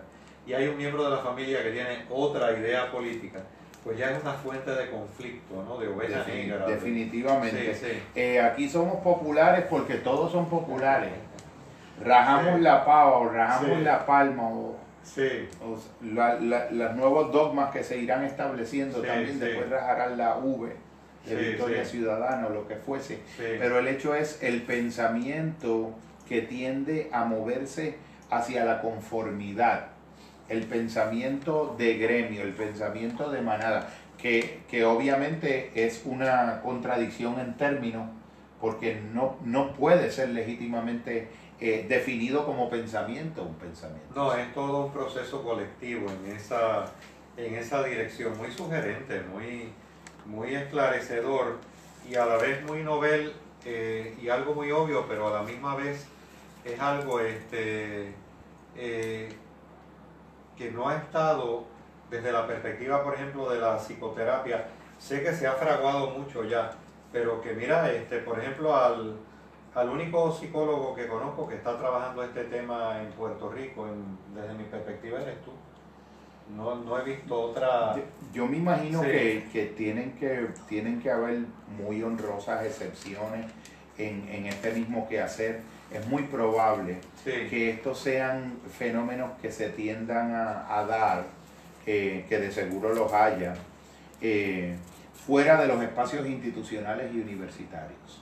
y 0.47 0.53
hay 0.53 0.67
un 0.67 0.77
miembro 0.77 1.03
de 1.03 1.09
la 1.11 1.17
familia 1.17 1.61
que 1.63 1.71
tiene 1.71 2.05
otra 2.09 2.51
idea 2.57 2.89
política, 2.91 3.39
pues 3.83 3.97
ya 3.97 4.11
es 4.11 4.21
una 4.21 4.31
fuente 4.33 4.71
de 4.71 4.89
conflicto, 4.89 5.61
¿no? 5.67 5.77
De 5.77 5.89
oveja 5.89 6.23
negra. 6.25 6.65
de- 6.65 6.73
definitivamente. 6.75 7.75
Sí, 7.75 7.85
sí. 7.85 8.03
Eh, 8.15 8.39
aquí 8.39 8.69
somos 8.69 8.97
populares 9.03 9.65
porque 9.69 9.95
todos 9.95 10.31
son 10.31 10.49
populares. 10.49 11.11
Rajamos 12.03 12.61
la 12.61 12.85
pava 12.85 13.17
o 13.17 13.29
rajamos 13.29 13.79
la 13.81 14.05
palma 14.05 14.43
o, 14.49 14.75
Sí, 15.03 15.47
o 15.61 15.77
la- 16.05 16.35
la- 16.39 16.71
los 16.71 16.95
nuevos 16.95 17.31
dogmas 17.31 17.71
que 17.71 17.83
se 17.83 17.97
irán 17.97 18.23
estableciendo 18.23 19.01
Sí, 19.01 19.07
también 19.07 19.33
sí. 19.33 19.39
después 19.39 19.69
rajarán 19.69 20.17
la 20.17 20.37
V 20.37 20.73
de 21.25 21.35
Victoria. 21.35 21.85
Ciudadana 21.85 22.47
o 22.47 22.49
lo 22.49 22.67
que 22.67 22.75
fuese. 22.75 23.19
Pero 23.37 23.79
el 23.79 23.87
hecho 23.87 24.15
es 24.15 24.41
el 24.41 24.61
pensamiento 24.63 25.91
que 26.27 26.41
tiende 26.41 27.09
a 27.11 27.25
moverse 27.25 27.95
hacia 28.29 28.65
la 28.65 28.81
conformidad, 28.81 29.87
el 30.49 30.63
pensamiento 30.63 31.75
de 31.77 31.97
gremio, 31.97 32.41
el 32.43 32.53
pensamiento 32.53 33.29
de 33.29 33.41
manada, 33.41 33.89
que, 34.17 34.61
que 34.69 34.85
obviamente 34.85 35.71
es 35.75 36.03
una 36.05 36.61
contradicción 36.63 37.39
en 37.39 37.55
términos, 37.57 38.09
porque 38.61 38.99
no, 39.13 39.35
no 39.43 39.73
puede 39.73 40.09
ser 40.11 40.29
legítimamente 40.29 41.27
eh, 41.65 41.85
definido 41.87 42.45
como 42.45 42.69
pensamiento 42.69 43.41
un 43.41 43.55
pensamiento. 43.55 44.13
No, 44.13 44.35
es 44.35 44.53
todo 44.53 44.87
un 44.87 44.91
proceso 44.91 45.41
colectivo 45.41 46.09
en 46.09 46.35
esa, 46.35 46.91
en 47.37 47.55
esa 47.55 47.81
dirección, 47.81 48.37
muy 48.37 48.51
sugerente, 48.51 49.21
muy, 49.21 49.71
muy 50.25 50.55
esclarecedor 50.55 51.59
y 52.09 52.15
a 52.15 52.25
la 52.25 52.35
vez 52.35 52.61
muy 52.65 52.83
novel 52.83 53.31
eh, 53.63 54.13
y 54.21 54.27
algo 54.27 54.53
muy 54.53 54.71
obvio, 54.71 55.05
pero 55.07 55.29
a 55.29 55.41
la 55.41 55.43
misma 55.43 55.77
vez 55.77 56.05
es 56.65 56.77
algo 56.81 57.21
este, 57.21 58.13
eh, 58.75 59.29
que 60.57 60.69
no 60.69 60.89
ha 60.89 60.97
estado 60.97 61.63
desde 62.09 62.33
la 62.33 62.45
perspectiva, 62.45 63.01
por 63.05 63.15
ejemplo, 63.15 63.49
de 63.49 63.61
la 63.61 63.77
psicoterapia. 63.77 64.67
Sé 64.99 65.23
que 65.23 65.31
se 65.31 65.47
ha 65.47 65.53
fraguado 65.53 66.09
mucho 66.09 66.43
ya, 66.43 66.71
pero 67.13 67.39
que 67.39 67.53
mira, 67.53 67.89
este, 67.89 68.17
por 68.17 68.37
ejemplo, 68.37 68.75
al, 68.75 69.15
al 69.75 69.89
único 69.89 70.31
psicólogo 70.31 70.93
que 70.95 71.07
conozco 71.07 71.47
que 71.47 71.55
está 71.55 71.77
trabajando 71.77 72.23
este 72.23 72.43
tema 72.45 73.01
en 73.01 73.07
Puerto 73.13 73.49
Rico, 73.51 73.87
en- 73.87 74.17
desde 74.35 74.53
mi 74.53 74.63
perspectiva, 74.65 75.21
eres 75.21 75.41
tú. 75.43 75.51
No, 76.55 76.75
no 76.75 76.99
he 76.99 77.03
visto 77.03 77.39
otra... 77.39 77.95
Yo, 77.95 78.03
yo 78.33 78.45
me 78.47 78.57
imagino 78.57 79.01
Sí. 79.01 79.07
que, 79.09 79.47
que 79.51 79.65
tienen 79.67 80.11
que 80.13 80.49
tienen 80.67 81.01
que 81.01 81.09
haber 81.09 81.39
muy 81.81 82.03
honrosas 82.03 82.65
excepciones 82.65 83.45
en, 83.97 84.27
en 84.29 84.45
este 84.47 84.71
mismo 84.73 85.07
quehacer. 85.07 85.61
Es 85.91 86.05
muy 86.07 86.23
probable 86.23 86.97
Sí, 87.23 87.31
que 87.49 87.69
estos 87.69 87.99
sean 87.99 88.57
fenómenos 88.77 89.31
que 89.41 89.51
se 89.51 89.69
tiendan 89.69 90.33
a, 90.35 90.79
a 90.79 90.85
dar, 90.85 91.25
eh, 91.85 92.25
que 92.27 92.39
de 92.39 92.51
seguro 92.51 92.93
los 92.93 93.13
haya, 93.13 93.53
eh, 94.21 94.75
fuera 95.25 95.61
de 95.61 95.67
los 95.67 95.81
espacios 95.81 96.27
institucionales 96.27 97.13
y 97.13 97.21
universitarios. 97.21 98.21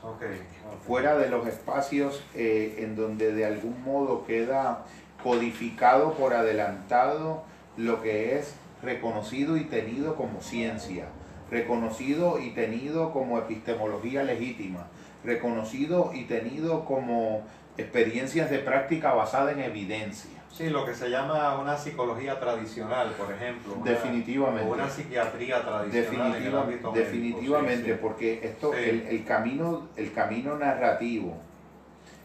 Fuera 0.86 1.18
de 1.18 1.30
los 1.30 1.48
espacios 1.48 2.24
eh, 2.36 2.76
en 2.80 2.96
donde 2.96 3.34
de 3.34 3.46
algún 3.46 3.84
modo 3.84 4.26
queda 4.26 4.86
codificado 5.24 6.14
por 6.14 6.34
adelantado 6.34 7.44
lo 7.78 8.02
que 8.02 8.38
es 8.38 8.56
reconocido 8.84 9.58
y 9.58 9.64
tenido 9.66 10.16
como 10.16 10.42
ciencia, 10.42 11.06
reconocido 11.50 12.40
y 12.40 12.52
tenido 12.52 13.12
como 13.12 13.38
epistemología 13.38 14.24
legítima, 14.24 14.88
reconocido 15.24 16.12
y 16.14 16.24
tenido 16.26 16.86
como 16.86 17.44
experiencias 17.78 18.50
de 18.50 18.60
práctica 18.60 19.14
basada 19.14 19.52
en 19.52 19.60
evidencia. 19.60 20.32
Sí, 20.52 20.70
lo 20.70 20.86
que 20.86 20.94
se 20.94 21.10
llama 21.10 21.58
una 21.60 21.78
psicología 21.78 22.38
tradicional, 22.40 23.12
por 23.18 23.32
ejemplo. 23.34 23.76
una- 23.76 23.92
Definitivamente. 23.92 24.70
O 24.70 24.74
una 24.74 24.90
psiquiatría 24.90 25.62
tradicional 25.64 26.34
Definitiva- 26.34 26.92
definitivamente, 26.94 27.86
sí, 27.86 27.92
sí. 27.94 27.98
porque 28.02 28.40
esto, 28.44 28.74
Sí. 28.74 28.80
el, 28.90 29.02
el 29.08 29.24
camino, 29.26 29.88
el 29.96 30.12
camino 30.12 30.58
narrativo, 30.58 31.38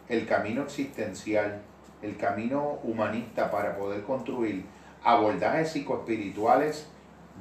el 0.09 0.27
camino 0.27 0.63
existencial, 0.63 1.61
el 2.03 2.17
camino 2.17 2.79
humanista 2.83 3.51
para 3.51 3.77
poder 3.77 4.03
construir 4.03 4.65
abordajes 5.05 5.71
psicoespirituales 5.71 6.89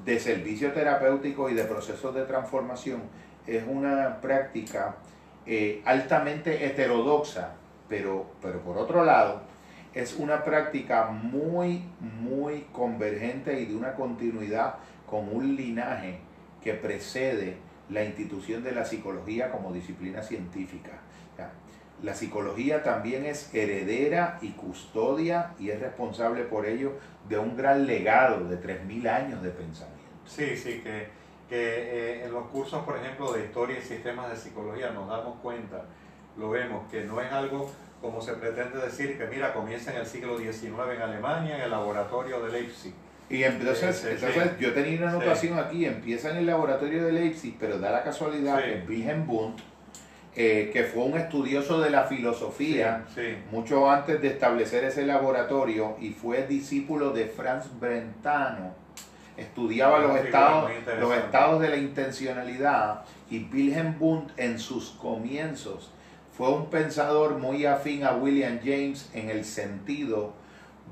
de 0.06 0.19
servicio 0.19 0.72
terapéutico 0.73 1.49
y 1.49 1.56
de 1.56 1.64
procesos 1.64 2.14
de 2.14 2.23
transformación 2.26 3.02
es 3.48 3.64
una 3.68 4.22
práctica 4.22 4.95
eh, 5.45 5.81
altamente 5.85 6.65
heterodoxa, 6.65 7.53
pero, 7.88 8.31
pero 8.41 8.59
por 8.61 8.77
otro 8.77 9.03
lado, 9.03 9.41
es 9.93 10.15
una 10.15 10.43
práctica 10.43 11.05
muy, 11.05 11.84
muy 11.99 12.65
convergente 12.72 13.59
y 13.61 13.65
de 13.65 13.76
una 13.76 13.93
continuidad 13.93 14.76
con 15.09 15.34
un 15.34 15.55
linaje 15.55 16.19
que 16.63 16.73
precede 16.73 17.57
la 17.89 18.03
institución 18.03 18.63
de 18.63 18.73
la 18.73 18.85
psicología 18.85 19.51
como 19.51 19.72
disciplina 19.72 20.22
científica. 20.22 20.99
La 22.03 22.13
psicología 22.13 22.84
también 22.84 23.26
es 23.26 23.53
heredera 23.53 24.38
y 24.41 24.49
custodia 24.51 25.53
y 25.57 25.69
es 25.69 25.80
responsable 25.80 26.43
por 26.43 26.65
ello 26.65 26.93
de 27.30 27.38
un 27.38 27.55
gran 27.55 27.88
legado 27.88 28.49
de 28.49 28.61
3.000 28.61 29.07
años 29.07 29.41
de 29.41 29.49
pensamiento. 29.49 30.03
Sí, 30.26 30.57
sí, 30.57 30.81
que, 30.84 31.07
que 31.49 31.55
eh, 31.57 32.26
en 32.26 32.31
los 32.34 32.47
cursos, 32.47 32.84
por 32.84 32.97
ejemplo, 32.97 33.31
de 33.34 33.45
historia 33.45 33.77
y 33.80 33.81
sistemas 33.81 34.30
de 34.31 34.35
psicología 34.38 34.91
nos 34.91 35.07
damos 35.07 35.39
cuenta, 35.41 35.84
lo 36.38 36.49
vemos, 36.49 36.89
que 36.91 37.03
no 37.03 37.22
es 37.22 37.31
algo 37.31 37.72
como 38.01 38.22
se 38.22 38.34
pretende 38.34 38.77
decir, 38.80 39.17
que 39.17 39.26
mira, 39.27 39.53
comienza 39.53 39.91
en 39.91 39.97
el 40.01 40.05
siglo 40.05 40.38
XIX 40.38 40.73
en 40.95 41.01
Alemania, 41.01 41.55
en 41.55 41.61
el 41.63 41.72
laboratorio 41.72 42.39
de 42.43 42.51
Leipzig. 42.51 42.93
Y 43.30 43.43
entonces, 43.43 43.95
Sí, 43.95 44.03
sí, 44.07 44.13
entonces 44.13 44.43
sí. 44.59 44.63
yo 44.63 44.73
tenía 44.73 44.99
una 45.01 45.11
Sí. 45.11 45.17
anotación 45.17 45.57
aquí, 45.57 45.85
empieza 45.85 46.30
en 46.30 46.38
el 46.38 46.45
laboratorio 46.45 47.03
de 47.05 47.11
Leipzig, 47.11 47.55
pero 47.59 47.80
da 47.80 47.89
la 47.91 48.03
casualidad 48.03 48.59
Sí. 48.59 48.63
que 48.65 48.85
Wilhelm 48.88 49.27
Wundt, 49.27 49.59
eh, 50.35 50.69
que 50.72 50.84
fue 50.84 51.03
un 51.05 51.17
estudioso 51.17 51.80
de 51.80 51.89
la 51.89 52.03
filosofía, 52.03 53.05
Sí, 53.15 53.22
sí. 53.22 53.38
mucho 53.49 53.89
antes 53.89 54.22
de 54.22 54.27
establecer 54.27 54.84
ese 54.84 55.05
laboratorio 55.05 55.95
y 55.99 56.11
fue 56.11 56.45
discípulo 56.45 57.11
de 57.11 57.26
Franz 57.26 57.67
Brentano. 57.80 58.76
Estudiaba 59.38 59.99
los 59.99 60.18
estados, 60.18 60.72
los 60.99 61.14
estados 61.14 61.62
de 61.62 61.70
la 61.70 61.78
intencionalidad 61.78 63.03
y 63.30 63.45
Wilhelm 63.52 63.95
Wundt 63.99 64.32
en 64.38 64.60
sus 64.60 64.91
comienzos 64.91 65.91
fue 66.38 66.49
un 66.49 66.70
pensador 66.70 67.38
muy 67.38 67.66
afín 67.66 68.03
a 68.03 68.14
William 68.14 68.60
James 68.64 69.10
en 69.14 69.30
el 69.30 69.45
sentido 69.45 70.34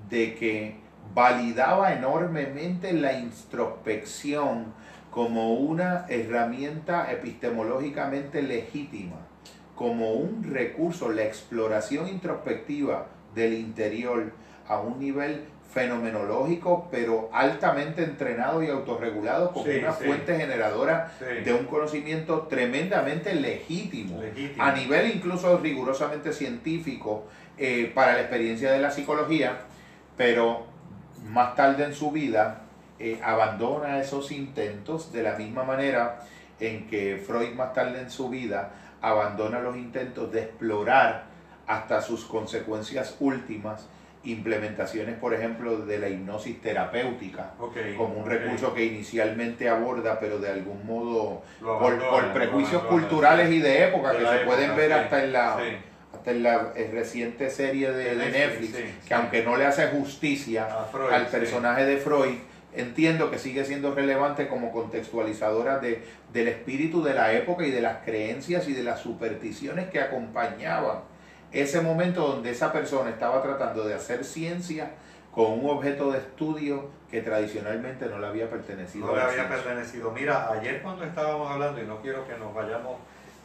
de 0.09 0.35
que 0.35 0.77
validaba 1.13 1.93
enormemente 1.93 2.93
la 2.93 3.13
introspección 3.13 4.73
como 5.11 5.53
una 5.53 6.05
herramienta 6.09 7.11
epistemológicamente 7.11 8.41
legítima 8.41 9.17
como 9.75 10.13
un 10.13 10.43
recurso, 10.43 11.11
la 11.11 11.23
exploración 11.23 12.07
introspectiva 12.07 13.07
del 13.33 13.53
interior 13.53 14.31
a 14.67 14.79
un 14.79 14.99
nivel 14.99 15.45
fenomenológico, 15.73 16.87
pero 16.91 17.29
altamente 17.33 18.03
entrenado 18.03 18.61
y 18.63 18.69
autorregulado 18.69 19.51
como 19.51 19.65
Sí, 19.65 19.77
una 19.79 19.93
sí. 19.93 20.05
fuente 20.05 20.35
generadora 20.37 21.11
sí. 21.19 21.43
de 21.43 21.53
un 21.53 21.65
conocimiento 21.65 22.41
tremendamente 22.43 23.33
legítimo, 23.35 24.21
Legítimo. 24.21 24.63
a 24.63 24.71
nivel 24.73 25.11
incluso 25.15 25.57
rigurosamente 25.57 26.31
científico 26.31 27.25
eh, 27.57 27.91
para 27.93 28.13
la 28.13 28.21
experiencia 28.21 28.71
de 28.71 28.79
la 28.79 28.91
psicología, 28.91 29.61
pero 30.15 30.65
más 31.29 31.55
tarde 31.55 31.85
en 31.85 31.93
su 31.93 32.11
vida 32.11 32.61
eh, 32.99 33.19
abandona 33.23 33.99
esos 33.99 34.31
intentos 34.31 35.11
de 35.11 35.23
la 35.23 35.33
misma 35.37 35.63
manera 35.63 36.19
en 36.59 36.87
que 36.87 37.21
Freud 37.25 37.53
más 37.55 37.73
tarde 37.73 37.99
en 37.99 38.11
su 38.11 38.29
vida 38.29 38.71
abandona 39.01 39.59
los 39.59 39.75
intentos 39.75 40.31
de 40.31 40.41
explorar 40.43 41.25
hasta 41.67 42.01
sus 42.01 42.25
consecuencias 42.25 43.15
últimas 43.19 43.87
implementaciones, 44.25 45.17
por 45.17 45.33
ejemplo, 45.33 45.79
de 45.79 45.99
la 45.99 46.07
hipnosis 46.07 46.61
terapéutica 46.61 47.51
como 47.97 48.15
un 48.15 48.25
recurso 48.25 48.73
que 48.73 48.85
inicialmente 48.85 49.67
aborda, 49.67 50.19
pero 50.19 50.39
de 50.39 50.49
algún 50.49 50.85
modo 50.85 51.41
Lo 51.61 51.79
por, 51.79 51.99
por 51.99 52.33
prejuicios 52.33 52.83
culturales 52.83 53.51
y 53.51 53.59
de 53.59 53.87
época 53.87 54.13
De 54.13 54.19
que 54.19 54.25
se 54.25 54.35
época, 54.35 54.45
pueden 54.45 54.75
ver 54.75 54.87
sí, 54.87 54.93
hasta 54.93 55.23
en 55.23 55.33
la 55.33 55.57
sí. 55.57 55.77
hasta 56.13 56.31
en 56.31 56.43
la 56.43 56.71
eh, 56.75 56.89
reciente 56.93 57.49
serie 57.49 57.91
de, 57.91 58.15
De 58.15 58.29
Netflix, 58.29 58.75
sí, 58.75 58.83
que 59.07 59.13
aunque 59.13 59.43
no 59.43 59.57
le 59.57 59.65
hace 59.65 59.87
justicia 59.87 60.67
Freud, 60.91 61.11
al 61.11 61.27
personaje 61.27 61.85
de 61.85 61.97
Freud, 61.97 62.35
entiendo 62.73 63.29
que 63.29 63.37
sigue 63.37 63.65
siendo 63.65 63.93
relevante 63.93 64.47
como 64.47 64.71
contextualizadora 64.71 65.79
de, 65.79 66.01
del 66.31 66.47
espíritu 66.47 67.03
de 67.03 67.13
la 67.13 67.33
época 67.33 67.67
y 67.67 67.71
de 67.71 67.81
las 67.81 68.03
creencias 68.05 68.67
y 68.69 68.73
de 68.73 68.83
las 68.83 69.01
supersticiones 69.01 69.89
que 69.89 69.99
acompañaban 69.99 71.12
ese 71.53 71.81
momento 71.81 72.27
donde 72.27 72.51
esa 72.51 72.73
persona 72.73 73.11
estaba 73.11 73.41
tratando 73.41 73.85
de 73.85 73.93
hacer 73.93 74.25
ciencia 74.25 74.91
con 75.31 75.59
un 75.59 75.69
objeto 75.69 76.11
de 76.11 76.19
estudio 76.19 76.89
que 77.09 77.21
tradicionalmente 77.21 78.07
no 78.07 78.19
le 78.19 78.27
había 78.27 78.49
pertenecido. 78.49 79.07
No 79.07 79.15
le 79.15 79.21
había 79.21 79.47
pertenecido. 79.47 80.11
Mira, 80.11 80.51
ayer 80.51 80.81
cuando 80.81 81.03
estábamos 81.05 81.49
hablando, 81.49 81.81
y 81.81 81.85
no 81.85 82.01
quiero 82.01 82.27
que 82.27 82.35
nos 82.37 82.53
vayamos 82.53 82.97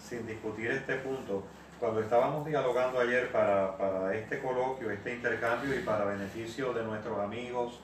sin 0.02 0.26
discutir 0.26 0.70
este 0.70 0.96
punto, 0.96 1.44
cuando 1.78 2.00
estábamos 2.00 2.44
dialogando 2.44 2.98
ayer 2.98 3.30
para, 3.30 3.76
para 3.76 4.14
este 4.14 4.40
coloquio, 4.40 4.90
este 4.90 5.14
intercambio 5.14 5.78
y 5.78 5.82
para 5.82 6.04
beneficio 6.04 6.72
de 6.72 6.82
nuestros 6.82 7.18
amigos, 7.20 7.80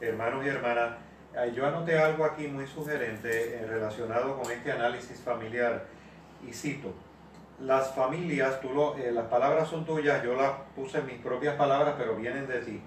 hermanos 0.00 0.44
y 0.44 0.48
hermanas, 0.48 0.96
eh, 1.36 1.52
yo 1.54 1.66
anoté 1.66 1.98
algo 1.98 2.24
aquí 2.24 2.48
muy 2.48 2.66
sugerente 2.66 3.56
eh, 3.56 3.66
relacionado 3.66 4.40
con 4.40 4.50
este 4.50 4.72
análisis 4.72 5.20
familiar 5.20 5.84
y 6.46 6.52
cito, 6.52 6.92
las 7.60 7.94
familias, 7.94 8.60
tú 8.60 8.72
lo, 8.72 8.96
eh, 8.96 9.12
las 9.12 9.26
palabras 9.26 9.68
son 9.68 9.84
tuyas, 9.84 10.22
yo 10.22 10.34
las 10.34 10.52
puse 10.74 10.98
en 10.98 11.06
mis 11.06 11.18
propias 11.18 11.56
palabras, 11.56 11.94
pero 11.98 12.16
vienen 12.16 12.46
de 12.46 12.60
ti. 12.60 12.80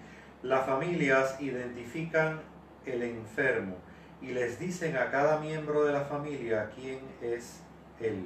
Las 0.43 0.65
familias 0.65 1.39
identifican 1.41 2.41
el 2.85 3.03
enfermo 3.03 3.75
y 4.21 4.27
les 4.27 4.59
dicen 4.59 4.95
a 4.97 5.09
cada 5.09 5.39
miembro 5.39 5.85
de 5.85 5.93
la 5.93 6.01
familia 6.01 6.69
quién 6.75 6.99
es 7.21 7.61
él. 7.99 8.25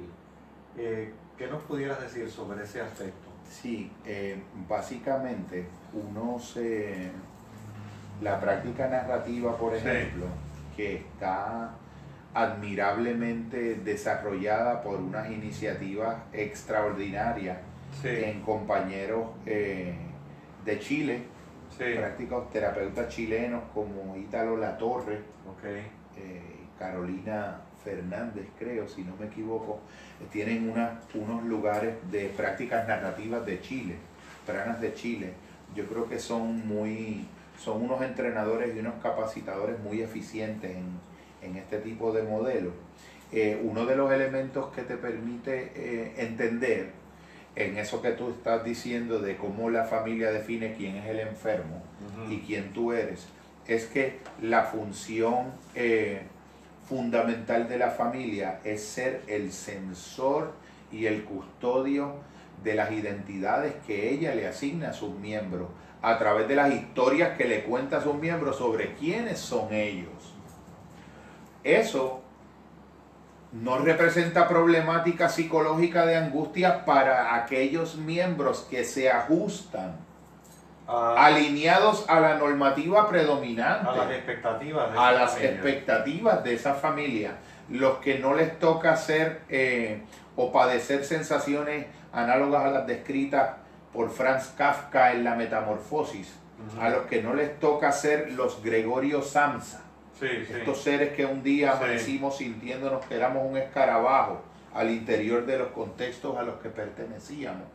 ¿Qué 0.76 1.46
nos 1.48 1.62
pudieras 1.62 2.00
decir 2.00 2.30
sobre 2.30 2.62
ese 2.62 2.80
aspecto? 2.80 3.28
Sí, 3.48 3.90
básicamente 4.68 5.66
uno 5.92 6.38
se 6.38 7.10
la 8.20 8.40
práctica 8.40 8.88
narrativa, 8.88 9.56
por 9.56 9.74
ejemplo, 9.74 10.26
que 10.76 10.96
está 10.96 11.70
admirablemente 12.34 13.76
desarrollada 13.76 14.82
por 14.82 14.96
unas 14.96 15.30
iniciativas 15.30 16.16
extraordinarias 16.32 17.58
en 18.02 18.40
compañeros 18.42 19.28
eh, 19.46 19.94
de 20.64 20.78
Chile, 20.80 21.22
prácticos 21.78 22.50
terapeutas 22.50 23.08
chilenos 23.08 23.62
como 23.72 24.16
Ítalo 24.16 24.56
Latorre, 24.56 25.20
Torre, 25.44 25.84
eh, 26.16 26.42
Carolina 26.78 27.60
Fernández, 27.84 28.48
creo, 28.58 28.88
si 28.88 29.02
no 29.02 29.14
me 29.16 29.26
equivoco, 29.26 29.80
tienen 30.32 30.72
unos 31.14 31.44
lugares 31.44 31.94
de 32.10 32.26
prácticas 32.36 32.88
narrativas 32.88 33.46
de 33.46 33.60
Chile, 33.60 33.94
pranas 34.44 34.80
de 34.80 34.92
Chile. 34.94 35.32
Yo 35.74 35.86
creo 35.86 36.08
que 36.08 36.18
son 36.18 36.66
muy 36.66 37.28
son 37.58 37.82
unos 37.82 38.02
entrenadores 38.02 38.74
y 38.74 38.80
unos 38.80 38.94
capacitadores 39.00 39.78
muy 39.78 40.02
eficientes 40.02 40.74
en, 40.74 40.98
este 41.56 41.78
tipo 41.78 42.12
de 42.12 42.22
modelos. 42.22 42.72
Eh, 43.32 43.60
uno 43.62 43.84
de 43.86 43.96
los 43.96 44.12
elementos 44.12 44.72
que 44.72 44.82
te 44.82 44.96
permite 44.96 45.72
eh, 45.74 46.12
entender 46.18 46.90
en 47.56 47.78
eso 47.78 48.02
que 48.02 48.12
tú 48.12 48.30
estás 48.30 48.64
diciendo 48.64 49.18
de 49.18 49.36
cómo 49.36 49.70
la 49.70 49.84
familia 49.84 50.30
define 50.30 50.74
quién 50.74 50.96
es 50.96 51.06
el 51.06 51.20
enfermo 51.20 51.82
y 52.28 52.38
quién 52.38 52.72
tú 52.72 52.92
eres, 52.92 53.26
es 53.66 53.86
que 53.86 54.18
la 54.42 54.64
función 54.64 55.52
eh, 55.74 56.22
fundamental 56.88 57.68
de 57.68 57.78
la 57.78 57.90
familia 57.90 58.60
es 58.64 58.84
ser 58.84 59.22
el 59.26 59.52
sensor 59.52 60.52
y 60.92 61.06
el 61.06 61.24
custodio 61.24 62.16
de 62.62 62.74
las 62.74 62.92
identidades 62.92 63.74
que 63.86 64.10
ella 64.10 64.34
le 64.34 64.46
asigna 64.46 64.90
a 64.90 64.92
sus 64.92 65.14
miembros 65.14 65.68
a 66.02 66.18
través 66.18 66.46
de 66.48 66.56
las 66.56 66.72
historias 66.72 67.36
que 67.36 67.46
le 67.46 67.62
cuenta 67.62 67.98
a 67.98 68.02
sus 68.02 68.14
miembros 68.14 68.56
sobre 68.56 68.92
quiénes 68.94 69.38
son 69.38 69.72
ellos. 69.72 70.33
Eso 71.64 72.20
no 73.52 73.78
representa 73.78 74.48
problemática 74.48 75.28
psicológica 75.28 76.04
de 76.04 76.16
angustia 76.16 76.84
para 76.84 77.36
aquellos 77.36 77.96
miembros 77.96 78.66
que 78.68 78.84
se 78.84 79.10
ajustan, 79.10 79.96
ah. 80.88 81.14
alineados 81.16 82.04
a 82.08 82.20
la 82.20 82.34
normativa 82.34 83.08
predominante, 83.08 83.88
a 83.88 83.96
las 83.96 84.10
expectativas 84.10 84.92
de, 84.92 84.98
a 84.98 85.12
las 85.12 85.40
expectativas 85.40 86.44
de 86.44 86.54
esa 86.54 86.74
familia. 86.74 87.36
Los 87.70 87.98
que 87.98 88.18
no 88.18 88.34
les 88.34 88.58
toca 88.58 88.92
hacer 88.92 89.40
eh, 89.48 90.02
o 90.36 90.52
padecer 90.52 91.04
sensaciones 91.04 91.86
análogas 92.12 92.64
a 92.64 92.70
las 92.70 92.86
descritas 92.86 93.52
por 93.92 94.10
Franz 94.10 94.48
Kafka 94.48 95.12
en 95.12 95.22
La 95.22 95.36
Metamorfosis, 95.36 96.34
a 96.80 96.88
los 96.88 97.06
que 97.06 97.22
no 97.22 97.34
les 97.34 97.58
toca 97.60 97.92
ser 97.92 98.32
los 98.32 98.62
Gregorio 98.62 99.22
Samsa, 99.22 99.83
estos 100.24 100.82
seres 100.82 101.12
que 101.14 101.24
un 101.24 101.42
día 101.42 101.72
amanecimos 101.72 102.38
sintiéndonos 102.38 103.04
que 103.06 103.14
éramos 103.14 103.44
un 103.48 103.56
escarabajo 103.56 104.42
al 104.72 104.90
interior 104.90 105.46
de 105.46 105.58
los 105.58 105.68
contextos 105.68 106.36
a 106.36 106.42
los 106.42 106.56
que 106.56 106.68
pertenecíamos, 106.68 107.66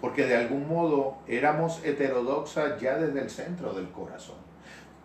porque 0.00 0.26
de 0.26 0.36
algún 0.36 0.68
modo 0.68 1.18
éramos 1.26 1.84
heterodoxas 1.84 2.80
ya 2.80 2.96
desde 2.96 3.20
el 3.20 3.30
centro 3.30 3.72
del 3.72 3.90
corazón. 3.90 4.36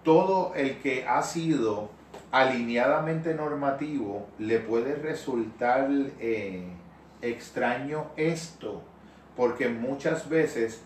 Todo 0.04 0.54
el 0.56 0.78
que 0.80 1.06
ha 1.08 1.22
sido 1.22 1.90
alineadamente 2.32 3.34
normativo 3.36 4.28
le 4.40 4.60
puede 4.60 4.96
resultar 4.96 5.90
eh, 6.20 6.66
extraño 7.22 8.08
esto 8.18 8.82
porque 9.36 9.70
muchas 9.70 10.30
veces 10.30 10.82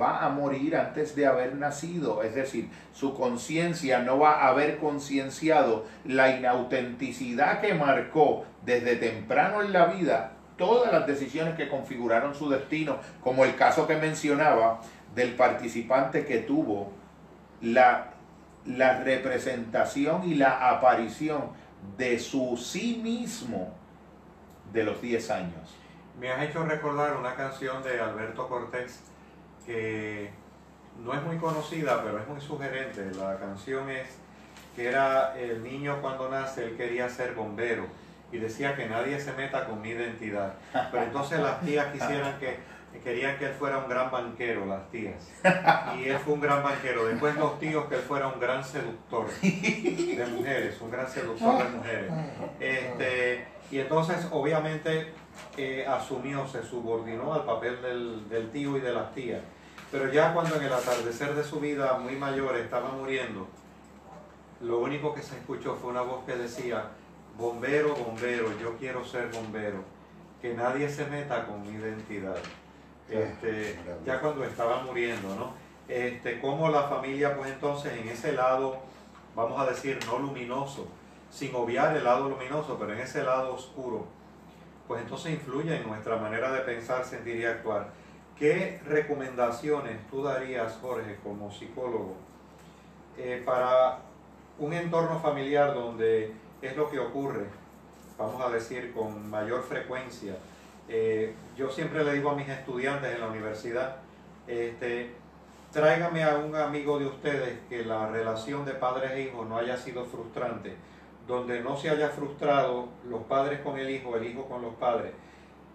va 0.00 0.24
a 0.24 0.28
morir 0.28 0.76
antes 0.76 1.14
de 1.14 1.26
haber 1.26 1.54
nacido, 1.56 2.22
es 2.22 2.34
decir, 2.34 2.70
su 2.92 3.14
conciencia 3.14 4.00
no 4.00 4.18
va 4.18 4.42
a 4.42 4.48
haber 4.48 4.78
concienciado 4.78 5.84
la 6.04 6.36
inautenticidad 6.36 7.60
que 7.60 7.74
marcó 7.74 8.44
desde 8.64 8.96
temprano 8.96 9.62
en 9.62 9.72
la 9.72 9.86
vida 9.86 10.32
todas 10.56 10.92
las 10.92 11.06
decisiones 11.06 11.54
que 11.54 11.68
configuraron 11.68 12.34
su 12.34 12.50
destino, 12.50 12.98
como 13.22 13.44
el 13.44 13.56
caso 13.56 13.86
que 13.86 13.96
mencionaba 13.96 14.80
del 15.14 15.34
participante 15.34 16.26
que 16.26 16.38
tuvo 16.38 16.92
la, 17.62 18.10
la 18.66 19.00
representación 19.02 20.28
y 20.28 20.34
la 20.34 20.68
aparición 20.70 21.50
de 21.96 22.18
su 22.18 22.58
sí 22.58 23.00
mismo 23.02 23.72
de 24.72 24.84
los 24.84 25.00
10 25.00 25.30
años. 25.30 25.74
Me 26.20 26.30
has 26.30 26.42
hecho 26.42 26.62
recordar 26.64 27.16
una 27.16 27.34
canción 27.34 27.82
de 27.82 27.98
Alberto 27.98 28.46
Cortés 28.46 29.00
que 29.66 30.30
no 31.04 31.14
es 31.14 31.22
muy 31.22 31.36
conocida, 31.38 32.02
pero 32.02 32.18
es 32.18 32.28
muy 32.28 32.40
sugerente. 32.40 33.10
La 33.16 33.38
canción 33.38 33.88
es 33.90 34.18
que 34.76 34.88
era 34.88 35.38
el 35.38 35.62
niño 35.62 36.00
cuando 36.00 36.28
nace, 36.28 36.64
él 36.64 36.76
quería 36.76 37.08
ser 37.08 37.34
bombero 37.34 37.86
y 38.32 38.38
decía 38.38 38.76
que 38.76 38.86
nadie 38.86 39.18
se 39.18 39.32
meta 39.32 39.66
con 39.66 39.80
mi 39.80 39.90
identidad. 39.90 40.54
Pero 40.90 41.04
entonces 41.04 41.40
las 41.40 41.60
tías 41.60 41.92
quisieran 41.92 42.38
que 42.38 42.58
querían 43.04 43.38
que 43.38 43.46
él 43.46 43.52
fuera 43.52 43.78
un 43.78 43.88
gran 43.88 44.10
banquero, 44.10 44.66
las 44.66 44.88
tías. 44.90 45.30
Y 45.98 46.08
él 46.08 46.18
fue 46.18 46.34
un 46.34 46.40
gran 46.40 46.62
banquero. 46.62 47.06
Después 47.06 47.36
los 47.36 47.58
tíos 47.58 47.86
que 47.86 47.96
él 47.96 48.00
fuera 48.02 48.28
un 48.28 48.40
gran 48.40 48.64
seductor 48.64 49.28
de 49.40 50.26
mujeres, 50.36 50.80
un 50.80 50.90
gran 50.90 51.08
seductor 51.08 51.58
de 51.58 51.70
mujeres. 51.70 52.12
Este, 52.58 53.46
y 53.70 53.78
entonces, 53.78 54.26
obviamente, 54.30 55.12
asumió, 55.86 56.46
se 56.46 56.62
subordinó 56.62 57.34
al 57.34 57.44
papel 57.44 57.80
del, 58.28 58.50
tío 58.50 58.76
y 58.76 58.80
de 58.80 58.92
las 58.92 59.14
tías. 59.14 59.40
Pero 59.90 60.10
ya 60.12 60.32
cuando 60.32 60.56
en 60.56 60.62
el 60.62 60.72
atardecer 60.72 61.34
de 61.34 61.44
su 61.44 61.60
vida, 61.60 61.98
muy 61.98 62.16
mayor, 62.16 62.56
estaba 62.56 62.90
muriendo, 62.90 63.48
lo 64.60 64.78
único 64.78 65.12
que 65.14 65.22
se 65.22 65.36
escuchó 65.36 65.74
fue 65.74 65.90
una 65.90 66.02
voz 66.02 66.24
que 66.24 66.36
decía, 66.36 66.84
bombero, 67.36 67.94
bombero, 67.94 68.56
yo 68.60 68.76
quiero 68.76 69.04
ser 69.04 69.30
bombero, 69.30 69.82
que 70.40 70.54
nadie 70.54 70.88
se 70.88 71.06
meta 71.06 71.46
con 71.46 71.62
mi 71.62 71.78
identidad. 71.78 72.36
Este, 73.08 73.78
ya 74.06 74.20
cuando 74.20 74.44
estaba 74.44 74.82
muriendo, 74.82 75.34
¿no? 75.34 75.52
Este, 75.88 76.40
como 76.40 76.68
la 76.68 76.84
familia, 76.84 77.36
pues 77.36 77.50
entonces 77.50 77.92
en 77.94 78.08
ese 78.08 78.32
lado, 78.32 78.78
vamos 79.34 79.60
a 79.60 79.66
decir, 79.66 79.98
no 80.06 80.20
luminoso, 80.20 80.86
sin 81.30 81.52
obviar 81.54 81.96
el 81.96 82.04
lado 82.04 82.28
luminoso, 82.28 82.76
pero 82.78 82.92
en 82.92 83.00
ese 83.00 83.24
lado 83.24 83.54
oscuro, 83.54 84.06
pues 84.90 85.02
entonces 85.02 85.34
influye 85.34 85.76
en 85.76 85.86
nuestra 85.86 86.16
manera 86.16 86.50
de 86.50 86.62
pensar, 86.62 87.04
sentir 87.04 87.36
y 87.36 87.44
actuar. 87.44 87.90
¿Qué 88.36 88.80
recomendaciones 88.84 90.04
tú 90.10 90.24
darías, 90.24 90.76
Jorge, 90.82 91.16
como 91.22 91.48
psicólogo, 91.52 92.16
eh, 93.16 93.40
para 93.46 94.00
un 94.58 94.72
entorno 94.72 95.20
familiar 95.20 95.74
donde 95.74 96.32
es 96.60 96.76
lo 96.76 96.90
que 96.90 96.98
ocurre, 96.98 97.44
vamos 98.18 98.42
a 98.42 98.50
decir, 98.50 98.92
con 98.92 99.30
mayor 99.30 99.62
frecuencia? 99.62 100.34
Eh, 100.88 101.36
yo 101.56 101.70
siempre 101.70 102.02
le 102.02 102.14
digo 102.14 102.32
a 102.32 102.34
mis 102.34 102.48
estudiantes 102.48 103.14
en 103.14 103.20
la 103.20 103.28
universidad, 103.28 103.98
este, 104.48 105.12
tráigame 105.72 106.24
a 106.24 106.36
un 106.36 106.56
amigo 106.56 106.98
de 106.98 107.06
ustedes 107.06 107.60
que 107.68 107.84
la 107.84 108.08
relación 108.08 108.64
de 108.64 108.72
padres 108.72 109.12
e 109.12 109.22
hijos 109.22 109.46
no 109.46 109.56
haya 109.56 109.76
sido 109.76 110.04
frustrante 110.04 110.74
donde 111.30 111.60
no 111.60 111.76
se 111.76 111.88
haya 111.88 112.08
frustrado 112.08 112.88
los 113.08 113.22
padres 113.22 113.60
con 113.60 113.78
el 113.78 113.88
hijo, 113.88 114.16
el 114.16 114.26
hijo 114.26 114.46
con 114.46 114.60
los 114.60 114.74
padres. 114.74 115.12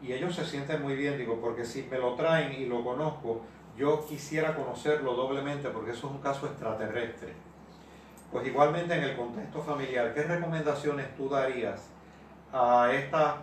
Y 0.01 0.11
ellos 0.11 0.35
se 0.35 0.45
sienten 0.45 0.81
muy 0.83 0.95
bien, 0.95 1.17
digo, 1.17 1.39
porque 1.41 1.63
si 1.63 1.83
me 1.83 1.97
lo 1.97 2.13
traen 2.15 2.51
y 2.51 2.65
lo 2.65 2.83
conozco, 2.83 3.41
yo 3.77 4.05
quisiera 4.05 4.55
conocerlo 4.55 5.15
doblemente 5.15 5.69
porque 5.69 5.91
eso 5.91 6.07
es 6.07 6.13
un 6.13 6.21
caso 6.21 6.45
extraterrestre. 6.45 7.33
pues 8.31 8.45
igualmente 8.47 8.93
en 8.93 9.03
el 9.03 9.15
contexto 9.15 9.61
familiar, 9.61 10.13
¿qué 10.13 10.23
recomendaciones 10.23 11.15
tú 11.15 11.29
darías 11.29 11.89
a 12.51 12.91
esta, 12.91 13.37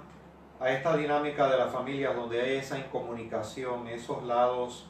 a 0.60 0.70
esta 0.70 0.96
dinámica 0.96 1.48
de 1.48 1.56
la 1.56 1.68
familia 1.68 2.12
donde 2.12 2.40
hay 2.42 2.56
esa 2.56 2.78
incomunicación, 2.78 3.88
esos 3.88 4.22
lados 4.24 4.86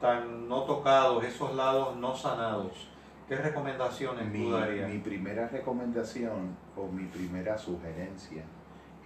tan 0.00 0.48
no 0.48 0.62
tocados, 0.62 1.22
esos 1.24 1.54
lados 1.54 1.96
no 1.96 2.16
sanados? 2.16 2.91
¿Qué 3.32 3.38
recomendaciones 3.38 4.28
mi, 4.28 4.44
tú 4.44 4.50
darías? 4.50 4.90
Mi 4.90 4.98
primera 4.98 5.48
recomendación 5.48 6.54
o 6.76 6.86
mi 6.88 7.04
primera 7.04 7.56
sugerencia 7.56 8.42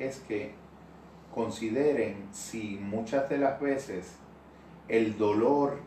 es 0.01 0.19
que 0.19 0.53
consideren 1.33 2.27
si 2.33 2.77
muchas 2.83 3.29
de 3.29 3.39
las 3.39 3.61
veces 3.61 4.17
el 4.89 5.17
dolor 5.17 5.79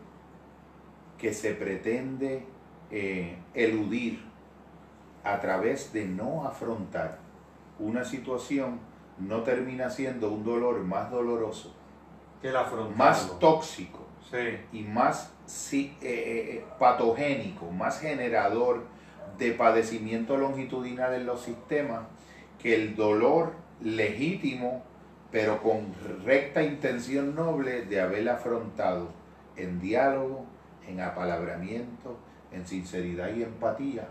que 1.18 1.34
se 1.34 1.54
pretende 1.54 2.46
eh, 2.92 3.38
eludir 3.54 4.24
a 5.26 5.42
través 5.42 5.92
de 5.92 6.06
no 6.06 6.48
afrontar 6.48 7.18
una 7.78 8.06
situación 8.06 8.80
no 9.18 9.44
termina 9.44 9.90
siendo 9.90 10.32
un 10.32 10.46
dolor 10.46 10.80
más 10.86 11.12
doloroso, 11.12 11.74
que 12.42 12.54
más 12.96 13.38
tóxico 13.38 14.09
y 14.72 14.84
más 14.84 15.34
eh, 15.72 15.92
eh, 16.02 16.66
patogénico, 16.78 17.72
más 17.72 18.00
generador 18.00 18.84
de 19.38 19.54
padecimiento 19.54 20.38
longitudinal 20.38 21.16
en 21.16 21.26
los 21.26 21.42
sistemas 21.42 22.02
que 22.62 22.76
el 22.76 22.96
dolor 22.96 23.54
legítimo, 23.82 24.84
pero 25.32 25.62
con 25.64 25.94
recta 26.26 26.62
intención 26.62 27.34
noble 27.36 27.86
de 27.86 28.02
haber 28.02 28.30
afrontado 28.30 29.10
en 29.56 29.80
diálogo, 29.80 30.46
en 30.88 31.02
apalabramiento, 31.02 32.18
en 32.52 32.68
sinceridad 32.68 33.34
y 33.34 33.44
empatía, 33.44 34.08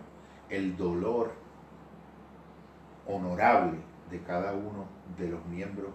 el 0.48 0.76
dolor 0.76 1.32
honorable 3.06 3.78
de 4.10 4.20
cada 4.22 4.52
uno 4.52 4.86
de 5.16 5.28
los 5.28 5.44
miembros 5.46 5.90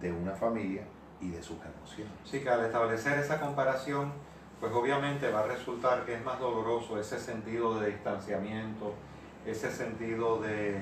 de 0.00 0.12
una 0.12 0.32
familia 0.32 0.82
y 1.20 1.30
de 1.30 1.42
sus 1.42 1.56
emociones. 1.56 2.12
Sí, 2.24 2.40
que 2.40 2.48
al 2.48 2.64
establecer 2.64 3.18
esa 3.18 3.40
comparación, 3.40 4.12
pues 4.60 4.72
obviamente 4.72 5.30
va 5.30 5.40
a 5.40 5.46
resultar 5.46 6.04
que 6.04 6.14
es 6.14 6.24
más 6.24 6.38
doloroso 6.38 6.98
ese 6.98 7.18
sentido 7.18 7.78
de 7.80 7.90
distanciamiento, 7.90 8.94
ese 9.46 9.70
sentido 9.70 10.40
de, 10.40 10.80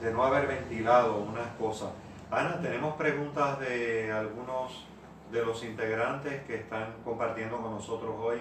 de 0.00 0.12
no 0.12 0.24
haber 0.24 0.46
ventilado 0.46 1.18
unas 1.18 1.48
cosas. 1.58 1.90
Ana, 2.30 2.60
tenemos 2.60 2.94
preguntas 2.94 3.58
de 3.60 4.12
algunos 4.12 4.86
de 5.32 5.44
los 5.44 5.64
integrantes 5.64 6.42
que 6.44 6.56
están 6.56 6.94
compartiendo 7.04 7.60
con 7.60 7.72
nosotros 7.72 8.14
hoy 8.18 8.38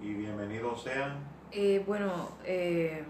y 0.00 0.14
bienvenidos 0.14 0.82
sean. 0.82 1.18
Eh, 1.50 1.82
bueno, 1.86 2.30
eh, 2.44 3.04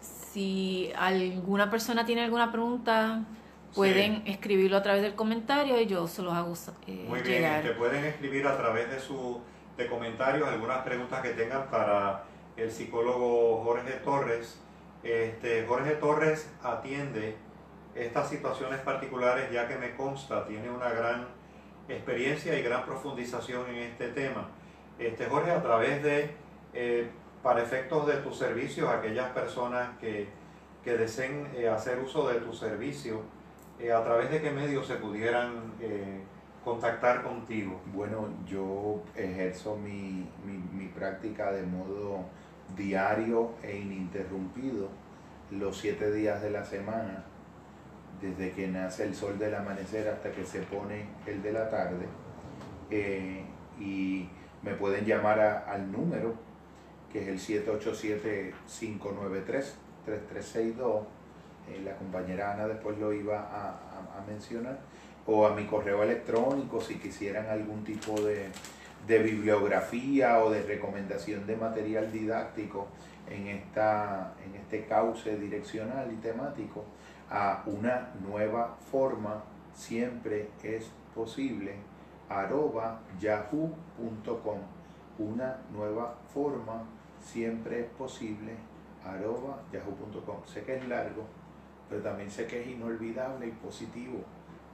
si 0.00 0.92
alguna 0.96 1.70
persona 1.70 2.04
tiene 2.04 2.24
alguna 2.24 2.52
pregunta, 2.52 3.24
pueden 3.74 4.22
escribirlo 4.26 4.76
a 4.76 4.82
través 4.82 5.02
del 5.02 5.14
comentario 5.14 5.80
y 5.80 5.86
yo 5.86 6.06
se 6.06 6.22
los 6.22 6.32
hago 6.32 6.54
eh, 6.86 7.04
Muy 7.08 7.20
bien, 7.20 7.62
que 7.62 7.70
pueden 7.70 8.04
escribir 8.04 8.46
a 8.46 8.56
través 8.56 8.90
de 8.90 9.00
su 9.00 9.40
de 9.76 9.86
comentarios 9.86 10.48
algunas 10.48 10.78
preguntas 10.78 11.22
que 11.22 11.30
tengan 11.30 11.70
para 11.70 12.24
el 12.56 12.70
psicólogo 12.70 13.62
Jorge 13.62 13.92
Torres. 14.04 14.60
Este, 15.04 15.64
Jorge 15.66 15.92
Torres 15.92 16.50
atiende 16.62 17.36
estas 17.94 18.28
situaciones 18.28 18.80
particulares 18.80 19.50
ya 19.52 19.68
que 19.68 19.76
me 19.76 19.94
consta, 19.94 20.44
tiene 20.46 20.68
una 20.68 20.90
gran 20.90 21.28
experiencia 21.88 22.58
y 22.58 22.62
gran 22.62 22.84
profundización 22.84 23.68
en 23.70 23.76
este 23.76 24.08
tema. 24.08 24.48
Este, 24.98 25.26
Jorge, 25.26 25.52
a 25.52 25.62
través 25.62 26.02
de, 26.02 26.30
eh, 26.74 27.08
para 27.42 27.62
efectos 27.62 28.06
de 28.08 28.14
tu 28.14 28.32
servicio, 28.32 28.90
aquellas 28.90 29.30
personas 29.30 29.96
que, 30.00 30.28
que 30.82 30.96
deseen 30.96 31.48
eh, 31.54 31.68
hacer 31.68 32.00
uso 32.00 32.28
de 32.28 32.40
tu 32.40 32.52
servicio, 32.52 33.22
eh, 33.80 33.92
a 33.92 34.02
través 34.02 34.30
de 34.30 34.40
qué 34.40 34.50
medios 34.50 34.86
se 34.86 34.96
pudieran 34.96 35.72
contactar 36.64 37.22
contigo. 37.22 37.80
Bueno, 37.94 38.28
yo 38.46 39.02
ejerzo 39.14 39.76
mi, 39.76 40.28
mi, 40.44 40.58
mi 40.72 40.88
práctica 40.88 41.52
de 41.52 41.62
modo 41.62 42.24
diario 42.76 43.52
e 43.62 43.78
ininterrumpido 43.78 44.88
los 45.50 45.78
siete 45.78 46.12
días 46.12 46.42
de 46.42 46.50
la 46.50 46.64
semana, 46.64 47.24
desde 48.20 48.52
que 48.52 48.68
nace 48.68 49.04
el 49.04 49.14
sol 49.14 49.38
del 49.38 49.54
amanecer 49.54 50.08
hasta 50.08 50.30
que 50.32 50.44
se 50.44 50.60
pone 50.60 51.06
el 51.26 51.42
de 51.42 51.52
la 51.52 51.70
tarde. 51.70 52.06
y 53.80 54.28
me 54.62 54.74
pueden 54.74 55.04
llamar 55.04 55.40
al 55.40 55.92
número 55.92 56.34
que 57.12 57.22
es 57.22 57.28
el 57.28 57.38
787-593-3362. 58.68 61.04
Eh, 61.70 61.80
la 61.84 61.96
compañera 61.96 62.52
Ana 62.52 62.68
después 62.68 62.98
lo 62.98 63.12
iba 63.12 63.40
a, 63.40 64.24
mencionar. 64.26 64.78
O 65.26 65.46
a 65.46 65.54
mi 65.54 65.64
correo 65.64 66.02
electrónico 66.02 66.80
si 66.80 66.96
quisieran 66.96 67.46
algún 67.46 67.84
tipo 67.84 68.20
de, 68.20 68.50
bibliografía 69.06 70.42
o 70.42 70.50
de 70.50 70.62
recomendación 70.62 71.46
de 71.46 71.56
material 71.56 72.10
didáctico 72.12 72.88
en, 73.30 73.46
esta, 73.48 74.34
en 74.44 74.54
este 74.56 74.84
cauce 74.86 75.36
direccional 75.36 76.12
y 76.12 76.16
temático 76.16 76.84
a 77.30 77.62
una 77.66 78.10
nueva 78.26 78.76
forma 78.90 79.42
siempre 79.74 80.50
es 80.62 80.90
posible 81.14 81.76
arroba 82.28 83.00
yahoo.com. 83.20 84.58
Una 85.18 85.58
nueva 85.72 86.14
forma 86.32 86.84
siempre 87.20 87.80
es 87.80 87.86
posible 87.90 88.54
arroba 89.04 89.62
yahoo.com. 89.72 90.36
Sé 90.46 90.62
que 90.62 90.76
es 90.76 90.88
largo, 90.88 91.24
pero 91.88 92.02
también 92.02 92.30
sé 92.30 92.46
que 92.46 92.60
es 92.60 92.68
inolvidable 92.68 93.46
y 93.46 93.50
positivo 93.52 94.22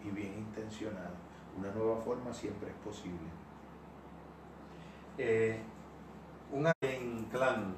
y 0.04 0.10
bien 0.10 0.34
intencionado. 0.38 1.14
Una 1.56 1.70
nueva 1.72 2.00
forma 2.00 2.32
siempre 2.32 2.68
es 2.70 2.76
posible. 2.76 3.28
Eh, 5.16 5.60
un 6.50 7.28
clan 7.30 7.74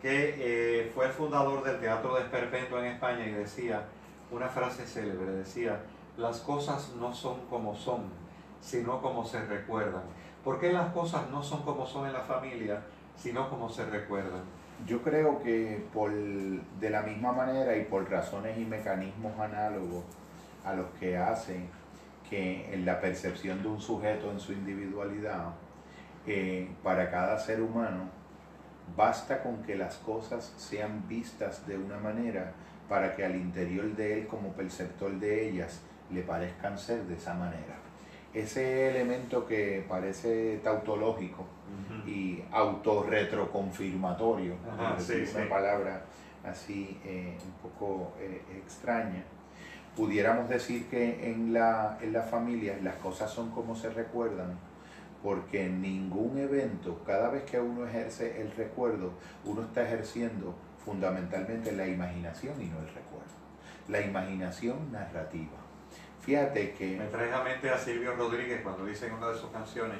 que 0.00 0.34
eh, 0.38 0.90
fue 0.94 1.06
el 1.06 1.12
fundador 1.12 1.64
del 1.64 1.80
Teatro 1.80 2.14
de 2.14 2.22
Esperpento 2.22 2.78
en 2.78 2.86
España 2.86 3.26
y 3.26 3.32
decía 3.32 3.84
una 4.30 4.48
frase 4.48 4.86
célebre, 4.86 5.32
decía, 5.32 5.80
las 6.16 6.40
cosas 6.40 6.92
no 6.98 7.12
son 7.14 7.46
como 7.46 7.74
son, 7.74 8.04
sino 8.60 9.00
como 9.00 9.24
se 9.24 9.44
recuerdan. 9.46 10.02
¿Por 10.44 10.60
qué 10.60 10.72
las 10.72 10.92
cosas 10.92 11.30
no 11.30 11.42
son 11.42 11.62
como 11.62 11.86
son 11.86 12.06
en 12.06 12.12
la 12.12 12.20
familia, 12.20 12.82
sino 13.16 13.48
como 13.48 13.68
se 13.68 13.84
recuerdan? 13.86 14.42
Yo 14.86 15.02
creo 15.02 15.42
que 15.42 15.84
por, 15.92 16.12
de 16.12 16.90
la 16.90 17.02
misma 17.02 17.32
manera 17.32 17.76
y 17.76 17.84
por 17.84 18.08
razones 18.08 18.58
y 18.58 18.64
mecanismos 18.64 19.38
análogos 19.38 20.04
a 20.64 20.72
los 20.74 20.86
que 21.00 21.16
hacen 21.16 21.68
que 22.30 22.72
en 22.72 22.84
la 22.84 23.00
percepción 23.00 23.62
de 23.62 23.68
un 23.68 23.80
sujeto 23.80 24.30
en 24.30 24.38
su 24.38 24.52
individualidad, 24.52 25.54
eh, 26.26 26.70
para 26.82 27.10
cada 27.10 27.38
ser 27.38 27.60
humano, 27.60 28.10
basta 28.96 29.42
con 29.42 29.62
que 29.62 29.76
las 29.76 29.96
cosas 29.96 30.52
sean 30.56 31.08
vistas 31.08 31.66
de 31.66 31.76
una 31.76 31.98
manera 31.98 32.52
para 32.88 33.16
que 33.16 33.24
al 33.24 33.34
interior 33.34 33.96
de 33.96 34.20
él 34.20 34.26
como 34.26 34.52
perceptor 34.52 35.12
de 35.18 35.48
ellas 35.48 35.82
le 36.10 36.22
parezcan 36.22 36.78
ser 36.78 37.02
de 37.04 37.16
esa 37.16 37.34
manera 37.34 37.87
ese 38.40 38.90
elemento 38.90 39.46
que 39.46 39.84
parece 39.88 40.60
tautológico 40.62 41.46
y 42.06 42.42
autorretroconfirmatorio, 42.50 44.54
es 44.98 45.34
una 45.34 45.48
palabra 45.48 46.02
así 46.44 46.98
eh, 47.04 47.36
un 47.44 47.70
poco 47.70 48.12
eh, 48.20 48.42
extraña, 48.56 49.24
pudiéramos 49.96 50.48
decir 50.48 50.86
que 50.86 51.30
en 51.30 51.52
la, 51.52 51.98
en 52.00 52.12
la 52.12 52.22
familia 52.22 52.78
las 52.82 52.94
cosas 52.96 53.30
son 53.30 53.50
como 53.50 53.74
se 53.74 53.90
recuerdan, 53.90 54.56
porque 55.22 55.66
en 55.66 55.82
ningún 55.82 56.38
evento, 56.38 57.02
cada 57.04 57.28
vez 57.28 57.42
que 57.44 57.60
uno 57.60 57.86
ejerce 57.86 58.40
el 58.40 58.52
recuerdo, 58.52 59.12
uno 59.44 59.62
está 59.62 59.82
ejerciendo 59.82 60.54
fundamentalmente 60.84 61.72
la 61.72 61.86
imaginación 61.86 62.54
y 62.62 62.66
no 62.66 62.78
el 62.78 62.86
recuerdo, 62.86 63.34
la 63.88 64.00
imaginación 64.00 64.92
narrativa. 64.92 65.57
Fíjate 66.28 66.72
que... 66.72 66.94
Me 66.98 67.06
trae 67.06 67.32
a 67.32 67.42
mente 67.42 67.70
a 67.70 67.78
Silvio 67.78 68.14
Rodríguez 68.14 68.60
cuando 68.62 68.84
dice 68.84 69.06
en 69.06 69.14
una 69.14 69.30
de 69.30 69.38
sus 69.38 69.48
canciones, 69.48 69.96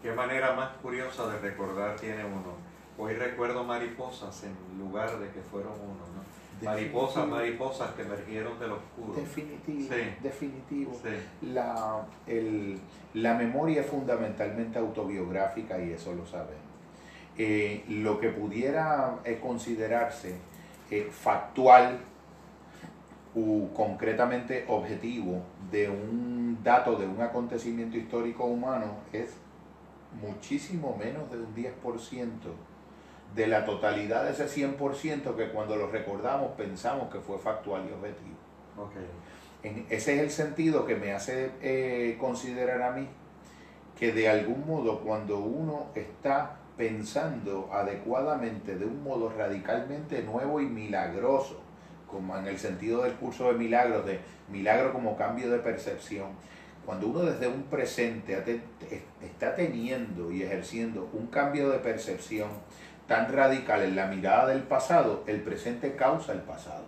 qué 0.00 0.12
manera 0.12 0.52
más 0.52 0.76
curiosa 0.76 1.26
de 1.26 1.40
recordar 1.40 1.96
tiene 1.96 2.24
uno. 2.24 2.54
Hoy 2.96 3.14
recuerdo 3.14 3.64
mariposas 3.64 4.44
en 4.44 4.54
lugar 4.78 5.18
de 5.18 5.28
que 5.30 5.40
fueron 5.40 5.72
uno, 5.72 6.04
¿no? 6.14 6.64
Mariposas, 6.64 7.26
mariposas 7.26 7.90
que 7.94 8.02
emergieron 8.02 8.60
del 8.60 8.70
oscuro. 8.70 9.14
Definitivo, 9.14 9.92
definitivo. 10.22 11.00
La, 11.52 12.06
la 13.14 13.34
memoria 13.34 13.80
es 13.80 13.88
fundamentalmente 13.88 14.78
autobiográfica 14.78 15.80
y 15.82 15.90
eso 15.90 16.14
lo 16.14 16.24
sabemos. 16.24 16.62
Eh, 17.36 17.82
lo 17.88 18.20
que 18.20 18.28
pudiera 18.28 19.16
eh, 19.24 19.40
considerarse 19.42 20.36
eh, 20.92 21.10
factual 21.10 21.98
concretamente 23.74 24.64
objetivo 24.68 25.42
de 25.70 25.88
un 25.88 26.58
dato, 26.62 26.96
de 26.96 27.06
un 27.06 27.20
acontecimiento 27.20 27.96
histórico 27.96 28.44
humano, 28.44 28.96
es 29.12 29.36
muchísimo 30.20 30.96
menos 30.98 31.30
de 31.30 31.38
un 31.38 31.54
10% 31.54 31.70
de 33.34 33.46
la 33.46 33.64
totalidad 33.64 34.24
de 34.24 34.32
ese 34.32 34.46
100% 34.46 35.34
que 35.34 35.48
cuando 35.48 35.76
lo 35.76 35.90
recordamos 35.90 36.52
pensamos 36.52 37.10
que 37.10 37.20
fue 37.20 37.38
factual 37.38 37.88
y 37.88 37.92
objetivo. 37.92 38.36
En, 39.62 39.86
ese 39.88 40.16
es 40.16 40.20
el 40.20 40.30
sentido 40.30 40.84
que 40.84 40.96
me 40.96 41.12
hace 41.12 41.50
eh, 41.62 42.16
considerar 42.20 42.82
a 42.82 42.92
mí 42.92 43.08
que 43.98 44.12
de 44.12 44.28
algún 44.28 44.66
modo 44.66 45.00
cuando 45.00 45.38
uno 45.38 45.86
está 45.94 46.56
pensando 46.76 47.70
adecuadamente 47.72 48.76
de 48.76 48.84
un 48.84 49.02
modo 49.04 49.30
radicalmente 49.30 50.22
nuevo 50.22 50.60
y 50.60 50.66
milagroso, 50.66 51.60
como 52.12 52.36
en 52.36 52.46
el 52.46 52.58
sentido 52.58 53.02
del 53.02 53.14
curso 53.14 53.48
de 53.48 53.58
milagros, 53.58 54.06
de 54.06 54.20
milagro 54.48 54.92
como 54.92 55.16
cambio 55.16 55.50
de 55.50 55.58
percepción, 55.58 56.28
cuando 56.86 57.08
uno 57.08 57.22
desde 57.22 57.48
un 57.48 57.62
presente 57.64 58.60
está 59.22 59.54
teniendo 59.54 60.30
y 60.30 60.42
ejerciendo 60.42 61.08
un 61.12 61.28
cambio 61.28 61.70
de 61.70 61.78
percepción 61.78 62.48
tan 63.06 63.32
radical 63.32 63.82
en 63.82 63.96
la 63.96 64.06
mirada 64.06 64.48
del 64.48 64.62
pasado, 64.62 65.24
el 65.26 65.40
presente 65.40 65.96
causa 65.96 66.32
el 66.32 66.40
pasado. 66.40 66.84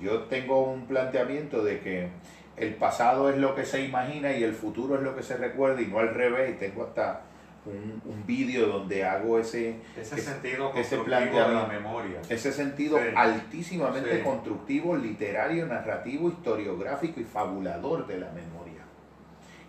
Yo 0.00 0.24
tengo 0.24 0.64
un 0.64 0.86
planteamiento 0.86 1.62
de 1.62 1.80
que 1.80 2.08
el 2.56 2.74
pasado 2.74 3.30
es 3.30 3.38
lo 3.38 3.54
que 3.54 3.64
se 3.64 3.82
imagina 3.82 4.32
y 4.32 4.44
el 4.44 4.54
futuro 4.54 4.96
es 4.96 5.02
lo 5.02 5.16
que 5.16 5.22
se 5.22 5.36
recuerda 5.36 5.80
y 5.82 5.86
no 5.86 5.98
al 5.98 6.14
revés. 6.14 6.50
Y 6.50 6.58
tengo 6.58 6.84
hasta 6.84 7.22
un, 7.66 8.02
un 8.04 8.26
vídeo 8.26 8.66
donde 8.66 9.04
hago 9.04 9.38
ese, 9.38 9.76
ese, 9.96 10.18
sentido 10.18 10.72
ese 10.74 10.96
de 10.96 11.08
la 11.08 11.66
memoria. 11.66 12.20
Ese 12.28 12.52
sentido 12.52 12.98
altísimamente 13.14 14.22
constructivo, 14.22 14.96
literario, 14.96 15.66
narrativo, 15.66 16.28
historiográfico 16.28 17.20
y 17.20 17.24
fabulador 17.24 18.06
de 18.06 18.20
la 18.20 18.30
memoria. 18.30 18.80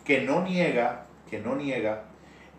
Que 0.05 0.22
no 0.22 0.43
niega, 0.43 1.05
que 1.30 1.39
no 1.39 1.55
niega 1.55 2.03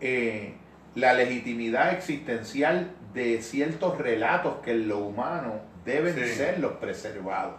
eh, 0.00 0.54
la 0.94 1.14
legitimidad 1.14 1.92
existencial 1.92 2.90
de 3.14 3.40
ciertos 3.42 3.98
relatos 3.98 4.56
que 4.62 4.72
en 4.72 4.88
lo 4.88 4.98
humano 4.98 5.60
deben 5.84 6.14
ser 6.14 6.60
los 6.60 6.72
preservados. 6.72 7.54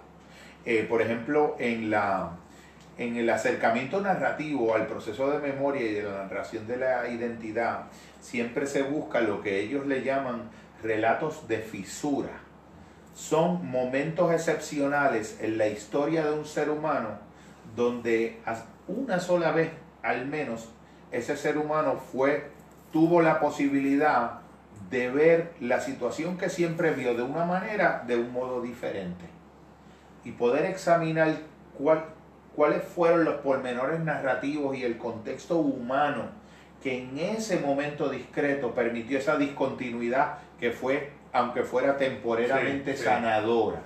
Eh, 0.65 0.85
por 0.87 1.01
ejemplo, 1.01 1.55
en, 1.59 1.89
la, 1.89 2.37
en 2.97 3.17
el 3.17 3.29
acercamiento 3.29 4.01
narrativo 4.01 4.75
al 4.75 4.87
proceso 4.87 5.31
de 5.31 5.39
memoria 5.39 5.81
y 5.81 5.93
de 5.93 6.03
la 6.03 6.23
narración 6.23 6.67
de 6.67 6.77
la 6.77 7.07
identidad, 7.09 7.85
siempre 8.21 8.67
se 8.67 8.83
busca 8.83 9.21
lo 9.21 9.41
que 9.41 9.61
ellos 9.61 9.87
le 9.87 10.03
llaman 10.03 10.49
relatos 10.81 11.47
de 11.47 11.59
fisura. 11.59 12.31
Son 13.15 13.65
momentos 13.65 14.31
excepcionales 14.31 15.37
en 15.41 15.57
la 15.57 15.67
historia 15.67 16.25
de 16.25 16.33
un 16.33 16.45
ser 16.45 16.69
humano 16.69 17.19
donde 17.75 18.39
una 18.87 19.19
sola 19.19 19.51
vez 19.51 19.71
al 20.01 20.27
menos 20.27 20.69
ese 21.11 21.37
ser 21.37 21.57
humano 21.57 21.95
fue 22.11 22.51
tuvo 22.91 23.21
la 23.21 23.39
posibilidad 23.39 24.39
de 24.89 25.09
ver 25.09 25.53
la 25.59 25.81
situación 25.81 26.37
que 26.37 26.49
siempre 26.49 26.91
vio 26.91 27.15
de 27.15 27.23
una 27.23 27.45
manera, 27.45 28.03
de 28.05 28.17
un 28.17 28.31
modo 28.31 28.61
diferente. 28.61 29.25
Y 30.23 30.31
poder 30.31 30.65
examinar 30.65 31.37
cuáles 32.55 32.83
fueron 32.83 33.25
los 33.25 33.35
pormenores 33.35 33.99
narrativos 33.99 34.75
y 34.77 34.83
el 34.83 34.97
contexto 34.97 35.57
humano 35.57 36.43
que 36.81 36.99
en 36.99 37.17
ese 37.17 37.59
momento 37.59 38.09
discreto 38.09 38.75
permitió 38.75 39.17
esa 39.17 39.37
discontinuidad 39.37 40.39
que 40.59 40.71
fue, 40.71 41.11
aunque 41.31 41.63
fuera 41.63 41.97
temporeramente 41.97 42.97
sanadora. 42.97 43.81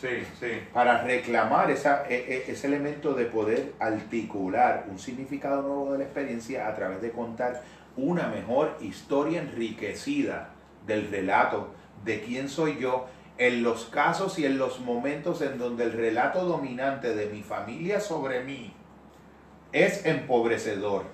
Sí, 0.00 0.24
sí. 0.38 0.48
Para 0.74 1.02
reclamar 1.02 1.70
esa, 1.70 2.04
e, 2.08 2.14
e, 2.16 2.50
ese 2.50 2.66
elemento 2.66 3.14
de 3.14 3.26
poder 3.26 3.72
articular 3.78 4.84
un 4.90 4.98
significado 4.98 5.62
nuevo 5.62 5.92
de 5.92 5.98
la 5.98 6.04
experiencia 6.04 6.68
a 6.68 6.74
través 6.74 7.00
de 7.00 7.12
contar 7.12 7.62
una 7.96 8.28
mejor 8.28 8.76
historia 8.80 9.40
enriquecida 9.40 10.50
del 10.86 11.08
relato 11.10 11.70
de 12.04 12.20
quién 12.20 12.48
soy 12.48 12.78
yo 12.78 13.06
en 13.38 13.62
los 13.62 13.86
casos 13.86 14.38
y 14.38 14.46
en 14.46 14.58
los 14.58 14.80
momentos 14.80 15.42
en 15.42 15.58
donde 15.58 15.84
el 15.84 15.92
relato 15.92 16.44
dominante 16.44 17.14
de 17.14 17.26
mi 17.26 17.42
familia 17.42 18.00
sobre 18.00 18.42
mí 18.44 18.72
es 19.72 20.06
empobrecedor. 20.06 21.04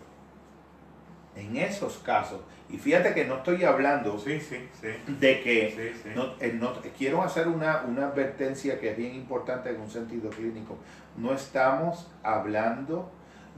En 1.34 1.56
esos 1.56 1.98
casos, 1.98 2.40
y 2.68 2.78
fíjate 2.78 3.12
que 3.12 3.26
no 3.26 3.36
estoy 3.36 3.64
hablando 3.64 4.18
sí, 4.18 4.40
sí, 4.40 4.68
sí. 4.80 4.88
de 5.18 5.42
que 5.42 5.94
eh, 6.14 6.52
no, 6.58 6.72
quiero 6.96 7.22
hacer 7.22 7.48
una, 7.48 7.82
una 7.82 8.06
advertencia 8.06 8.80
que 8.80 8.92
es 8.92 8.96
bien 8.96 9.14
importante 9.14 9.70
en 9.70 9.80
un 9.80 9.90
sentido 9.90 10.30
clínico. 10.30 10.78
No 11.16 11.34
estamos 11.34 12.10
hablando 12.22 13.10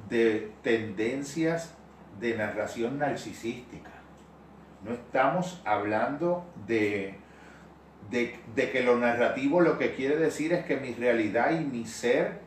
de 0.08 0.52
tendencias 0.62 1.74
de 2.20 2.36
narración 2.36 2.98
narcisística. 2.98 3.90
No 4.84 4.92
estamos 4.92 5.62
hablando 5.64 6.44
de, 6.66 7.16
de, 8.10 8.70
que 8.70 8.82
lo 8.82 8.96
narrativo 8.96 9.60
lo 9.60 9.78
que 9.78 9.94
quiere 9.94 10.16
decir 10.16 10.52
es 10.52 10.64
que 10.64 10.76
mi 10.76 10.94
realidad 10.94 11.52
y 11.52 11.64
mi 11.64 11.86
ser 11.86 12.40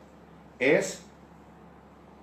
es 0.58 1.02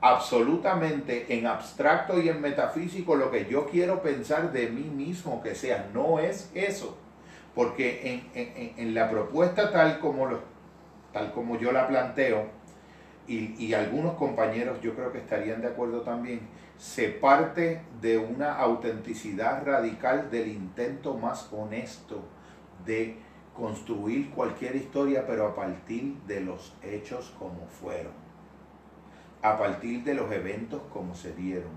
absolutamente 0.02 1.38
en 1.38 1.48
abstracto 1.48 2.20
y 2.20 2.30
en 2.30 2.41
metafísico 2.41 3.16
lo 3.16 3.32
que 3.32 3.45
yo 3.45 3.68
quiero 3.68 4.02
pensar 4.02 4.52
de 4.52 4.68
mí 4.68 4.84
mismo 4.84 5.41
que 5.41 5.56
sea. 5.56 5.90
No 5.94 6.20
es 6.20 6.52
eso. 6.53 6.98
Porque 7.53 8.22
en, 8.78 8.94
la 8.94 9.10
propuesta 9.10 9.72
tal 9.72 9.99
como, 9.99 10.26
lo, 10.26 10.41
tal 11.14 11.32
como 11.32 11.57
yo 11.57 11.72
la 11.72 11.88
planteo, 11.88 12.48
y, 13.28 13.56
y 13.57 13.74
algunos 13.74 14.16
compañeros 14.16 14.82
yo 14.82 14.94
creo 14.94 15.12
que 15.12 15.20
estarían 15.20 15.62
de 15.62 15.70
acuerdo 15.70 16.02
también, 16.02 16.41
se 16.78 17.07
parte 17.07 17.82
de 18.02 18.18
una 18.18 18.57
autenticidad 18.57 19.66
radical 19.66 20.30
del 20.30 20.49
intento 20.49 21.16
más 21.16 21.48
honesto 21.52 22.22
de 22.86 23.24
construir 23.56 24.32
cualquier 24.32 24.76
historia, 24.76 25.26
pero 25.26 25.48
a 25.48 25.56
partir 25.56 26.15
de 26.27 26.41
los 26.41 26.73
hechos 26.84 27.34
como 27.40 27.68
fueron, 27.68 28.11
a 29.41 29.57
partir 29.57 30.03
de 30.03 30.14
los 30.14 30.32
eventos 30.32 30.82
como 30.91 31.15
se 31.15 31.34
dieron, 31.34 31.72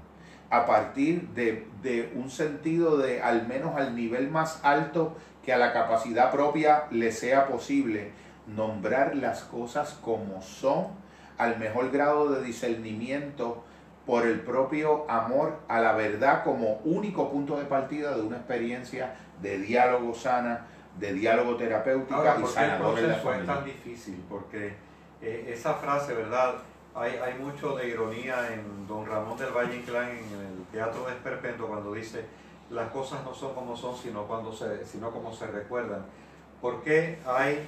a 0.51 0.67
partir 0.67 1.29
de, 1.29 1.67
de 1.83 2.13
un 2.15 2.31
sentido 2.31 2.97
de, 2.97 3.23
al 3.23 3.47
menos 3.47 3.77
al 3.77 3.95
nivel 3.95 4.31
más 4.31 4.61
alto 4.65 5.17
que 5.45 5.53
a 5.53 5.59
la 5.59 5.73
capacidad 5.73 6.33
propia 6.33 6.85
le 6.91 7.13
sea 7.13 7.47
posible, 7.47 8.11
nombrar 8.47 9.15
las 9.15 9.43
cosas 9.43 9.93
como 10.03 10.43
son, 10.43 10.87
al 11.37 11.59
mejor 11.59 11.91
grado 11.91 12.31
de 12.31 12.43
discernimiento, 12.43 13.63
por 14.09 14.27
el 14.27 14.41
propio 14.41 15.05
amor 15.11 15.61
a 15.69 15.81
la 15.81 15.93
verdad 15.93 16.43
como 16.43 16.81
único 16.85 17.31
punto 17.31 17.59
de 17.59 17.67
partida 17.67 18.17
de 18.17 18.23
una 18.23 18.39
experiencia 18.39 19.17
de 19.43 19.59
diálogo 19.59 20.15
sana, 20.15 20.67
de 20.99 21.13
diálogo 21.13 21.57
terapéutico 21.57 22.25
y 22.43 22.47
sanador 22.47 22.99
en 22.99 23.09
la 23.09 23.15
fue 23.17 23.39
tan 23.39 23.65
difícil 23.65 24.23
porque 24.29 24.75
eh, 25.21 25.51
esa 25.53 25.75
frase, 25.75 26.15
¿verdad? 26.15 26.57
Hay, 26.95 27.13
hay 27.17 27.35
mucho 27.35 27.77
de 27.77 27.89
ironía 27.89 28.53
en 28.53 28.87
Don 28.87 29.07
Ramón 29.07 29.39
del 29.39 29.51
Valle 29.53 29.77
Inclán 29.77 30.11
en 30.11 30.17
el 30.17 30.65
Teatro 30.73 31.07
de 31.07 31.13
Esperpento 31.13 31.67
cuando 31.67 31.93
dice 31.93 32.25
las 32.71 32.91
cosas 32.91 33.25
no 33.25 33.35
son 33.35 33.55
como 33.55 33.77
son 33.77 33.97
sino, 33.97 34.27
cuando 34.27 34.53
se, 34.53 34.85
sino 34.85 35.11
como 35.11 35.33
se 35.33 35.47
recuerdan. 35.47 36.05
¿Por 36.61 36.83
qué 36.83 37.19
hay 37.27 37.67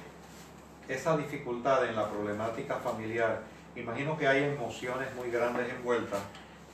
esa 0.87 1.17
dificultad 1.17 1.87
en 1.87 1.95
la 1.95 2.09
problemática 2.09 2.75
familiar? 2.75 3.41
Imagino 3.75 4.17
que 4.17 4.27
hay 4.27 4.43
emociones 4.43 5.07
muy 5.15 5.31
grandes 5.31 5.69
envueltas, 5.69 6.19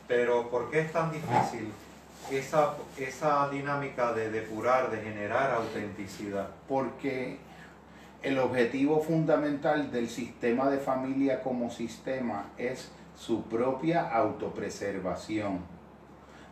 pero 0.07 0.49
¿por 0.49 0.69
qué 0.71 0.79
es 0.81 0.91
tan 0.91 1.11
difícil 1.11 1.71
esa, 2.31 2.75
esa 2.97 3.49
dinámica 3.49 4.13
de 4.13 4.29
depurar, 4.31 4.91
de 4.91 4.97
generar 4.97 5.51
autenticidad? 5.51 6.47
Porque 6.67 7.37
el 8.23 8.39
objetivo 8.39 9.01
fundamental 9.01 9.91
del 9.91 10.09
sistema 10.09 10.69
de 10.69 10.79
familia 10.79 11.41
como 11.41 11.69
sistema 11.69 12.45
es 12.57 12.91
su 13.15 13.43
propia 13.43 14.09
autopreservación. 14.09 15.59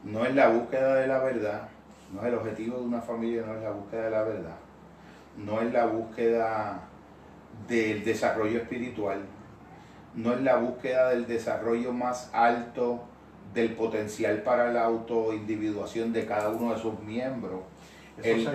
No 0.03 0.25
es 0.25 0.35
la 0.35 0.49
búsqueda 0.49 0.95
de 0.95 1.07
la 1.07 1.19
verdad, 1.19 1.69
no 2.13 2.21
es 2.21 2.27
el 2.27 2.35
objetivo 2.35 2.77
de 2.77 2.85
una 2.85 3.01
familia, 3.01 3.43
no 3.45 3.55
es 3.55 3.63
la 3.63 3.71
búsqueda 3.71 4.03
de 4.05 4.11
la 4.11 4.23
verdad, 4.23 4.55
no 5.37 5.61
es 5.61 5.73
la 5.73 5.85
búsqueda 5.87 6.79
del 7.67 8.03
desarrollo 8.03 8.59
espiritual, 8.59 9.19
no 10.13 10.33
es 10.33 10.41
la 10.41 10.57
búsqueda 10.57 11.09
del 11.09 11.25
desarrollo 11.25 11.91
más 11.91 12.29
alto 12.33 13.03
del 13.55 13.71
potencial 13.71 14.43
para 14.43 14.71
la 14.71 14.83
autoindividuación 14.83 16.13
de 16.13 16.25
cada 16.25 16.49
uno 16.49 16.75
de 16.75 16.81
sus 16.81 16.99
miembros. 16.99 17.61
el, 18.21 18.47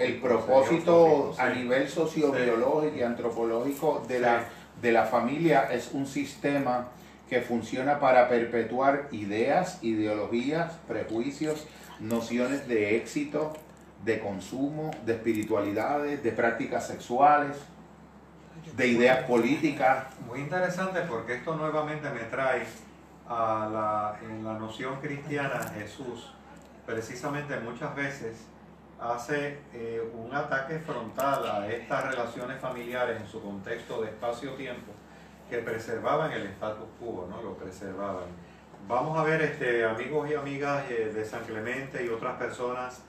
el 0.00 0.20
propósito 0.20 1.34
a 1.36 1.50
nivel 1.50 1.88
sociobiológico 1.88 2.96
y 2.96 3.02
antropológico 3.02 4.04
de, 4.08 4.20
la, 4.20 4.44
de 4.80 4.92
la 4.92 5.04
familia 5.04 5.68
es 5.72 5.90
un 5.92 6.06
sistema 6.06 6.88
que 7.28 7.42
funciona 7.42 8.00
para 8.00 8.28
perpetuar 8.28 9.08
ideas, 9.12 9.80
ideologías, 9.82 10.72
prejuicios, 10.86 11.66
nociones 12.00 12.66
de 12.68 12.96
éxito, 12.96 13.52
de 14.04 14.20
consumo, 14.20 14.92
de 15.04 15.14
espiritualidades, 15.14 16.22
de 16.22 16.32
prácticas 16.32 16.86
sexuales, 16.86 17.56
de 18.76 18.86
ideas 18.86 19.24
políticas. 19.24 20.06
Muy 20.26 20.40
interesante 20.40 21.00
porque 21.02 21.34
esto 21.34 21.54
nuevamente 21.56 22.08
me 22.10 22.20
trae 22.20 22.62
a 23.28 23.68
la, 23.70 24.18
en 24.26 24.44
la 24.44 24.54
noción 24.54 25.00
cristiana 25.00 25.60
Jesús, 25.74 26.32
precisamente 26.86 27.58
muchas 27.60 27.94
veces 27.94 28.46
hace 29.00 29.58
eh, 29.72 30.02
un 30.14 30.34
ataque 30.34 30.78
frontal 30.78 31.46
a 31.46 31.68
estas 31.68 32.10
relaciones 32.10 32.58
familiares 32.60 33.20
en 33.20 33.28
su 33.28 33.40
contexto 33.42 34.00
de 34.02 34.08
espacio-tiempo 34.08 34.92
que 35.48 35.58
preservaban 35.58 36.32
el 36.32 36.46
status 36.46 36.86
quo, 36.98 37.28
¿no? 37.30 37.42
Lo 37.42 37.54
preservaban. 37.54 38.24
Vamos 38.86 39.18
a 39.18 39.22
ver, 39.22 39.42
este, 39.42 39.84
amigos 39.84 40.30
y 40.30 40.34
amigas 40.34 40.84
eh, 40.90 41.12
de 41.14 41.24
San 41.24 41.44
Clemente 41.44 42.04
y 42.04 42.08
otras 42.08 42.36
personas 42.38 43.02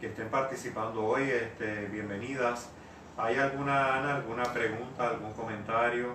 que 0.00 0.06
estén 0.08 0.28
participando 0.28 1.04
hoy, 1.04 1.30
este, 1.30 1.86
bienvenidas. 1.86 2.70
¿Hay 3.16 3.36
alguna, 3.36 3.96
Ana, 3.96 4.16
alguna 4.16 4.44
pregunta, 4.44 5.08
algún 5.08 5.32
comentario? 5.32 6.14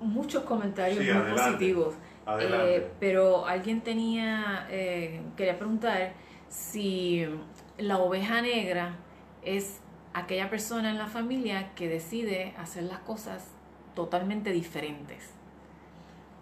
Muchos 0.00 0.44
comentarios 0.44 1.04
muy 1.04 1.32
positivos. 1.32 1.94
Eh, 2.26 2.88
pero 3.00 3.46
alguien 3.46 3.80
tenía, 3.80 4.66
eh, 4.70 5.20
quería 5.36 5.58
preguntar 5.58 6.12
si 6.48 7.26
la 7.78 7.98
oveja 7.98 8.40
negra 8.42 8.96
es 9.42 9.80
aquella 10.14 10.48
persona 10.48 10.90
en 10.90 10.98
la 10.98 11.08
familia 11.08 11.70
que 11.74 11.88
decide 11.88 12.54
hacer 12.58 12.84
las 12.84 13.00
cosas 13.00 13.48
totalmente 13.94 14.52
diferentes. 14.52 15.30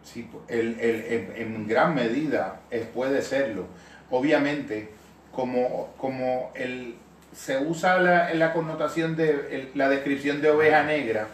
Sí, 0.03 0.29
el, 0.49 0.77
en, 0.81 1.67
gran 1.67 1.95
medida 1.95 2.61
puede 2.95 3.23
serlo. 3.23 3.67
Obviamente, 4.11 4.91
como, 5.33 5.93
como 5.97 6.51
el, 6.55 6.97
se 7.33 7.59
usa 7.59 7.99
la, 7.99 8.35
la 8.35 8.53
connotación 8.53 9.17
de 9.17 9.71
la 9.75 9.89
descripción 9.89 10.43
de 10.43 10.51
oveja 10.51 10.83
negra, 10.83 11.29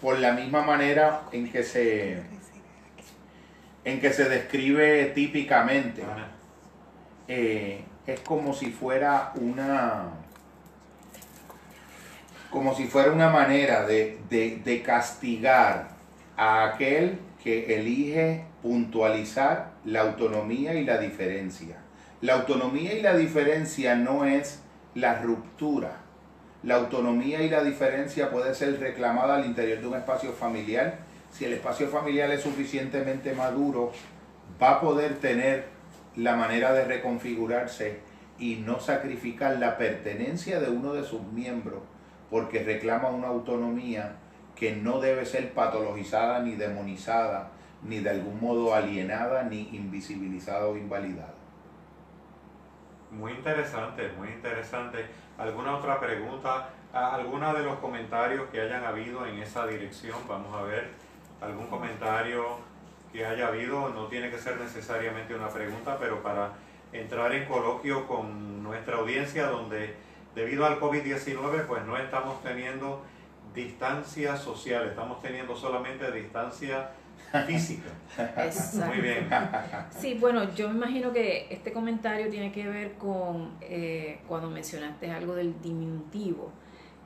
por 0.00 0.18
la 0.18 0.32
misma 0.32 0.62
manera 0.62 1.22
en 1.30 1.50
que 1.50 1.62
se, 1.62 2.20
en 3.84 4.00
que 4.00 4.12
se 4.12 4.28
describe 4.28 5.06
típicamente. 5.14 6.02
Eh, 7.28 7.84
es 8.06 8.20
como 8.20 8.52
si 8.52 8.70
fuera 8.70 9.32
una 9.36 10.10
como 12.50 12.74
si 12.74 12.84
fuera 12.84 13.10
una 13.10 13.30
manera 13.30 13.86
de, 13.86 14.18
de, 14.28 14.82
castigar 14.82 15.88
a 16.36 16.64
aquel 16.64 17.18
que 17.42 17.74
elige 17.76 18.44
puntualizar 18.60 19.70
la 19.86 20.02
autonomía 20.02 20.74
y 20.74 20.84
la 20.84 20.98
diferencia. 20.98 21.78
La 22.20 22.34
autonomía 22.34 22.92
y 22.92 23.00
la 23.00 23.16
diferencia 23.16 23.94
no 23.96 24.26
es 24.26 24.60
la 24.94 25.22
ruptura. 25.22 25.96
La 26.62 26.76
autonomía 26.76 27.42
y 27.42 27.48
la 27.48 27.64
diferencia 27.64 28.30
puede 28.30 28.54
ser 28.54 28.78
reclamada 28.78 29.36
al 29.36 29.46
interior 29.46 29.80
de 29.80 29.86
un 29.88 29.94
espacio 29.94 30.32
familiar. 30.32 30.98
Si 31.32 31.46
el 31.46 31.54
espacio 31.54 31.88
familiar 31.88 32.30
es 32.30 32.42
suficientemente 32.42 33.34
maduro, 33.34 33.90
va 34.62 34.72
a 34.72 34.80
poder 34.80 35.18
tener 35.18 35.64
la 36.14 36.36
manera 36.36 36.72
de 36.74 36.84
reconfigurarse 36.84 38.00
y 38.38 38.56
no 38.56 38.80
sacrificar 38.80 39.56
la 39.58 39.78
pertenencia 39.78 40.60
de 40.60 40.70
uno 40.70 40.92
de 40.92 41.04
sus 41.04 41.22
miembros 41.22 41.80
porque 42.30 42.62
reclama 42.62 43.08
una 43.08 43.28
autonomía 43.28 44.16
que 44.56 44.76
no 44.76 45.00
debe 45.00 45.24
ser 45.24 45.52
patologizada 45.52 46.40
ni 46.40 46.54
demonizada, 46.54 47.50
ni 47.82 48.00
de 48.00 48.10
algún 48.10 48.40
modo 48.40 48.74
alienada, 48.74 49.42
ni 49.44 49.68
invisibilizada 49.74 50.66
o 50.66 50.76
invalidada. 50.76 51.34
Muy 53.10 53.32
interesante, 53.32 54.10
muy 54.18 54.28
interesante. 54.28 55.04
¿Alguna 55.36 55.76
otra 55.76 55.98
pregunta? 56.00 56.70
¿Alguna 56.92 57.52
de 57.52 57.64
los 57.64 57.78
comentarios 57.78 58.48
que 58.50 58.60
hayan 58.60 58.84
habido 58.84 59.26
en 59.26 59.38
esa 59.38 59.66
dirección? 59.66 60.16
Vamos 60.28 60.54
a 60.54 60.62
ver. 60.62 60.90
¿Algún 61.42 61.66
comentario 61.66 62.58
que 63.12 63.26
haya 63.26 63.48
habido? 63.48 63.88
No 63.90 64.06
tiene 64.06 64.30
que 64.30 64.38
ser 64.38 64.58
necesariamente 64.58 65.34
una 65.34 65.48
pregunta, 65.48 65.98
pero 65.98 66.22
para 66.22 66.52
entrar 66.92 67.34
en 67.34 67.46
coloquio 67.46 68.06
con 68.06 68.62
nuestra 68.62 68.98
audiencia 68.98 69.46
donde 69.46 69.94
debido 70.34 70.64
al 70.66 70.78
COVID-19 70.78 71.66
pues 71.66 71.84
no 71.84 71.96
estamos 71.96 72.42
teniendo 72.42 73.02
distancia 73.54 74.36
social, 74.36 74.88
estamos 74.88 75.20
teniendo 75.20 75.56
solamente 75.56 76.10
distancia 76.12 76.90
física. 77.46 77.90
Muy 78.86 79.00
bien. 79.00 79.28
Sí, 79.90 80.14
bueno, 80.20 80.54
yo 80.54 80.68
me 80.68 80.76
imagino 80.76 81.12
que 81.12 81.46
este 81.50 81.72
comentario 81.72 82.28
tiene 82.28 82.52
que 82.52 82.68
ver 82.68 82.92
con 82.92 83.52
eh, 83.60 84.20
cuando 84.28 84.50
mencionaste 84.50 85.10
algo 85.10 85.34
del 85.34 85.60
diminutivo. 85.60 86.52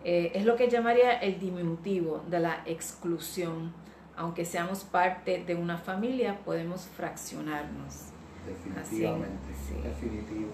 Eh, 0.04 0.32
es 0.34 0.44
lo 0.44 0.56
que 0.56 0.68
llamaría 0.68 1.18
el 1.18 1.38
diminutivo 1.38 2.24
de 2.28 2.40
la 2.40 2.62
exclusión. 2.66 3.72
Aunque 4.16 4.44
seamos 4.44 4.84
parte 4.84 5.44
de 5.44 5.54
una 5.54 5.76
familia, 5.76 6.38
podemos 6.44 6.86
fraccionarnos. 6.96 8.12
Definitivamente, 8.46 9.48
definitivo. 9.82 10.50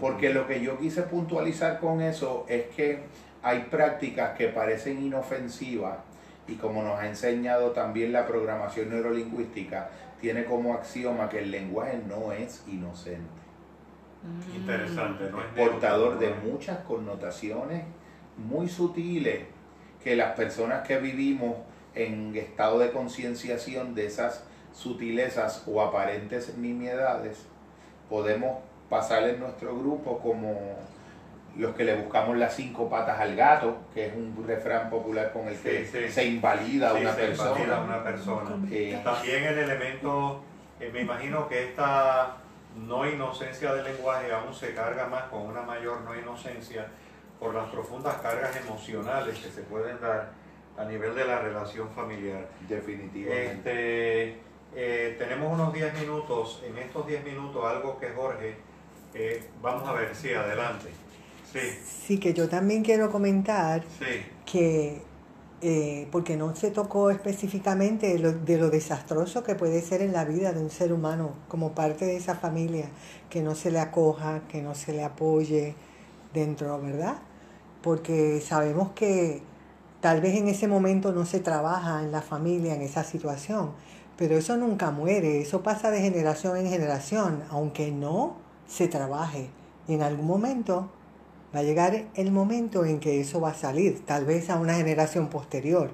Porque 0.00 0.32
lo 0.32 0.46
que 0.46 0.60
yo 0.60 0.78
quise 0.78 1.02
puntualizar 1.02 1.80
con 1.80 2.00
eso 2.00 2.44
es 2.48 2.66
que 2.74 3.04
hay 3.42 3.60
prácticas 3.70 4.36
que 4.36 4.48
parecen 4.48 5.02
inofensivas 5.02 5.98
y 6.48 6.54
como 6.54 6.82
nos 6.82 6.98
ha 7.00 7.06
enseñado 7.06 7.72
también 7.72 8.12
la 8.12 8.26
programación 8.26 8.90
neurolingüística, 8.90 9.90
tiene 10.20 10.44
como 10.44 10.74
axioma 10.74 11.28
que 11.28 11.40
el 11.40 11.50
lenguaje 11.50 12.00
no 12.08 12.32
es 12.32 12.64
inocente. 12.68 13.46
Mm. 14.22 14.56
Interesante, 14.56 15.30
¿no? 15.30 15.40
Es 15.40 15.46
portador 15.56 16.18
de 16.18 16.34
muchas 16.34 16.78
connotaciones 16.78 17.84
muy 18.36 18.68
sutiles 18.68 19.40
que 20.02 20.14
las 20.14 20.34
personas 20.34 20.86
que 20.86 20.98
vivimos 20.98 21.56
en 21.96 22.36
estado 22.36 22.78
de 22.78 22.92
concienciación 22.92 23.94
de 23.94 24.06
esas 24.06 24.44
sutilezas 24.72 25.64
o 25.66 25.80
aparentes 25.80 26.56
nimiedades 26.56 27.46
podemos 28.08 28.58
pasar 28.88 29.24
en 29.24 29.40
nuestro 29.40 29.76
grupo 29.76 30.18
como 30.18 30.76
los 31.56 31.74
que 31.74 31.84
le 31.84 31.96
buscamos 31.96 32.36
las 32.36 32.54
cinco 32.54 32.88
patas 32.90 33.18
al 33.18 33.34
gato, 33.34 33.78
que 33.94 34.06
es 34.06 34.14
un 34.14 34.44
refrán 34.46 34.90
popular 34.90 35.32
con 35.32 35.48
el 35.48 35.56
que 35.58 35.86
se 35.86 36.24
invalida 36.26 36.90
a 36.90 36.94
una 36.94 37.12
persona. 37.14 37.80
una 37.80 38.04
persona. 38.04 38.50
Eh, 38.70 39.00
También 39.02 39.44
el 39.44 39.58
elemento, 39.58 40.42
eh, 40.78 40.90
me 40.92 41.00
imagino 41.00 41.48
que 41.48 41.70
esta 41.70 42.36
no 42.76 43.08
inocencia 43.08 43.72
del 43.72 43.84
lenguaje 43.84 44.30
aún 44.30 44.52
se 44.54 44.74
carga 44.74 45.06
más 45.06 45.24
con 45.24 45.42
una 45.42 45.62
mayor 45.62 46.02
no 46.02 46.14
inocencia 46.14 46.86
por 47.40 47.54
las 47.54 47.70
profundas 47.70 48.16
cargas 48.16 48.54
emocionales 48.56 49.38
que 49.38 49.50
se 49.50 49.62
pueden 49.62 49.98
dar 50.00 50.30
a 50.76 50.84
nivel 50.84 51.14
de 51.14 51.24
la 51.24 51.40
relación 51.40 51.88
familiar. 51.90 52.48
Definitivamente. 52.68 54.30
Este, 54.30 54.46
eh, 54.74 55.16
tenemos 55.18 55.52
unos 55.52 55.72
10 55.72 56.00
minutos, 56.00 56.62
en 56.66 56.76
estos 56.76 57.06
10 57.06 57.24
minutos 57.24 57.64
algo 57.64 57.98
que 57.98 58.10
Jorge 58.10 58.56
eh, 59.14 59.42
vamos 59.62 59.88
a 59.88 59.92
ver, 59.92 60.14
sí, 60.14 60.32
adelante. 60.34 60.90
Sí. 61.50 61.60
sí, 62.06 62.20
que 62.20 62.34
yo 62.34 62.48
también 62.48 62.82
quiero 62.82 63.10
comentar 63.10 63.82
que, 64.44 65.00
eh, 65.62 66.06
porque 66.12 66.36
no 66.36 66.54
se 66.54 66.70
tocó 66.70 67.10
específicamente 67.10 68.08
de 68.08 68.18
lo, 68.18 68.32
de 68.32 68.58
lo 68.58 68.68
desastroso 68.68 69.42
que 69.42 69.54
puede 69.54 69.80
ser 69.80 70.02
en 70.02 70.12
la 70.12 70.24
vida 70.24 70.52
de 70.52 70.60
un 70.60 70.68
ser 70.68 70.92
humano 70.92 71.34
como 71.48 71.72
parte 71.72 72.04
de 72.04 72.16
esa 72.16 72.34
familia, 72.34 72.90
que 73.30 73.40
no 73.40 73.54
se 73.54 73.70
le 73.70 73.78
acoja, 73.78 74.42
que 74.50 74.60
no 74.60 74.74
se 74.74 74.92
le 74.92 75.02
apoye 75.02 75.74
dentro, 76.34 76.78
¿verdad? 76.82 77.16
Porque 77.80 78.42
sabemos 78.42 78.90
que 78.90 79.40
tal 80.00 80.20
vez 80.20 80.36
en 80.36 80.48
ese 80.48 80.68
momento 80.68 81.12
no 81.12 81.26
se 81.26 81.40
trabaja 81.40 82.02
en 82.02 82.12
la 82.12 82.22
familia, 82.22 82.74
en 82.74 82.82
esa 82.82 83.04
situación, 83.04 83.72
pero 84.16 84.36
eso 84.36 84.56
nunca 84.56 84.90
muere, 84.90 85.40
eso 85.40 85.62
pasa 85.62 85.90
de 85.90 86.00
generación 86.00 86.56
en 86.56 86.68
generación, 86.68 87.42
aunque 87.50 87.90
no 87.90 88.36
se 88.66 88.88
trabaje. 88.88 89.50
Y 89.88 89.94
en 89.94 90.02
algún 90.02 90.26
momento 90.26 90.90
va 91.54 91.60
a 91.60 91.62
llegar 91.62 92.06
el 92.14 92.32
momento 92.32 92.84
en 92.84 92.98
que 92.98 93.20
eso 93.20 93.40
va 93.40 93.50
a 93.50 93.54
salir, 93.54 94.04
tal 94.04 94.24
vez 94.24 94.50
a 94.50 94.56
una 94.56 94.74
generación 94.74 95.28
posterior. 95.28 95.90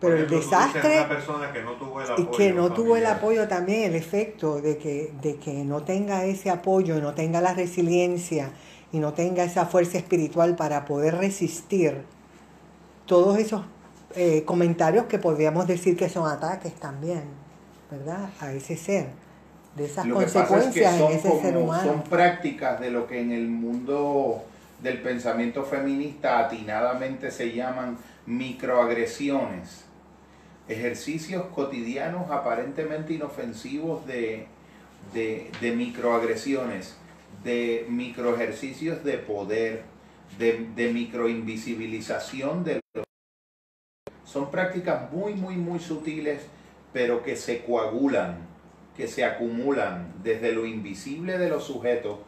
Pero 0.00 0.16
el 0.16 0.28
desastre 0.28 1.06
que 1.52 1.62
no 1.62 1.72
tuvo 1.72 2.02
el 2.02 2.10
apoyo, 2.10 2.30
y 2.30 2.36
que 2.36 2.52
no 2.52 2.72
tuvo 2.72 2.96
el 2.96 3.06
apoyo 3.06 3.48
también, 3.48 3.84
el 3.84 3.94
efecto 3.94 4.60
de 4.60 4.76
que, 4.76 5.12
de 5.22 5.36
que 5.36 5.64
no 5.64 5.82
tenga 5.82 6.24
ese 6.26 6.50
apoyo, 6.50 7.00
no 7.00 7.14
tenga 7.14 7.40
la 7.40 7.54
resiliencia 7.54 8.50
y 8.92 8.98
no 8.98 9.14
tenga 9.14 9.44
esa 9.44 9.64
fuerza 9.64 9.96
espiritual 9.96 10.56
para 10.56 10.84
poder 10.84 11.16
resistir 11.16 12.04
todos 13.06 13.38
esos 13.38 13.62
eh, 14.14 14.44
comentarios 14.44 15.06
que 15.06 15.18
podríamos 15.18 15.66
decir 15.66 15.96
que 15.96 16.08
son 16.08 16.30
ataques 16.30 16.74
también, 16.74 17.24
¿verdad? 17.90 18.30
A 18.40 18.52
ese 18.52 18.76
ser 18.76 19.08
de 19.76 19.86
esas 19.86 20.06
consecuencias 20.06 21.00
en 21.00 21.12
ese 21.12 21.40
ser 21.40 21.56
humano. 21.56 21.82
Son 21.82 22.02
prácticas 22.04 22.80
de 22.80 22.90
lo 22.90 23.06
que 23.06 23.20
en 23.20 23.32
el 23.32 23.48
mundo 23.48 24.44
del 24.82 25.00
pensamiento 25.02 25.64
feminista 25.64 26.38
atinadamente 26.38 27.30
se 27.30 27.52
llaman 27.52 27.98
microagresiones, 28.26 29.84
ejercicios 30.68 31.46
cotidianos 31.54 32.30
aparentemente 32.30 33.14
inofensivos 33.14 34.06
de, 34.06 34.46
de, 35.12 35.50
de 35.60 35.72
microagresiones, 35.72 36.96
de 37.42 37.86
microejercicios 37.88 39.02
de 39.04 39.18
poder, 39.18 39.82
de, 40.38 40.68
de 40.74 40.92
microinvisibilización 40.92 42.64
de 42.64 42.83
son 44.34 44.50
prácticas 44.50 45.12
muy, 45.12 45.34
muy, 45.34 45.54
muy 45.54 45.78
sutiles, 45.78 46.42
pero 46.92 47.22
que 47.22 47.36
se 47.36 47.64
coagulan 47.64 48.52
que 48.96 49.08
se 49.08 49.24
acumulan 49.24 50.12
desde 50.22 50.52
lo 50.52 50.66
invisible 50.66 51.38
de 51.38 51.48
los 51.48 51.64
sujetos, 51.64 52.18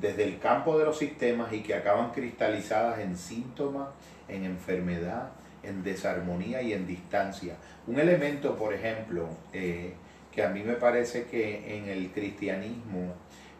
desde 0.00 0.24
el 0.24 0.38
campo 0.38 0.78
de 0.78 0.84
los 0.84 0.98
sistemas 0.98 1.52
y 1.52 1.60
que 1.60 1.74
acaban 1.74 2.10
cristalizadas 2.10 3.00
en 3.00 3.16
síntomas, 3.16 3.88
en 4.28 4.44
enfermedad, 4.44 5.30
en 5.62 5.82
desarmonía 5.82 6.62
y 6.62 6.72
en 6.72 6.86
distancia. 6.86 7.56
Un 7.86 7.98
elemento, 7.98 8.56
por 8.56 8.74
ejemplo, 8.74 9.28
eh, 9.52 9.94
que 10.32 10.42
a 10.42 10.48
mí 10.50 10.62
me 10.62 10.74
parece 10.74 11.24
que 11.24 11.76
en 11.76 11.88
el 11.88 12.10
cristianismo 12.10 13.14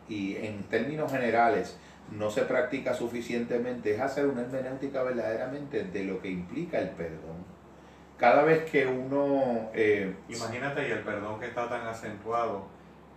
y 0.08 0.36
en 0.36 0.62
términos 0.64 1.10
generales 1.10 1.76
no 2.16 2.30
se 2.30 2.42
practica 2.42 2.94
suficientemente 2.94 3.94
es 3.94 4.00
hacer 4.00 4.26
una 4.26 4.42
hermenéutica 4.42 5.02
verdaderamente 5.02 5.84
de 5.84 6.04
lo 6.04 6.20
que 6.20 6.30
implica 6.30 6.78
el 6.78 6.90
perdón. 6.90 7.55
Cada 8.18 8.44
vez 8.44 8.68
que 8.70 8.86
uno... 8.86 9.70
Eh, 9.74 10.14
Imagínate 10.28 10.88
y 10.88 10.90
el 10.90 11.00
perdón 11.00 11.38
que 11.38 11.46
está 11.46 11.68
tan 11.68 11.86
acentuado 11.86 12.66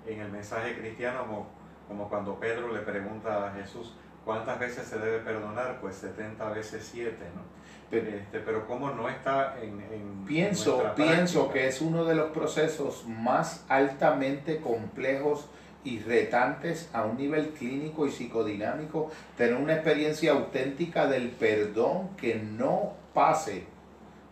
en 0.06 0.20
el 0.20 0.30
mensaje 0.30 0.78
cristiano 0.78 1.22
como, 1.22 1.48
como 1.88 2.10
cuando 2.10 2.40
Pedro 2.40 2.74
le 2.74 2.82
pregunta 2.82 3.48
a 3.48 3.52
Jesús, 3.54 3.94
¿cuántas 4.26 4.60
veces 4.60 4.88
se 4.88 5.00
debe 5.00 5.20
perdonar? 5.20 5.80
Pues 5.80 5.96
70 5.96 6.50
veces 6.50 6.90
7, 6.92 7.16
¿no? 7.36 7.42
Pero, 7.90 8.10
este, 8.10 8.40
pero 8.40 8.68
cómo 8.68 8.92
no 8.92 9.10
está 9.10 9.56
en... 9.62 10.26
pienso 10.26 10.94
pienso 10.96 11.50
que 11.50 11.68
es 11.68 11.82
uno 11.82 12.06
de 12.06 12.14
los 12.14 12.32
procesos 12.32 13.06
más 13.08 13.66
altamente 13.68 14.60
complejos 14.60 15.50
y 15.84 16.00
retantes 16.00 16.90
a 16.94 17.06
un 17.06 17.18
nivel 17.18 17.50
clínico 17.50 18.06
y 18.06 18.12
psicodinámico, 18.12 19.10
tener 19.38 19.56
una 19.56 19.74
experiencia 19.74 20.34
auténtica 20.34 21.08
del 21.08 21.30
perdón 21.30 22.16
que 22.18 22.36
no 22.36 22.94
pase 23.14 23.64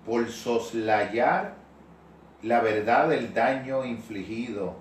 por 0.07 0.27
soslayar 0.29 1.53
la 2.41 2.61
verdad 2.61 3.09
del 3.09 3.35
daño 3.35 3.85
infligido, 3.85 4.75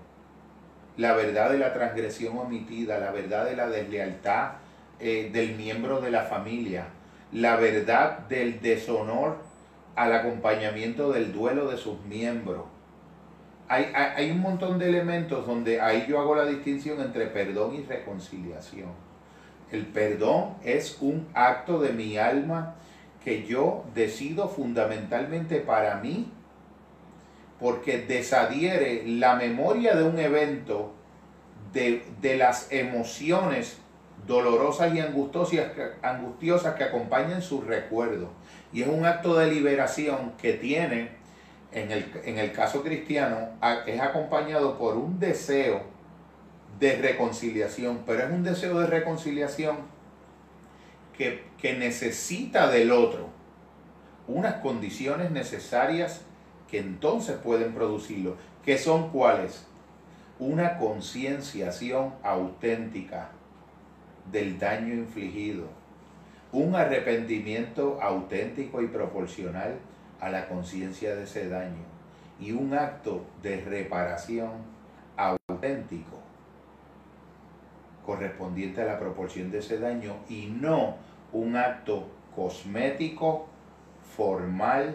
la 0.97 1.15
verdad 1.15 1.51
de 1.51 1.59
la 1.59 1.75
transgresión 1.75 2.39
omitida, 2.39 2.99
la 2.99 3.11
verdad 3.11 3.45
de 3.45 3.57
la 3.57 3.69
deslealtad 3.69 4.53
eh, 5.01 5.29
del 5.31 5.57
miembro 5.57 6.01
de 6.01 6.11
la 6.11 6.23
familia, 6.23 6.87
la 7.33 7.57
verdad 7.57 8.21
del 8.21 8.63
deshonor 8.63 9.37
al 9.95 10.15
acompañamiento 10.15 11.13
del 11.13 11.35
duelo 11.35 11.69
de 11.69 11.77
sus 11.77 12.01
miembros 12.07 12.65
hay, 13.69 14.31
un 14.31 14.41
montón 14.41 14.79
de 14.79 14.89
elementos 14.89 15.47
donde 15.47 15.81
ahí 15.81 16.07
yo 16.09 16.21
hago 16.21 16.37
la 16.37 16.47
distinción 16.47 17.01
entre 17.01 17.27
perdón 17.27 17.75
y 17.75 17.83
reconciliación. 17.83 18.91
El 19.73 19.87
perdón 19.87 20.55
es 20.63 20.99
un 21.01 21.27
acto 21.35 21.81
de 21.81 21.93
mi 21.93 22.17
alma 22.17 22.77
que 23.27 23.45
yo 23.45 23.83
decido 23.93 24.49
fundamentalmente 24.49 25.59
para 25.59 25.97
mí 25.97 26.31
porque 27.59 27.99
desadhiere 27.99 29.03
la 29.05 29.35
memoria 29.35 29.97
de 29.97 30.05
un 30.05 30.17
evento, 30.21 30.93
de, 31.73 32.05
de 32.21 32.37
las 32.37 32.71
emociones 32.71 33.79
dolorosas 34.29 34.95
y 34.95 35.01
angustiosas, 35.01 35.73
angustiosas 36.03 36.77
que 36.77 36.85
acompañan 36.85 37.43
su 37.43 37.63
recuerdo. 37.63 38.31
Y 38.73 38.83
es 38.83 38.89
un 38.89 39.05
acto 39.05 39.37
de 39.37 39.51
liberación 39.51 40.35
que 40.41 40.53
tiene 40.53 41.11
en 41.73 42.39
el, 42.39 42.53
caso 42.53 42.85
cristiano, 42.85 43.49
es 43.87 44.01
acompañado 44.01 44.79
por 44.79 44.97
un 44.97 45.19
deseo 45.19 45.83
de 46.79 46.95
reconciliación, 46.95 48.05
pero 48.07 48.23
es 48.23 48.31
un 48.31 48.45
deseo 48.45 48.79
de 48.79 48.87
reconciliación 48.87 49.79
que, 51.19 51.43
que 51.61 51.77
necesita 51.77 52.69
del 52.71 52.93
otro 52.93 53.37
unas 54.29 54.55
condiciones 54.55 55.31
necesarias 55.31 56.23
que 56.69 56.79
entonces 56.79 57.37
pueden 57.37 57.75
producirlo. 57.75 58.37
¿Qué 58.65 58.77
son 58.79 59.11
cuáles? 59.11 59.67
Una 60.39 60.79
concienciación 60.79 62.15
auténtica 62.23 63.31
del 64.31 64.59
daño 64.59 64.95
infligido, 64.95 65.69
un 66.53 66.75
arrepentimiento 66.75 68.01
auténtico 68.03 68.83
y 68.83 68.89
proporcional 68.89 69.77
a 70.21 70.29
la 70.29 70.49
conciencia 70.49 71.15
de 71.15 71.25
ese 71.25 71.49
daño 71.49 71.85
y 72.41 72.53
un 72.53 72.75
acto 72.75 73.25
de 73.43 73.61
reparación 73.61 74.51
auténtico 75.17 76.19
correspondiente 78.05 78.83
a 78.83 78.87
la 78.87 78.99
proporción 78.99 79.51
de 79.51 79.59
ese 79.59 79.79
daño 79.79 80.17
y 80.29 80.47
no 80.47 80.97
un 81.33 81.57
acto 81.57 82.09
cosmético, 82.35 83.49
formal, 84.17 84.95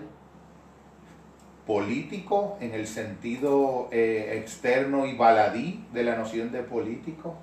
político 1.65 2.57
en 2.59 2.73
el 2.73 2.87
sentido 2.87 3.87
eh, 3.91 4.37
externo 4.37 5.05
y 5.05 5.15
baladí 5.15 5.85
de 5.93 6.03
la 6.03 6.15
noción 6.15 6.51
de 6.51 6.63
político 6.63 7.35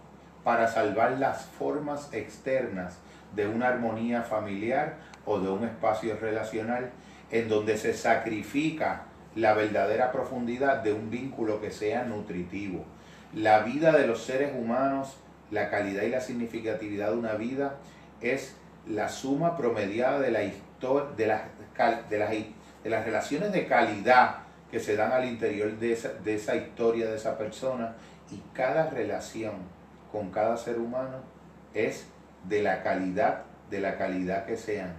para 0.45 0.69
salvar 0.69 1.13
las 1.19 1.47
formas 1.47 2.13
externas 2.13 2.99
de 3.35 3.47
una 3.47 3.69
armonía 3.69 4.23
familiar 4.23 4.97
o 5.25 5.39
de 5.39 5.49
un 5.49 5.65
espacio 5.65 6.17
relacional 6.21 6.91
en 7.31 7.49
donde 7.49 7.77
se 7.77 7.95
sacrifica 7.95 9.05
la 9.35 9.55
verdadera 9.55 10.11
profundidad 10.11 10.83
de 10.83 10.93
un 10.93 11.11
vínculo 11.11 11.61
que 11.61 11.71
sea 11.71 12.05
nutritivo. 12.05 12.85
La 13.35 13.61
vida 13.61 13.93
de 13.93 14.07
los 14.07 14.23
seres 14.23 14.53
humanos, 14.59 15.17
la 15.51 15.71
calidad 15.71 16.03
y 16.03 16.09
la 16.09 16.21
significatividad 16.21 17.11
de 17.11 17.19
una 17.19 17.35
vida 17.35 17.77
es 18.21 18.57
la 18.89 19.09
suma 19.09 19.57
promediada 19.57 20.21
de, 20.21 20.31
la 20.31 20.41
de, 20.41 20.53
de, 21.17 21.27
las, 21.27 21.43
de 22.09 22.91
las 22.91 23.05
relaciones 23.05 23.53
de 23.53 23.67
calidad 23.67 24.37
que 24.71 24.81
se 24.81 24.97
dan 24.97 25.13
al 25.13 25.25
interior 25.25 25.79
de 25.79 25.93
esa, 25.93 26.13
de 26.13 26.35
esa 26.35 26.57
historia 26.57 27.09
de 27.09 27.17
esa 27.17 27.39
persona 27.39 27.95
y 28.31 28.43
cada 28.53 28.91
relación 28.91 29.55
con 30.13 30.31
cada 30.31 30.57
ser 30.57 30.79
humano 30.79 31.19
es 31.75 32.07
de 32.49 32.63
la 32.63 32.83
calidad, 32.83 33.45
de 33.71 33.81
la 33.81 33.97
calidad 33.97 34.47
que 34.47 34.57
sean 34.57 34.95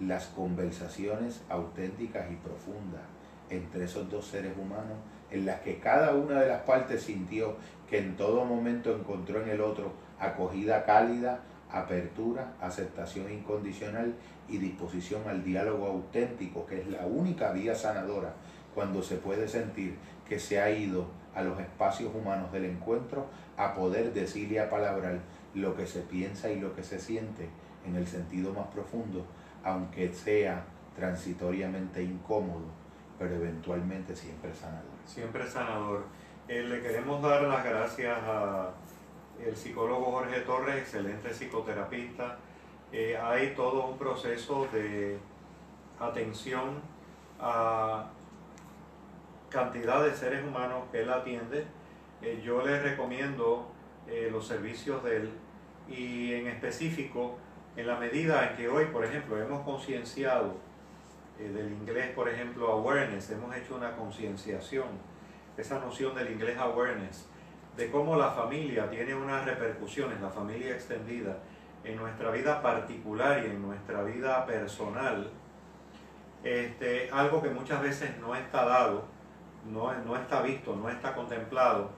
las 0.00 0.26
conversaciones 0.26 1.42
auténticas 1.48 2.30
y 2.30 2.36
profundas 2.36 3.02
entre 3.50 3.84
esos 3.84 4.10
dos 4.10 4.26
seres 4.26 4.52
humanos, 4.56 4.98
en 5.30 5.46
las 5.46 5.60
que 5.60 5.78
cada 5.78 6.14
una 6.14 6.40
de 6.40 6.48
las 6.48 6.62
partes 6.62 7.02
sintió 7.02 7.56
que 7.88 7.98
en 7.98 8.16
todo 8.16 8.44
momento 8.44 8.94
encontró 8.94 9.42
en 9.42 9.50
el 9.50 9.60
otro 9.60 9.92
acogida 10.18 10.84
cálida, 10.84 11.40
apertura, 11.78 12.54
aceptación 12.60 13.30
incondicional 13.30 14.14
y 14.48 14.58
disposición 14.58 15.22
al 15.28 15.42
diálogo 15.42 15.86
auténtico, 15.86 16.66
que 16.66 16.80
es 16.80 16.86
la 16.86 17.06
única 17.06 17.52
vía 17.52 17.74
sanadora 17.74 18.34
cuando 18.74 19.02
se 19.02 19.16
puede 19.16 19.48
sentir 19.48 19.96
que 20.28 20.38
se 20.38 20.60
ha 20.60 20.70
ido 20.70 21.06
a 21.34 21.42
los 21.42 21.58
espacios 21.60 22.14
humanos 22.14 22.52
del 22.52 22.64
encuentro 22.64 23.26
a 23.56 23.74
poder 23.74 24.12
decir 24.12 24.50
y 24.52 24.58
apalabrar 24.58 25.20
lo 25.54 25.76
que 25.76 25.86
se 25.86 26.00
piensa 26.00 26.50
y 26.50 26.60
lo 26.60 26.74
que 26.74 26.82
se 26.82 26.98
siente 26.98 27.48
en 27.86 27.96
el 27.96 28.06
sentido 28.06 28.52
más 28.52 28.66
profundo 28.68 29.26
aunque 29.64 30.12
sea 30.12 30.62
transitoriamente 30.94 32.02
incómodo, 32.02 32.66
pero 33.18 33.34
eventualmente 33.34 34.14
siempre 34.14 34.54
sanador. 34.54 34.84
Siempre 35.06 35.46
sanador. 35.48 36.04
Eh, 36.46 36.62
le 36.62 36.82
queremos 36.82 37.22
dar 37.22 37.42
las 37.42 37.64
gracias 37.64 38.18
al 39.46 39.56
psicólogo 39.56 40.12
Jorge 40.12 40.40
Torres, 40.40 40.76
excelente 40.76 41.30
psicoterapista. 41.30 42.38
Eh, 42.92 43.16
hay 43.16 43.54
todo 43.54 43.86
un 43.86 43.98
proceso 43.98 44.66
de 44.72 45.18
atención 45.98 46.80
a 47.40 48.10
cantidad 49.50 50.04
de 50.04 50.14
seres 50.14 50.44
humanos 50.44 50.84
que 50.92 51.02
él 51.02 51.10
atiende. 51.10 51.66
Eh, 52.22 52.42
yo 52.44 52.64
les 52.64 52.82
recomiendo 52.82 53.70
los 54.30 54.46
servicios 54.46 55.02
de 55.02 55.16
él 55.16 55.30
y 55.88 56.34
en 56.34 56.46
específico 56.46 57.38
en 57.76 57.86
la 57.86 57.96
medida 57.96 58.50
en 58.50 58.56
que 58.56 58.68
hoy, 58.68 58.86
por 58.86 59.04
ejemplo, 59.04 59.40
hemos 59.40 59.62
concienciado 59.62 60.54
eh, 61.38 61.48
del 61.48 61.72
inglés, 61.72 62.10
por 62.14 62.28
ejemplo, 62.28 62.68
awareness, 62.68 63.30
hemos 63.30 63.54
hecho 63.56 63.74
una 63.74 63.96
concienciación, 63.96 64.86
esa 65.56 65.80
noción 65.80 66.14
del 66.14 66.32
inglés 66.32 66.56
awareness, 66.58 67.26
de 67.76 67.90
cómo 67.90 68.16
la 68.16 68.30
familia 68.30 68.88
tiene 68.88 69.14
unas 69.14 69.44
repercusiones, 69.44 70.20
la 70.20 70.30
familia 70.30 70.74
extendida, 70.74 71.38
en 71.82 71.96
nuestra 71.96 72.30
vida 72.30 72.62
particular 72.62 73.42
y 73.44 73.50
en 73.50 73.60
nuestra 73.60 74.02
vida 74.02 74.46
personal, 74.46 75.30
este, 76.42 77.10
algo 77.10 77.42
que 77.42 77.50
muchas 77.50 77.82
veces 77.82 78.16
no 78.18 78.34
está 78.34 78.64
dado, 78.64 79.04
no, 79.70 79.92
no 80.04 80.16
está 80.16 80.40
visto, 80.42 80.76
no 80.76 80.88
está 80.88 81.14
contemplado, 81.14 81.90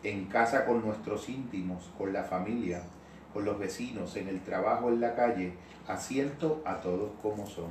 en 0.02 0.26
casa 0.26 0.64
con 0.64 0.84
nuestros 0.84 1.28
íntimos, 1.28 1.90
con 1.96 2.12
la 2.12 2.24
familia, 2.24 2.82
con 3.32 3.44
los 3.44 3.58
vecinos, 3.58 4.16
en 4.16 4.28
el 4.28 4.40
trabajo, 4.40 4.88
en 4.88 5.00
la 5.00 5.14
calle, 5.14 5.52
asiento 5.86 6.62
a 6.64 6.80
todos 6.80 7.10
como 7.22 7.46
son. 7.46 7.70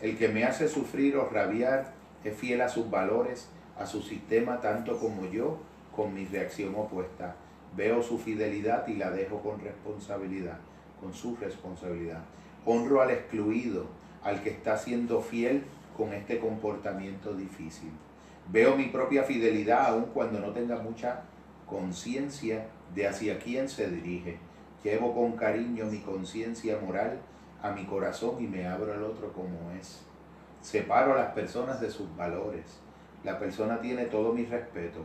El 0.00 0.18
que 0.18 0.28
me 0.28 0.44
hace 0.44 0.68
sufrir 0.68 1.16
o 1.16 1.28
rabiar 1.28 1.92
es 2.24 2.36
fiel 2.36 2.60
a 2.60 2.68
sus 2.68 2.90
valores, 2.90 3.48
a 3.78 3.86
su 3.86 4.02
sistema 4.02 4.60
tanto 4.60 4.98
como 4.98 5.26
yo, 5.26 5.58
con 5.94 6.14
mi 6.14 6.26
reacción 6.26 6.74
opuesta 6.74 7.36
Veo 7.76 8.02
su 8.02 8.18
fidelidad 8.18 8.88
y 8.88 8.94
la 8.94 9.10
dejo 9.10 9.40
con 9.40 9.60
responsabilidad, 9.60 10.56
con 10.98 11.12
su 11.12 11.36
responsabilidad. 11.36 12.20
Honro 12.64 13.02
al 13.02 13.10
excluido, 13.10 13.86
al 14.22 14.42
que 14.42 14.48
está 14.48 14.78
siendo 14.78 15.20
fiel 15.20 15.62
con 15.94 16.14
este 16.14 16.40
comportamiento 16.40 17.34
difícil. 17.34 17.90
Veo 18.50 18.76
mi 18.76 18.86
propia 18.86 19.24
fidelidad 19.24 19.88
aun 19.88 20.06
cuando 20.14 20.40
no 20.40 20.52
tenga 20.52 20.78
mucha 20.78 21.22
conciencia 21.66 22.66
de 22.94 23.06
hacia 23.06 23.38
quién 23.38 23.68
se 23.68 23.90
dirige. 23.90 24.38
Llevo 24.82 25.14
con 25.14 25.32
cariño 25.32 25.84
mi 25.84 25.98
conciencia 25.98 26.78
moral 26.78 27.18
a 27.62 27.72
mi 27.72 27.84
corazón 27.84 28.42
y 28.42 28.46
me 28.46 28.66
abro 28.66 28.94
al 28.94 29.02
otro 29.02 29.34
como 29.34 29.70
es. 29.78 30.00
Separo 30.62 31.12
a 31.12 31.16
las 31.16 31.32
personas 31.32 31.78
de 31.80 31.90
sus 31.90 32.14
valores. 32.16 32.80
La 33.26 33.40
persona 33.40 33.80
tiene 33.80 34.04
todo 34.04 34.32
mi 34.32 34.44
respeto 34.44 35.00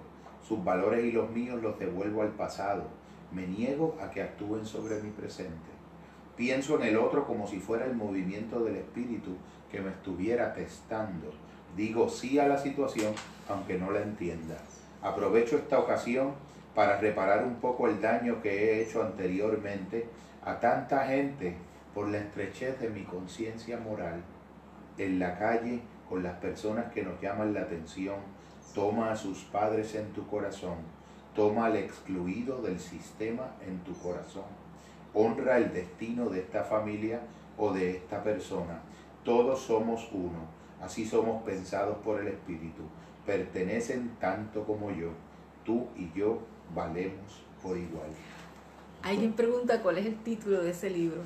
sus 0.47 0.63
valores 0.63 1.03
y 1.03 1.11
los 1.11 1.31
míos 1.31 1.59
los 1.59 1.79
devuelvo 1.79 2.21
al 2.21 2.29
pasado. 2.29 2.83
Me 3.31 3.47
niego 3.47 3.97
a 3.99 4.11
que 4.11 4.21
actúen 4.21 4.63
sobre 4.63 5.01
mi 5.01 5.09
presente. 5.09 5.71
Pienso 6.35 6.75
en 6.75 6.89
el 6.89 6.97
otro 6.97 7.25
como 7.25 7.47
si 7.47 7.59
fuera 7.59 7.85
el 7.85 7.95
movimiento 7.95 8.63
del 8.63 8.75
espíritu 8.75 9.37
que 9.71 9.81
me 9.81 9.89
estuviera 9.89 10.53
testando. 10.53 11.31
Digo 11.75 12.09
sí 12.09 12.37
a 12.37 12.47
la 12.47 12.59
situación 12.59 13.15
aunque 13.49 13.79
no 13.79 13.89
la 13.89 14.03
entienda. 14.03 14.57
Aprovecho 15.01 15.57
esta 15.57 15.79
ocasión 15.79 16.33
para 16.75 16.99
reparar 16.99 17.43
un 17.43 17.55
poco 17.55 17.87
el 17.87 17.99
daño 18.01 18.39
que 18.43 18.51
he 18.51 18.83
hecho 18.83 19.01
anteriormente 19.01 20.05
a 20.45 20.59
tanta 20.59 21.07
gente 21.07 21.55
por 21.95 22.07
la 22.07 22.19
estrechez 22.19 22.79
de 22.79 22.89
mi 22.91 23.01
conciencia 23.01 23.79
moral 23.79 24.21
en 24.99 25.17
la 25.17 25.39
calle 25.39 25.81
con 26.11 26.23
las 26.23 26.35
personas 26.39 26.91
que 26.91 27.03
nos 27.03 27.21
llaman 27.21 27.53
la 27.53 27.61
atención 27.61 28.17
Toma 28.75 29.11
a 29.11 29.15
sus 29.15 29.39
padres 29.45 29.95
en 29.95 30.11
tu 30.11 30.27
corazón. 30.27 30.75
Toma 31.35 31.67
al 31.67 31.77
excluido 31.77 32.61
del 32.61 32.79
sistema 32.79 33.55
en 33.65 33.79
tu 33.79 33.93
corazón. 33.97 34.45
Honra 35.13 35.57
el 35.57 35.73
destino 35.73 36.29
de 36.29 36.39
esta 36.39 36.63
familia 36.63 37.21
o 37.57 37.73
de 37.73 37.91
esta 37.91 38.23
persona. 38.23 38.81
Todos 39.25 39.61
somos 39.61 40.09
uno. 40.13 40.39
Así 40.81 41.05
somos 41.05 41.43
pensados 41.43 41.97
por 41.97 42.21
el 42.21 42.27
Espíritu. 42.27 42.83
Pertenecen 43.25 44.11
tanto 44.19 44.63
como 44.63 44.91
yo. 44.91 45.09
Tú 45.65 45.87
y 45.97 46.11
yo 46.17 46.39
valemos 46.73 47.43
por 47.61 47.77
igual. 47.77 48.09
Alguien 49.03 49.33
pregunta 49.33 49.81
cuál 49.81 49.97
es 49.97 50.05
el 50.05 50.15
título 50.23 50.61
de 50.61 50.71
ese 50.71 50.89
libro. 50.89 51.21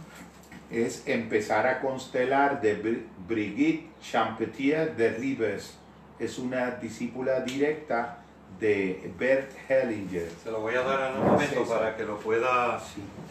Es 0.72 1.08
Empezar 1.08 1.68
a 1.68 1.80
constelar 1.80 2.62
de 2.62 3.04
Brigitte 3.28 3.88
Champetier 4.02 4.96
de 4.96 5.10
Ribes 5.10 5.78
es 6.20 6.40
una 6.40 6.72
discípula 6.72 7.42
directa 7.42 8.20
de 8.60 9.12
Bert 9.20 9.52
Hellinger. 9.68 10.30
Se 10.44 10.50
lo 10.50 10.62
voy 10.62 10.76
a 10.76 10.82
dar 10.82 11.12
en 11.12 11.22
un 11.22 11.28
momento 11.28 11.66
para 11.66 11.96
que 11.96 12.04
lo 12.04 12.18
pueda 12.20 12.80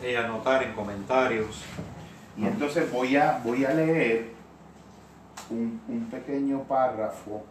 eh, 0.03 0.17
anotar 0.17 0.63
en 0.63 0.73
comentarios. 0.75 1.65
Y 2.37 2.45
entonces 2.45 2.91
voy 2.93 3.17
a, 3.17 3.41
voy 3.43 3.65
a 3.65 3.73
leer 3.73 4.27
un, 5.49 6.09
pequeño 6.11 6.63
párrafo 6.65 7.45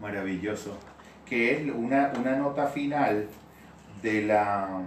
maravilloso, 0.00 0.76
que 1.24 1.56
es 1.56 1.74
una, 1.74 2.08
nota 2.12 2.66
final 2.66 3.26
de 4.02 4.22
la, 4.22 4.82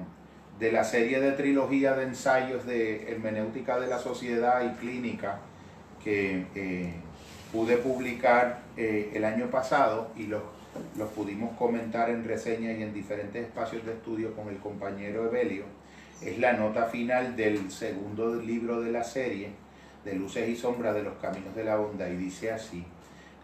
de 0.60 0.72
la 0.72 0.84
serie 0.84 1.22
de 1.22 1.32
trilogía 1.32 1.96
de 1.96 2.04
ensayos 2.04 2.66
de 2.66 3.10
hermenéutica 3.12 3.80
de 3.80 3.88
la 3.88 3.98
sociedad 3.98 4.62
y 4.66 4.78
clínica 4.78 5.40
que 6.04 6.46
eh, 6.54 6.94
pude 7.52 7.78
publicar 7.78 8.62
eh, 8.76 9.12
el 9.14 9.24
año 9.24 9.50
pasado 9.50 10.12
y 10.18 10.24
los, 10.24 10.42
los 10.98 11.10
pudimos 11.12 11.58
comentar 11.58 12.10
en 12.10 12.26
reseñas 12.26 12.78
y 12.78 12.84
en 12.84 12.94
diferentes 12.94 13.46
espacios 13.46 13.86
de 13.86 13.94
estudio 13.94 14.36
con 14.36 14.50
el 14.50 14.58
compañero 14.58 15.26
Evelio. 15.28 15.64
Es 16.22 16.38
la 16.38 16.54
nota 16.54 16.86
final 16.86 17.38
del 17.38 17.72
segundo 17.72 18.36
libro 18.36 18.82
de 18.82 18.92
la 18.92 19.06
serie, 19.06 19.52
de 20.04 20.16
Luces 20.16 20.50
y 20.50 20.58
Sombras 20.58 20.94
de 20.94 21.04
los 21.04 21.14
Caminos 21.16 21.56
de 21.56 21.64
la 21.64 21.78
Bondad, 21.78 22.08
y 22.08 22.18
dice 22.18 22.52
así. 22.52 22.86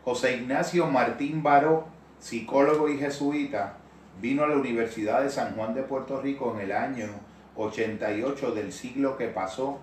José 0.03 0.35
Ignacio 0.37 0.85
Martín 0.87 1.41
Baró, 1.41 1.87
psicólogo 2.19 2.89
y 2.89 2.97
jesuita, 2.97 3.77
vino 4.21 4.43
a 4.43 4.47
la 4.47 4.55
Universidad 4.55 5.21
de 5.23 5.29
San 5.29 5.55
Juan 5.55 5.73
de 5.73 5.83
Puerto 5.83 6.21
Rico 6.21 6.55
en 6.55 6.61
el 6.61 6.71
año 6.71 7.07
88 7.55 8.51
del 8.51 8.71
siglo 8.71 9.17
que 9.17 9.27
pasó 9.27 9.79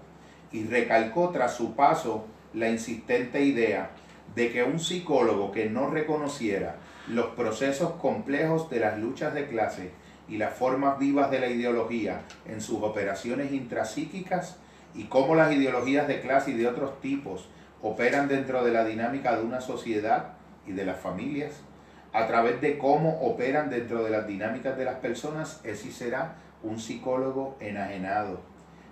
y 0.51 0.65
recalcó 0.65 1.31
tras 1.31 1.55
su 1.55 1.75
paso 1.75 2.27
la 2.55 2.69
insistente 2.69 3.43
idea 3.43 3.91
de 4.35 4.53
que 4.53 4.63
un 4.63 4.79
psicólogo 4.79 5.53
que 5.53 5.69
no 5.69 5.91
reconociera 5.91 6.77
los 7.09 7.27
procesos 7.29 7.93
complejos 7.93 8.71
de 8.71 8.81
las 8.81 8.99
luchas 8.99 9.35
de 9.35 9.49
clase 9.49 9.91
y 10.29 10.37
las 10.37 10.55
formas 10.55 10.99
vivas 10.99 11.31
de 11.31 11.41
la 11.41 11.49
ideología 11.49 12.23
en 12.47 12.61
sus 12.61 12.83
operaciones 12.83 13.53
intrapsíquicas 13.53 14.57
y 14.95 15.05
cómo 15.05 15.35
las 15.35 15.53
ideologías 15.53 16.07
de 16.07 16.21
clase 16.21 16.53
y 16.53 16.55
de 16.55 16.69
otros 16.69 17.01
tipos 17.01 17.49
operan 17.83 18.29
dentro 18.29 18.65
de 18.65 18.73
la 18.73 18.85
dinámica 18.85 19.37
de 19.37 19.43
una 19.43 19.61
sociedad 19.61 20.35
y 20.67 20.73
de 20.73 20.85
las 20.85 21.01
familias, 21.01 21.61
a 22.13 22.27
través 22.27 22.61
de 22.61 22.79
cómo 22.79 23.21
operan 23.23 23.71
dentro 23.71 24.05
de 24.05 24.11
las 24.11 24.27
dinámicas 24.27 24.77
de 24.77 24.85
las 24.85 24.97
personas, 24.97 25.61
ese 25.65 25.91
será 25.91 26.35
un 26.63 26.79
psicólogo 26.79 27.57
enajenado. 27.61 28.41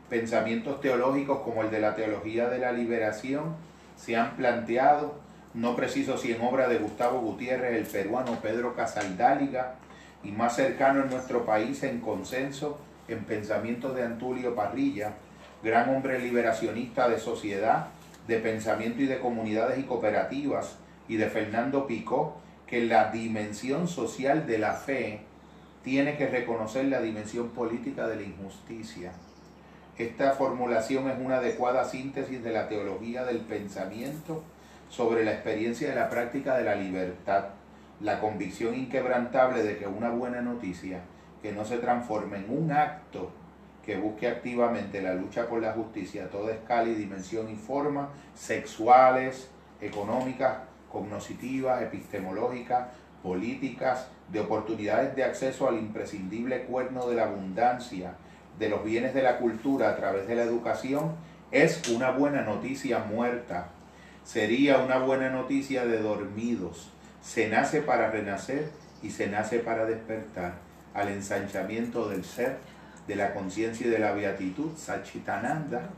Pensamientos 0.08 0.80
teológicos 0.80 1.40
como 1.40 1.62
el 1.62 1.70
de 1.70 1.80
la 1.80 1.94
teología 1.94 2.48
de 2.48 2.58
la 2.58 2.72
liberación 2.72 3.54
se 3.96 4.16
han 4.16 4.36
planteado 4.36 5.14
no 5.52 5.74
preciso 5.74 6.16
si 6.16 6.32
en 6.32 6.40
obra 6.42 6.68
de 6.68 6.78
Gustavo 6.78 7.20
Gutiérrez, 7.20 7.76
el 7.76 7.86
peruano 7.86 8.38
Pedro 8.40 8.74
Casaldáliga, 8.74 9.74
y 10.22 10.30
más 10.30 10.54
cercano 10.54 11.02
en 11.02 11.10
nuestro 11.10 11.44
país 11.44 11.82
en 11.82 12.00
consenso, 12.00 12.78
en 13.08 13.24
pensamiento 13.24 13.92
de 13.92 14.04
Antulio 14.04 14.54
Parrilla, 14.54 15.14
gran 15.62 15.94
hombre 15.94 16.18
liberacionista 16.20 17.08
de 17.08 17.18
sociedad, 17.18 17.88
de 18.28 18.38
pensamiento 18.38 19.02
y 19.02 19.06
de 19.06 19.18
comunidades 19.18 19.78
y 19.78 19.84
cooperativas, 19.84 20.76
y 21.08 21.16
de 21.16 21.26
Fernando 21.26 21.86
Picó, 21.86 22.40
que 22.70 22.84
la 22.84 23.10
dimensión 23.10 23.88
social 23.88 24.46
de 24.46 24.58
la 24.58 24.74
fe 24.74 25.22
tiene 25.82 26.16
que 26.16 26.28
reconocer 26.28 26.84
la 26.84 27.00
dimensión 27.00 27.48
política 27.48 28.06
de 28.06 28.14
la 28.14 28.22
injusticia. 28.22 29.12
esta 29.98 30.30
formulación 30.32 31.10
es 31.10 31.18
una 31.18 31.38
adecuada 31.38 31.84
síntesis 31.84 32.42
de 32.42 32.52
la 32.52 32.68
teología 32.68 33.24
del 33.24 33.40
pensamiento 33.40 34.44
sobre 34.88 35.24
la 35.24 35.32
experiencia 35.32 35.90
de 35.90 35.96
la 35.96 36.08
práctica 36.08 36.56
de 36.56 36.64
la 36.64 36.76
libertad, 36.76 37.46
la 38.00 38.20
convicción 38.20 38.74
inquebrantable 38.74 39.62
de 39.62 39.76
que 39.76 39.86
una 39.86 40.10
buena 40.10 40.40
noticia 40.40 41.00
que 41.42 41.52
no 41.52 41.64
se 41.64 41.78
transforme 41.78 42.38
en 42.38 42.46
un 42.50 42.72
acto 42.72 43.30
que 43.84 43.98
busque 43.98 44.28
activamente 44.28 45.02
la 45.02 45.14
lucha 45.14 45.48
por 45.48 45.60
la 45.60 45.72
justicia 45.72 46.26
a 46.26 46.28
toda 46.28 46.52
escala 46.52 46.88
y 46.88 46.94
dimensión 46.94 47.50
y 47.50 47.56
forma, 47.56 48.10
sexuales, 48.34 49.50
económicas, 49.80 50.69
cognoscitivas, 50.90 51.82
epistemológicas, 51.82 52.88
políticas, 53.22 54.08
de 54.30 54.40
oportunidades 54.40 55.14
de 55.16 55.24
acceso 55.24 55.68
al 55.68 55.78
imprescindible 55.78 56.62
cuerno 56.62 57.08
de 57.08 57.16
la 57.16 57.24
abundancia, 57.24 58.14
de 58.58 58.68
los 58.68 58.84
bienes 58.84 59.14
de 59.14 59.22
la 59.22 59.38
cultura 59.38 59.90
a 59.90 59.96
través 59.96 60.26
de 60.26 60.36
la 60.36 60.42
educación, 60.42 61.16
es 61.50 61.88
una 61.88 62.10
buena 62.10 62.42
noticia 62.42 63.00
muerta. 63.00 63.68
Sería 64.24 64.78
una 64.78 64.98
buena 64.98 65.30
noticia 65.30 65.84
de 65.84 66.00
dormidos. 66.00 66.90
Se 67.22 67.48
nace 67.48 67.82
para 67.82 68.10
renacer 68.10 68.70
y 69.02 69.10
se 69.10 69.26
nace 69.26 69.58
para 69.58 69.86
despertar 69.86 70.54
al 70.94 71.08
ensanchamiento 71.08 72.08
del 72.08 72.24
ser, 72.24 72.58
de 73.06 73.16
la 73.16 73.34
conciencia 73.34 73.86
y 73.86 73.90
de 73.90 73.98
la 73.98 74.12
beatitud, 74.12 74.76
Sachitananda, 74.76 75.90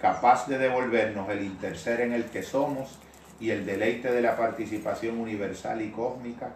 capaz 0.00 0.48
de 0.48 0.58
devolvernos 0.58 1.28
el 1.28 1.42
interser 1.42 2.00
en 2.00 2.12
el 2.12 2.24
que 2.24 2.42
somos 2.42 2.98
y 3.40 3.50
el 3.50 3.64
deleite 3.64 4.12
de 4.12 4.20
la 4.20 4.36
participación 4.36 5.18
universal 5.18 5.80
y 5.80 5.90
cósmica 5.90 6.52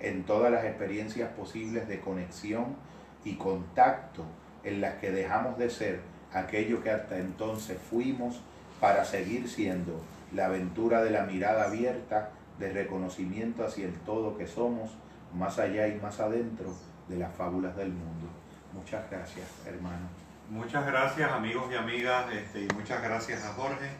en 0.00 0.22
todas 0.22 0.52
las 0.52 0.64
experiencias 0.64 1.30
posibles 1.30 1.88
de 1.88 2.00
conexión 2.00 2.76
y 3.24 3.34
contacto 3.34 4.24
en 4.62 4.80
las 4.80 4.94
que 4.94 5.10
dejamos 5.10 5.58
de 5.58 5.68
ser 5.68 6.00
aquello 6.32 6.82
que 6.82 6.90
hasta 6.90 7.18
entonces 7.18 7.78
fuimos 7.90 8.40
para 8.80 9.04
seguir 9.04 9.48
siendo 9.48 10.00
la 10.32 10.46
aventura 10.46 11.02
de 11.02 11.10
la 11.10 11.24
mirada 11.24 11.64
abierta, 11.64 12.30
de 12.58 12.72
reconocimiento 12.72 13.64
hacia 13.64 13.86
el 13.86 13.94
todo 14.00 14.36
que 14.36 14.46
somos, 14.46 14.90
más 15.34 15.58
allá 15.58 15.88
y 15.88 15.98
más 16.00 16.20
adentro 16.20 16.72
de 17.08 17.16
las 17.16 17.34
fábulas 17.34 17.76
del 17.76 17.88
mundo. 17.88 18.28
Muchas 18.72 19.10
gracias, 19.10 19.46
hermano. 19.66 20.06
Muchas 20.50 20.86
gracias, 20.86 21.30
amigos 21.30 21.64
y 21.72 21.76
amigas, 21.76 22.32
este, 22.32 22.62
y 22.62 22.68
muchas 22.74 23.02
gracias 23.02 23.44
a 23.44 23.52
Jorge 23.54 23.90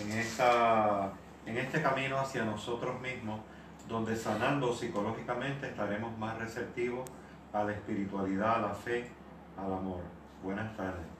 en 0.00 0.18
esta 0.18 1.12
en 1.46 1.58
este 1.58 1.82
camino 1.82 2.18
hacia 2.18 2.44
nosotros 2.44 3.00
mismos, 3.00 3.40
donde 3.88 4.16
sanando 4.16 4.74
psicológicamente 4.74 5.68
estaremos 5.68 6.16
más 6.18 6.38
receptivos 6.38 7.08
a 7.52 7.64
la 7.64 7.72
espiritualidad, 7.72 8.56
a 8.56 8.68
la 8.68 8.74
fe, 8.74 9.10
al 9.56 9.72
amor. 9.72 10.00
Buenas 10.42 10.76
tardes. 10.76 11.11